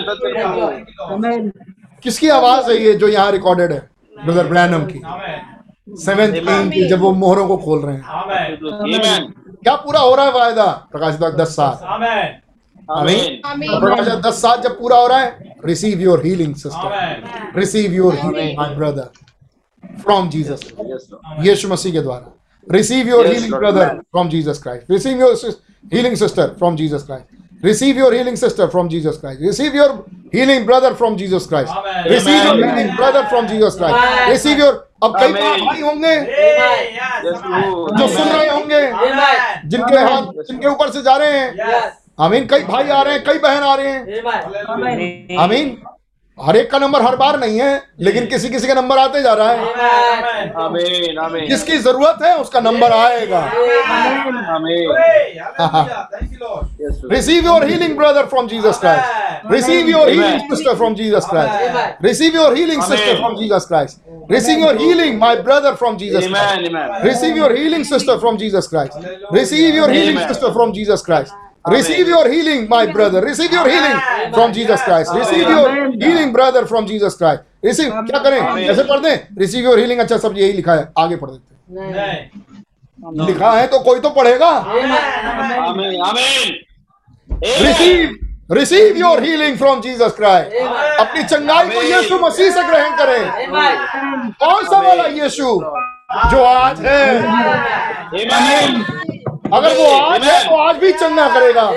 प्रभु. 0.05 1.51
किसकी 2.03 2.29
आवाज़ 2.29 2.71
है 2.71 2.77
ये 2.77 2.93
जो 2.93 3.09
यहाँ 3.09 3.31
रिकॉर्डेड 3.33 3.73
है? 3.73 3.79
ब्रदर 4.17 4.47
ब्रैनम 4.47 4.85
की। 4.85 5.01
सेवेंथ 6.05 6.33
की 6.73 6.89
जब 6.89 7.01
वो 7.01 7.13
मोहरों 7.13 7.47
को 7.49 7.57
खोल 7.57 7.81
रहे 7.87 7.95
हैं। 7.95 8.03
क्या 9.63 9.75
पूरा 9.77 10.01
हो 10.01 10.15
रहा 10.15 10.27
है 10.27 10.33
वायदा? 10.33 10.67
प्रकाश 10.93 11.15
दस 11.15 11.57
साल। 11.57 11.75
Amen. 12.89 13.27
तो 13.67 13.81
प्रकाश 13.81 14.07
दस 14.27 14.43
साल 14.43 14.61
जब 14.63 14.79
पूरा 14.79 14.97
हो 14.97 15.07
रहा 15.07 15.19
है 15.19 15.55
receive 15.65 16.01
your 16.01 16.25
healing 16.25 16.55
sister 16.55 16.89
receive 17.57 17.93
your 17.93 18.15
healing 18.15 18.59
my 18.59 18.75
brother 18.75 19.09
from 20.03 20.29
Jesus 20.31 20.61
Yes, 20.81 21.47
यीशु 21.47 21.69
मसीह 21.69 21.93
के 21.93 22.01
द्वारा. 22.01 22.33
Receive 22.67 23.09
your 23.09 23.27
healing 23.27 23.55
brother 23.55 23.89
from 24.13 24.29
Jesus 24.29 24.63
Christ 24.63 24.91
receive 24.91 25.21
your 25.21 25.35
healing 25.95 26.17
sister 26.17 26.47
from 26.59 26.77
Jesus 26.77 27.03
Christ 27.07 27.65
receive 27.65 27.99
your 27.99 28.15
healing 28.15 28.37
sister 28.37 28.67
from 28.69 28.89
Jesus 28.89 29.19
Christ 29.21 29.43
receive 29.43 29.77
your 29.77 29.93
healing 30.35 30.67
brother 30.67 30.95
from 30.95 31.17
Jesus 31.17 31.47
Christ. 31.49 31.73
Receive 32.09 32.35
your. 32.37 32.65
Healing 32.65 32.91
brother 32.97 33.27
from 33.29 33.47
Jesus 33.47 33.77
Christ 33.79 34.29
receive 34.29 34.59
your 34.61 34.75
अब 35.05 35.19
कई. 35.19 35.33
भाई 35.33 35.81
होंगे 35.81 36.17
जो 37.99 38.09
सुन 38.09 38.29
रहे 38.29 38.49
होंगे 38.49 38.83
जिनके 39.69 39.99
हाथ 39.99 40.23
जिनके 40.43 40.69
ऊपर 40.69 40.91
से 40.91 41.03
जा 41.03 41.17
रहे 41.17 41.39
हैं। 41.39 41.49
आमीन 42.21 42.47
कई 42.47 42.63
भाई 42.65 42.89
आ 42.89 43.03
रहे 43.03 43.15
हैं 43.15 43.25
कई 43.25 43.39
बहन 43.39 43.63
आ 43.63 43.75
रहे 43.75 43.91
हैं। 43.91 45.37
आमीन। 45.39 45.77
हर 46.39 46.57
एक 46.57 46.71
का 46.71 46.79
नंबर 46.79 47.03
हर 47.03 47.15
बार 47.17 47.39
नहीं 47.41 47.59
है 47.61 47.83
लेकिन 48.01 48.27
किसी 48.27 48.49
किसी 48.49 48.67
का 48.69 48.75
नंबर 48.75 48.99
आते 48.99 49.23
जा 49.23 49.33
रहा 49.35 49.51
है। 49.51 49.57
जिसकी 51.49 51.79
ज़रूरत 51.79 52.19
है 52.23 52.35
उसका 52.39 52.61
नंबर 52.61 52.93
आएगा। 52.93 53.41
Receive 57.13 57.47
your 57.47 57.65
healing 57.69 57.97
brother 57.97 58.27
from 58.27 58.49
Jesus 58.49 58.79
Christ 58.81 59.53
receive 59.53 59.89
your 59.89 60.09
healing 60.09 60.41
sister 60.51 60.75
from 60.75 60.95
Jesus 60.95 61.27
Christ 61.31 62.05
receive 62.05 62.37
your 62.37 62.57
healing 62.57 62.83
sister 62.83 63.17
from 63.17 63.37
Jesus 63.37 63.67
Christ 63.69 63.99
receive 64.33 64.65
your 64.65 64.77
healing 64.81 65.19
my 65.21 65.37
brother 65.49 65.75
from 65.75 65.97
Jesus 65.97 66.29
Christ 66.29 67.05
receive 67.07 67.37
your 67.37 67.57
healing 67.57 67.85
sister 67.85 68.19
from 68.19 68.37
Jesus 68.37 68.69
Christ 68.71 69.35
receive 69.35 69.77
your 69.77 69.91
healing 69.93 70.19
sister 70.29 70.53
from 70.53 70.73
Jesus 70.73 71.03
Christ 71.07 71.46
Receive 71.67 72.09
your 72.09 72.29
healing, 72.29 72.69
my 72.69 72.87
brother. 72.89 73.21
Receive 73.23 73.53
your 73.53 73.69
healing 73.69 73.97
from 74.33 74.53
Jesus 74.53 74.83
Christ. 74.83 75.13
Receive 75.13 75.49
your 75.49 75.91
healing, 75.93 76.33
brother, 76.33 76.65
from 76.67 76.87
Jesus 76.87 77.17
Christ. 77.17 77.43
Receive 77.65 77.93
क्या 78.03 78.19
करें 78.19 78.41
ऐसे 78.65 78.83
पढ़ 78.83 79.01
दें 79.01 79.43
Receive 79.43 79.65
your 79.65 79.79
healing 79.79 80.01
अच्छा 80.01 80.19
सब 80.19 80.39
यही 80.39 80.53
लिखा 80.53 80.75
है 80.75 80.89
आगे 80.99 81.17
पढ़ 81.17 81.31
देते 81.31 81.81
हैं 81.81 83.27
लिखा 83.27 83.51
है 83.53 83.67
तो 83.67 83.79
कोई 83.81 84.01
तो 84.01 84.11
पढ़ेगा 84.11 84.51
Amen. 84.75 84.93
Amen. 85.65 85.99
Amen. 86.11 86.55
Receive 87.63 88.17
receive 88.53 88.97
your 88.97 89.23
healing 89.23 89.57
from 89.59 89.81
Jesus 89.81 90.15
Christ 90.17 91.01
अपनी 91.01 91.23
चंगाई 91.25 91.69
को 91.71 91.83
यीशु 91.83 92.19
मसीह 92.19 92.51
से 92.51 92.63
ग्रहण 92.69 92.97
करें 92.97 94.33
कौन 94.43 94.65
सा 94.65 94.81
वाला 94.81 95.07
यीशु 95.23 95.49
जो 96.31 96.43
आज 96.45 96.81
है 96.87 97.01
Amen. 98.31 98.85
अगर 99.55 99.77
वो 99.77 99.87
आज 99.97 100.25
है 100.25 100.39
तो 100.45 100.57
आज 100.57 100.77
भी 100.77 100.93
चंगा 100.93 101.29
करेगा. 101.35 101.71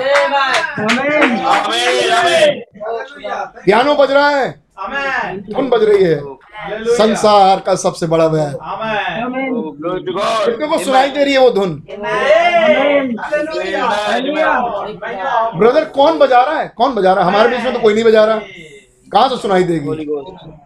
पियानो 3.64 3.94
बज 3.94 4.10
रहा 4.12 4.28
है? 4.28 4.48
धुन 5.52 5.68
बज 5.70 5.82
रही 5.82 6.04
है। 6.04 6.20
संसार 6.96 7.60
का 7.66 7.74
सबसे 7.74 8.06
बड़ा 8.06 8.26
वह। 8.26 8.52
God. 9.80 10.44
कितने 10.44 10.66
को 10.66 10.78
सुनाई 10.78 11.10
दे 11.10 11.24
रही 11.24 11.32
है 11.32 11.40
वो 11.40 11.50
धुन। 11.50 11.82
ब्रदर 15.58 15.84
कौन 15.84 16.18
बजा 16.18 16.42
रहा 16.42 16.60
है? 16.60 16.72
कौन 16.76 16.94
बजा 16.94 17.12
रहा 17.12 17.24
है? 17.24 17.30
हमारे 17.30 17.48
बीच 17.48 17.64
में 17.64 17.72
तो 17.74 17.80
कोई 17.80 17.94
नहीं 17.94 18.04
बजा 18.04 18.24
रहा। 18.24 18.38
कहाँ 19.12 19.28
से 19.28 19.36
सुनाई 19.36 19.62
देगी? 19.64 20.06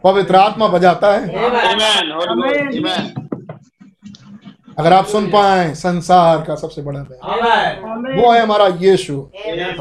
पवित्र 0.04 0.36
आत्मा 0.36 0.68
बजाता 0.68 1.12
है 1.12 1.22
Amen. 1.24 2.04
Holy 2.16 2.34
Ghost. 2.40 2.76
Amen. 2.78 3.04
अगर 4.78 4.92
आप 4.92 5.06
सुन 5.06 5.26
पाए 5.30 5.74
संसार 5.74 6.38
का 6.46 6.54
सबसे 6.54 6.82
बड़ा 6.82 7.00
भय। 7.00 8.20
वो 8.20 8.30
है 8.32 8.40
हमारा 8.40 8.66
यीशु। 8.80 9.14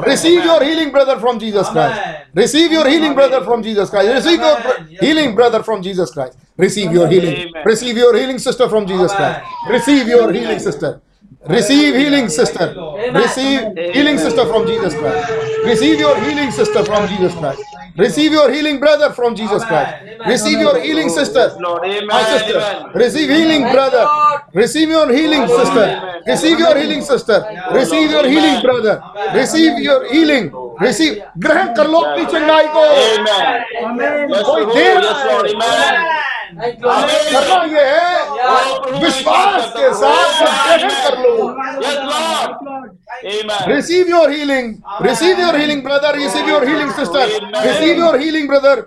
Receive 0.08 0.44
your 0.46 0.62
healing 0.62 0.92
brother 0.92 1.18
from 1.20 1.38
Jesus 1.38 1.70
Christ 1.72 2.36
receive 2.38 2.72
your 2.72 2.88
healing 2.88 3.14
brother 3.14 3.44
from 3.44 3.62
Jesus 3.62 3.90
Christ 3.90 4.12
receive 4.12 4.44
your 4.44 4.58
healing 5.02 5.34
brother 5.36 5.62
from 5.62 5.80
Jesus 5.82 6.10
Christ 6.14 6.60
receive 6.60 6.92
your 6.94 7.08
healing 7.12 7.66
receive 7.66 7.98
your 7.98 8.16
healing 8.16 8.38
sister 8.38 8.68
from 8.68 8.86
Jesus 8.86 9.16
Christ 9.16 9.72
receive 9.72 10.08
your 10.08 10.34
healing 10.36 10.60
sister 10.60 10.98
Receive 11.47 11.95
healing, 11.95 12.27
sister. 12.27 12.75
Receive 13.13 13.61
healing, 13.93 14.17
sister, 14.17 14.45
from 14.45 14.67
Jesus 14.67 14.93
Christ. 14.93 15.31
Receive 15.63 15.99
your 15.99 16.19
healing, 16.21 16.51
sister, 16.51 16.83
from 16.83 17.07
Jesus 17.07 17.33
Christ. 17.33 17.63
Receive 17.97 18.31
your 18.31 18.51
healing, 18.51 18.79
brother, 18.79 19.11
from 19.11 19.35
Jesus 19.35 19.63
Christ. 19.63 19.93
Receive 20.27 20.59
your 20.59 20.79
healing, 20.79 21.09
sister. 21.09 21.55
Lord. 21.59 21.85
Amen. 21.85 22.07
My 22.07 22.23
sister. 22.23 22.59
Amen. 22.59 22.91
Receive 22.93 23.29
healing, 23.29 23.61
brother. 23.71 24.05
Receive 24.53 24.89
your 24.89 25.11
healing, 25.13 25.47
sister. 25.47 26.21
Receive 26.27 26.59
your 26.59 26.77
healing, 26.77 27.01
sister. 27.01 27.45
Receive 27.71 28.11
your 28.11 28.27
healing, 28.27 28.61
brother. 28.61 29.01
Receive 29.33 29.79
your 29.79 30.11
healing. 30.11 30.51
Receive. 30.79 31.23
ग्रहण 31.37 31.73
कर 31.75 31.87
लो 31.87 31.99
अपनी 31.99 32.25
चंगाई 32.25 32.67
को 32.75 32.83
Amen. 32.89 34.29
Yes, 34.29 34.43
कोई 34.45 34.63
Lord. 34.63 36.32
करना 36.58 37.62
ये 37.72 37.84
है। 37.84 39.00
विश्वास 39.00 39.72
के 39.76 39.92
साथ 40.00 40.34
कर 41.04 41.18
लो। 41.22 41.32
Receive 43.68 44.08
your 44.08 44.30
healing 44.32 44.74
receive 45.02 45.40
your 45.40 45.56
healing 45.56 45.82
brother 45.84 46.16
receive 46.18 46.48
your 46.48 46.66
healing 46.68 46.90
sister 46.94 47.26
receive 47.66 47.98
your 48.04 48.18
healing 48.20 48.48
brother 48.48 48.84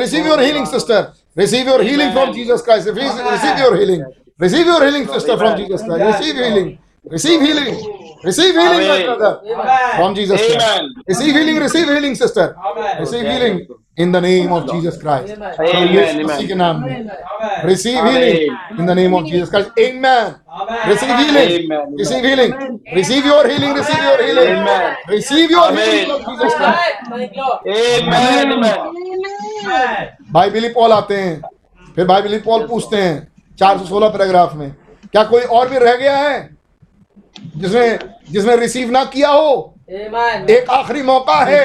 receive 0.00 0.26
your 0.26 0.40
healing 0.42 0.66
sister 0.66 1.06
receive 1.38 1.68
your 1.68 1.82
healing 1.82 2.12
from 2.12 2.32
Jesus 2.32 2.62
Christ 2.64 2.88
receive 2.88 3.62
your 3.64 3.78
healing 3.78 4.02
receive 4.42 4.68
your 4.68 4.84
healing 4.84 5.06
sister 5.12 5.36
from 5.38 5.56
Jesus 5.56 5.82
Christ 5.84 6.04
receive 6.06 6.42
healing 6.44 6.76
receive 7.12 7.42
healing 7.42 7.76
Receive 8.24 8.54
healing. 8.54 8.80
Healing, 8.80 9.06
my 9.06 9.16
brother. 9.16 9.40
Amen. 9.44 9.96
From 9.96 10.14
Jesus 10.14 10.40
Christ. 10.40 10.66
Amen. 10.66 10.90
Receive 11.06 11.34
healing, 11.34 11.56
receive 11.56 11.86
healing, 11.88 12.14
sister. 12.14 12.56
Amen. 12.58 13.00
Receive 13.00 13.26
healing 13.26 13.66
in 13.96 14.12
the 14.12 14.20
name 14.20 14.52
of 14.52 14.70
Jesus 14.70 14.96
Christ. 14.98 15.32
Amen. 15.32 15.54
Amen. 15.58 16.30
Amen. 16.30 17.66
receive 17.66 17.98
Amen. 17.98 18.22
healing 18.22 18.56
in 18.78 18.86
the 18.86 18.94
name 18.94 19.14
of 19.14 19.26
Jesus 19.26 19.48
Christ. 19.50 19.70
Amen. 19.78 20.34
Amen. 20.48 20.88
Receive 20.88 21.16
healing. 21.18 21.72
Amen. 21.72 21.94
Receive 21.98 22.24
healing. 22.24 22.52
Amen. 22.52 22.80
Receive 22.94 23.24
your 23.24 23.48
healing. 23.48 23.70
Amen. 23.70 23.76
Receive 23.78 24.02
your 24.02 24.22
healing. 24.26 24.48
Amen. 24.48 24.96
Receive 25.08 25.50
your 25.50 25.68
Amen. 25.68 25.90
healing 25.90 26.10
of 26.10 26.26
Jesus 26.26 26.54
Christ. 26.54 26.94
Amen. 27.12 28.52
Amen. 28.52 28.52
Amen. 28.52 30.08
भाई 30.32 30.50
Billy 30.50 30.68
Paul 30.68 30.92
आते 30.92 31.16
हैं 31.16 31.40
फिर 31.96 32.06
भाई 32.06 32.22
Billy 32.22 32.38
Paul 32.38 32.66
पूछते 32.66 32.96
हैं 32.96 33.16
416 33.62 34.10
paragraph 34.12 34.54
में 34.54 34.70
क्या 35.12 35.22
कोई 35.24 35.42
और 35.58 35.68
भी 35.68 35.78
रह 35.78 35.94
गया 35.96 36.16
है 36.16 36.57
जिसने 37.56 37.98
जिसने 38.32 38.56
रिसीव 38.56 38.90
ना 38.90 39.04
किया 39.04 39.30
हो 39.30 39.74
एक 40.50 40.70
आखिरी 40.70 41.02
मौका 41.02 41.36
है। 41.44 41.64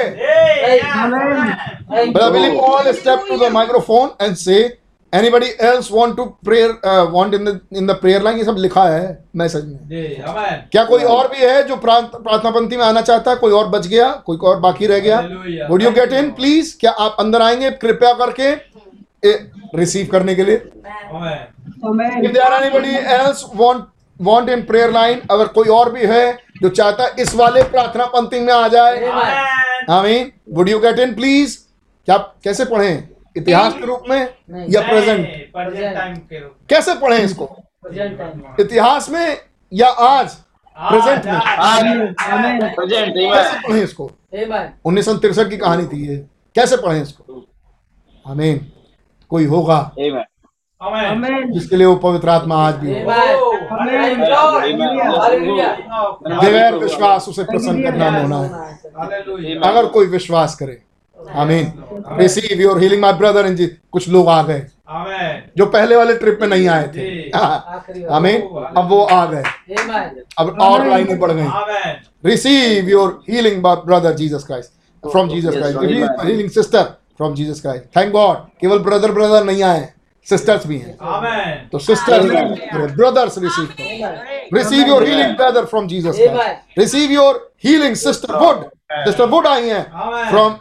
To 3.28 3.36
the 3.38 3.50
microphone 3.50 4.10
and 4.20 4.38
say, 4.38 4.60
anybody 5.12 5.50
else 5.60 5.90
want 5.90 6.16
to 6.18 6.24
prayer 6.46 6.70
uh, 6.84 7.04
want 7.16 7.34
in 7.34 7.44
the 7.44 7.54
in 7.80 7.86
the 7.86 7.96
prayer 8.04 8.20
line 8.22 8.38
ये 8.38 8.44
सब 8.44 8.56
लिखा 8.58 8.84
है 8.88 9.24
मैसेज 9.36 9.64
में। 9.64 9.78
क्या 10.72 10.84
कोई 10.84 11.02
और 11.16 11.28
भी 11.32 11.38
है 11.38 11.62
जो 11.68 11.76
प्रार्थना 11.76 12.50
पंक्ति 12.50 12.76
में 12.76 12.84
आना 12.84 13.00
चाहता 13.00 13.30
है? 13.30 13.36
कोई 13.36 13.52
और 13.52 13.68
बच 13.68 13.86
गया? 13.86 14.10
कोई 14.26 14.36
और 14.50 14.60
बाकी 14.60 14.86
रह 14.86 14.98
गया? 14.98 15.18
Would 15.70 15.82
you 15.82 15.90
get 15.90 16.12
in 16.12 16.30
please 16.30 16.76
क्या 16.80 16.90
आप 16.90 17.16
अंदर 17.20 17.42
आएँगे 17.42 17.70
कृपया 17.84 18.12
करके 18.24 18.52
रिसीव 19.78 20.08
करने 20.12 20.34
के 20.34 20.44
लिए? 20.44 20.56
Amen. 20.56 21.38
Amen. 21.88 22.24
If 22.24 22.32
there 22.32 22.52
anybody 22.62 22.92
in 24.50 24.62
prayer 24.62 24.90
line 24.90 25.22
अगर 25.30 25.46
कोई 25.48 25.68
और 25.68 25.92
भी 25.92 26.06
है 26.06 26.38
जो 26.62 26.68
चाहता 26.68 27.04
है 27.04 27.14
इस 27.18 27.34
वाले 27.34 27.62
प्रार्थना 27.62 28.04
पंक्ति 28.04 28.40
में 28.40 28.52
आ 28.52 28.68
जाए। 28.68 28.98
Amen. 28.98 29.90
आमीन। 29.90 30.32
Would 30.52 30.68
you 30.68 30.78
get 30.78 30.98
in 30.98 31.14
please 31.14 31.58
क्या 32.06 32.16
कैसे 32.16 32.64
पढ़ें? 32.64 33.08
इतिहास 33.36 33.72
के 33.72 33.86
रूप 33.86 34.02
में 34.08 34.20
या 34.68 34.80
प्रेजेंट 34.80 35.28
कैसे 36.70 36.94
पढ़े 36.94 37.18
इसको? 37.18 37.56
इतिहास 38.60 39.10
में 39.10 39.36
या 39.72 39.88
आज? 39.88 40.34
प्रेजेंट 40.76 41.24
में. 41.26 41.40
कैसे 43.32 43.50
Amen. 43.50 43.68
पढ़ें 43.68 43.82
इसको? 43.82 44.10
उन्नीस 44.84 45.04
सौ 45.04 45.14
तिरसठ 45.14 45.48
की 45.50 45.56
कहानी 45.56 45.86
थी 45.86 46.08
ये। 46.08 46.16
कैसे 46.54 46.76
पढ़े 46.76 47.00
इसको? 47.00 47.46
आमीन। 48.28 48.72
कोई 49.28 49.44
होगा? 49.44 49.92
Amen. 49.94 50.24
Amen. 50.82 51.04
Amen. 51.12 51.52
जिसके 51.52 51.76
लिए 51.76 51.86
वो 51.86 51.96
पवित्र 51.96 52.28
आत्मा 52.28 52.68
आज 52.68 52.74
भी 52.74 52.94
बगैर 56.38 56.74
विश्वास 56.74 57.28
उसे 57.28 57.44
प्रसन्न 57.44 57.82
करना 57.82 58.10
होना 58.20 58.38
है। 58.38 59.60
अगर 59.60 59.86
कोई 59.86 60.06
विश्वास 60.06 60.54
करे। 60.54 60.80
आमीन। 61.36 61.72
Receive 62.18 62.60
your 62.60 62.80
healing 62.80 63.02
my 63.02 63.12
brother 63.12 63.46
इन 63.46 63.56
कुछ 63.92 64.08
लोग 64.08 64.28
आ 64.28 64.42
गए। 64.42 64.66
जो 65.56 65.66
पहले 65.66 65.96
वाले 65.96 66.14
ट्रिप 66.14 66.38
में 66.40 66.48
नहीं 66.48 66.68
आए 66.68 66.88
थे। 66.88 67.00
हाँ। 67.36 67.84
आमीन। 68.10 68.40
अब 68.76 68.88
वो 68.88 69.04
आ 69.04 69.24
गए। 69.26 69.42
अब 70.38 70.56
और 70.60 70.86
लाइनें 70.86 71.18
बढ़ 71.18 71.32
गई। 71.32 71.46
Receive 72.24 72.88
your 72.88 73.22
healing 73.30 73.62
my 73.62 73.76
brother 73.76 74.12
Jesus 74.12 74.44
Christ 74.44 74.70
from 75.04 75.28
Jesus 75.28 75.56
Christ 75.56 76.24
healing 76.24 76.50
sister 76.50 76.82
from 77.16 77.34
Jesus 77.34 77.60
Christ 77.60 77.84
thank 77.96 78.12
God 78.12 78.36
केवल 78.60 78.78
ब्रदर 78.78 79.12
ब्रदर 79.12 79.44
नहीं 79.44 79.62
आए। 79.62 79.88
सिस्टर्स 80.26 80.66
भी 80.66 80.78
हैं 80.78 81.68
तो 81.68 81.78
sisters 81.80 82.24
brothers 82.92 83.38
receive 83.38 83.68
receive 84.54 84.86
your 84.88 85.04
healing 85.04 85.34
brother 85.36 85.64
from 85.66 85.88
Jesus 85.88 86.18
receive 86.78 87.12
your 87.12 87.36
healing 87.64 87.94
sister 87.96 88.34
would 88.36 88.64
sister 88.94 89.28
would 89.28 89.46
I 89.46 89.68
है 89.68 89.82
from 90.30 90.56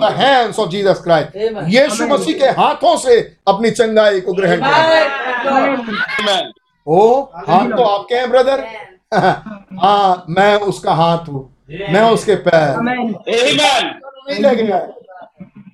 the 0.00 0.14
hands 0.16 0.58
of 0.58 0.68
Jesus 0.70 1.02
Christ 1.04 1.36
Yeshu 1.68 2.06
Masih 2.06 2.38
के 2.38 2.48
हाथों 2.60 2.96
से 2.98 3.18
अपनी 3.48 3.70
चंगाई 3.72 4.20
को 4.20 4.32
ग्रहण 4.32 4.60
करो 4.64 5.68
ओ 6.86 7.20
हम 7.48 7.70
तो 7.70 7.82
आपके 7.84 8.14
हैं 8.14 8.30
ब्रदर 8.30 8.64
हाँ 9.12 10.24
मैं 10.30 10.54
उसका 10.64 10.92
हाथ 10.94 11.28
हूँ 11.28 11.48
मैं 11.70 12.02
उसके 12.10 12.34
पैर 12.42 12.68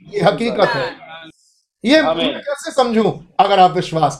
ये 0.08 0.22
हकीकत 0.22 0.68
है 0.70 1.05
ये 1.86 2.02
कैसे 2.02 2.70
समझूं? 2.72 3.10
अगर 3.40 3.58
आप 3.60 3.70
विश्वास 3.70 4.18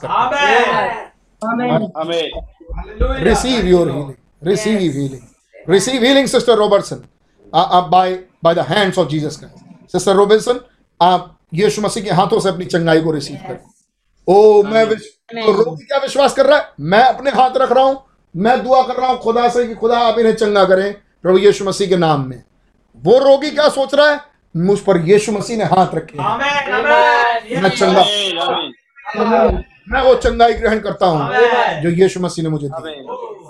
receive 3.21 3.65
your 3.65 3.89
healing 3.91 4.13
receive 4.43 4.79
healing 4.79 5.69
receive 5.69 6.03
healing 6.03 6.27
sister 6.27 6.55
Robertson 6.57 7.01
आप 7.53 7.89
by 7.91 8.13
by 8.43 8.55
the 8.55 8.59
hands 8.69 8.97
of 8.99 9.07
Jesus 9.07 9.37
Christ 9.39 9.91
sister 9.91 10.15
Robertson 10.15 10.59
आप 11.01 11.37
यीशु 11.53 11.81
मसीह 11.81 12.03
के 12.03 12.11
हाथों 12.11 12.39
से 12.39 12.49
अपनी 12.49 12.65
चंगाई 12.65 13.01
को 13.01 13.11
रिसीव 13.11 13.37
कर। 13.47 13.59
ओ 14.27 14.63
मैं 14.63 14.85
तो 14.87 15.51
रोगी 15.53 15.85
क्या 15.85 15.97
विश्वास 15.97 16.33
कर 16.33 16.45
रहा 16.45 16.57
है? 16.57 16.69
मैं 16.79 17.03
अपने 17.03 17.31
हाथ 17.31 17.57
रख 17.57 17.71
रहा 17.71 17.83
हूँ। 17.83 18.03
मैं 18.35 18.63
दुआ 18.63 18.81
कर 18.83 18.95
रहा 18.95 19.09
हूँ 19.09 19.17
खुदा 19.19 19.47
से 19.49 19.65
कि 19.67 19.75
खुदा 19.75 19.99
आप 19.99 20.19
इन्हें 20.19 20.35
चंगा 20.35 20.63
करें 20.65 20.93
प्रभु 21.23 21.37
यीशु 21.37 21.65
मसीह 21.65 21.87
के 21.89 21.97
नाम 21.97 22.27
में। 22.29 22.43
वो 23.03 23.17
रोगी 23.19 23.51
क्या 23.51 23.67
सोच 23.69 23.93
रहा 23.95 24.09
है? 24.09 24.19
मुझ 24.65 24.79
पर 24.79 24.97
यीशु 25.07 25.31
मसीह 25.31 25.57
ने 25.57 25.63
हाथ 25.65 25.95
रखे 25.95 26.17
हैं। 26.17 26.25
Amen. 26.27 26.57
Amen. 26.77 27.63
मैं. 27.63 27.71
Amen. 29.15 29.63
मैं 29.89 30.01
वो 30.03 30.13
चंगाई 30.23 30.53
ग्रहण 30.53 30.79
करता 30.79 31.05
हूँ 31.05 31.81
जो 31.81 31.89
यीशु 32.01 32.19
मसीह 32.19 32.43
ने 32.43 32.49
मुझे 32.49 32.67
दी। 32.69 32.93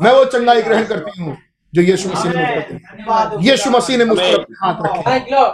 मैं 0.04 0.12
वो 0.14 0.26
चंगाई 0.26 0.62
ग्रहण 0.62 0.84
करती 0.86 1.22
हूँ 1.22 1.38
जो 1.74 1.82
यीशु 1.82 2.10
मसीह 2.10 2.32
ने 2.32 2.38
मुझे 2.40 2.62
दी। 2.70 3.50
यीशु 3.50 3.70
मसीह 3.72 3.98
ने 3.98 4.06
मुझ 4.06 4.18
पर 4.20 4.34
अपने 4.34 4.56
हाथ 4.64 4.76
रखे 4.86 5.46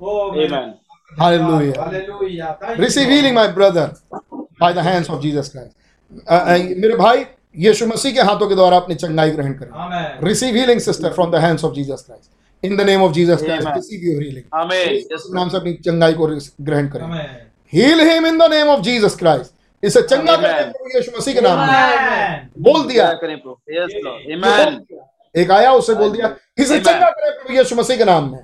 Oh, 0.00 0.32
hallelujah 1.12 1.72
Hallelujah. 1.78 2.52
You. 2.60 2.78
Receive 2.80 3.08
healing 3.10 3.34
my 3.34 3.48
brother 3.48 3.90
by 4.60 4.72
the 4.74 4.78
hands 4.86 5.10
of 5.10 5.20
Jesus 5.20 5.50
Christ 5.52 6.78
मेरे 6.78 6.96
भाई 6.96 7.24
यीशु 7.56 7.86
मसीह 7.86 8.12
के 8.12 8.20
हाथों 8.28 8.48
के 8.48 8.54
द्वारा 8.54 8.76
अपनी 8.76 8.94
चंगाई 8.94 9.30
ग्रहण 9.30 9.52
करें। 9.52 10.26
Receive 10.26 10.56
healing 10.56 10.80
sister 10.80 11.12
from 11.12 11.30
the 11.30 11.34
hands 11.44 11.64
of 11.64 11.72
Jesus 11.74 12.04
Christ 12.06 12.30
in 12.62 12.76
the 12.76 12.80
name 12.80 13.02
of 13.02 13.12
Jesus 13.12 13.42
Christ. 13.42 13.68
Receive 13.68 14.00
your 14.10 14.22
healing 14.22 14.44
Amen. 14.60 14.92
इस 15.16 15.26
नाम 15.34 15.48
से 15.48 15.56
अपनी 15.56 15.72
चंगाई 15.86 16.12
को 16.14 16.26
ग्रहण 16.60 16.88
करें 16.88 17.06
heal 17.72 18.00
him 18.10 18.26
in 18.26 18.38
the 18.38 18.50
name 18.50 18.68
of 18.68 18.80
Jesus 18.88 19.16
Christ 19.18 19.54
इसे 19.82 20.02
चंगा 20.02 20.32
Amen. 20.32 20.42
करें 20.42 20.70
प्रभु 20.72 20.96
यीशु 20.96 21.12
मसीह 21.18 21.34
के 21.34 21.40
नाम 21.40 21.58
में 21.60 22.48
बोल 22.62 22.86
दिया 22.88 23.06
क्या 23.06 23.18
करें 23.20 23.36
प्रभु? 23.40 23.56
Yes, 23.78 23.90
Lord. 24.04 24.20
Amen. 24.36 24.80
एक 25.34 25.50
आया 25.50 25.72
उससे 25.72 25.94
बोल 25.94 26.10
दिया 26.12 26.34
इसे 26.58 26.78
चंगा 26.80 27.10
करे 27.10 27.30
प्रभु 27.32 27.58
यीशु 27.58 27.76
मसीह 27.76 27.96
के 27.96 28.04
नाम 28.04 28.30
में 28.32 28.38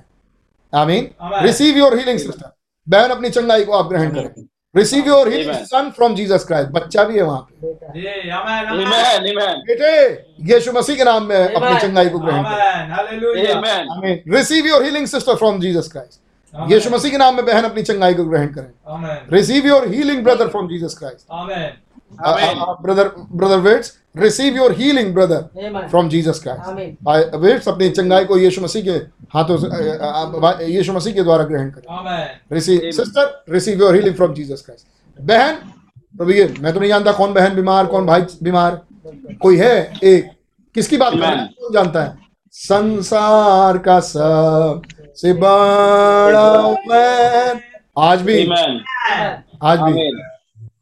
आमीन 0.73 1.09
Amen. 1.23 1.43
Receive 1.43 1.77
your 1.77 1.97
healing 1.99 2.19
sister 2.19 2.51
बहन 2.87 3.09
अपनी 3.11 3.29
चंगाई 3.29 3.63
को 3.65 3.73
आप 3.73 3.89
ग्रहण 3.89 4.09
करें 4.15 4.47
receive 4.75 5.07
your 5.07 5.29
healing 5.29 5.53
son 5.65 5.89
from 5.89 6.15
Jesus 6.15 6.43
Christ 6.47 6.69
बच्चा 6.71 7.03
भी 7.03 7.15
है 7.17 7.23
वहाँ 7.23 7.47
पे 7.53 7.73
जी, 7.93 8.07
Amen. 8.31 8.67
Amen. 8.67 8.87
Amen. 8.87 9.29
Amen. 9.29 9.61
बेटे 9.67 9.93
यीशु 10.49 10.71
मसीह 10.73 10.95
के 10.95 11.03
नाम 11.03 11.23
में 11.25 11.37
अपनी 11.37 11.79
चंगाई 11.79 12.09
को 12.09 12.19
ग्रहण 12.19 12.43
करें 12.43 12.57
Amen. 12.57 12.91
Hallelujah. 12.91 13.55
Amen. 13.55 13.89
आमीन 13.95 14.21
receive 14.35 14.67
your 14.67 14.83
healing 14.83 15.07
sister 15.07 15.35
from 15.35 15.59
Jesus 15.61 15.91
Christ 15.91 16.71
Yeshu 16.71 16.89
Masih 16.89 17.11
के 17.11 17.17
नाम 17.17 17.35
में 17.35 17.45
बहन 17.45 17.63
अपनी 17.63 17.83
चंगाई 17.83 18.13
को 18.13 18.25
ग्रहण 18.25 18.47
करें 18.53 19.27
receive 19.33 19.67
your 19.67 19.87
healing 19.87 20.23
brother 20.23 20.47
from 20.47 20.67
Jesus 20.67 20.97
Christ 20.99 21.25
Amen. 21.33 21.69
Amen. 22.27 22.63
Brother 22.83 23.11
brother 23.33 23.59
waits 23.61 23.93
receive 24.17 24.55
your 24.55 24.73
healing 24.75 25.13
brother 25.13 25.87
from 25.89 26.09
Jesus 26.09 26.41
Christ 26.43 27.35
waits 27.37 27.67
अपनी 27.67 27.89
चंगाई 27.91 28.25
को 28.25 28.37
यीशु 28.37 28.61
मसीह 28.61 28.83
के 28.83 28.99
हाथों 29.33 29.57
से 29.57 29.67
अ, 29.67 30.59
अ, 30.59 30.61
यीशु 30.61 30.93
मसीह 30.93 31.13
के 31.13 31.23
द्वारा 31.23 31.43
ग्रहण 31.43 31.69
करें। 31.69 31.83
Receive 32.51 32.79
sister 32.91 33.43
receive 33.49 33.79
your 33.79 33.95
healing 33.95 34.15
from 34.15 34.33
Jesus 34.33 34.61
Christ 34.65 34.87
बहन 35.21 35.55
प्रभु 36.17 36.31
ये 36.31 36.53
मैं 36.59 36.73
तो 36.73 36.79
नहीं 36.79 36.89
जानता 36.89 37.11
कौन 37.11 37.33
बहन 37.33 37.55
बीमार 37.55 37.85
कौन 37.85 38.05
भाई 38.05 38.21
बीमार। 38.43 38.81
कोई 39.41 39.57
है? 39.57 39.93
एक। 40.03 40.31
किसकी 40.75 40.97
बात 40.97 41.13
कर 41.13 41.19
रहे 41.19 41.35
कौन 41.35 41.73
जानता 41.73 42.03
है? 42.03 42.17
संसार 42.51 43.77
का 43.77 43.99
सबसे 43.99 45.33
बड़ा 45.33 46.69
मैं 46.89 47.61
आज 47.99 48.21
भी। 48.21 48.43
आज 49.63 49.79
भी. 49.79 50.21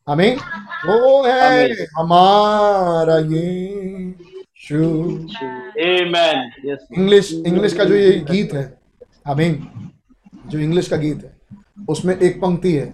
आमीन। 0.09 0.37
वो 0.85 1.23
है 1.23 1.69
हमारा 1.97 3.17
ये। 3.17 4.26
शु 4.67 4.77
Amen. 5.79 6.51
Yes. 6.61 6.79
इंग्लिश 6.91 7.31
इंग्लिश 7.45 7.73
का 7.73 7.83
जो 7.83 7.95
ये 7.95 8.11
गीत 8.27 8.53
है 8.53 8.65
आमीन 9.27 9.55
जो 10.47 10.59
इंग्लिश 10.59 10.87
का 10.87 10.97
गीत 10.97 11.23
है 11.23 11.35
उसमें 11.89 12.15
एक 12.17 12.39
पंक्ति 12.41 12.73
है 12.73 12.85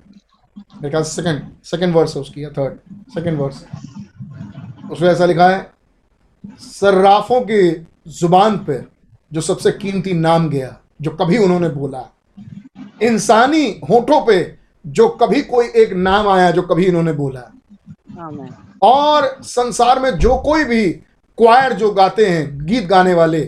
मेरे 0.57 0.89
ख्याल 0.89 1.03
से 1.03 1.11
सेकंड 1.13 1.41
सेकंड 1.65 1.95
वर्स 1.95 2.15
है 2.15 2.21
उसकी 2.21 2.43
या 2.43 2.49
थर्ड 2.49 2.77
सेकंड 3.13 3.39
वर्स 3.39 3.63
उसमें 4.91 5.09
ऐसा 5.09 5.25
लिखा 5.25 5.49
है 5.49 5.61
सर्राफों 6.61 7.39
की 7.41 7.61
ज़ुबान 8.13 8.57
पे 8.65 8.79
जो 9.31 9.41
सबसे 9.41 9.71
कीमती 9.73 10.13
नाम 10.15 10.49
गया 10.49 10.75
जो 11.01 11.11
कभी 11.21 11.37
उन्होंने 11.37 11.69
बोला 11.69 12.09
इंसानी 13.03 13.65
होठों 13.89 14.19
पे 14.25 14.37
जो 14.85 15.07
कभी 15.21 15.41
कोई 15.45 15.67
एक 15.75 15.93
नाम 16.01 16.27
आया 16.27 16.51
जो 16.51 16.61
कभी 16.63 16.85
इन्होंने 16.85 17.13
बोला 17.13 17.49
और 18.83 19.27
संसार 19.45 19.99
में 19.99 20.11
जो 20.19 20.37
कोई 20.41 20.63
भी 20.65 20.83
क्वायर 21.37 21.73
जो 21.73 21.91
गाते 21.91 22.25
हैं 22.25 22.65
गीत 22.65 22.85
गाने 22.85 23.13
वाले 23.13 23.41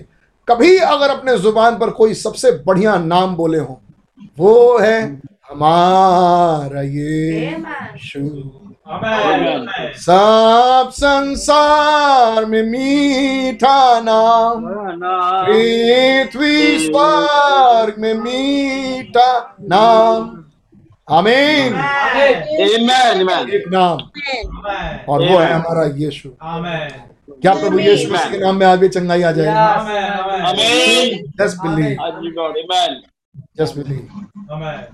कभी 0.47 0.77
अगर 0.77 1.09
अपने 1.09 1.37
ज़ुबान 1.37 1.77
पर 1.77 1.89
कोई 1.89 2.13
सबसे 2.13 2.51
बढ़िया 2.51 2.97
नाम 2.97 3.35
बोले 3.35 3.57
हो 3.57 3.81
वो 4.39 4.77
है 4.77 5.21
हमारा 5.49 6.81
ये 6.81 7.47
आमेन 8.87 9.67
सब 9.95 10.89
संसार 10.93 12.45
में 12.45 12.63
मीठा 12.63 13.99
नाम 13.99 14.65
पृथ्वी 15.45 16.79
स्वर्ग 16.79 17.95
में 17.99 18.13
मीठा 18.13 19.55
नाम। 19.61 20.41
आमीन। 21.09 21.73
Amen. 21.73 23.27
Amen. 23.27 23.49
एक 23.49 23.63
नाम। 23.67 23.97
और 25.09 25.19
वो 25.29 25.37
है 25.37 25.53
हमारा 25.53 25.85
यीशु। 25.95 26.29
आमेन। 26.41 27.14
क्या 27.29 27.53
प्रभु 27.53 27.79
यीशु 27.79 28.13
मसीह 28.13 28.31
के 28.31 28.37
नाम 28.37 28.55
में 28.55 28.65
आज 28.65 28.79
भी 28.79 28.87
चंगाई 28.89 29.21
आ 29.21 29.31
जाएगी. 29.31 29.53
Just 31.39 31.57
believe. 31.61 31.97
Just 33.59 33.75
believe 33.77 34.01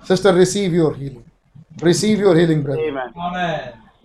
sister 0.08 0.34
receive 0.34 0.74
your 0.76 0.96
healing 0.98 1.24
receive 1.84 2.20
your 2.22 2.38
healing 2.38 2.64
brother 2.64 2.92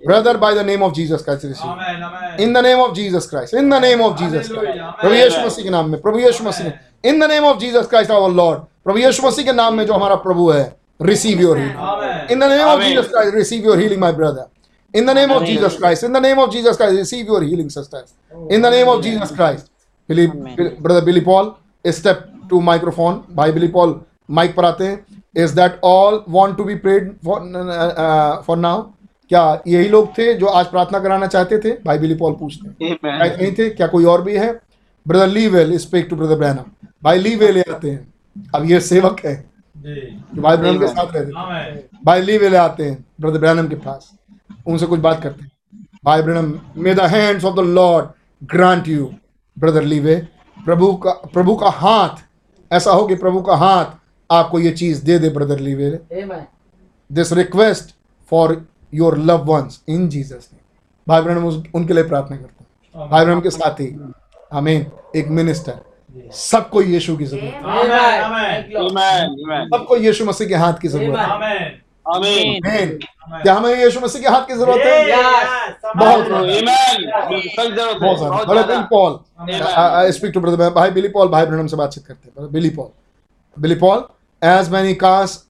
brother 0.03 0.37
by 0.37 0.55
the 0.55 0.59
name 0.67 0.83
of 0.83 0.93
Jesus 0.95 1.23
Christ 1.25 1.45
receive 1.45 2.43
in 2.45 2.53
the 2.53 2.59
name 2.67 2.79
of 2.81 2.93
Jesus 2.95 3.27
Christ 3.31 3.55
in 3.55 3.71
the 3.71 3.75
name 3.85 4.01
of 4.03 4.19
Jesus 4.19 4.49
Christ 4.51 5.01
प्रभु 5.01 5.15
यीशु 5.15 5.41
मसीह 5.47 5.65
के 5.65 5.71
नाम 5.71 5.91
में 5.91 6.01
प्रभु 6.01 6.19
Yeshu 6.19 6.45
Masih 6.45 7.09
in 7.09 7.21
the 7.21 7.31
name 7.31 7.45
of 7.45 7.59
Jesus 7.59 7.87
Christ 7.91 8.11
our 8.11 8.31
Lord 8.41 8.59
प्रभु 8.85 8.99
यीशु 8.99 9.27
मसीह 9.27 9.45
के 9.45 9.53
नाम 9.53 9.75
में 9.75 9.87
जो 9.87 9.93
हमारा 9.95 10.15
प्रभु 10.27 10.51
है 10.51 10.65
receive 11.03 11.41
your 11.41 11.59
healing 11.59 12.31
in 12.31 12.39
the 12.41 12.45
name 12.45 12.67
of. 12.67 12.81
Jesus 12.83 13.09
Christ, 13.09 13.35
receive 13.35 13.65
your 13.65 13.77
healing, 13.79 14.01
my 14.01 14.13
brother. 14.13 14.45
In 14.97 15.05
the 15.05 15.15
name 15.15 15.31
of 15.31 15.45
Jesus 15.45 15.77
Christ, 15.77 16.05
in 16.05 16.13
the 16.13 16.21
name 16.21 16.39
of 16.39 16.51
Jesus 16.51 16.77
Christ, 16.77 16.97
receive 16.97 17.27
your 17.27 17.43
healing, 17.43 17.71
sisters. 17.71 18.15
In 18.51 18.63
the 18.63 18.71
name 18.71 18.89
of 18.89 19.03
Jesus 19.03 19.31
Christ. 19.31 19.71
Billy, 20.09 20.27
Bill- 20.27 20.75
brother 20.79 21.03
Billy 21.03 21.21
Paul, 21.21 21.55
step 21.85 22.27
to 22.51 22.61
microphone. 22.61 23.23
भाई 23.31 23.53
Billy 23.53 23.69
Paul, 23.69 23.95
mic 24.31 24.55
पर 24.57 24.65
आते 24.65 24.87
हैं. 24.87 24.99
Is 25.37 25.55
that 25.55 25.79
all 25.83 26.23
want 26.29 26.57
to 26.59 26.65
be 26.65 26.77
prayed 26.77 27.11
for 27.23 27.41
uh, 27.45 28.43
for 28.43 28.57
now? 28.57 28.77
क्या 29.31 29.43
यही 29.69 29.89
लोग 29.89 30.17
थे 30.19 30.33
जो 30.39 30.47
आज 30.47 30.67
प्रार्थना 30.67 30.99
कराना 30.99 31.27
चाहते 31.27 31.59
थे 31.59 31.71
भाई 31.85 31.99
बिली 31.99 32.15
पॉल 32.15 32.33
पूछते 32.41 32.85
हैं 32.85 32.95
शायद 32.97 33.41
नहीं 33.41 33.53
थे 33.59 33.69
क्या 33.71 33.87
कोई 33.87 34.05
और 34.13 34.23
भी 34.23 34.37
है 34.37 34.53
brother 35.07 35.29
Lee 35.29 35.47
Vayle 35.55 35.77
speak 35.79 36.07
to 36.11 36.17
brother 36.17 36.37
Branham 36.39 36.71
भाई 37.05 37.19
ली 37.19 37.35
वेल 37.37 37.59
आते 37.71 37.91
हैं 37.91 38.15
अब 38.55 38.71
ये 38.71 38.81
सेवक 38.81 39.21
है 39.25 39.35
जो 39.77 40.43
भाई 40.43 40.57
ब्रैनम 40.57 40.79
के 40.81 40.87
साथ 40.87 41.15
रहते 41.17 41.33
आमेन 41.39 41.83
भाई 42.05 42.23
ली 42.23 42.39
वेले 42.39 42.57
आते 42.57 42.85
हैं 42.85 43.05
ब्रदर 43.21 43.39
ब्रैनम 43.39 43.69
के 43.69 43.75
पास 43.89 44.11
उनसे 44.67 44.87
कुछ 44.87 45.01
बात 45.01 45.23
करते 45.23 45.45
हैं। 45.45 45.51
भाई 46.05 46.23
Branham 46.23 46.61
may 46.77 46.95
the 46.95 47.01
hands 47.01 47.45
of 47.45 47.57
the 47.57 47.59
Lord 47.59 48.07
grant 48.45 48.89
you 48.89 49.15
brother 49.59 49.83
Lee Vayle 49.83 50.29
प्रभु 50.65 50.97
का 50.97 51.11
प्रभु 51.11 51.57
का 51.57 51.71
हाथ 51.71 52.09
ऐसा 52.73 52.91
हो 52.91 53.07
कि 53.07 53.15
प्रभु 53.15 53.41
का 53.41 53.57
हाथ 53.57 53.85
आपको 54.31 54.61
ये 54.61 54.71
चीज़ 54.71 55.05
दे 55.05 55.19
दे 55.19 55.29
brother 55.29 55.59
Lee Vayle 55.59 56.01
this 57.13 57.33
request 57.33 57.95
for 58.31 58.67
your 58.95 59.19
love 59.19 59.45
ones 59.45 59.83
in 59.89 60.09
Jesus 60.09 60.51
भाई 61.09 61.23
ब्रैनम 61.23 61.47
उस- 61.47 61.67
उनके 61.75 61.93
लिए 61.95 62.05
प्रार्थना 62.05 62.37
करते 62.37 62.65
हैं। 62.65 63.11
भाई 63.11 63.25
ब्रैनम 63.25 63.41
के 63.41 63.51
साथ 63.51 63.75
ही। 63.75 64.13
आमीन 64.53 64.87
एक 65.17 65.29
मिनिस्टर 65.29 65.81
सबको 66.33 66.83
यीशु 66.83 67.17
की 67.17 67.25
ज़रूरत 67.25 67.53
है. 67.55 67.63
सबको 69.67 69.97
यीशु 69.97 70.25
मसीह 70.25 70.49
के 70.49 70.55
हाथ 70.55 70.75
की 70.75 70.89
ज़रूरत 70.89 71.19
है। 71.19 71.86
आमेन 72.15 72.99
क्या 73.43 73.55
हमें 73.55 73.75
यीशु 73.75 74.01
मसीह 74.01 74.23
के 74.23 74.29
हाथ 74.29 74.43
की 74.47 74.55
ज़रूरत 74.55 74.81
है? 74.81 75.05
बहुत 75.97 76.27
है। 76.27 76.63
बहुत 77.95 78.19
सारा 78.19 78.43
बड़े 78.45 78.63
Bill 78.65 78.83
Paul. 78.91 79.19
Amen. 79.43 80.13
Speak 80.13 80.33
to 80.35 80.41
brother 80.41 80.71
भाई 80.75 80.91
बिली 80.91 81.09
पॉल 81.09 81.29
भाई 81.29 81.47
ब्रनम 81.47 81.67
से 81.67 81.77
बातचीत 81.77 82.07
करते 82.07 82.41
हैं। 82.41 82.53
Billy 82.53 82.71
Paul. 82.71 82.89
Billy 83.57 83.75
Paul 83.75 84.05
as 84.43 84.71
many 84.73 84.95
cards 84.95 85.43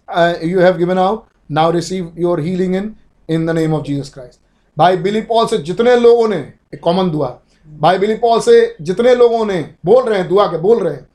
you 0.45 0.61
have 0.61 0.77
given 0.77 0.99
out 0.99 1.25
now 1.51 1.71
receive 1.71 2.13
your 2.19 2.41
healing 2.41 2.75
in 2.77 2.95
in 3.29 3.47
the 3.47 3.51
name 3.51 3.75
of 3.75 3.83
Jesus 3.83 4.13
Christ 4.15 4.41
भाई 4.77 4.97
Billy 4.99 5.21
Paul 5.29 5.47
से 5.47 5.59
जितने 5.61 5.97
लोगों 5.97 6.29
ने 6.29 6.37
एक 6.75 6.81
कॉमन 6.81 7.11
दुआ। 7.11 7.29
भाई 7.69 7.99
बिली 7.99 8.15
पॉल 8.17 8.41
से 8.41 8.77
जितने 8.81 9.15
लोगों 9.15 9.45
ने 9.47 9.59
बोल 9.85 10.03
रहे 10.05 10.19
हैं 10.19 10.29
दुआ 10.29 10.47
के 10.47 10.59
बोल 10.59 10.83
रहे 10.83 10.95
हैं। 10.95 11.07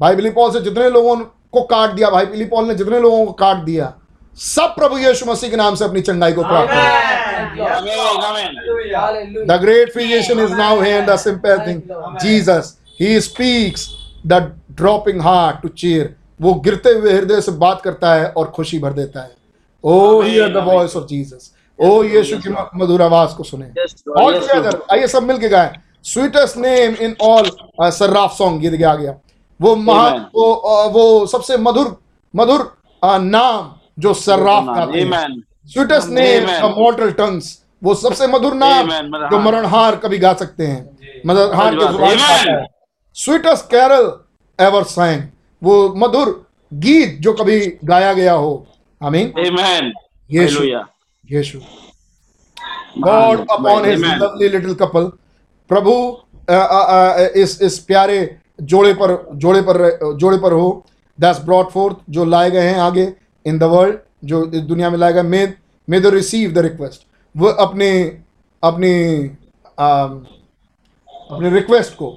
भाई 0.00 0.14
बिली 0.16 0.30
पॉल 0.30 0.50
से 0.52 0.60
जितने 0.60 0.88
लोगों 0.90 1.16
को 1.52 1.60
काट 1.64 1.90
दिया 1.90 2.10
भाई 2.10 2.26
बिली 2.26 2.44
पॉल 2.44 2.64
ने 2.68 2.74
जितने 2.74 3.00
लोगों 3.00 3.24
को 3.26 3.32
काट 3.34 3.56
दिया 3.56 3.92
सब 4.36 4.74
प्रभु 4.76 4.98
यीशु 4.98 5.26
मसीह 5.26 5.50
के 5.50 5.56
नाम 5.56 5.74
से 5.74 5.84
अपनी 5.84 6.00
चंगाई 6.00 6.32
को 6.32 6.42
प्राप्त. 6.42 6.70
Amen. 7.74 8.54
The 9.46 9.58
great 9.58 9.92
physician 9.92 10.38
is 10.38 10.50
now 10.50 10.80
here 10.80 10.98
in 11.00 11.06
the 11.06 11.16
sympathing 11.16 11.82
Jesus. 12.22 12.76
He 12.98 13.20
speaks 13.20 13.86
the 14.24 14.40
dropping 14.74 15.20
heart 15.20 15.58
वो 16.40 16.54
गिरते 16.64 16.90
हुए 16.90 17.12
हृदय 17.12 17.40
से 17.40 17.52
बात 17.58 17.82
करता 17.82 18.14
है 18.14 18.26
और 18.30 18.46
खुशी 18.54 18.78
भर 18.78 18.92
देता 18.92 19.20
है। 19.22 19.30
O 19.84 20.20
hear 20.22 20.48
the 20.52 20.64
voice 20.66 20.96
of 20.96 21.04
Jesus 21.06 21.50
O 21.78 22.02
Yeshu 22.04 22.36
की 22.38 22.50
मधुर 22.78 23.02
आवाज़ 23.02 23.34
को 23.36 23.42
सुने। 23.44 23.66
ऑल 24.22 24.38
टुगेदर 24.40 24.78
आइए 24.92 25.06
सब 25.06 25.22
मिलके 25.22 25.48
गाएँ। 25.48 25.72
Sweetest 26.04 26.56
name 26.56 26.94
in 27.04 27.16
all 27.22 27.50
seraph 27.80 28.32
song 28.38 28.60
गीत 28.60 28.82
आ 28.84 28.94
गया 28.94 29.14
वो 29.60 29.76
महा 29.76 30.08
वो 30.34 30.46
वो 30.94 31.26
सबसे 31.26 31.56
मधुर 31.56 31.96
मधुर 32.34 32.60
नाम 33.04 33.74
जो 33.98 34.14
सर्राफ 34.14 34.64
गाते 34.66 35.00
हैं 35.00 35.10
Amen. 35.10 35.40
Sweetest 35.72 36.08
name 36.08 36.46
mortal 36.78 37.10
tongues 37.12 37.58
वो 37.82 37.94
सबसे 37.94 38.26
मधुर 38.26 38.54
नाम 38.54 38.90
जो 39.30 39.38
मरणहार 39.38 39.96
कभी 39.96 40.18
गा 40.18 40.32
सकते 40.34 40.66
हैं। 40.66 41.22
मरणहार 41.26 41.74
के 41.74 42.62
स्वीटेस्ट 43.16 43.64
कैरल 43.70 44.12
एवर 44.58 44.84
sang 44.90 45.20
वो 45.62 45.74
मधुर 45.96 46.30
गीत 46.72 47.18
जो 47.20 47.32
कभी 47.32 47.58
गाया 47.84 48.12
गया 48.12 48.32
हो। 48.34 48.66
आमीन। 49.00 49.32
Amen. 49.40 49.90
Yeshu. 50.30 50.64
Yeshu. 51.24 51.58
God 52.98 53.40
upon 53.50 53.84
his 53.84 54.04
lovely 54.04 54.48
little 54.48 54.74
couple 54.74 55.04
प्रभु 55.70 55.92
इस 57.40 57.58
इस 57.62 57.78
प्यारे 57.78 58.18
जोड़े 58.62 58.92
पर 58.94 59.16
जोड़े 59.34 59.60
पर 59.62 59.78
जोड़े 60.20 60.38
पर 60.38 60.52
हो। 60.52 60.84
दैट्स 61.18 61.40
ब्रॉट 61.44 61.70
फोर्थ 61.70 61.96
जो 62.10 62.24
लाए 62.24 62.50
गए 62.50 62.68
हैं 62.68 62.78
आगे। 62.80 63.06
इन 63.46 63.58
द 63.58 63.62
वर्ल्ड 63.74 63.98
जो 64.24 64.44
इस 64.50 64.60
दुनिया 64.62 64.90
में 64.90 64.98
लाएगा 64.98 65.22
may 65.22 65.46
may 65.88 66.00
the 66.00 66.06
receive 66.14 66.52
the 66.52 66.58
request 66.58 67.06
वो 67.34 67.48
अपने 67.66 67.90
अपनी 68.62 68.94
अम, 69.78 70.24
अपने 71.30 71.50
रिक्वेस्ट 71.50 71.94
को 71.94 72.10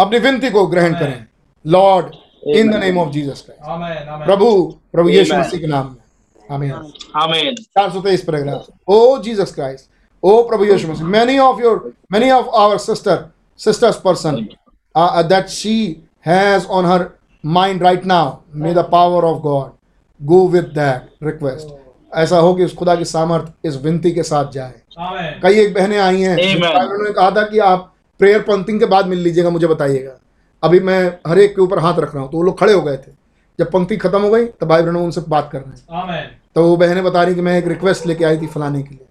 अपनी 0.00 0.18
विनती 0.18 0.50
को 0.50 0.66
ग्रहण 0.66 0.94
करें. 0.94 1.26
Lord 1.64 2.14
in 2.56 2.70
the 2.70 2.76
name 2.76 2.98
of 2.98 3.10
Jesus 3.10 3.40
Christ 3.40 3.68
आमेन 3.68 4.08
आमेन 4.08 4.26
प्रभु 4.26 4.48
प्रभु 4.92 5.08
यीशु 5.08 5.36
मसीह 5.36 5.60
के 5.60 5.66
नाम 5.66 5.86
में. 5.86 5.96
आमीन 6.50 7.54
सौ 7.92 8.00
तेईस 8.00 8.24
paragraph 8.24 8.66
O 8.88 9.18
Jesus 9.22 9.54
Christ 9.54 9.90
O 10.22 10.42
Prabhu 10.48 10.64
Yeshu 10.64 10.88
Masih. 10.88 11.06
Many 11.06 11.38
of 11.38 11.60
your 11.62 11.92
many 12.12 12.30
of 12.30 12.46
our 12.56 12.78
sister 12.78 13.24
sisters 13.60 14.00
person 14.04 14.46
that 15.28 15.48
she 15.48 15.78
has 16.26 16.66
on 16.66 16.86
her 16.86 17.08
mind 17.46 17.82
right 17.82 18.04
now 18.06 18.32
may 18.54 18.72
the 18.74 18.78
power 18.92 19.24
of 19.24 19.38
God 19.42 19.70
go 20.20 20.46
with 20.48 20.64
that 20.74 21.24
request 21.24 21.68
ऐसा 22.12 22.38
हो 22.38 22.54
कि 22.54 22.64
उस 22.64 22.74
खुदा 22.74 22.94
की 22.94 23.04
सामर्थ 23.04 23.66
इस 23.66 23.76
विनती 23.82 24.10
के 24.12 24.22
साथ 24.22 24.50
जाए। 24.52 24.72
कई 25.42 25.60
एक 25.60 25.74
बहनें 25.74 25.98
आई 25.98 26.20
हैं 26.20 26.36
उन्होंने 26.54 27.12
कहा 27.12 27.30
था 27.30 27.42
कि 27.42 27.58
आप 27.60 27.92
प्रेयर 28.20 28.40
पंक्ति 28.42 28.78
के 28.78 28.86
बाद 28.86 29.06
मिल 29.06 29.18
लीजिएगा 29.18 29.50
मुझे 29.50 29.66
बताइएगा। 29.66 30.12
अभी 30.62 30.80
मैं 30.80 30.98
हर 31.28 31.38
एक 31.38 31.54
के 31.56 31.62
ऊपर 31.62 31.78
हाथ 31.78 31.98
रख 31.98 32.14
रहा 32.14 32.22
हूँ 32.22 32.30
तो 32.30 32.36
वो 32.38 32.42
लोग 32.44 32.58
खड़े 32.60 32.72
हो 32.72 32.82
गए 32.82 32.96
थे। 32.96 33.12
जब 33.58 33.70
पंक्ति 33.72 33.96
खत्म 33.96 34.22
हो 34.22 34.30
गई 34.30 34.44
तो 34.44 34.66
भाई 34.66 34.82
बहनों 34.82 35.04
उनसे 35.04 35.20
बात 35.28 35.48
कर 35.52 35.58
रहे 35.60 35.70
हैं 35.70 36.28
तो 36.56 36.62
वो 36.64 36.76
बहनें 36.76 37.04
बता 37.04 37.22
रही 37.22 37.34
कि 37.34 37.40
मैं 37.40 37.58
एक 37.58 37.66
रिक्वेस्ट 37.68 38.06
लेके 38.06 38.24
आई 38.24 38.38
थी 38.38 38.46
फलाने 38.48 38.82
के 38.82 38.94
लिए। 38.94 39.06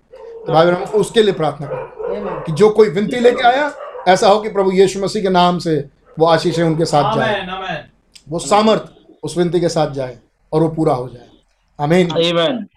तो 0.45 0.53
भाई 0.53 0.65
बहनों 0.65 0.85
को 0.85 0.97
उसके 0.97 1.23
लिए 1.23 1.33
प्रार्थना 1.33 1.67
करो 1.67 2.41
कि 2.45 2.51
जो 2.53 2.69
कोई 2.69 2.89
विनती 2.91 3.19
लेके 3.19 3.47
आया 3.47 3.71
ऐसा 4.07 4.29
हो 4.29 4.39
कि 4.39 4.49
प्रभु 4.49 4.71
यीशु 4.73 4.99
मसीह 4.99 5.23
के 5.23 5.29
नाम 5.31 5.59
से 5.59 5.83
वो 6.17 6.25
आशीषें 6.27 6.63
उनके 6.63 6.85
साथ 6.85 7.15
जाए। 7.15 7.85
वो 8.27 8.39
सामर्थ 8.39 8.83
उस 9.23 9.37
विनती 9.37 9.59
के 9.59 9.69
साथ 9.69 9.91
जाए 9.91 10.17
और 10.53 10.61
वो 10.61 10.69
पूरा 10.69 10.93
हो 10.93 11.09
जाए। 11.09 11.27
आमीन। 11.79 12.07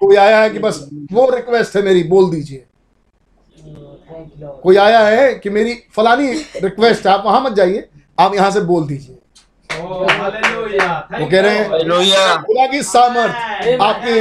कोई 0.01 0.17
आया 0.17 0.41
है 0.41 0.51
कि 0.51 0.59
बस 0.59 0.89
वो 1.13 1.31
रिक्वेस्ट 1.31 1.77
है 1.77 1.83
मेरी 1.83 2.03
बोल 2.05 2.31
दीजिए। 2.31 2.65
कोई 4.63 4.77
आया 4.77 5.01
है 5.01 5.35
कि 5.35 5.51
मेरी 5.51 5.75
फलानी 5.97 6.33
रिक्वेस्ट 6.63 7.07
है 7.07 7.13
आप 7.13 7.23
वहाँ 7.25 7.41
मत 7.41 7.53
जाइए 7.53 7.89
आप 8.19 8.35
यहाँ 8.35 8.51
से 8.51 8.61
बोल 8.61 8.87
दीजिए। 8.87 9.15
वो 9.71 11.27
कह 11.27 11.41
रहे 11.41 11.59
हैं 11.59 11.69
की 12.71 12.83
सामर्थ 12.83 13.35
आपकी 13.83 14.21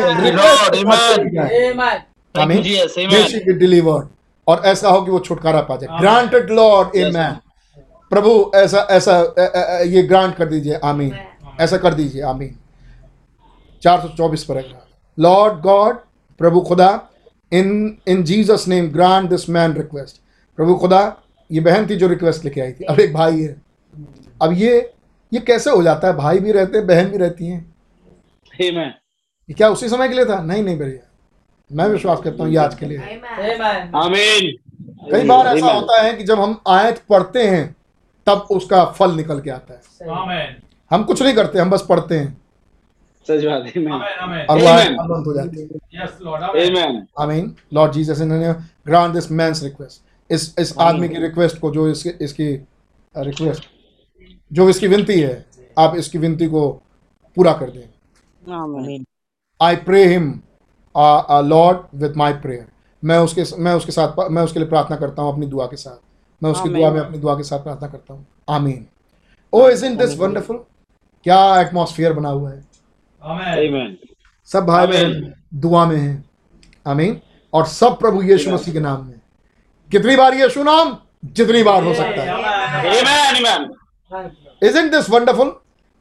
डिलीवर्ड 3.54 4.08
और 4.48 4.62
ऐसा 4.66 4.90
हो 4.90 5.02
कि 5.02 5.12
वो 5.12 5.20
छुटकारा 5.20 5.62
पा 5.62 5.76
जाए। 5.76 6.00
ग्रांटेड 6.00 6.50
लॉर्ड 6.50 6.96
ए 6.96 7.04
आमेन 7.04 7.40
प्रभु 8.12 8.52
ऐसा 8.56 8.88
ऐसा 8.92 9.20
ये 9.86 10.04
ग्रांट 10.04 10.36
कर 10.36 10.46
दीजिए 10.46 10.80
आमीन। 10.84 11.18
ऐसा 11.62 11.78
कर 11.78 11.94
दीजिए 11.94 12.22
आमीन। 12.24 12.56
चार 13.84 14.02
सौ 14.02 14.08
चौबीस 14.08 14.44
पर 14.44 14.64
लॉर्ड 15.18 15.62
गॉड 15.62 15.96
प्रभु 16.40 16.62
खुदा 16.62 16.90
in 17.52 17.98
in 18.08 18.24
Jesus 18.24 18.66
name 18.68 18.90
grant 18.92 19.30
this 19.30 19.50
man 19.50 19.74
request 19.74 20.22
प्रभु 20.58 20.76
खुदा 20.76 21.02
ये 21.50 21.60
बहन 21.62 21.90
थी 21.90 21.96
जो 21.96 22.08
रिक्वेस्ट 22.08 22.46
लेके 22.46 22.62
आई 22.62 22.72
थी। 22.72 22.84
अब 22.84 23.00
एक 23.00 23.14
भाई 23.14 23.42
है। 23.42 23.56
अब 24.42 24.54
ये 24.54 24.94
ये 25.32 25.40
कैसे 25.40 25.70
हो 25.70 25.84
जाता 25.84 26.08
है? 26.08 26.14
भाई 26.16 26.40
भी 26.40 26.52
रहते 26.52 26.78
हैं 26.78 26.88
बहन 26.88 27.06
भी 27.06 27.18
रहती 27.18 27.48
हैं। 27.48 27.76
ये 28.54 29.54
क्या 29.54 29.70
उसी 29.70 29.90
समय 29.90 30.08
के 30.10 30.16
लिए 30.16 30.26
था? 30.26 30.42
नहीं 30.42 30.64
नहीं 30.64 30.78
भैया। 30.78 31.04
मैं 31.72 31.88
विश्वास 31.88 32.20
करता 32.24 32.44
हूँ 32.44 32.52
ये 32.52 32.58
आज 32.58 32.76
के 32.76 32.86
लिए। 32.86 32.98
Amen. 32.98 33.92
Amen. 34.02 34.46
कई 35.12 35.24
बार 35.28 35.48
ऐसा 35.48 35.72
होता 35.72 36.02
है 36.02 36.14
कि 36.14 36.24
जब 36.24 36.40
हम 36.40 36.60
आयत 36.68 37.02
पढ़ते 37.10 37.44
हैं 37.44 37.76
तब 38.28 38.48
उसका 38.52 38.84
फल 38.92 39.16
निकल 39.16 39.40
के 39.42 39.50
आता 39.50 39.74
है। 39.74 40.56
हम 40.92 41.04
कुछ 41.04 41.22
नहीं 41.22 41.34
करते 41.36 41.60
हम 41.60 41.70
बस 41.70 41.86
पढ़ते 41.90 42.18
हैं। 42.20 42.36
है 44.30 44.46
और 44.46 44.60
वो 44.60 44.68
आयत 44.68 44.88
Amen. 44.88 44.98
फलवंत 44.98 45.26
हो 45.28 45.34
जाती 45.34 45.60
है। 45.60 45.66
यस 45.96 46.18
लॉर्ड 46.22 46.44
आमेन। 46.44 46.76
Amen. 46.76 47.02
आमीन। 47.20 47.56
लॉर्ड 47.74 47.92
जीसस 47.94 48.22
इन्होंने 48.22 48.54
ग्रांट 48.88 49.14
दिस 49.14 49.32
मैंस 49.32 49.64
रिक्वेस्ट 49.64 50.02
इस 50.30 50.54
इस 50.60 50.78
आदमी 50.80 51.10
की 51.10 51.20
रिक्वेस्ट 51.22 51.60
को 51.60 51.72
जो 51.72 51.88
इसकी 51.90 52.10
इसकी 52.26 52.48
रिक्वेस्ट 53.16 53.68
जो 54.52 54.70
इसकी 54.70 54.88
विनती 54.88 55.20
है 55.20 55.46
आप 55.78 55.96
इसकी 55.98 56.18
विनती 56.18 56.48
को 56.48 56.70
पूरा 57.38 57.54
कर 57.54 57.70
दें। 57.70 59.04
I 59.60 59.76
pray 59.86 60.06
him 60.06 60.32
Lord 61.46 61.78
with 61.96 62.18
my 62.18 62.34
prayer 62.44 62.66
मैं 63.04 63.18
उसके 63.20 63.44
मैं 63.58 63.74
उसके 63.74 63.92
साथ 63.92 64.30
मैं 64.32 64.44
उसके 64.44 64.60
लिए 64.60 64.70
प्रार्थना 64.70 64.98
करता 64.98 65.22
हूँ 65.22 65.34
अपनी 65.34 65.46
दुआ 65.46 65.66
के 65.66 65.78
साथ। 65.78 65.98
मैं 66.44 66.52
उसकी 66.52 66.70
दुआ 66.70 66.92
में 66.92 67.02
अपनी 67.02 67.18
दुआ 67.18 67.36
के 67.36 67.44
साथ 67.44 67.60
प्रार्थना 67.60 67.88
करता 67.88 68.14
हूँ। 68.14 68.28
आमीन। 68.50 68.88
O 69.54 69.70
is 69.70 69.86
in 69.86 69.98
this 69.98 70.18
wonderful 70.18 70.58
क्या 71.24 71.62
एटमोसफियर 71.62 72.14
बना 72.14 72.30
हुआ 72.30 72.52
है। 72.52 72.66
Amen. 73.26 74.10
सब 74.46 74.66
भाई 74.66 74.88
बहन 74.88 75.34
दुआ 75.54 75.86
में 75.86 75.98
हैं। 75.98 76.30
आमीन। 76.88 77.22
और 77.54 77.66
सब 77.66 78.00
प्रभु 78.00 78.22
यीशु 78.22 78.52
मसीह 78.52 78.74
के 78.74 78.80
नाम 78.80 79.06
में। 79.06 79.20
कितनी 79.92 80.16
बार 80.16 80.34
यीशु 80.34 80.64
नाम? 80.64 80.98
जितनी 81.26 81.64
बार 81.64 81.84
हो 81.84 81.94
सकता 81.94 82.22
है। 82.22 82.30
Amen. 82.94 83.42
Amen. 83.42 84.30
Is 84.64 84.78
in 84.78 84.90
this 84.90 85.10
wonderful 85.10 85.60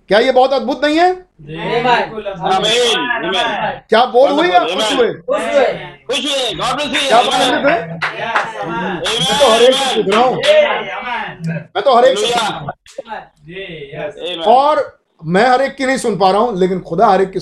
क्या 0.09 0.19
ये 0.19 0.33
बहुत 0.33 0.53
अद्भुत 0.53 0.85
नहीं 0.85 0.99
है? 0.99 1.07
Amen. 1.13 2.11
Amen. 2.51 3.47
क्या 3.89 4.05
बोल 4.13 4.31
हुई 4.31 4.49
या 4.49 4.59
खुश 4.61 4.93
हुए? 4.93 5.07
हुए. 5.07 5.65
क्या 6.09 7.21
Amen. 7.21 7.57
थे? 7.65 7.75
मैं 9.17 9.39
तो 9.39 9.51
हर 9.53 9.63
एक 9.63 9.75
से 9.75 9.95
पूछ 9.95 10.15
रहा 10.15 10.23
हूँ। 10.25 10.35
मैं 11.47 11.83
तो 11.85 11.97
हर 11.97 12.05
एक 12.05 12.19
से. 12.19 12.27
और 14.53 14.99
मैं 15.25 15.47
हर 15.51 15.63
एक 15.63 15.77
की 15.77 15.87
नहीं 15.87 15.97
सुन 15.99 16.17
पा 16.19 16.31
रहा 16.31 16.41
हूँ 16.41 16.59
लेकिन 16.59 16.81
खुदा 16.81 17.07
हर 17.07 17.21
एक 17.23 17.31
की. 17.37 17.41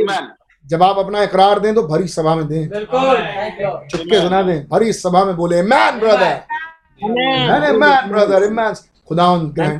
Amen. 0.00 0.22
जब 0.66 0.82
आप 0.82 0.98
अपना 0.98 1.22
इकरार 1.22 1.58
दें 1.58 1.74
तो 1.74 1.82
भरी 1.88 2.08
सभा 2.08 2.34
में 2.34 2.46
दें। 2.48 2.68
चुपके 2.68 4.20
से 4.20 4.28
ना 4.28 4.42
दें। 4.42 4.68
भरी 4.68 4.92
सभा 4.92 5.24
में 5.24 5.36
बोले 5.36 5.62
मैन 5.62 5.98
ब्रदर 6.00 6.40
मैंने 7.02 7.72
मैन 7.78 8.10
ब्रदर 8.10 8.50
मैन 8.50 8.74
खुदा 9.08 9.26
ग्रहण 9.58 9.78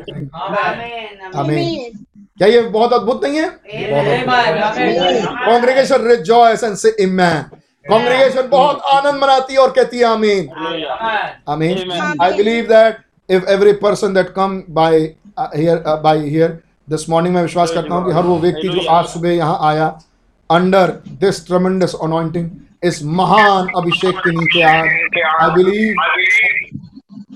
क्या 2.38 2.48
ये 2.48 2.60
बहुत 2.62 2.92
अद्भुत 2.92 3.24
नहीं 3.24 3.38
है? 3.38 3.48
कांग्रेगेशन 5.46 6.06
रिजॉयस 6.08 6.62
एंड 6.64 6.74
से 6.76 6.94
इमैन 7.00 7.42
कांग्रेगेशन 7.86 8.48
बहुत 8.48 8.82
आनंद 8.92 9.22
मनाती 9.22 9.54
है 9.54 9.58
और 9.60 9.70
कहती 9.70 9.98
है 9.98 10.04
आमीन। 10.04 10.48
आमीन। 11.48 11.90
I 12.22 12.32
believe 12.36 12.64
that 12.64 12.98
if 13.28 13.50
every 13.50 13.72
person 13.82 14.14
that 14.14 14.28
come 14.36 14.62
by 14.70 14.98
here 15.56 15.82
by 16.02 16.18
here 16.18 16.58
this 16.88 17.08
morning 17.10 17.34
मैं 17.34 17.42
विश्वास 17.42 17.70
करता 17.70 17.94
हूँ 17.94 18.06
कि 18.06 18.12
हर 18.12 18.22
वो 18.22 18.38
व्यक्ति 18.38 18.68
जो 18.68 18.86
आज 18.90 19.04
सुबह 19.06 19.30
यहाँ 19.30 19.58
आया 19.70 19.86
अंडर 20.50 20.90
दिस 21.20 21.46
ट्रमेंडस 21.46 21.94
अनॉइंटिंग 22.02 22.50
इस 22.84 23.02
महान 23.18 23.66
अभिषेक 23.76 24.18
के 24.18 24.30
नीचे 24.30 24.62
आज 24.62 24.86
I 25.42 25.50
believe 25.54 25.94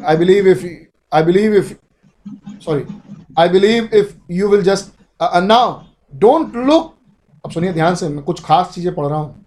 I 0.08 0.16
believe 0.16 0.48
if 0.48 0.64
I 1.14 1.22
believe 1.22 1.54
if 1.54 1.72
sorry 2.64 2.84
i 3.38 3.48
believe 3.48 3.94
if 4.00 4.10
you 4.38 4.48
will 4.50 4.62
just 4.62 4.90
uh, 5.20 5.30
uh, 5.36 5.40
now 5.40 5.82
don't 6.24 6.54
look 6.70 6.90
अब 7.44 7.50
सुनिए 7.50 7.72
ध्यान 7.72 7.94
से 7.94 8.08
मैं 8.08 8.24
कुछ 8.24 8.42
खास 8.44 8.70
चीज़ें 8.74 8.94
पढ़ 8.94 9.06
रहा 9.06 9.18
हूँ। 9.18 9.44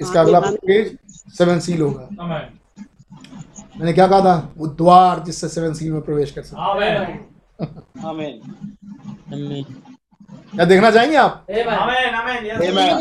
इसका 0.00 0.20
अगला 0.20 0.40
पेज 0.40 0.98
सेवन 1.38 1.60
सील 1.60 1.80
होगा। 1.82 2.08
मैंने 3.78 3.92
क्या 3.92 4.06
कहा 4.06 4.20
था? 4.20 4.52
वो 4.56 4.66
द्वार 4.66 5.22
जिससे 5.24 5.48
सेवन 5.48 5.74
सील 5.74 5.92
में 5.92 6.00
प्रवेश 6.02 6.30
कर 6.30 6.42
सकते 6.42 6.60
Amen. 8.08 9.64
क्या 10.54 10.64
देखना 10.64 10.90
चाहेंगे 10.90 11.16
आप? 11.16 11.46
Amen. 11.46 12.98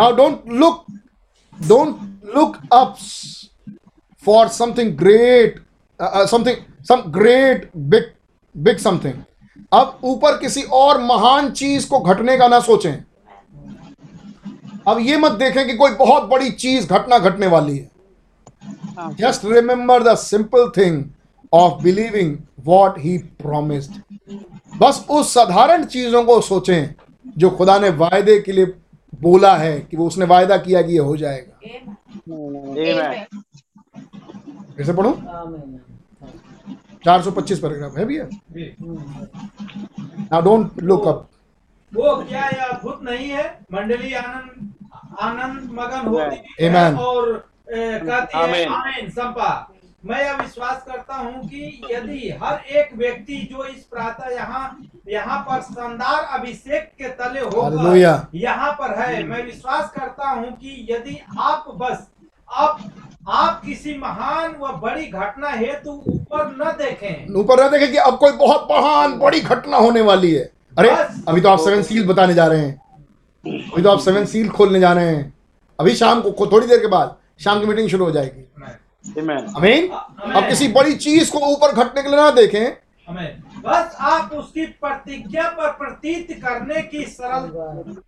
now 0.00 0.10
don't 0.20 0.46
look 0.46 0.86
don't 1.68 1.96
look 2.34 2.58
up 2.72 2.98
for 4.26 4.48
something 4.48 4.96
great 6.02 6.56
some 6.88 6.96
great 7.10 7.70
big 7.76 7.90
big 7.90 8.76
great 8.76 8.76
big 8.76 8.76
big 8.76 8.92
something. 8.92 9.14
अब 9.72 10.00
ऊपर 10.04 10.38
किसी 10.38 10.62
और 10.62 11.00
महान 11.00 11.50
चीज़ 11.50 11.88
को 11.88 12.00
घटने 12.00 12.38
का 12.38 12.48
ना 12.48 12.60
सोचें। 12.60 13.04
अब 14.88 14.98
ये 15.00 15.18
मत 15.18 15.32
देखें 15.32 15.66
कि 15.66 15.76
कोई 15.76 15.90
बहुत 15.90 16.22
बड़ी 16.22 16.50
चीज़ 16.50 16.86
घटना 16.86 17.18
घटने 17.18 17.46
वाली 17.46 17.78
है। 17.78 17.90
Just 19.14 19.44
remember 19.44 20.02
the 20.02 20.14
simple 20.14 20.72
thing 20.76 21.04
of 21.52 21.82
believing 21.82 22.38
what 22.60 22.98
he 22.98 23.18
promised 23.18 23.92
बस 24.78 25.06
उस 25.10 25.34
साधारण 25.34 25.84
चीज़ों 25.84 26.24
को 26.24 26.40
सोचें 26.40 26.94
जो 27.38 27.50
खुदा 27.50 27.78
ने 27.78 27.88
वायदे 27.88 28.40
के 28.40 28.52
लिए 28.52 28.66
बोला 29.20 29.56
है 29.56 29.80
कि 29.80 29.96
वो 29.96 30.06
उसने 30.06 30.24
वायदा 30.24 30.56
किया 30.56 30.82
कि 30.82 30.92
ये 30.92 30.98
हो 30.98 31.16
जाएगा। 31.16 31.60
Amen. 32.28 33.14
फिर 34.76 34.86
से 34.86 34.92
पढ़ूं 34.92 35.12
425 37.06 37.58
पैराग्राफ 37.60 37.98
है 37.98 38.04
भैया। 38.04 38.24
नाउ 40.32 40.40
डोंट 40.42 40.82
लुक 40.82 41.06
अप 41.08 41.28
वो 41.92 42.14
क्या 42.22 42.44
अद्भुत 42.64 43.02
नहीं 43.02 43.28
है। 43.30 43.44
मंडली 43.72 44.12
आनंद 44.14 44.72
आनंद 45.22 45.70
मगन 45.72 46.06
होती 46.06 46.64
है 46.64 46.94
और 46.94 47.28
ए, 47.72 47.98
कहती 47.98 48.38
है. 48.38 48.64
आमीन 48.66 49.10
संपा 49.10 49.50
मैं 50.04 50.20
यह 50.24 50.36
विश्वास 50.36 50.82
करता 50.88 51.14
हूँ 51.14 51.48
कि 51.48 51.80
यदि 51.90 52.28
हर 52.42 52.58
एक 52.78 52.94
व्यक्ति 52.96 53.36
जो 53.52 53.64
इस 53.64 53.84
प्रातः 53.84 54.34
यहाँ 54.34 54.64
यहाँ 55.08 55.38
पर 55.48 55.60
शानदार 55.62 56.20
अभिषेक 56.38 56.90
के 56.98 57.08
तले 57.20 57.40
होगा. 57.40 58.28
यहाँ 58.34 58.72
पर 58.80 58.94
है 58.98 59.22
मैं 59.24 59.42
विश्वास 59.44 59.90
करता 59.96 60.28
हूँ 60.30 60.52
कि 60.52 60.86
यदि 60.90 61.18
आप 61.38 61.64
बस 61.80 62.06
आप 62.48 62.78
आप 63.26 63.62
किसी 63.66 63.96
महान 63.98 64.54
व 64.60 64.72
बड़ी 64.82 65.06
घटना 65.06 65.50
हेतु 65.50 65.90
ऊपर 66.08 66.44
न 66.58 66.70
देखें। 66.78 67.34
ऊपर 67.34 67.60
ना 67.60 67.68
देखें 67.68 67.90
कि 67.92 67.96
अब 67.98 68.18
कोई 68.18 68.32
बहुत 68.32 68.68
महान 68.70 69.18
बड़ी 69.18 69.40
घटना 69.40 69.76
होने 69.76 70.00
वाली 70.00 70.32
है। 70.34 70.44
अरे 70.78 70.90
अभी 71.28 71.40
तो 71.40 71.48
आप 71.48 71.58
सेवन 71.58 71.82
सील 71.82 72.06
बताने 72.06 72.34
जा 72.34 72.46
रहे 72.46 72.60
हैं। 72.60 72.74
अभी 73.72 73.82
तो 73.82 73.90
आप 73.90 74.00
सेवन 74.00 74.26
सील 74.26 74.48
खोलने 74.48 74.80
जा 74.80 74.92
रहे 74.92 75.08
हैं। 75.08 75.32
अभी 75.78 75.94
शाम 75.94 76.20
को 76.22 76.46
थोड़ी 76.46 76.66
देर 76.66 76.78
के 76.78 76.86
बाद 76.86 77.16
शाम 77.44 77.60
की 77.60 77.66
मीटिंग 77.66 77.88
शुरू 77.88 78.04
हो 78.04 78.10
जाएगी। 78.10 78.42
अमीन 79.56 79.88
अब 80.32 80.48
किसी 80.48 80.68
बड़ी 80.68 80.94
चीज़ 80.96 81.30
को 81.32 81.38
ऊपर 81.46 81.72
घटने 81.74 82.02
के 82.02 82.08
लिए 82.08 82.18
ना 82.18 82.30
देखें। 82.30 82.72
बस 83.62 83.96
आप 84.00 84.32
उसकी 84.32 84.64
प्रतिज्ञा 84.66 85.48
पर 85.50 85.70
प्रतीत 85.72 86.28
करने 86.44 86.82
की 86.82 87.04
सरल 87.04 87.48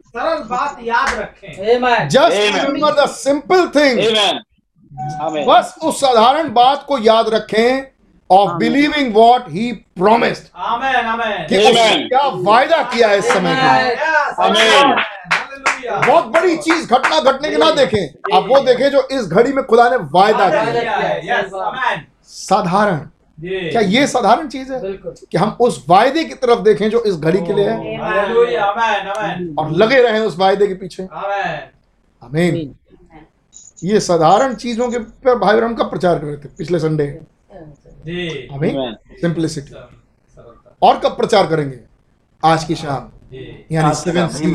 सरल 0.06 0.42
बात 0.44 0.78
याद 0.82 1.18
रखें। 1.18 2.08
Just 2.08 2.36
Amen. 2.36 2.54
Remember 2.56 2.92
the 2.94 3.08
simple 3.10 3.66
thing. 3.68 3.98
बस 5.46 5.74
उस 5.82 6.00
साधारण 6.00 6.52
बात 6.52 6.84
को 6.88 6.98
याद 6.98 7.28
रखें 7.28 7.92
of 8.30 8.52
believing 8.52 9.14
what 9.14 9.42
he 9.48 9.72
promised 9.72 10.44
आमेन 10.56 10.94
आमेन 10.94 11.46
कि 11.46 12.08
क्या 12.08 12.26
वायदा 12.26 12.82
किया 12.82 13.08
है 13.08 13.18
इस 13.18 13.24
समय 13.24 13.56
के. 13.56 13.96
बहुत 16.06 16.24
बड़ी 16.24 16.56
चीज़ 16.56 16.94
घटना 16.94 17.20
घटने 17.20 17.50
की 17.50 17.56
ना 17.56 17.70
देखें। 17.70 18.36
आप 18.36 18.44
वो 18.44 18.60
देखें 18.60 18.90
जो 18.90 19.08
इस 19.10 19.26
घड़ी 19.26 19.52
में 19.52 19.64
खुदा 19.64 19.88
ने 19.90 19.96
वायदा 19.96 20.48
किया 20.48 20.80
किया 20.80 20.92
है। 20.92 21.22
Yes, 21.22 21.52
amen. 21.52 21.98
साधारण। 22.24 22.96
क्या 23.44 23.80
ये 23.80 24.06
साधारण 24.06 24.48
चीज़ 24.48 24.72
है? 24.72 24.80
कि 25.30 25.38
हम 25.38 25.56
उस 25.60 25.84
वायदे 25.88 26.24
की 26.24 26.34
तरफ़ 26.34 26.60
देखें 26.60 26.90
जो 26.90 27.02
इस 27.02 27.14
घड़ी 27.14 27.38
के 27.38 27.52
लिए 27.52 27.68
है। 27.68 27.78
Hallelujah, 27.78 28.62
amen, 28.62 29.16
amen. 29.16 29.58
और 29.58 29.70
लगे 29.70 30.02
रहें 30.02 30.20
उस 30.20 30.38
वायदे 30.38 30.66
के 30.66 30.74
पीछे। 30.74 31.02
Amen. 31.02 31.58
आमीन 32.24 32.74
ये 33.84 34.00
साधारण 34.00 34.54
चीज़ों 34.54 34.88
के 34.90 34.98
पर 34.98 35.38
भाई 35.38 35.56
ब्रह्म 35.56 35.74
का 35.74 35.84
प्रचार 35.84 36.18
कर 36.18 36.26
रहे 36.26 36.36
थे? 36.36 36.48
पिछले 36.58 36.78
संडे 36.78 37.06
Amen. 38.52 38.94
सिंपलिसिटी। 39.20 39.72
और 40.82 40.98
कब 40.98 41.16
प्रचार 41.16 41.46
करेंगे? 41.46 41.78
आज 42.42 42.64
की 42.64 42.74
शाम। 42.74 43.08
जी। 43.30 43.66
यानी 43.72 43.94
सेवन 43.94 44.28
सी. 44.28 44.54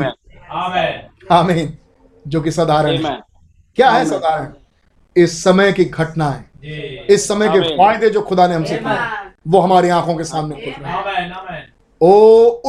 आमीन 1.32 1.76
जो 2.26 2.40
कि 2.40 2.50
साधारण। 2.50 3.04
है 3.04 3.20
क्या 3.76 3.90
है 3.90 4.04
साधारण? 4.06 4.52
इस 5.16 5.42
समय 5.44 5.72
की 5.72 5.84
घटना 5.84 6.30
है। 6.30 7.06
इस 7.06 7.28
समय 7.28 7.48
के। 7.48 7.74
वायदे 7.76 8.10
जो 8.10 8.22
खुदा 8.22 8.46
ने 8.46 8.54
हमसे 8.54 8.78
किए 8.78 9.30
वो 9.48 9.60
हमारी 9.60 9.88
आँखों 9.90 10.14
के 10.16 10.24
सामने 10.24 10.54
खुल 10.54 10.64
रहे 10.64 10.92
हैं। 10.92 10.98
आमेन 10.98 11.32
आमेन 11.32 11.62
ओ 12.00 12.12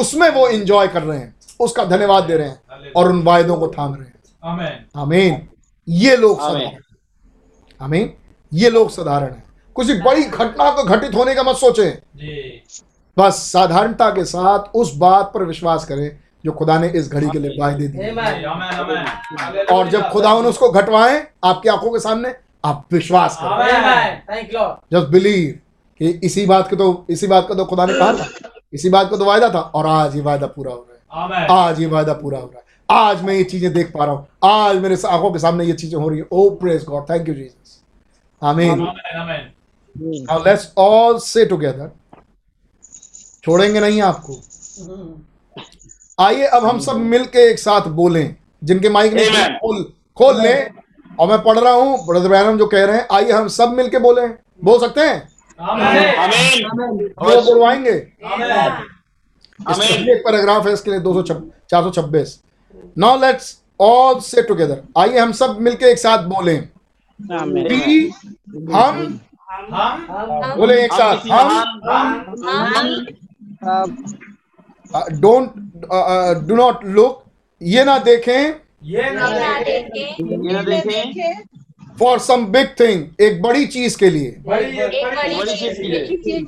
उसमें 0.01 0.29
वो 0.29 0.47
एंजॉय 0.47 0.87
कर 0.87 1.03
रहे 1.03 1.19
हैं। 1.19 1.35
उसका 1.59 1.85
धन्यवाद 1.85 2.23
दे 2.23 2.37
रहे 2.37 2.47
हैं 2.47 2.91
और 2.91 3.09
उन 3.09 3.23
वायदों 3.23 3.57
को 3.57 3.67
थाम 3.67 3.95
रहे 3.95 4.05
हैं। 4.05 4.13
आमेन 4.43 4.85
आमीन 4.95 5.47
ये 5.87 6.15
लोग। 6.15 6.39
साधारण 6.41 6.77
आमीन। 7.81 8.13
ये 8.53 8.69
लोग 8.69 8.89
साधारण 8.89 9.27
है। 9.27 9.43
कुछ 9.75 9.91
बड़ी 10.05 10.23
घटना 10.23 10.69
को 10.71 10.83
घटित 10.83 11.15
होने 11.15 11.33
का 11.35 11.43
मत 11.43 11.55
सोचें। 11.55 11.91
जी। 12.15 12.61
बस 13.17 13.35
साधारणता 13.51 14.09
के 14.09 14.23
साथ 14.25 14.75
उस 14.75 14.95
बात 14.95 15.31
पर 15.33 15.43
विश्वास 15.43 15.85
करें 15.85 16.19
जो 16.45 16.51
खुदा 16.51 16.77
ने 16.79 16.87
इस 16.89 17.11
घड़ी 17.11 17.29
के 17.29 17.39
लिए 17.39 17.57
वायदे 17.59 17.87
दिए। 17.87 18.09
आमेन 18.09 18.45
आमेन। 18.45 19.65
और 19.71 19.89
जब 19.89 20.09
खुदा 20.09 20.33
उसको 20.33 20.69
घटवाएँ 20.69 21.21
आपकी 21.43 21.69
आँखों 21.69 21.91
के 21.91 21.99
सामने 21.99 22.33
आप 22.65 22.85
विश्वास 22.91 23.37
करें। 23.41 24.43
जस्ट 24.93 25.07
बिलीव 25.07 25.59
कि 25.99 26.09
इसी 26.23 26.45
बात 26.45 26.69
के 26.69 26.75
तो 26.75 27.05
इसी 27.09 27.27
बात 27.27 27.47
का 27.49 27.55
तो 27.55 27.65
खुदा 27.65 27.85
ने 27.85 27.93
कहा 27.93 28.13
था। 28.13 28.27
इसी 28.73 28.89
बात 28.89 29.09
का 29.09 29.17
तो 29.17 29.25
वायदा 29.25 29.49
था 29.49 29.59
और 29.59 29.87
आज 29.87 30.15
ये 30.15 30.21
वायदा 30.21 30.47
पूरा 30.47 30.71
हो 30.71 30.87
रहा 30.89 31.39
है। 31.39 31.47
आज 31.49 31.79
ये 31.81 31.87
वायदा 31.87 32.13
पूरा 32.13 32.39
हो 32.39 32.45
रहा 32.45 32.59
है। 32.59 32.64
आज 32.89 33.21
मैं 33.23 33.33
ये 33.33 33.43
चीज़ें 33.43 33.71
देख 33.73 33.91
पा 33.91 34.05
रहा 34.05 34.13
हूँ। 34.13 34.27
आज 34.45 34.77
मेरे 34.81 34.95
आँखों 35.07 35.31
के 35.31 35.39
सामने 35.39 35.65
ये 35.65 35.73
चीज़ें 35.73 35.99
हो 35.99 36.07
रही 36.09 36.19
है। 36.19 36.25
O 36.31 36.49
praise 36.57 36.83
God 36.85 37.09
thank 37.09 37.27
you 37.29 37.33
Jesus 37.35 37.81
आमीन 38.41 38.79
now 39.95 40.43
let's 40.45 40.71
all 40.77 41.17
say 41.19 41.45
together 41.45 41.91
छोड़ेंगे 43.43 43.79
नहीं 43.79 44.01
आपको। 44.01 44.33
आइए 46.17 46.45
अब 46.47 46.65
हम 46.65 46.79
सब 46.79 46.95
मिलके 46.95 47.49
एक 47.49 47.59
साथ 47.59 47.87
बोलें। 47.91 48.35
जिनके 48.63 48.89
माइक 48.89 49.13
ने 49.13 49.25
खोल 49.57 49.83
खोल 50.17 50.41
लें। 50.41 50.69
और 51.19 51.27
मैं 51.29 51.41
पढ़ 51.43 51.59
रहा 51.59 51.73
हूँ 51.73 52.05
ब्रदर 52.07 52.27
ब्रैनम 52.29 52.57
जो 52.57 52.65
कह 52.67 52.85
रहे 52.85 52.97
हैं 52.97 53.07
आइए 53.11 53.31
हम 53.31 53.47
सब 53.49 53.73
मिलके 53.73 53.99
बोलें। 53.99 54.29
बोल 54.63 54.79
सकते 54.79 55.01
हैं? 55.01 55.27
आमेन 55.59 56.15
आमीन 56.15 57.07
बोलवाएँगे? 57.19 57.97
आमेन 59.59 60.09
एक 60.09 60.23
पैराग्राफ 60.25 60.65
है 60.67 60.73
इसके 60.73 60.91
लिए 60.91 60.99
दो 60.99 61.13
सौ 61.13 61.21
चार 61.21 61.83
सौ 61.83 61.89
छब्बीस। 61.91 62.39
Now 62.97 63.19
let's 63.21 63.57
all 63.79 64.19
say 64.19 64.41
together 64.41 64.81
आइए 64.97 65.17
हम 65.19 65.31
सब 65.31 65.57
मिलके 65.61 65.91
एक 65.91 65.97
साथ 65.99 66.23
बोलें। 66.27 66.57
भी 67.19 68.07
हम 68.73 69.19
हम 69.71 70.55
बोले 70.57 70.83
एक 70.83 70.93
साथ। 70.93 71.17
हम 71.27 71.49
डोंट 75.21 75.53
डू 76.47 76.55
नॉट 76.55 76.85
लुक 76.85 77.23
ये 77.61 77.83
ना 77.83 77.97
देखें। 77.97 78.41
ये 78.83 79.09
ना 79.11 79.29
देखे। 79.59 80.01
ये 80.01 80.53
न 80.53 80.63
देखें। 80.65 81.43
फॉर 81.99 82.19
सम 82.19 82.45
बिग 82.47 82.67
थिंग 82.79 83.21
एक 83.21 83.41
बड़ी 83.41 83.65
चीज़ 83.67 83.97
के 83.97 84.09
लिए। 84.09 84.35
बड़ी 84.47 84.65
एक 84.65 85.05
बड़ी 85.05 85.35
बड़ी 85.35 85.55
चीज़ 85.55 85.81
के 85.81 85.87
लिए। 85.87 86.43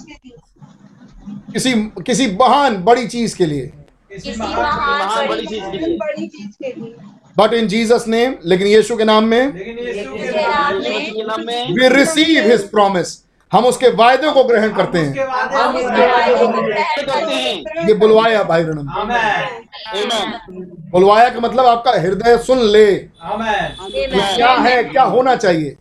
किसी 1.54 1.74
किसी 2.06 2.28
महान 2.32 2.78
बड़ी 2.84 3.08
चीज़ 3.08 3.36
के 3.38 3.46
लिए। 3.46 3.72
बड़ी 5.28 5.46
चीज़ 5.46 5.66
के 5.66 6.68
लिए। 6.68 6.96
बट 7.38 7.54
इन 7.54 7.68
जीसस 7.68 8.06
नेम 8.08 8.36
लेकिन 8.46 8.68
यीशु 8.68 8.96
के 8.98 9.04
नाम 9.04 9.24
में 9.26 9.52
वी 11.74 11.88
रिसीव 11.96 12.52
हिज 12.52 12.70
प्रॉमिस 12.72 13.08
हम 13.54 13.66
उसके 13.66 13.88
वायदों 13.88 14.32
को 14.34 14.44
ग्रहण 14.44 14.74
करते 14.74 15.00
हैं। 15.00 15.28
बाद 15.28 15.54
हम 15.54 15.76
उसके 15.76 16.06
वायदे 16.08 16.36
को 16.36 16.48
ग्रहण 16.48 17.04
करते 17.06 17.36
हैं। 17.36 17.88
ये 17.88 17.94
बुलवाया 17.94 18.44
भाई 18.44 18.64
रणम। 18.64 18.88
बुलवाया 20.92 21.30
का 21.30 21.40
मतलब 21.40 21.66
आपका 21.66 21.92
हृदय 21.92 22.38
सुन 22.38 22.60
ले। 22.62 22.86
क्या 22.96 24.52
है 24.52 24.84
क्या 24.84 25.04
होना 25.04 25.36
चाहिए? 25.36 25.78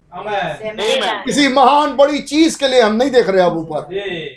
किसी 1.24 1.48
महान 1.48 1.97
बड़ी 1.97 2.18
चीज़ 2.18 2.59
के 2.59 2.68
लिए 2.68 2.80
हम 2.82 2.94
नहीं 2.94 3.10
देख 3.10 3.28
रहे 3.28 3.43
अब 3.43 3.56
ऊपर। 3.56 3.78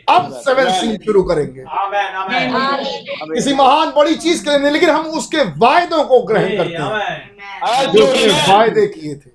अब 0.10 0.32
सेवन 0.48 0.72
सील 0.72 0.98
शुरू 0.98 1.24
करेंगे। 1.24 1.64
आमेन 1.70 2.16
आमेन। 2.16 3.34
किसी 3.34 3.54
महान 3.54 3.92
बड़ी 3.98 4.16
चीज़ 4.16 4.44
के 4.44 4.50
लिए 4.50 4.60
नहीं 4.60 4.72
लेकिन 4.72 4.90
हम 4.90 5.06
उसके 5.22 5.44
वायदों 5.60 6.04
को 6.04 6.22
ग्रहण 6.22 6.58
करते 6.58 6.84
हैं। 6.84 7.92
जो 7.92 8.06
वायदे 8.54 8.86
किए 8.88 9.16
थे। 9.16 9.30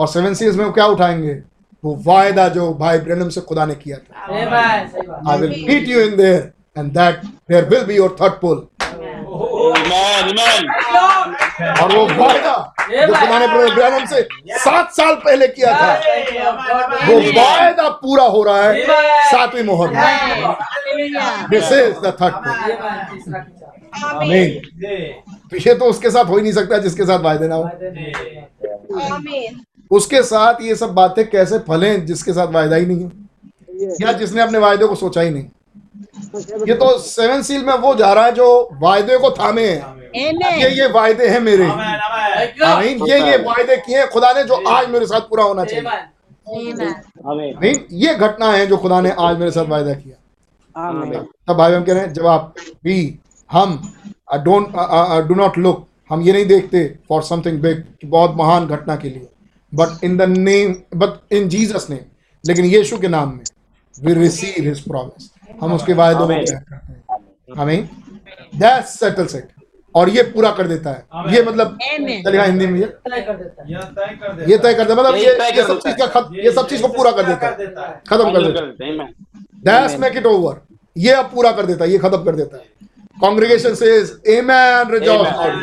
और 0.00 0.08
सेवन 0.08 0.34
सील्स 0.34 0.56
में 0.56 0.72
क्या 0.72 0.86
उठाएँगे? 0.86 1.53
वो 1.84 1.90
वायदा 2.04 2.48
जो 2.48 2.72
भाई 2.74 2.98
ब्रेनम 2.98 3.28
से 3.28 3.40
खुदा 3.48 3.64
ने 3.66 3.74
किया 3.74 3.96
था। 3.96 4.10
आई 4.24 4.28
विल 4.34 4.48
बात. 4.50 4.82
I 5.30 5.36
will 5.40 5.54
meet 5.70 5.86
you 5.88 5.98
in 6.08 6.12
there 6.16 6.42
and 6.76 6.86
that 6.98 7.14
there 7.48 7.64
will 7.72 7.84
be 7.90 7.94
your 7.98 8.12
third 8.20 8.34
pull 8.44 8.60
आमीन 9.34 10.38
आमीन 10.40 10.62
और 11.82 11.88
वो 11.96 12.02
वायदा 12.18 12.54
जो 12.90 13.14
खुदा 13.14 13.38
ने 13.38 13.46
ब्रैनम 13.74 14.04
से 14.06 14.20
सात 14.64 14.92
साल 14.94 15.14
पहले 15.24 15.46
किया 15.48 15.72
था 15.80 15.92
वो 17.06 17.16
वायदा 17.38 17.88
पूरा 18.02 18.24
हो 18.34 18.42
रहा 18.42 18.62
है 18.62 18.72
सातवीं 19.30 19.64
मोहर 19.64 19.88
में. 19.90 20.00
This 21.50 21.72
is 21.72 21.98
the 22.06 22.16
third 22.20 22.34
pull. 22.44 22.54
आमीन 24.04 24.48
पीछे 25.50 25.74
तो 25.74 25.84
उसके 25.84 26.10
साथ 26.10 26.24
हो 26.24 26.36
ही 26.36 26.42
नहीं 26.42 26.52
सकता 26.52 26.78
जिसके 26.86 27.04
साथ 27.06 27.18
वायदे 27.24 27.48
ना 27.48 27.54
हो। 27.54 27.64
आमीन 29.12 29.52
उसके 29.96 30.22
साथ 30.22 30.62
ये 30.62 30.74
सब 30.74 30.94
बातें 30.94 31.28
कैसे 31.30 31.58
फलें 31.58 32.06
जिसके 32.06 32.32
साथ 32.32 32.52
वायदा 32.52 32.76
ही 32.76 32.86
नहीं 32.86 33.02
है? 33.02 33.10
या 34.02 34.12
जिसने 34.12 34.42
अपने 34.42 34.58
वायदे 34.58 34.86
को 34.86 34.94
सोचा 34.94 35.20
ही 35.20 35.30
नहीं? 35.30 35.44
ये 36.68 36.74
तो 36.74 36.98
सेवन 36.98 37.42
सील 37.42 37.64
में 37.64 37.74
वो 37.74 37.94
जा 37.94 38.12
रहा 38.12 38.24
है 38.24 38.32
जो 38.32 38.46
वायदे 38.80 39.18
को 39.18 39.30
थामे 39.30 39.66
है। 39.66 39.76
ये 40.60 40.68
ये 40.70 40.86
वायदे 40.92 41.26
हैं 41.28 41.40
मेरे। 41.40 41.66
आमेन। 42.66 43.06
ये 43.08 43.20
ये 43.20 43.36
वायदे 43.38 43.76
किए 43.76 43.98
हैं 43.98 44.08
खुदा 44.10 44.32
ने 44.32 44.44
जो 44.44 44.54
आज 44.68 44.88
मेरे 44.90 45.06
साथ 45.06 45.20
पूरा 45.20 45.44
होना 45.44 45.64
चाहिए। 45.64 45.82
आमीन। 47.28 47.86
ये 47.92 48.14
घटना 48.14 48.50
है 48.52 48.66
जो 48.66 48.76
खुदा 48.76 49.00
ने 49.00 49.10
आज 49.18 49.38
मेरे 49.38 49.50
साथ 49.50 49.66
वायदा 49.66 49.94
किया। 49.94 50.16
तब 51.48 51.54
भाई 51.54 51.72
हम 51.72 51.84
कह 51.84 51.92
रहे 51.92 52.02
हैं 52.02 52.12
जब 52.12 52.26
आप 52.26 52.54
भी 52.84 52.96
हम 53.50 53.76
डोंट 54.44 54.72
डू 55.28 55.34
नॉट 55.34 55.58
लुक 55.58 55.86
हम 56.10 56.22
ये 56.22 56.32
नहीं 56.32 56.46
देखते 56.46 56.84
फॉर 57.08 57.22
समथिंग 57.22 57.60
बिग 57.60 57.82
बहुत 58.04 58.34
महान 58.36 58.66
घटना 58.66 58.96
के 58.96 59.08
लिए। 59.08 59.28
But 59.74 60.04
in 60.04 60.16
the 60.16 60.22
name 60.22 60.74
but 60.94 61.32
in 61.34 61.48
Jesus 61.48 61.86
name 61.90 62.04
लेकिन 62.44 62.64
यीशु 62.64 62.98
के 62.98 63.08
नाम 63.08 63.32
में 63.32 63.44
वी 63.94 64.14
रिसीव 64.14 64.64
हिज 64.64 64.80
प्रॉमिस 64.80 65.30
हम 65.62 65.72
उसके 65.72 65.92
वायदों. 65.92 66.26
ग्रहण 66.28 66.44
करते 66.44 66.92
हैं। 66.92 67.60
आमीन 67.60 67.88
दैट 68.54 68.84
सेटल्स 68.86 69.34
इट 69.34 69.48
और 69.94 70.08
ये 70.08 70.22
पूरा 70.34 70.50
कर 70.50 70.66
देता 70.68 70.90
है। 70.90 71.34
ये 71.34 71.42
मतलब 71.42 71.78
चलेगा 71.80 72.42
हिंदी 72.44 72.66
में 72.66 72.78
ये। 72.80 72.86
तय 72.86 73.20
कर 73.20 73.36
देता 73.36 73.62
है. 73.62 73.72
ये 74.50 74.58
तय 74.58 74.74
कर 74.74 74.84
देता 74.84 74.92
है। 74.92 74.98
मतलब 74.98 75.16
ये 75.16 75.34
ये 75.56 75.62
सब 75.62 75.78
चीज़ 75.78 75.96
का 75.96 76.28
ये 76.36 76.52
सब 76.52 76.68
चीज़ 76.68 76.82
को 76.82 76.88
पूरा 76.88 77.10
कर 77.10 77.26
देता 77.26 77.46
है। 77.46 77.52
खत्म 78.08 78.32
कर 78.32 78.42
देता 78.46 78.84
है। 78.84 79.08
दैट्स 79.64 79.98
मेक 80.00 80.16
इट 80.16 80.26
ओवर 80.26 80.60
ये 80.96 81.12
अब 81.12 81.30
पूरा 81.34 81.52
कर 81.52 81.66
देता 81.66 81.84
है 81.84 81.90
ये 81.90 81.98
खत्म 81.98 82.22
कर 82.24 82.34
देता 82.36 82.56
है। 82.56 82.64
कांग्रेगेशन 83.16 83.74
आमीन 84.50 84.96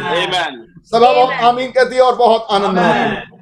आमीन 0.07 0.67
सब 0.91 1.03
आमीन 1.03 1.71
कहती 1.71 1.95
है 1.95 2.01
और 2.01 2.15
बहुत 2.15 2.47
आनंद 2.51 2.79
आती 2.79 2.99
है। 2.99 3.40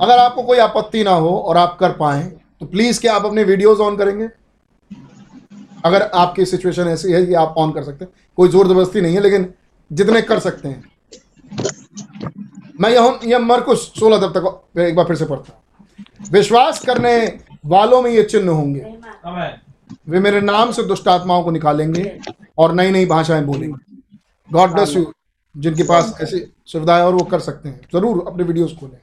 अगर 0.00 0.18
आपको 0.18 0.42
कोई 0.42 0.58
आपत्ति 0.58 1.02
ना 1.04 1.10
हो 1.12 1.36
और 1.38 1.56
आप 1.56 1.76
कर 1.80 1.92
पाए 1.92 2.22
तो 2.60 2.66
प्लीज़ 2.66 3.00
क्या 3.00 3.14
आप 3.14 3.24
अपने 3.26 3.44
वीडियोस 3.44 3.80
ऑन 3.80 3.96
करेंगे? 3.96 4.28
अगर 5.84 6.02
आपकी 6.02 6.44
सिचुएशन 6.44 6.88
ऐसी 6.88 7.12
है 7.12 7.24
कि 7.26 7.34
आप 7.34 7.54
ऑन 7.58 7.72
कर 7.72 7.82
सकते 7.82 8.04
हैं। 8.04 8.12
कोई 8.38 8.48
ज़ोर 8.48 8.68
ज़बरदस्ती 8.68 9.00
नहीं 9.00 9.14
है 9.14 9.20
लेकिन 9.20 9.52
जितने 9.90 10.22
कर 10.22 10.38
सकते 10.38 10.68
हैं। 10.68 10.84
मैं 12.80 12.90
यह 12.90 13.18
यह 13.24 13.38
मरकुश 13.38 13.78
सोलह 13.98 14.18
तब 14.18 14.32
तक 14.36 14.80
एक 14.80 14.96
बार 14.96 15.06
फिर 15.06 15.16
से 15.16 15.24
पढ़ता 15.24 15.60
विश्वास 16.32 16.84
करने 16.84 17.16
वालों 17.66 18.02
में 18.02 18.10
ये 18.10 18.22
चिन्ह 18.24 18.50
होंगे। 18.52 18.80
वे 20.08 20.20
मेरे 20.20 20.40
नाम 20.40 20.72
से 20.72 20.82
दुष्ट 20.82 21.08
आत्माओं 21.08 21.42
को 21.42 21.50
निकालेंगे 21.50 22.18
और 22.58 22.74
नई 22.74 22.90
नई 22.90 23.06
भाषाएँ 23.06 23.44
बोलेंगे। 23.44 23.98
गॉड 24.50 24.72
ब्लेस 24.72 24.94
यू 24.96 25.12
जिनके 25.54 25.82
पास 25.82 26.14
ऐसी 26.22 26.40
सुविधाएँ 26.66 27.02
और 27.02 27.14
वो 27.14 27.24
कर 27.24 27.40
सकते 27.40 27.68
हैं। 27.68 27.80
ज़रूर 27.94 28.24
अपने 28.26 28.44
वीडियोस 28.44 28.76
खोलें। 28.80 28.98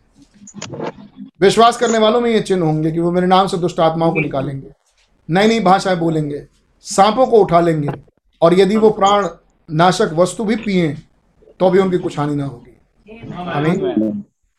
विश्वास 1.42 1.78
करने 1.78 1.98
वालों 1.98 2.22
में 2.22 2.30
ये 2.32 2.40
चिन्ह 2.42 2.66
होंगे 2.66 2.92
कि 2.92 3.00
वो 3.00 3.12
मेरे 3.12 3.28
नाम 3.28 3.48
से 3.48 3.58
दुष्ट 3.58 3.80
आत्माओं 3.80 4.12
को 4.14 4.20
निकालेंगे। 4.20 4.70
नई 5.30 5.48
नई 5.48 5.60
भाषाएँ 5.62 5.98
बोलेंगे 5.98 6.46
सांपों 6.86 7.26
को 7.28 7.38
उठा 7.38 7.60
लेंगे 7.60 7.90
और 8.42 8.54
यदि 8.54 8.78
वो 8.78 8.90
प्राण 8.92 9.28
नाशक 9.70 10.12
वस्तु 10.14 10.44
भी 10.46 10.56
पिए 10.56 10.96
तो 11.60 11.70
भी 11.70 11.80
उनकी 11.80 11.98
कुछ 11.98 12.18
हानि 12.20 12.36
ना 12.36 12.46
होगी। 12.46 12.74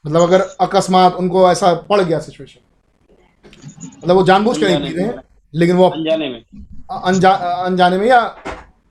मतलब 0.05 0.23
अगर 0.23 0.41
अकस्मात 0.61 1.15
उनको 1.15 1.51
ऐसा 1.51 1.73
पड़ 1.89 2.01
गया 2.01 2.19
सिचुएशन 2.19 2.61
मतलब 3.99 4.17
वो 4.17 4.23
जानबूझ 4.23 4.57
के 4.59 4.67
नहीं 4.67 4.79
पी 4.81 4.97
रहे 4.97 5.07
हैं 5.07 5.15
लेकिन 5.55 5.77
वो 5.77 5.89
अनजाने 5.89 6.29
में। 6.29 6.43
अनजा, 7.05 7.31
अनजाने 7.31 7.99
में 7.99 8.07
या 8.07 8.20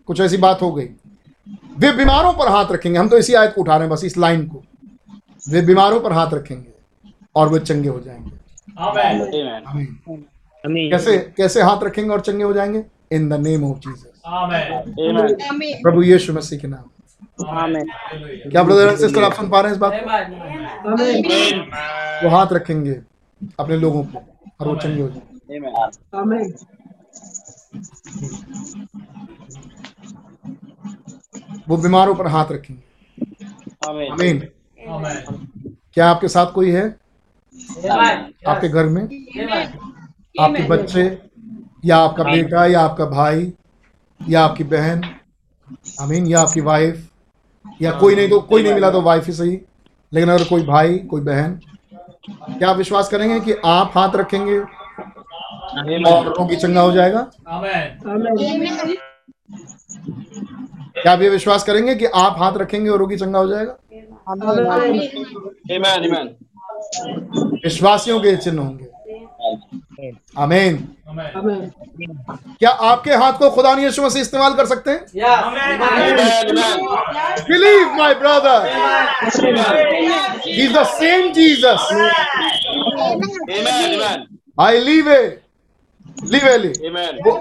कुछ 0.07 0.21
ऐसी 0.21 0.38
बात 0.38 0.61
हो 0.61 0.71
गई? 0.71 0.85
वे 1.79 1.91
बीमारों 1.91 2.34
पर 2.34 2.47
हाथ 2.47 2.71
रखेंगे। 2.71 2.99
हम 2.99 3.09
तो 3.09 3.17
इसी 3.17 3.34
आयत 3.34 3.53
को 3.55 3.61
उठा 3.61 3.77
रहे 3.77 3.88
हैं 3.88 3.89
बस 3.89 4.03
इस 4.03 4.17
लाइन 4.17 4.47
को। 4.47 4.63
वे 5.49 5.61
बीमारों 5.61 5.99
पर 5.99 6.13
हाथ 6.13 6.34
रखेंगे 6.34 6.71
और 7.35 7.49
वे 7.49 7.59
चंगे 7.59 7.89
हो 7.89 7.99
जाएँगे। 7.99 8.31
आमेन। 8.79 9.63
आमीन। 9.67 10.25
आमीन। 10.65 10.89
कैसे 10.91 11.17
कैसे 11.38 11.61
हाथ 11.61 11.84
रखेंगे 11.84 12.09
और 12.11 12.21
चंगे 12.21 12.43
हो 12.43 12.53
जाएँगे? 12.53 12.84
In 13.11 13.29
the 13.29 13.34
name 13.34 13.63
of 13.63 13.77
Jesus 13.77 14.21
आमेन। 14.25 14.73
आमीन 14.73 15.17
आमीन। 15.49 15.81
प्रभु 15.84 16.01
यीशु 16.01 16.34
मसीह 16.34 16.59
के 16.59 16.67
नाम। 16.67 16.89
क्या 18.51 18.63
ब्रदर 18.63 18.88
एंड 18.88 18.97
सिस्टर 18.97 19.23
आप 19.23 19.34
सुन 19.34 19.49
पा 19.49 19.59
रहे 19.61 19.69
हैं 19.69 19.75
इस 19.75 19.81
बात 19.81 19.93
को? 19.93 20.09
वो 22.23 22.35
हाथ 22.35 22.53
रखेंगे 22.53 22.99
अपने 23.59 23.77
लोगों 23.77 24.03
पे 24.03 24.19
और 24.59 24.67
वो 24.67 24.75
चंगे 24.75 25.01
हो 25.01 25.07
जाएँगे। 25.07 25.36
आमीन 25.49 25.65
Amen. 26.13 26.53
वो 31.69 31.77
बीमारों 31.77 32.15
पर 32.15 32.27
हाथ 32.27 32.51
रखेंगे 32.51 33.25
आमीन 33.87 34.11
आमीन 34.11 34.41
आमेन 34.89 35.47
क्या 35.93 36.09
आपके 36.09 36.27
साथ 36.27 36.51
कोई 36.51 36.71
है? 36.71 36.83
आपके 38.47 38.69
घर 38.69 38.85
में? 38.85 39.03
आपके 40.39 40.67
बच्चे 40.67 41.03
या 41.85 41.97
आपका 41.97 42.23
बेटा 42.23 42.65
या 42.65 42.81
आपका 42.81 43.05
भाई 43.05 43.51
या 44.21 44.43
आपकी 44.43 44.63
बहन? 44.63 45.03
आमीन 46.01 46.27
या 46.27 46.39
आपकी 46.41 46.61
वाइफ 46.61 47.07
या 47.81 47.91
कोई 47.99 48.15
नहीं 48.15 48.29
तो 48.29 48.39
कोई 48.41 48.63
नहीं 48.63 48.73
मिला 48.73 48.91
तो 48.91 49.01
वाइफ 49.01 49.27
ही 49.27 49.33
सही। 49.33 49.59
लेकिन 50.11 50.29
अगर 50.29 50.43
कोई 50.43 50.63
भाई 50.65 50.97
कोई 50.97 51.21
बहन 51.21 51.59
क्या 52.29 52.69
आप 52.69 52.77
विश्वास 52.77 53.09
करेंगे 53.09 53.39
कि 53.39 53.53
आप 53.65 53.91
हाथ 53.95 54.15
रखेंगे? 54.15 54.59
और 56.07 56.27
रोगी 56.27 56.55
चंगा 56.55 56.81
हो 56.81 56.91
जाएगा। 56.91 57.21
क्या 60.93 61.11
आप 61.13 61.21
ये 61.21 61.29
विश्वास 61.29 61.63
करेंगे 61.63 61.95
कि 61.95 62.05
आप 62.05 62.35
हाथ 62.39 62.57
रखेंगे 62.57 62.89
और 62.89 62.99
रोगी 62.99 63.17
चंगा 63.17 63.39
हो 63.39 63.47
जाएगा? 63.47 63.77
आमीन। 64.31 65.85
आमीन। 65.85 66.35
विश्वासियों 67.63 68.19
के 68.19 68.35
चिन्ह 68.37 68.61
होंगे। 68.61 68.85
आमीन। 70.37 70.87
आमेन। 71.09 71.71
क्या 72.59 72.69
आपके 72.69 73.11
हाथ 73.11 73.33
को 73.33 73.49
खुदा 73.49 73.73
ने 73.75 73.83
यीशु 73.83 74.03
मसीह 74.03 74.21
इस्तेमाल 74.21 74.53
कर 74.53 74.65
सकते 74.65 74.91
हैं? 74.91 75.05
Believe 77.49 77.93
my 77.93 78.13
brother 78.13 78.59
is 80.47 80.73
the 80.73 80.83
same 80.87 81.31
Jesus 81.33 81.89
I 84.59 84.79
leave 84.79 85.11
a 85.11 85.39
leave 86.23 86.48
lee 86.57 86.72
आमीन 86.88 87.19
वो 87.26 87.31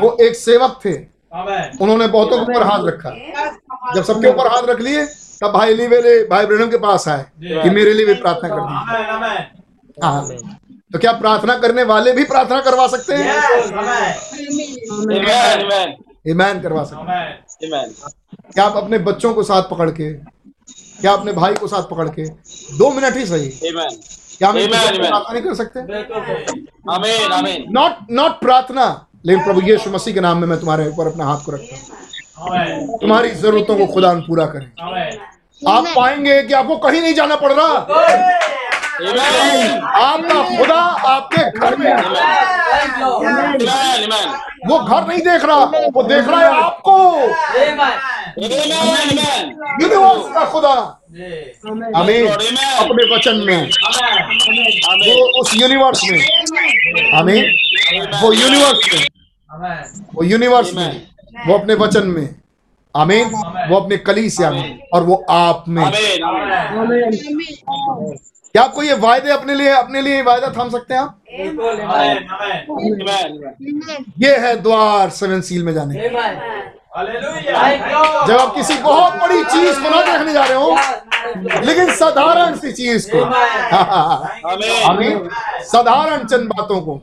वो 0.00 0.16
एक 0.20 0.36
सेवक 0.36 0.80
थे। 0.84 0.94
उन्होंने 1.82 2.06
बहुतों 2.08 2.36
के 2.36 2.42
ऊपर 2.42 2.62
हाथ 2.62 2.84
रखा। 2.86 3.10
जब 3.94 4.02
सबके 4.04 4.28
ऊपर 4.28 4.46
हाथ 4.46 4.68
रख 4.68 4.80
लिए 4.80 5.04
तब 5.42 5.52
भाई 5.52 5.74
लीवेले 5.74 6.22
भाई 6.28 6.46
ब्रहणम 6.46 6.70
के 6.70 6.78
पास 6.78 7.08
आए 7.08 7.24
कि 7.42 7.70
मेरे 7.70 7.92
लिए 7.94 8.06
भी 8.06 8.14
प्रार्थना 8.14 8.48
कर 8.48 8.54
दी 8.56 8.74
आमेन 8.74 9.06
आमेन। 9.06 10.04
हाँ 10.04 10.28
तो 10.92 10.98
क्या 10.98 11.12
प्रार्थना 11.12 11.56
करने 11.58 11.82
वाले 11.84 12.12
भी 12.12 12.24
प्रार्थना 12.24 12.60
करवा 12.60 12.86
सकते 12.88 13.14
हैं? 13.14 13.26
ईमान 16.28 16.60
करवा 16.60 16.84
सकते 16.84 17.66
हैं। 17.66 17.90
क्या 18.54 18.64
आप 18.64 18.76
अपने 18.76 18.98
बच्चों 19.00 19.32
को 19.34 19.42
साथ 19.42 19.62
पकड़ 19.70 19.90
के 19.90 20.12
क्या 20.12 21.12
अपने 21.12 21.32
भाई 21.32 21.54
को 21.54 21.66
साथ 21.68 21.82
पकड़ 21.90 22.08
के 22.08 22.24
दो 22.78 22.90
मिनट 22.90 23.16
ही 23.16 23.26
सही। 23.26 23.48
आमीन 23.68 23.98
क्या 24.38 24.48
हम. 24.48 24.56
प्रार्थना 24.68 25.18
नहीं 25.32 25.42
कर 25.42 25.54
सकते? 25.54 25.80
नॉट 27.72 27.92
नॉट 28.10 28.32
प्रार्थना 28.40 28.84
लेकिन 29.26 29.44
प्रभु 29.44 29.60
यीशु 29.60 29.90
मसीह 29.90 30.14
के 30.14 30.20
नाम 30.20 30.38
में 30.38 30.46
मैं 30.48 30.58
तुम्हारे 30.60 30.88
ऊपर 30.88 31.06
अपना 31.06 31.24
हाथ 31.24 31.44
को 31.44 31.52
रखता 31.52 31.76
हूँ। 31.76 32.98
तुम्हारी 32.98 33.30
जरूरतों 33.36 33.76
को 33.78 33.86
खुदा 33.86 34.12
पूरा 34.26 34.46
करें। 34.46 34.66
आप 35.62 35.84
पाएँगे 35.96 36.42
कि 36.42 36.54
आपको 36.54 36.76
कहीं 36.78 37.00
नहीं 37.02 37.14
जाना 37.14 37.36
पड़ 37.36 37.52
रहा। 37.52 37.74
आपका 38.96 40.42
खुदा 40.58 40.80
आपके 41.12 41.42
घर 41.58 41.76
में 41.76 41.90
है। 41.90 41.96
वो 44.66 44.78
घर 44.78 45.06
नहीं 45.06 45.18
देख 45.18 45.44
रहा 45.44 45.56
वो 45.94 46.02
देख 46.02 46.28
रहा 46.28 46.40
है 46.40 46.46
आपको। 46.62 46.92
आमीन 47.16 48.72
आमीन 48.72 49.18
यूनिवर्स 49.82 50.34
का 50.34 50.44
खुदा। 50.44 51.00
हमें 51.96 52.26
अपने 52.76 53.14
वचन 53.14 53.36
में। 53.36 53.70
वो 55.06 55.40
उस 55.40 55.54
यूनिवर्स 55.54 56.00
में। 56.10 56.20
हमें 57.18 57.54
वो 58.22 58.32
यूनिवर्स 58.32 58.94
में। 58.94 59.06
वो 60.14 60.22
यूनिवर्स 60.24 60.74
में। 60.74 61.02
वो 61.46 61.58
अपने 61.58 61.74
वचन 61.74 62.06
में। 62.06 62.28
आमीन। 62.96 63.30
वो 63.70 63.80
अपने 63.80 63.96
कलीसिया 63.96 64.50
में। 64.50 64.78
और 64.94 65.02
वो 65.02 65.26
आप 65.30 65.64
में। 65.68 65.84
आमीन 65.84 66.22
क्या 68.56 68.64
आपको 68.64 68.82
ये 68.82 68.94
वायदे 68.94 69.30
अपने 69.30 69.54
लिए 69.54 69.68
अपने 69.68 70.00
लिए 70.02 70.20
वायदा 70.22 70.48
थाम 70.48 70.68
सकते 70.70 70.94
हैं 70.94 71.00
आप? 71.00 71.18
ये 74.18 74.36
है 74.36 74.54
द्वार 74.62 75.10
सेवन 75.10 75.40
सील 75.40 75.64
में 75.64 75.72
जाने। 75.74 76.08
जब 78.28 78.36
आप 78.40 78.54
किसी 78.54 78.74
बहुत 78.78 79.14
बड़ी 79.14 79.42
चीज़ 79.44 79.82
को 79.82 79.90
ना 79.90 80.00
देखने 80.02 80.32
जा 80.32 80.44
रहे 80.44 80.54
हो 80.54 80.70
लेकिन 81.66 81.90
साधारण 81.94 82.56
सी 82.56 82.72
चीज़ 82.72 83.10
को। 83.10 83.22
आमीन 83.24 84.84
आमीन। 84.90 85.28
साधारण 85.64 86.24
चंद 86.26 86.48
बातों 86.48 86.80
को। 86.80 87.00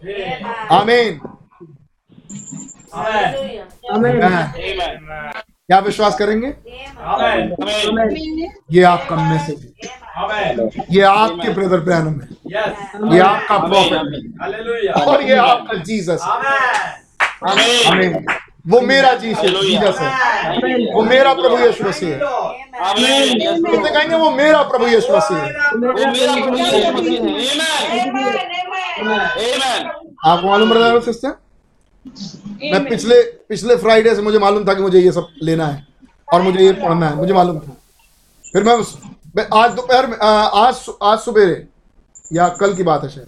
आमीन। 0.76 1.20
आमेन 2.96 4.24
आमीन 4.24 5.53
क्या 5.70 5.78
विश्वास 5.80 6.16
करेंगे? 6.18 6.48
ये 8.72 8.84
आपका 8.84 9.16
मैसेज 9.16 9.60
है। 9.64 9.70
आमेन 10.24 10.70
ये 10.92 11.02
आपके 11.02 11.50
ब्रदर 11.50 11.80
ब्रैनम 11.80 12.20
है। 12.22 12.28
ये 13.14 13.20
आपका 13.20 13.58
प्रॉफिट 13.58 13.94
है। 13.94 15.04
और 15.04 15.22
ये 15.24 15.36
आपका 15.36 15.74
जीसस 15.82 16.24
है। 16.24 16.30
आमेन 16.30 17.48
आमीन 17.48 17.88
आमीन 17.92 18.26
वो 18.68 18.82
मेरा 18.82 19.14
जीसस 19.14 19.56
जीसस 19.62 20.00
है। 20.00 20.10
वो 20.96 21.02
मेरा 21.04 21.34
प्रभु 21.34 21.58
यीशु 21.58 21.84
मसीह 21.84 22.10
है। 22.10 22.20
कितने 23.62 23.90
कहेंगे 23.90 24.16
वो 24.16 24.30
मेरा 24.32 24.62
प्रभु 24.64 24.88
यीशु 24.88 25.16
मसीह 25.16 25.38
है। 25.38 25.44
वो 25.44 26.12
मेरा 26.12 26.34
प्रभु 26.36 26.58
यीशु 26.58 26.92
मसीह 26.92 27.14
है। 27.14 27.24
आमीन 29.00 29.12
आमीन 29.12 29.90
आपको 30.26 30.48
मालूम 30.48 30.70
ब्रदर 30.70 30.94
और 30.94 31.02
सिस्टर? 31.04 31.32
मैं 32.06 32.84
पिछले 32.86 33.22
पिछले 33.50 33.76
फ्राइडे 33.76 34.16
से 34.16 34.22
मुझे 34.22 34.40
मालूम 34.40 34.68
था 34.68 34.74
कि 34.74 34.82
मुझे 34.82 35.00
ये 35.00 35.12
सब 35.12 35.28
लेना 35.44 35.68
है 35.68 35.86
और 36.28 36.42
मुझे 36.42 36.60
ये 36.60 36.72
पढ़ना 36.74 37.10
है 37.10 37.16
मुझे 37.16 37.34
मालूम 37.34 37.60
था। 37.60 37.76
फिर 38.46 38.64
मैं 38.64 38.74
उस 38.76 38.98
मैं 39.36 39.46
आज 39.56 39.72
दोपहर 39.74 40.08
में 40.08 40.18
आज 40.18 40.86
आज 41.04 41.20
सवेरे 41.20 41.66
या 42.34 42.48
कल 42.60 42.74
की 42.74 42.84
बात 42.84 43.04
है 43.04 43.10
शायद। 43.10 43.28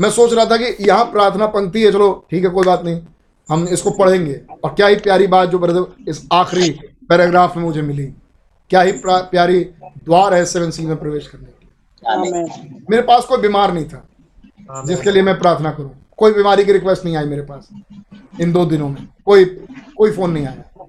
मैं 0.00 0.10
सोच 0.10 0.32
रहा 0.32 0.44
था 0.44 0.56
कि 0.56 0.84
यहाँ 0.84 1.04
प्रार्थना 1.06 1.46
पंक्ति 1.48 1.82
है 1.84 1.90
चलो 1.92 2.12
ठीक 2.30 2.44
है 2.44 2.50
कोई 2.50 2.66
बात 2.66 2.84
नहीं 2.84 3.00
हम 3.48 3.66
इसको 3.68 3.90
पढ़ेंगे। 3.92 4.40
और 4.64 4.74
क्या 4.74 4.86
ही 4.86 4.96
प्यारी 4.98 5.26
बात 5.28 5.48
जो 5.48 5.58
ब्रदर 5.58 6.10
इस 6.10 6.22
आखिरी 6.32 6.70
पैराग्राफ 7.08 7.56
में 7.56 7.64
मुझे 7.64 7.82
मिली। 7.82 8.06
क्या 8.70 8.80
ही 8.82 8.92
प्यारी 9.04 9.60
द्वार 10.04 10.34
है 10.34 10.44
सेवन 10.46 10.70
सी 10.70 10.86
में 10.86 10.96
प्रवेश 10.96 11.26
करने 11.26 11.46
की 11.46 12.84
मेरे 12.90 13.02
पास 13.02 13.24
कोई 13.24 13.38
बीमार 13.38 13.72
नहीं 13.72 13.84
था 13.84 14.84
जिसके 14.86 15.10
लिए 15.10 15.22
मैं 15.22 15.38
प्रार्थना 15.38 15.70
करूँ। 15.72 15.90
कोई 16.18 16.32
बीमारी 16.32 16.64
की 16.64 16.72
रिक्वेस्ट 16.72 17.04
नहीं 17.04 17.16
आई 17.16 17.24
मेरे 17.24 17.42
पास, 17.42 17.68
इन 18.40 18.52
दो 18.52 18.64
दिनों 18.64 18.88
में। 18.88 19.08
कोई 19.24 19.44
कोई 19.96 20.10
फ़ोन 20.10 20.30
नहीं 20.30 20.46
आया। 20.46 20.86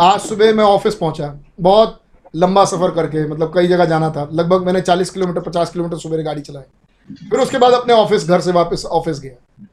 आज 0.00 0.20
सुबह 0.20 0.52
मैं 0.54 0.64
ऑफ़िस 0.64 0.94
पहुँचा। 0.94 1.40
बहुत 1.60 2.00
लंबा 2.36 2.64
सफ़र 2.64 2.90
करके 2.90 3.26
मतलब 3.28 3.54
कई 3.54 3.66
जगह 3.66 3.84
जाना 3.84 4.10
था। 4.10 4.28
लगभग 4.32 4.66
मैंने 4.66 4.80
40 4.80 5.10
किलोमीटर 5.10 5.40
50 5.40 5.70
किलोमीटर 5.70 5.98
सुबह 5.98 6.22
गाड़ी 6.22 6.40
चलाई। 6.40 7.26
फिर 7.30 7.40
उसके 7.40 7.58
बाद 7.58 7.72
अपने 7.72 7.94
ऑफ़िस 7.94 8.28
घर 8.28 8.40
से 8.40 8.52
वापस 8.52 8.84
ऑफ़िस 8.84 9.20
गया। 9.20 9.66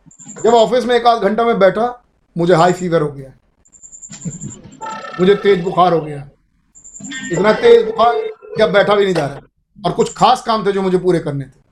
जब 0.44 0.54
ऑफ़िस 0.54 0.86
में 0.86 0.96
एक 0.96 1.08
आध 1.08 1.22
घंटा 1.22 1.44
में 1.44 1.60
बैठा, 1.60 2.04
मुझे 2.38 2.56
हाई 2.56 2.74
फीवर 2.74 3.02
हो 3.02 3.12
गया। 3.12 3.32
मुझे 5.20 5.36
तेज 5.36 5.64
बुखार 5.64 5.94
हो 5.94 6.02
गया। 6.02 6.30
इतना 7.32 7.54
तेज 7.54 7.86
बुखार 7.86 8.16
कि 8.56 8.64
अब 8.64 8.70
बैठा 8.70 8.96
भी 8.96 9.06
नहीं 9.06 9.16
जा 9.16 9.26
रहा। 9.26 9.40
और 9.86 9.92
कुछ 9.92 10.14
खास 10.14 10.42
काम 10.42 10.66
थे 10.66 10.72
जो 10.72 10.82
मुझे 10.82 10.98
पूरे 10.98 11.20
करने 11.20 11.46
थे। 11.46 11.65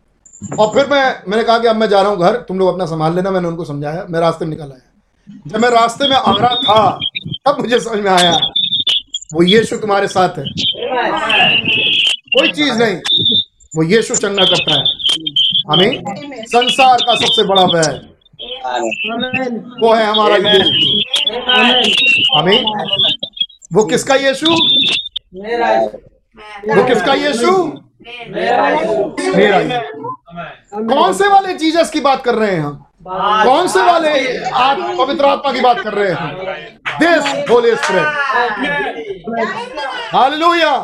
और 0.60 0.68
फिर 0.74 0.88
मैं, 0.88 1.16
मैंने 1.28 1.44
कहा 1.44 1.60
कि 1.60 1.68
अब 1.68 1.76
मैं 1.76 1.88
जा 1.90 2.02
रहा 2.02 2.12
हूँ 2.12 2.20
घर, 2.20 2.36
तुम 2.36 2.60
लोग 2.60 2.70
अपना 2.70 2.86
संभाल 2.86 3.16
लेना, 3.16 3.32
मैंने 3.32 3.48
उनको 3.48 3.66
समझाया, 3.66 4.06
मैं 4.10 4.20
रास्ते 4.20 4.46
में 4.46 4.50
निकल 4.50 4.64
आया। 4.64 4.90
जब 5.48 5.60
मैं 5.60 5.70
रास्ते 5.70 6.08
में 6.08 6.16
आ 6.16 6.32
रहा 6.32 6.56
था, 6.56 7.00
तब 7.48 7.60
मुझे 7.60 7.80
समझ 7.80 8.00
में 8.00 8.12
आया, 8.12 8.32
वो 9.34 9.44
यीशु 9.44 9.78
तुम्हारे 9.78 10.08
साथ 10.08 10.30
है। 10.30 10.46
कोई 12.36 12.52
चीज़ 12.52 12.78
नहीं, 12.84 12.98
वो 13.76 13.84
यीशु 13.84 14.16
चंगा 14.16 14.46
करता 14.46 14.74
है। 14.74 14.84
हमें 15.72 16.02
संसार 16.46 16.98
का 16.98 17.16
सबसे 17.16 17.44
बड़ा 17.44 17.64
वैर 17.64 18.14
वो 19.84 19.94
है 19.94 20.06
हमारा 20.06 20.36
यीशु। 20.36 20.70
हमें 22.38 22.64
वो 23.74 23.84
किसका 23.86 24.16
यीशु? 24.16 24.52
वो 26.76 26.84
किसका 26.84 27.14
यीशु? 27.14 27.52
मेरा 28.30 29.60
यीशु। 29.60 30.13
कौन 30.74 31.14
से 31.14 31.28
वाले 31.28 31.54
जीसस 31.54 31.90
की 31.90 32.00
बात 32.02 32.24
कर 32.24 32.36
रहे 32.36 32.52
हैं 32.52 32.62
हम? 32.62 32.84
कौन 33.08 33.68
से 33.68 33.82
वाले 33.82 34.12
आत्म 34.48 34.98
पवित्र 34.98 35.26
आत्मा 35.26 35.52
की 35.54 35.62
बात 35.62 35.80
कर 35.80 35.94
रहे 35.94 36.12
हैं? 36.12 36.78
This 37.00 37.50
Holy 37.50 37.76
Spirit 37.76 38.08
hallelujah. 40.14 40.76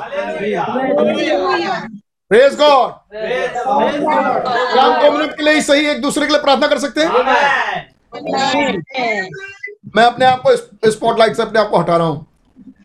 Praise 2.32 2.56
God 2.56 2.92
क्या 3.14 4.84
हम 4.84 5.02
दो 5.02 5.12
मिनट 5.12 5.36
के 5.38 5.44
लिए 5.44 5.54
ही 5.54 5.62
सही 5.62 5.86
एक 5.86 6.02
दूसरे 6.02 6.26
के 6.26 6.34
लिए 6.34 6.42
प्रार्थना 6.42 6.68
कर 6.68 6.80
सकते 6.80 7.02
हैं? 7.02 7.10
मैं 9.96 10.04
अपने 10.04 10.26
आप 10.26 10.42
को 10.46 10.56
स्पॉटलाइट 10.92 11.36
से 11.36 11.42
अपने 11.42 11.60
आप 11.60 11.70
को 11.70 11.78
हटा 11.78 11.98
रहा 11.98 12.08
हूँ 12.08 12.26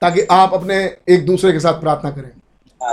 ताकि 0.00 0.26
आप 0.30 0.54
अपने 0.54 0.76
एक 1.08 1.26
दूसरे 1.26 1.52
के 1.52 1.60
साथ 1.60 1.80
प्रार्थना 1.80 2.10
करें। 2.10 2.30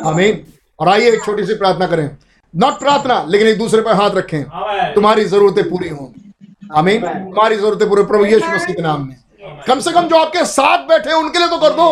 आमीन। 0.07 0.43
और 0.79 0.89
आइए 0.89 1.11
एक 1.11 1.23
छोटी 1.25 1.45
सी 1.45 1.53
प्रार्थना 1.53 1.87
करें। 1.87 2.09
नॉट 2.53 2.79
प्रार्थना 2.79 3.23
लेकिन 3.29 3.47
एक 3.47 3.57
दूसरे 3.57 3.81
पर 3.81 3.93
हाथ 3.93 4.11
रखें। 4.11 4.43
तुम्हारी 4.93 5.25
जरूरतें 5.25 5.63
पूरी 5.69 5.89
हों। 5.89 6.07
आमीन 6.77 7.01
तुम्हारी 7.01 7.55
जरूरतें 7.55 7.87
पूरे 7.89 8.03
प्रभु 8.03 8.25
यीशु 8.25 8.47
मसीह 8.47 8.75
के 8.75 8.81
नाम 8.81 9.07
में। 9.07 9.15
कम 9.67 9.79
से 9.79 9.91
कम 9.91 10.07
जो 10.07 10.17
आपके 10.17 10.45
साथ 10.47 10.87
बैठे 10.87 11.13
उनके 11.13 11.39
लिए 11.39 11.47
तो 11.47 11.57
कर 11.59 11.69
दो। 11.71 11.87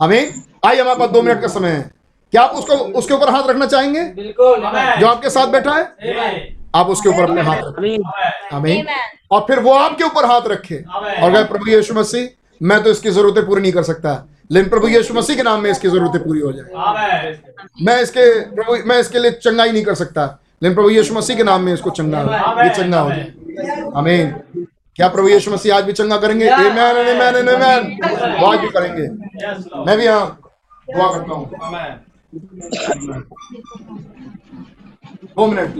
हमें 0.00 0.34
आइए 0.66 0.80
हमारे 0.80 0.98
पास 0.98 1.10
दो 1.10 1.22
मिनट 1.22 1.40
का 1.40 1.48
समय 1.48 1.70
है। 1.70 1.90
क्या 2.32 2.42
आप 2.42 2.50
उसको 2.52 2.74
उसके 2.98 3.14
ऊपर 3.14 3.30
हाथ 3.30 3.48
रखना 3.48 3.66
चाहेंगे? 3.66 4.02
बिल्कुल 4.14 4.60
जो 5.00 5.06
आपके 5.06 5.30
साथ 5.30 5.46
बैठा 5.48 5.72
है 5.72 6.56
आप 6.76 6.86
उसके 6.88 7.08
ऊपर 7.08 7.22
अपने 7.22 7.42
हाथ 7.42 7.56
रखें। 7.58 8.56
आमीन 8.56 8.86
और 9.30 9.40
फिर 9.48 9.60
वो 9.60 9.72
आपके 9.74 10.04
ऊपर 10.04 10.24
हाथ 10.24 10.48
रखे। 10.48 10.76
और 10.76 11.32
कहे 11.32 11.44
प्रभु 11.44 11.70
यीशु 11.70 11.94
मसीह 11.94 12.28
मैं 12.60 12.82
तो 12.82 12.90
इसकी 12.90 13.10
जरूरतें 13.10 13.46
पूरी 13.46 13.62
नहीं 13.62 13.72
कर 13.72 13.82
सकता। 13.82 14.12
लेकिन 14.50 14.68
प्रभु 14.70 14.88
यीशु 14.88 15.14
मसीह 15.14 15.36
के 15.36 15.42
नाम 15.42 15.60
में 15.62 15.70
इसकी 15.70 15.88
जरूरतें 15.88 16.22
पूरी 16.24 16.40
हो 16.40 16.52
जाए 16.52 17.38
मैं 17.86 18.00
इसके 18.02 18.24
प्रभु 18.50 18.76
मैं 18.88 18.98
इसके 19.00 19.18
लिए 19.18 19.30
चंगाई 19.32 19.72
नहीं 19.72 19.84
कर 19.84 19.94
सकता। 19.94 20.24
लेकिन 20.62 20.74
प्रभु 20.74 20.90
यीशु 20.90 21.14
मसीह 21.14 21.36
के 21.36 21.42
नाम 21.44 21.62
में 21.62 21.72
इसको 21.72 21.90
चंगा 21.98 22.20
ये 22.62 22.70
चंगा 22.76 23.00
हो 23.00 23.10
जाए 23.10 23.32
आमीन। 23.96 24.30
क्या 24.96 25.08
प्रभु 25.08 25.28
यीशु 25.28 25.50
मसीह 25.50 25.74
आज 25.76 25.84
भी 25.84 25.92
चंगा 25.92 26.16
करेंगे? 26.18 26.48
आमेन 26.48 26.78
आमेन 26.78 27.48
आमेन 27.48 27.62
आज 28.44 28.58
भी 28.60 28.68
करेंगे। 28.68 29.08
मैं 29.86 29.96
भी 29.98 30.04
यहाँ 30.04 30.38
दुआ 30.88 31.12
करता 31.12 31.34
हूँ। 31.34 31.44
दो 35.36 35.46
मिनट 35.46 35.70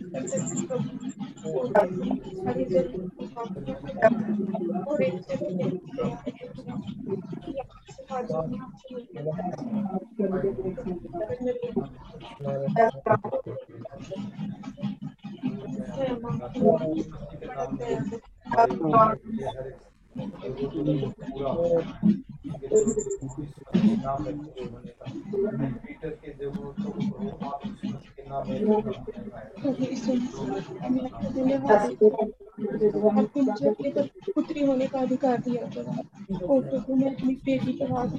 पुत्री 34.35 34.65
होने 34.65 34.87
का 34.87 34.99
अधिकार 35.01 35.37
दिया 35.39 35.63
और 36.47 36.63
प्रभु 36.63 36.95
मैं 36.95 37.15
अपनी 37.15 37.35
बेटी 37.45 37.73
पर 37.73 37.93
हाथ 37.93 38.17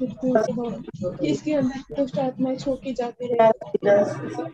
कि 1.19 1.30
इसके 1.31 1.53
अंदर 1.53 1.95
दुष्ट 1.95 2.19
आत्माएँ 2.19 2.57
छोड़के 2.57 2.94
जाते 2.94 3.27
रहे 3.27 3.48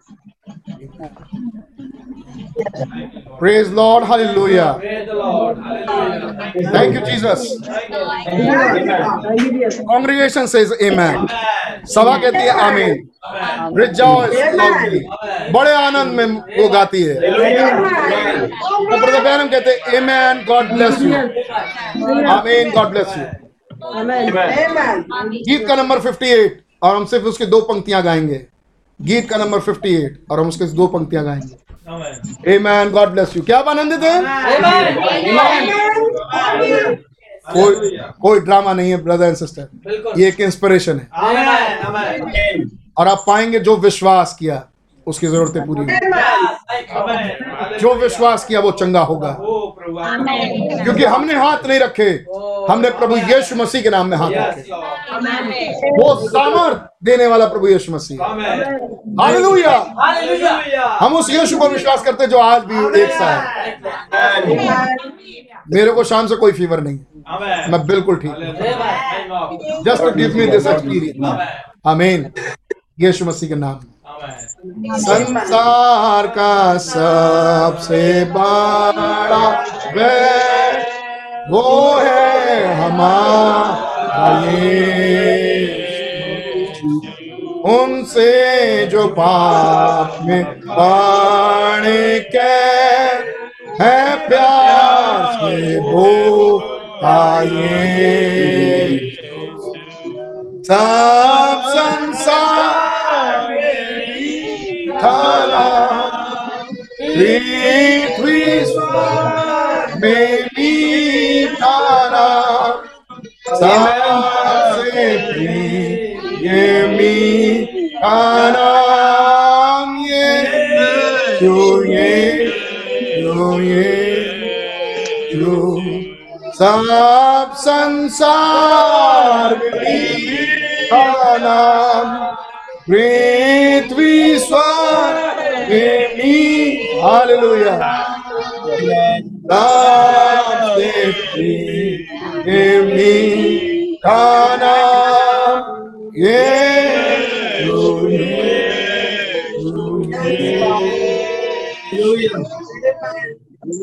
Praise 3.38 3.70
Lord, 3.70 4.04
hallelujah. 4.04 4.80
Thank 6.72 6.94
you, 6.94 7.02
Jesus. 7.06 7.56
Congregation 9.88 10.48
says 10.48 10.72
amen. 10.82 11.26
सभा 11.94 12.16
कहती 12.18 12.38
है 12.38 12.50
आमीन 12.66 12.94
rejoice 13.23 14.53
loudly 14.55 14.99
बड़े 15.53 15.71
आनंद 15.73 16.13
में 16.13 16.25
वो 16.57 16.67
गाती 16.69 17.01
है। 17.03 17.15
तो 17.15 18.97
ब्रदर 18.97 19.23
बैनम 19.23 19.47
कहते 19.47 19.69
हैं 19.69 19.79
amen 19.99 20.35
God 20.49 20.65
bless 20.73 20.95
you. 21.01 21.13
आमीन 22.29 22.71
God 22.71 22.87
bless 22.93 23.09
you. 23.17 23.25
गीत 25.47 25.67
का 25.67 25.75
नंबर 25.75 25.99
58 26.01 26.49
और 26.83 26.95
हम 26.95 27.05
सिर्फ़ 27.05 27.25
उसके 27.25 27.45
दो 27.45 27.61
पंक्तियाँ 27.61 28.01
गाएँगे। 28.03 28.39
गीत 28.99 29.29
का 29.29 29.37
नंबर 29.37 29.59
58 29.59 30.09
और 30.31 30.39
हम 30.39 30.47
उसके 30.47 30.65
दो 30.75 30.87
पंक्तियाँ 30.87 31.23
गाएँगे। 31.25 31.55
Amen. 32.55 32.91
गॉड 32.93 33.13
bless 33.15 33.35
यू 33.37 33.41
क्या 33.43 33.57
आप 33.59 33.67
आनंदित 33.67 34.03
हैं? 34.03 34.19
कोई 37.53 37.97
कोई 38.21 38.39
ड्रामा 38.39 38.73
नहीं 38.73 38.91
है 38.91 38.97
ब्रदर 39.03 39.25
एंड 39.25 39.35
सिस्टर 39.35 39.67
ये 40.17 40.27
एक 40.27 40.39
इंस्पिरेशन 40.41 40.99
है। 40.99 41.07
और 42.99 43.07
आप 43.07 43.23
पाएँगे 43.27 43.59
जो 43.59 43.75
विश्वास 43.77 44.35
किया, 44.39 44.63
उसकी 45.07 45.27
जरूरतें 45.27 45.65
पूरी 45.65 45.81
होंगी 45.81 45.95
जो 47.79 47.93
विश्वास 47.93 48.45
किया, 48.45 48.59
वो 48.59 48.71
चंगा 48.71 49.01
होगा। 49.01 49.35
क्योंकि 50.83 51.03
हमने 51.05 51.33
हाथ 51.35 51.65
नहीं 51.67 51.79
रखे। 51.79 52.09
हमने 52.71 52.89
प्रभु 52.99 53.15
यीशु 53.17 53.55
मसीह 53.55 53.81
के 53.81 53.89
नाम 53.89 54.07
में 54.07 54.17
हाथ 54.17 54.31
रखे। 54.31 54.71
वो 55.91 56.15
सामर्थ 56.27 56.81
देने 57.03 57.27
वाला 57.27 57.45
प्रभु 57.45 57.67
यीशु 57.67 57.91
मसीह। 57.91 58.17
हालेलुया। 59.21 59.77
हम 61.01 61.15
उस 61.17 61.29
यीशु 61.29 61.59
पर 61.59 61.71
विश्वास 61.71 62.03
करते 62.03 62.27
जो 62.27 62.37
आज 62.39 62.61
भी 62.65 63.01
एक 63.01 63.11
सा 63.11 63.29
है। 63.31 63.77
मेरे 65.73 65.91
को 65.91 66.03
शाम 66.03 66.27
से 66.27 66.35
कोई 66.35 66.51
फीवर 66.51 66.79
नहीं 66.81 66.99
मैं 67.71 67.85
बिल्कुल 67.87 68.15
ठीक 68.15 68.31
just 69.85 70.03
give 70.15 70.35
me 70.37 70.45
this 70.47 70.67
experience 70.67 71.47
आमीन 71.87 72.31
यीशु 73.01 73.25
मसीह 73.25 73.49
के 73.49 73.55
नाम। 73.55 73.79
में 74.77 74.97
संसार 74.97 76.27
का 76.27 76.77
सबसे 76.77 78.01
बड़ा 78.25 79.49
वैर 79.95 80.77
वो 81.51 81.95
है 81.99 82.73
हमारा 82.75 84.29
उनसे 87.73 88.87
जो 88.87 89.07
पाप 89.07 90.19
में 90.25 90.43
बाण 90.59 91.83
के 92.35 92.53
है 93.83 94.27
प्यार 94.27 95.33
से 95.33 95.79
वो 95.79 96.07
आए। 97.03 98.99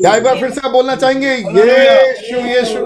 क्या 0.07 0.15
एक 0.15 0.23
बार 0.23 0.37
फिर 0.39 0.49
से 0.49 0.61
आप 0.65 0.71
बोलना 0.71 0.95
चाहेंगे? 0.95 1.29
यीशु 1.29 2.37
यीशु। 2.47 2.81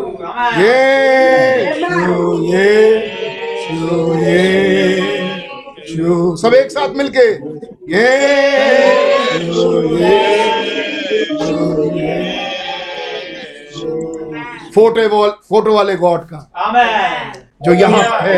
यीशु 0.60 1.98
यीशु 2.46 3.98
यीशु। 4.22 6.06
सब 6.42 6.54
एक 6.60 6.72
साथ 6.72 6.96
मिलके। 6.98 7.26
Yeshu 7.96 9.68
Yeshu 9.98 11.50
photo 14.76 15.08
wall 15.16 15.30
photo 15.50 15.72
वाले 15.76 15.96
गॉड 16.06 16.22
का। 16.34 16.40
जो 17.62 17.72
यहाँ 17.74 18.04
है। 18.22 18.38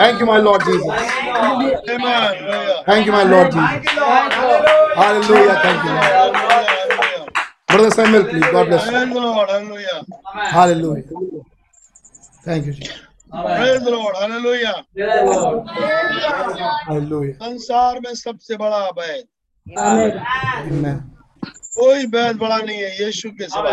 Thank 0.00 0.20
you 0.20 0.26
my 0.26 0.40
Lord 0.40 0.62
Jesus 0.62 0.86
thank 2.88 3.06
you 3.06 3.12
my 3.12 3.24
Lord 3.24 3.48
Jesus 3.54 3.80
Hallelujah. 4.94 5.54
Thank 5.62 5.84
you, 5.84 5.90
Lord. 5.90 7.30
Brother 7.68 7.90
Samuel, 7.90 8.24
please. 8.24 8.44
God 8.52 8.66
bless 8.66 8.86
you. 8.86 8.92
Hallelujah. 8.96 10.06
Hallelujah. 10.26 11.04
Thank 12.44 12.66
you, 12.66 12.72
Jesus. 12.72 13.00
Praise 13.32 13.82
Lord, 13.82 14.14
hallelujah. 14.16 14.84
Hallelujah. 16.86 17.34
संसार 17.42 18.00
में 18.00 18.14
सबसे 18.14 18.56
बड़ा 18.56 18.76
अभय 18.76 19.22
कोई 21.78 22.06
बैद 22.06 22.36
बड़ा 22.36 22.58
नहीं 22.58 22.78
है 22.78 22.90
यीशु 23.04 23.30
के 23.40 23.48
सिवा 23.48 23.70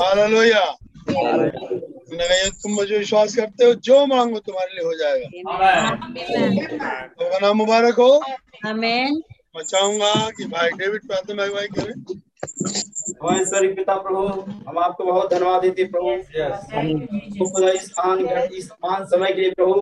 हालेलुया 0.00 0.64
मैंने 2.12 2.26
कहा, 2.28 2.48
तुम 2.62 2.72
मुझे 2.72 2.98
विश्वास 2.98 3.34
करते 3.36 3.64
हो 3.64 3.74
जो 3.74 4.06
मांगो 4.06 4.38
तुम्हारे 4.38 4.74
लिए 4.74 4.84
हो 4.84 4.94
जाएगा। 4.94 5.28
तो 7.06 7.38
नाम 7.38 7.56
मुबारक 7.56 7.94
हो। 7.94 8.10
आमेन 8.66 9.22
मैं 9.56 9.62
चाहूँगा 9.62 10.30
कि 10.30 10.44
भाई 10.44 10.70
डेविड 10.70 11.06
प्रार्थना 11.06 11.34
में 11.34 11.44
अगुवाई 11.44 11.66
करें। 11.66 11.94
हमारे 13.22 13.68
पिता 13.74 13.94
प्रभु 13.94 14.22
हम 14.68 14.78
आपको 14.78 15.04
बहुत 15.04 15.30
धन्यवाद 15.30 15.62
देते 15.62 15.84
प्रभु। 15.84 16.10
खुदा 17.44 17.70
इस 17.70 17.90
महान 17.98 18.18
इस 18.52 18.68
महान 18.84 19.04
समय 19.04 19.32
के 19.32 19.40
लिए 19.40 19.50
प्रभु। 19.50 19.74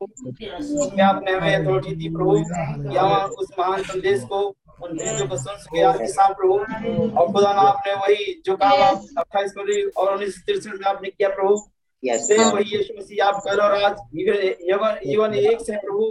आपने 1.02 1.32
हमें 1.32 1.54
अथॉरिटी 1.54 1.94
दी 1.94 2.08
प्रभु 2.08 2.32
कि 2.90 2.96
हम 2.96 3.10
उस 3.38 3.48
महान 3.58 3.82
संदेश 3.82 4.22
को 4.22 4.40
उन 4.82 4.98
चीज़ों 4.98 5.26
को 5.28 5.36
सुन 5.36 5.56
सके 5.56 5.82
आज 5.82 5.98
के 5.98 6.06
साथ 6.06 6.34
प्रभु। 6.34 6.54
और 7.20 7.32
खुदा 7.32 7.48
आपने 7.48 7.94
वही 7.94 8.42
जो 8.46 8.56
काम 8.56 8.82
आप 8.82 9.04
अट्ठाईस 9.18 9.52
और 9.96 10.12
उन्नीस 10.12 10.42
तिरसठ 10.46 10.72
में 10.72 10.86
आपने 10.86 11.08
किया 11.10 11.28
प्रभु। 11.28 11.54
यीशु 12.02 12.94
मसीह 12.98 13.24
आप 13.24 13.42
कल 13.44 13.60
और 13.60 13.72
आज 13.82 13.96
इवन 14.14 14.98
इवन 15.12 15.34
एक 15.34 15.60
से 15.60 15.76
प्रभु। 15.76 16.04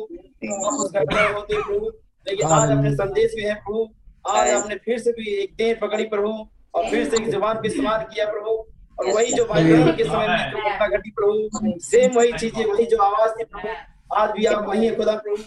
आप 0.56 0.80
उस 0.80 0.92
घटना 0.92 1.28
होते 1.28 1.62
प्रभु। 1.64 1.88
लेकिन 2.28 2.48
आज 2.48 2.72
अपने 2.72 2.94
संदेश 2.96 3.34
में 3.38 3.44
है 3.44 3.54
प्रभु। 3.56 3.88
आज 4.30 4.50
आपने 4.52 4.76
फिर 4.76 5.00
से 5.00 5.12
भी 5.12 5.34
एक 5.34 5.54
देर 5.58 5.78
पकड़ी 5.82 6.04
प्रभु 6.06 6.32
और 6.76 6.90
फिर 6.90 7.10
से 7.10 7.18
एक 7.18 7.30
जबान 7.32 7.62
पे 7.62 7.68
इस्तेमाल 7.68 8.06
किया 8.14 8.26
प्रभु। 8.32 8.52
और 9.00 9.14
वही 9.14 9.34
जो 9.34 9.46
भाई 9.46 9.64
के 9.98 10.04
समय 10.04 10.28
में 10.28 10.52
जो 10.52 10.70
घटना 10.70 10.88
घटी 10.88 11.12
प्रभु 11.12 11.78
सेम 11.82 12.16
वही 12.16 12.32
चीज़ें 12.34 12.66
वही 12.66 12.86
जो 12.86 12.98
आवाज़ 13.04 13.32
थी 13.32 13.44
प्रभु। 13.44 13.68
आज 14.16 14.32
भी 14.32 14.46
आप 14.46 14.66
वही 14.68 14.86
है 14.86 14.96
खुदा 14.96 15.16
प्रभु। 15.18 15.38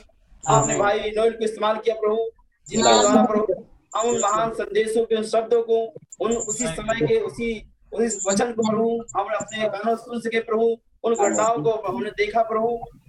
आपने 0.45 0.79
भाई 0.79 1.11
नोएल 1.17 1.33
को 1.33 1.45
इस्तेमाल 1.45 1.77
किया 1.77 1.95
प्रभु 2.01 2.31
जिनके 2.69 3.01
द्वारा 3.01 3.25
प्रभु 3.25 3.65
हम 3.97 4.09
उन 4.09 4.19
महान 4.21 4.51
संदेशों 4.55 5.05
के 5.05 5.17
उन 5.17 5.23
शब्दों 5.27 5.62
को 5.62 5.79
उन 6.25 6.33
उसी 6.33 6.67
समय 6.67 7.07
के 7.07 7.19
उसी 7.21 7.51
उस 7.93 8.25
वचन 8.27 8.53
को 8.53 8.62
प्रभु 8.69 8.89
हम 9.17 9.27
अपने 9.35 9.69
कानों 9.69 9.95
सुन 9.97 10.21
सके 10.21 10.41
प्रभु 10.49 10.67
उन 11.05 11.15
घटनाओं 11.15 11.62
को 11.65 11.71
हमने 11.87 12.11
देखा 12.19 12.43
प्रभु 12.49 12.69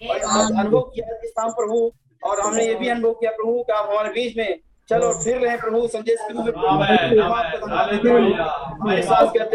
और 0.10 0.18
अनुभव 0.20 0.82
किया 0.96 1.16
इस 1.24 1.32
शाम 1.32 1.52
प्रभु 1.52 1.80
और 2.24 2.42
हमने 2.42 2.66
ये 2.66 2.76
भी 2.76 2.88
अनुभव 2.90 3.14
किया 3.20 3.32
प्रभु 3.32 3.64
कि 3.64 3.74
आप 3.74 3.90
हमारे 3.90 4.10
बीच 4.14 4.38
में 4.38 4.60
चलो 4.90 5.12
फिर 5.24 5.38
रहे 5.40 5.58
प्रभु 5.58 5.88
संदेश 5.88 6.20
के 6.22 6.34
रूप 6.34 6.46
में 6.46 6.54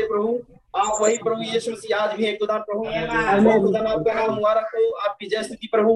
प्रभु। 0.08 0.38
आप 0.76 0.98
वही 1.00 1.16
प्रभु 1.18 1.42
यीशु 1.42 1.70
मसीह 1.72 1.96
आज 1.96 2.16
भी 2.16 2.24
है 2.26 2.32
खुदा 2.36 2.56
प्रभु 2.68 2.84
खुदा 3.64 3.80
आपका 3.90 4.12
नाम 4.14 4.34
मुबारक 4.34 4.70
हो 4.76 4.90
आपकी 5.08 5.26
जय 5.28 5.42
स्तुति 5.42 5.68
प्रभु। 5.72 5.92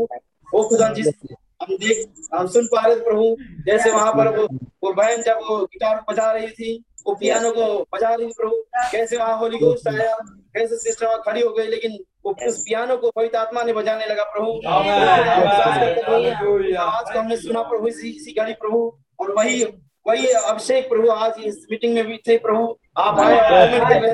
ओ 0.52 0.62
खुदा 0.68 0.88
जिस 0.94 1.08
हम 1.62 1.76
देख 1.76 1.96
हम 2.34 2.46
सुन 2.48 2.66
पा 2.66 2.80
रहे 2.86 2.96
थे 2.96 3.00
प्रभु 3.04 3.36
जैसे 3.66 3.90
वहाँ 3.90 4.12
पर 4.12 4.28
वो 4.36 4.46
वो 4.84 4.92
बहन 4.92 5.22
जब 5.22 5.40
वो 5.48 5.58
गिटार 5.64 6.04
बजा 6.10 6.30
रही 6.32 6.48
थी 6.50 6.70
वो 7.06 7.14
पियानो 7.14 7.50
को 7.52 7.64
बजा 7.94 8.14
रही 8.14 8.26
प्रभु। 8.38 8.56
कैसे 8.92 9.16
वहाँ 9.16 9.36
होली 9.38 9.58
गोस्ट 9.58 9.88
आया 9.88 10.14
कैसे 10.56 10.76
सिस्टर 10.78 11.06
वहाँ 11.06 11.18
खड़ी 11.26 11.40
हो 11.40 11.50
गई 11.54 11.66
लेकिन 11.66 11.98
वो 12.26 12.34
उस 12.48 12.58
पियानो 12.60 12.96
को 12.96 13.10
पवित्र 13.10 13.38
आत्मा 13.38 13.62
ने 13.62 13.72
बजाने 13.72 14.06
लगा 14.06 14.24
प्रभु। 14.32 14.50
आज 16.78 17.12
को 17.12 17.18
हमने 17.18 17.36
सुना 17.36 17.62
प्रभु 17.62 17.86
इसी 17.88 18.34
घड़ी 18.34 18.52
प्रभु 18.54 18.78
और 19.20 19.30
वही 19.38 19.64
वही 20.06 20.26
अभिषेक 20.26 20.88
प्रभु 20.88 21.10
आज 21.10 21.34
इस 21.44 21.66
मीटिंग 21.70 21.94
में 21.94 22.06
भी 22.06 22.16
थे 22.28 22.36
प्रभु। 22.38 22.76
आप 22.98 23.18
आए 23.20 24.12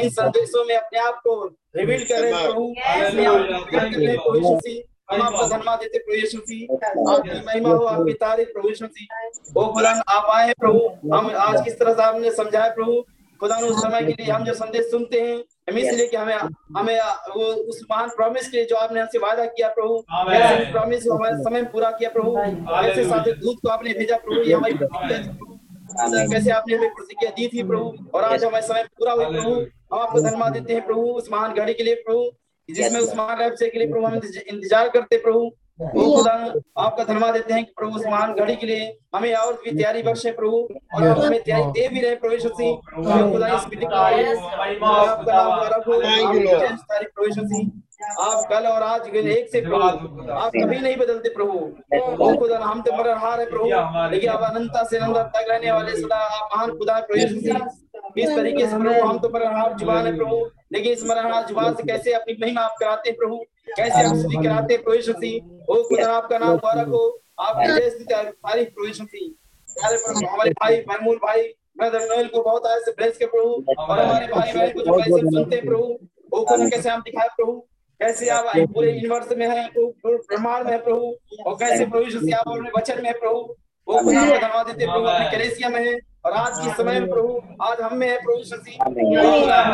इन 0.00 0.08
संदेशों 0.10 0.64
में 0.64 0.74
अपने 0.76 0.98
आप 1.00 1.20
को 1.26 1.44
रिवील 1.76 2.04
कर 2.04 2.20
रहे 2.22 2.32
हैं 2.32 2.42
प्रभु 2.46 2.64
हम 5.08 5.22
आपका 5.22 5.46
धन्यवाद 5.48 5.78
देते 5.80 5.98
प्रभु 5.98 6.16
यीशु 6.16 6.38
मसीह 6.38 7.12
आपकी 7.12 7.40
महिमा 7.46 7.68
हो 7.70 7.84
आपकी 7.86 8.12
तारीफ़ 8.22 8.48
प्रभु 8.52 8.68
यीशु 8.68 8.84
मसीह 8.84 9.60
ओ 9.60 9.66
खुदा 9.74 9.90
आप 10.14 10.30
आए 10.30 10.52
प्रभु। 10.60 10.78
हम 11.14 11.30
आज 11.38 11.60
किस 11.64 11.78
तरह 11.78 11.94
से 11.94 12.02
आपने 12.02 12.30
समझाया 12.32 12.68
प्रभु? 12.74 13.02
खुदा 13.40 13.56
उस 13.58 13.82
समय 13.82 14.02
के 14.02 14.12
लिए 14.12 14.30
हम 14.32 14.44
जो 14.44 14.52
संदेश 14.54 14.84
सुनते 14.90 15.20
हैं 15.20 15.36
हम 15.68 15.78
इसलिए 15.78 16.06
कि 16.06 16.16
हमें 16.16 16.34
हमें 16.76 16.98
वो 17.36 17.44
उस 17.44 17.80
महान 17.90 18.08
प्रॉमिस 18.16 18.48
के 18.50 18.64
जो 18.64 18.76
आपने 18.76 19.00
हमसे 19.00 19.18
वादा 19.18 19.44
किया 19.46 19.68
प्रभु। 19.76 19.98
प्रॉमिस 20.72 21.06
हमारे 21.12 21.36
समय 21.42 21.62
पूरा 21.74 21.90
किया 21.98 22.10
प्रभु। 22.10 22.34
कैसे 22.36 23.04
साथ 23.04 23.28
दूध 23.42 23.56
को 23.62 23.68
आपने 23.68 23.92
भेजा 23.98 24.16
प्रभु 24.16 24.40
ये 24.40 24.54
हमारी 24.54 24.74
प्रतिज्ञा 24.74 26.24
कैसे 26.32 26.50
आपने 26.50 26.76
हमें 26.76 26.94
प्रतिज्ञा 26.94 27.30
दी 27.30 27.48
थी 27.48 27.62
प्रभु। 27.68 27.92
और 28.14 28.24
आज 28.24 28.44
हमारे 28.44 28.66
समय 28.66 28.82
पूरा 28.98 29.12
हुआ 29.12 29.28
प्रभु। 29.28 29.54
हम 29.92 29.98
आपको 30.00 30.20
धन्यवाद 30.20 30.52
देते 30.52 30.74
हैं 30.74 30.84
प्रभु 30.86 31.02
उस 31.12 31.30
महान 31.32 31.54
घड़ी 31.54 31.74
के 31.74 31.82
लिए 31.82 31.94
प्रभु। 32.06 32.30
जिसमें 32.68 33.00
उस 33.00 33.14
महान 33.16 33.54
से 33.56 33.68
के 33.68 33.78
लिए 33.78 33.88
प्रभु 33.88 34.06
हम 34.06 34.14
इंतज़ार 34.14 34.88
करते 34.88 35.16
प्रभु। 35.18 35.50
वो 35.80 36.04
खुदा 36.16 36.32
आपका 36.78 37.04
धन्यवाद 37.04 37.34
देते 37.34 37.54
हैं 37.54 37.64
कि 37.64 37.72
प्रभु 37.76 37.98
समान 37.98 38.32
घड़ी 38.34 38.54
के 38.56 38.66
लिए 38.66 38.86
हमें 39.14 39.34
और 39.34 39.52
भी 39.64 39.70
तैयारी 39.70 40.02
बख्शे 40.02 40.30
प्रभु 40.32 40.56
और 40.96 41.06
आप 41.08 41.18
हमें 41.18 41.42
तैयारी 41.42 41.64
दे 41.70 41.88
भी 41.88 42.00
रहे 42.00 42.14
प्रवेश 42.14 42.44
यीशु 42.44 42.54
खुदा 43.32 43.54
इस 43.56 43.66
मीटिंग 43.68 43.90
को 43.90 43.96
आप 48.00 48.46
कल 48.48 48.66
और 48.66 48.82
आज 48.82 49.06
एक 49.08 49.48
से 49.50 49.60
प्रभु। 49.60 50.32
आप 50.32 50.50
कभी 50.54 50.78
नहीं 50.78 50.96
बदलते 50.96 51.28
प्रभु। 51.28 51.52
ओ 52.24 52.34
खुदा 52.38 52.58
हम 52.58 52.80
तो 52.82 52.92
मरनहार 52.92 53.40
है 53.40 53.46
प्रभु। 53.50 53.64
लेकिन 54.10 54.30
आप 54.30 54.42
अनंता 54.50 54.82
से 54.90 54.98
अनंत 54.98 55.30
तक 55.36 55.46
रहने 55.50 55.70
वाले 55.72 55.96
सदा 55.96 56.16
आप 56.16 56.48
महान 56.54 56.70
खुदा 56.78 56.98
प्रभु 57.00 57.20
इस 58.20 58.28
तरीके 58.28 58.66
से 58.66 58.78
प्रभु 58.78 59.06
हम 59.06 59.18
तो 59.18 59.28
मरनहार 59.34 59.76
ज़ुबान 59.78 60.06
है 60.06 60.16
प्रभु। 60.16 60.44
लेकिन 60.72 60.92
इस 60.92 61.04
मरनहार 61.06 61.46
ज़ुबान 61.46 61.74
से 61.74 61.82
कैसे 61.82 62.12
अपनी 62.12 62.36
महिमा 62.42 62.60
आप 62.60 62.74
कराते 62.80 63.12
प्रभु? 63.12 63.36
कैसे 63.76 64.02
आप 64.02 64.14
स्तुति 64.16 64.44
कराते 64.46 64.76
प्रभु 64.78 65.72
ओ 65.72 65.82
खुदा 65.88 66.12
आपका 66.16 66.38
नाम 66.38 66.50
मुबारक 66.50 66.88
हो। 66.88 67.04
आपकी 67.40 68.04
तारीफ़ 68.04 68.68
प्रभु 68.74 70.26
हमारे 70.26 70.50
भाई 70.50 70.82
महमूद 70.88 71.16
भाई 71.24 71.42
ब्रदर 71.78 72.04
नोएल 72.10 72.28
को 72.28 72.42
बहुत 72.42 72.66
आए 72.66 72.80
से 72.80 72.90
ब्लेस 72.90 73.16
के 73.16 73.26
प्रभु। 73.26 73.82
और 73.82 73.98
हमारे 73.98 74.26
भाई 74.26 74.52
बहन 74.52 74.70
को 74.70 74.82
जो 74.82 74.98
कैसे 74.98 75.30
सुनते 75.30 75.60
प्रभु 75.60 76.44
खुदा 76.44 76.68
कैसे 76.68 76.90
हम 76.90 77.00
दिखाए 77.00 77.28
प्रभु? 77.36 77.64
कैसे 78.00 78.28
आप 78.28 78.44
पूरे 78.74 78.90
यूनिवर्स 78.92 79.36
में 79.36 79.46
है 79.48 79.66
प्रभु 79.68 80.16
ब्रह्मांड 80.16 80.64
में 80.66 80.72
है 80.72 80.78
प्रभु? 80.78 81.14
और 81.46 81.54
कैसे 81.54 81.86
प्रभु 81.86 82.04
यीशु 82.04 82.18
मसीह 82.18 82.36
आप 82.36 82.48
अपने 82.48 82.70
वचन 82.76 83.02
में 83.02 83.12
प्रभु? 83.12 83.38
वो 83.88 84.00
खुदा 84.00 84.20
को 84.20 84.34
धन्यवाद 84.34 84.66
देते 84.66 84.86
प्रभु 84.86 85.06
अपने 85.06 85.30
कलेसिया 85.30 85.68
में 85.68 85.80
है। 85.86 85.98
और 86.26 86.32
आज 86.32 86.58
के 86.58 86.74
समय 86.74 87.00
में 87.00 87.08
प्रभु 87.10 87.40
आज 87.62 87.80
हम 87.80 87.96
में 87.96 88.08
है 88.08 88.16
प्रभु 88.16 88.38
यीशु 88.38 88.56
मसीह। 88.56 88.78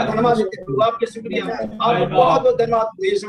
धन्यवाद 0.04 0.36
देते 0.36 0.62
प्रभु 0.64 0.82
आपके 0.82 1.06
शुक्रिया। 1.06 1.44
आपको 1.54 2.06
बहुत 2.06 2.42
बहुत 2.42 2.58
धन्यवाद 2.58 3.04
यीशु 3.04 3.28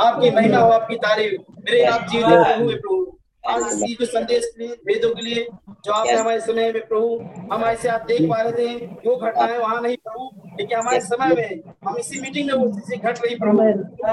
आपकी 0.00 0.30
महिमा 0.30 0.58
हो 0.58 0.70
आपकी 0.70 0.96
तारीफ़। 0.96 1.40
मेरे 1.60 1.84
आप 1.84 2.06
जीवन 2.08 2.44
प्रभु 2.44 2.70
प्रभु। 2.70 3.19
आज 3.44 3.62
इसी 3.72 3.94
जो 3.94 4.06
संदेश 4.06 4.44
भेदों 4.86 5.10
के 5.14 5.22
लिए 5.22 5.46
जो 5.84 5.92
आपने 5.92 6.12
हमारे 6.12 6.40
समय 6.40 6.72
में 6.72 6.86
प्रभु 6.88 7.16
हम 7.52 7.64
ऐसे 7.64 7.88
आप 7.88 8.00
देख 8.00 8.28
पा 8.30 8.40
रहे 8.42 8.52
थे 8.52 8.86
वो 9.06 9.16
घटनाएँ 9.16 9.58
वहाँ 9.58 9.80
नहीं 9.80 9.96
प्रभु 9.96 10.30
लेकिन 10.58 10.78
हमारे 10.78 11.00
समय 11.00 11.34
में 11.34 11.62
हम 11.88 11.96
इसी 11.96 12.20
मीटिंग 12.20 12.46
में 12.46 12.54
वो 12.54 12.68
चीज़ें 12.72 12.98
घट 13.00 13.18
रही 13.24 13.34
प्रभु। 13.34 13.62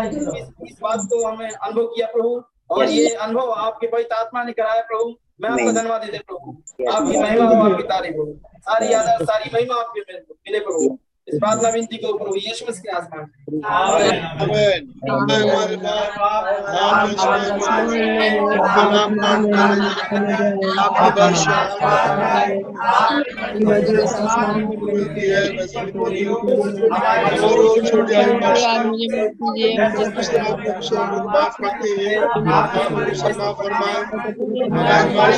इस, 0.07 0.49
इस 0.69 0.79
बात 0.81 0.99
को 1.11 1.25
हमें 1.27 1.49
अनुभव 1.49 1.87
किया 1.87 2.07
प्रभु 2.07 2.41
और 2.69 2.85
ये 2.89 3.09
अनुभव 3.15 3.51
आपके 3.51 3.87
पवित्र 3.87 4.15
आत्मा 4.15 4.43
ने 4.43 4.53
कराया 4.53 4.81
प्रभु। 4.81 5.15
मैं 5.41 5.49
आपका 5.49 5.71
धन्यवाद 5.71 6.01
देते 6.01 6.17
प्रभु। 6.17 6.51
आपकी 6.91 7.17
महिमा 7.17 7.45
हो 7.45 7.69
आपकी 7.69 7.83
तारीफ़ 7.83 8.15
हो। 8.17 8.25
सारी 8.59 8.93
याद 8.93 9.23
सारी 9.23 9.49
महिमा 9.53 9.79
आपके 9.79 9.99
मिले 10.13 10.59
प्रभु। 10.59 10.97
इस 11.27 11.39
प्रार्थना 11.39 11.69
विनती 11.69 11.97
को 12.03 12.11
प्रभु 12.17 12.35
यीशु 12.35 12.65
मसीह 12.69 12.81
के 12.83 12.89
आसमान 12.97 13.25
में 13.51 13.61
आमीन। 13.67 14.19
Amen. 14.43 14.81
हमारे 15.07 15.75
बाप 15.77 16.11
आपका 18.47 18.83
नाम 18.91 19.11
नाम 19.15 19.41
आपकी 20.79 21.09
भाषा 21.19 21.57
होती 24.85 25.23
है 25.27 25.41
वैसे 25.57 25.81
पूरी 25.91 26.23
हो 26.23 26.35
और 27.47 27.57
छोटी 27.87 28.13
आदमी 28.15 28.39
माफ़ 31.27 31.55
करते 31.61 31.89
हैं 31.99 32.15
आपको 32.53 32.81
क्षमा 33.11 33.47
फरमाए 33.59 33.99
हमारे 34.87 35.35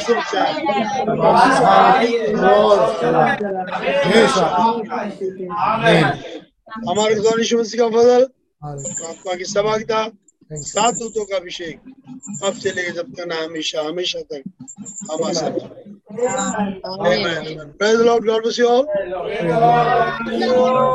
सब 0.00 0.18
हमेशा 1.40 1.68
आमीन 1.74 2.22
हमारे 6.88 7.14
यीशु 7.38 7.58
मसीह 7.58 7.80
का 7.80 7.88
फजल। 7.88 8.22
आत्मा 9.08 9.34
की 9.34 9.44
you. 9.44 10.08
सात 10.52 10.94
दूतों 10.94 11.24
का 11.24 11.36
अभिषेक 11.36 11.80
अब 12.44 12.52
से 12.52 12.70
लेकर 12.70 12.92
जब 12.92 13.12
तक 13.12 13.24
ना 13.26 13.44
हमेशा 13.44 13.82
हमेशा 13.82 14.20
तक 14.20 14.42
हमारे 15.12 15.34
साथ. 15.34 15.50
Praise 17.78 17.98
the 17.98 18.06
Lord. 18.06 18.22
God 18.24 18.40
bless 18.42 18.58
you 18.58 18.66
all. 18.68 18.84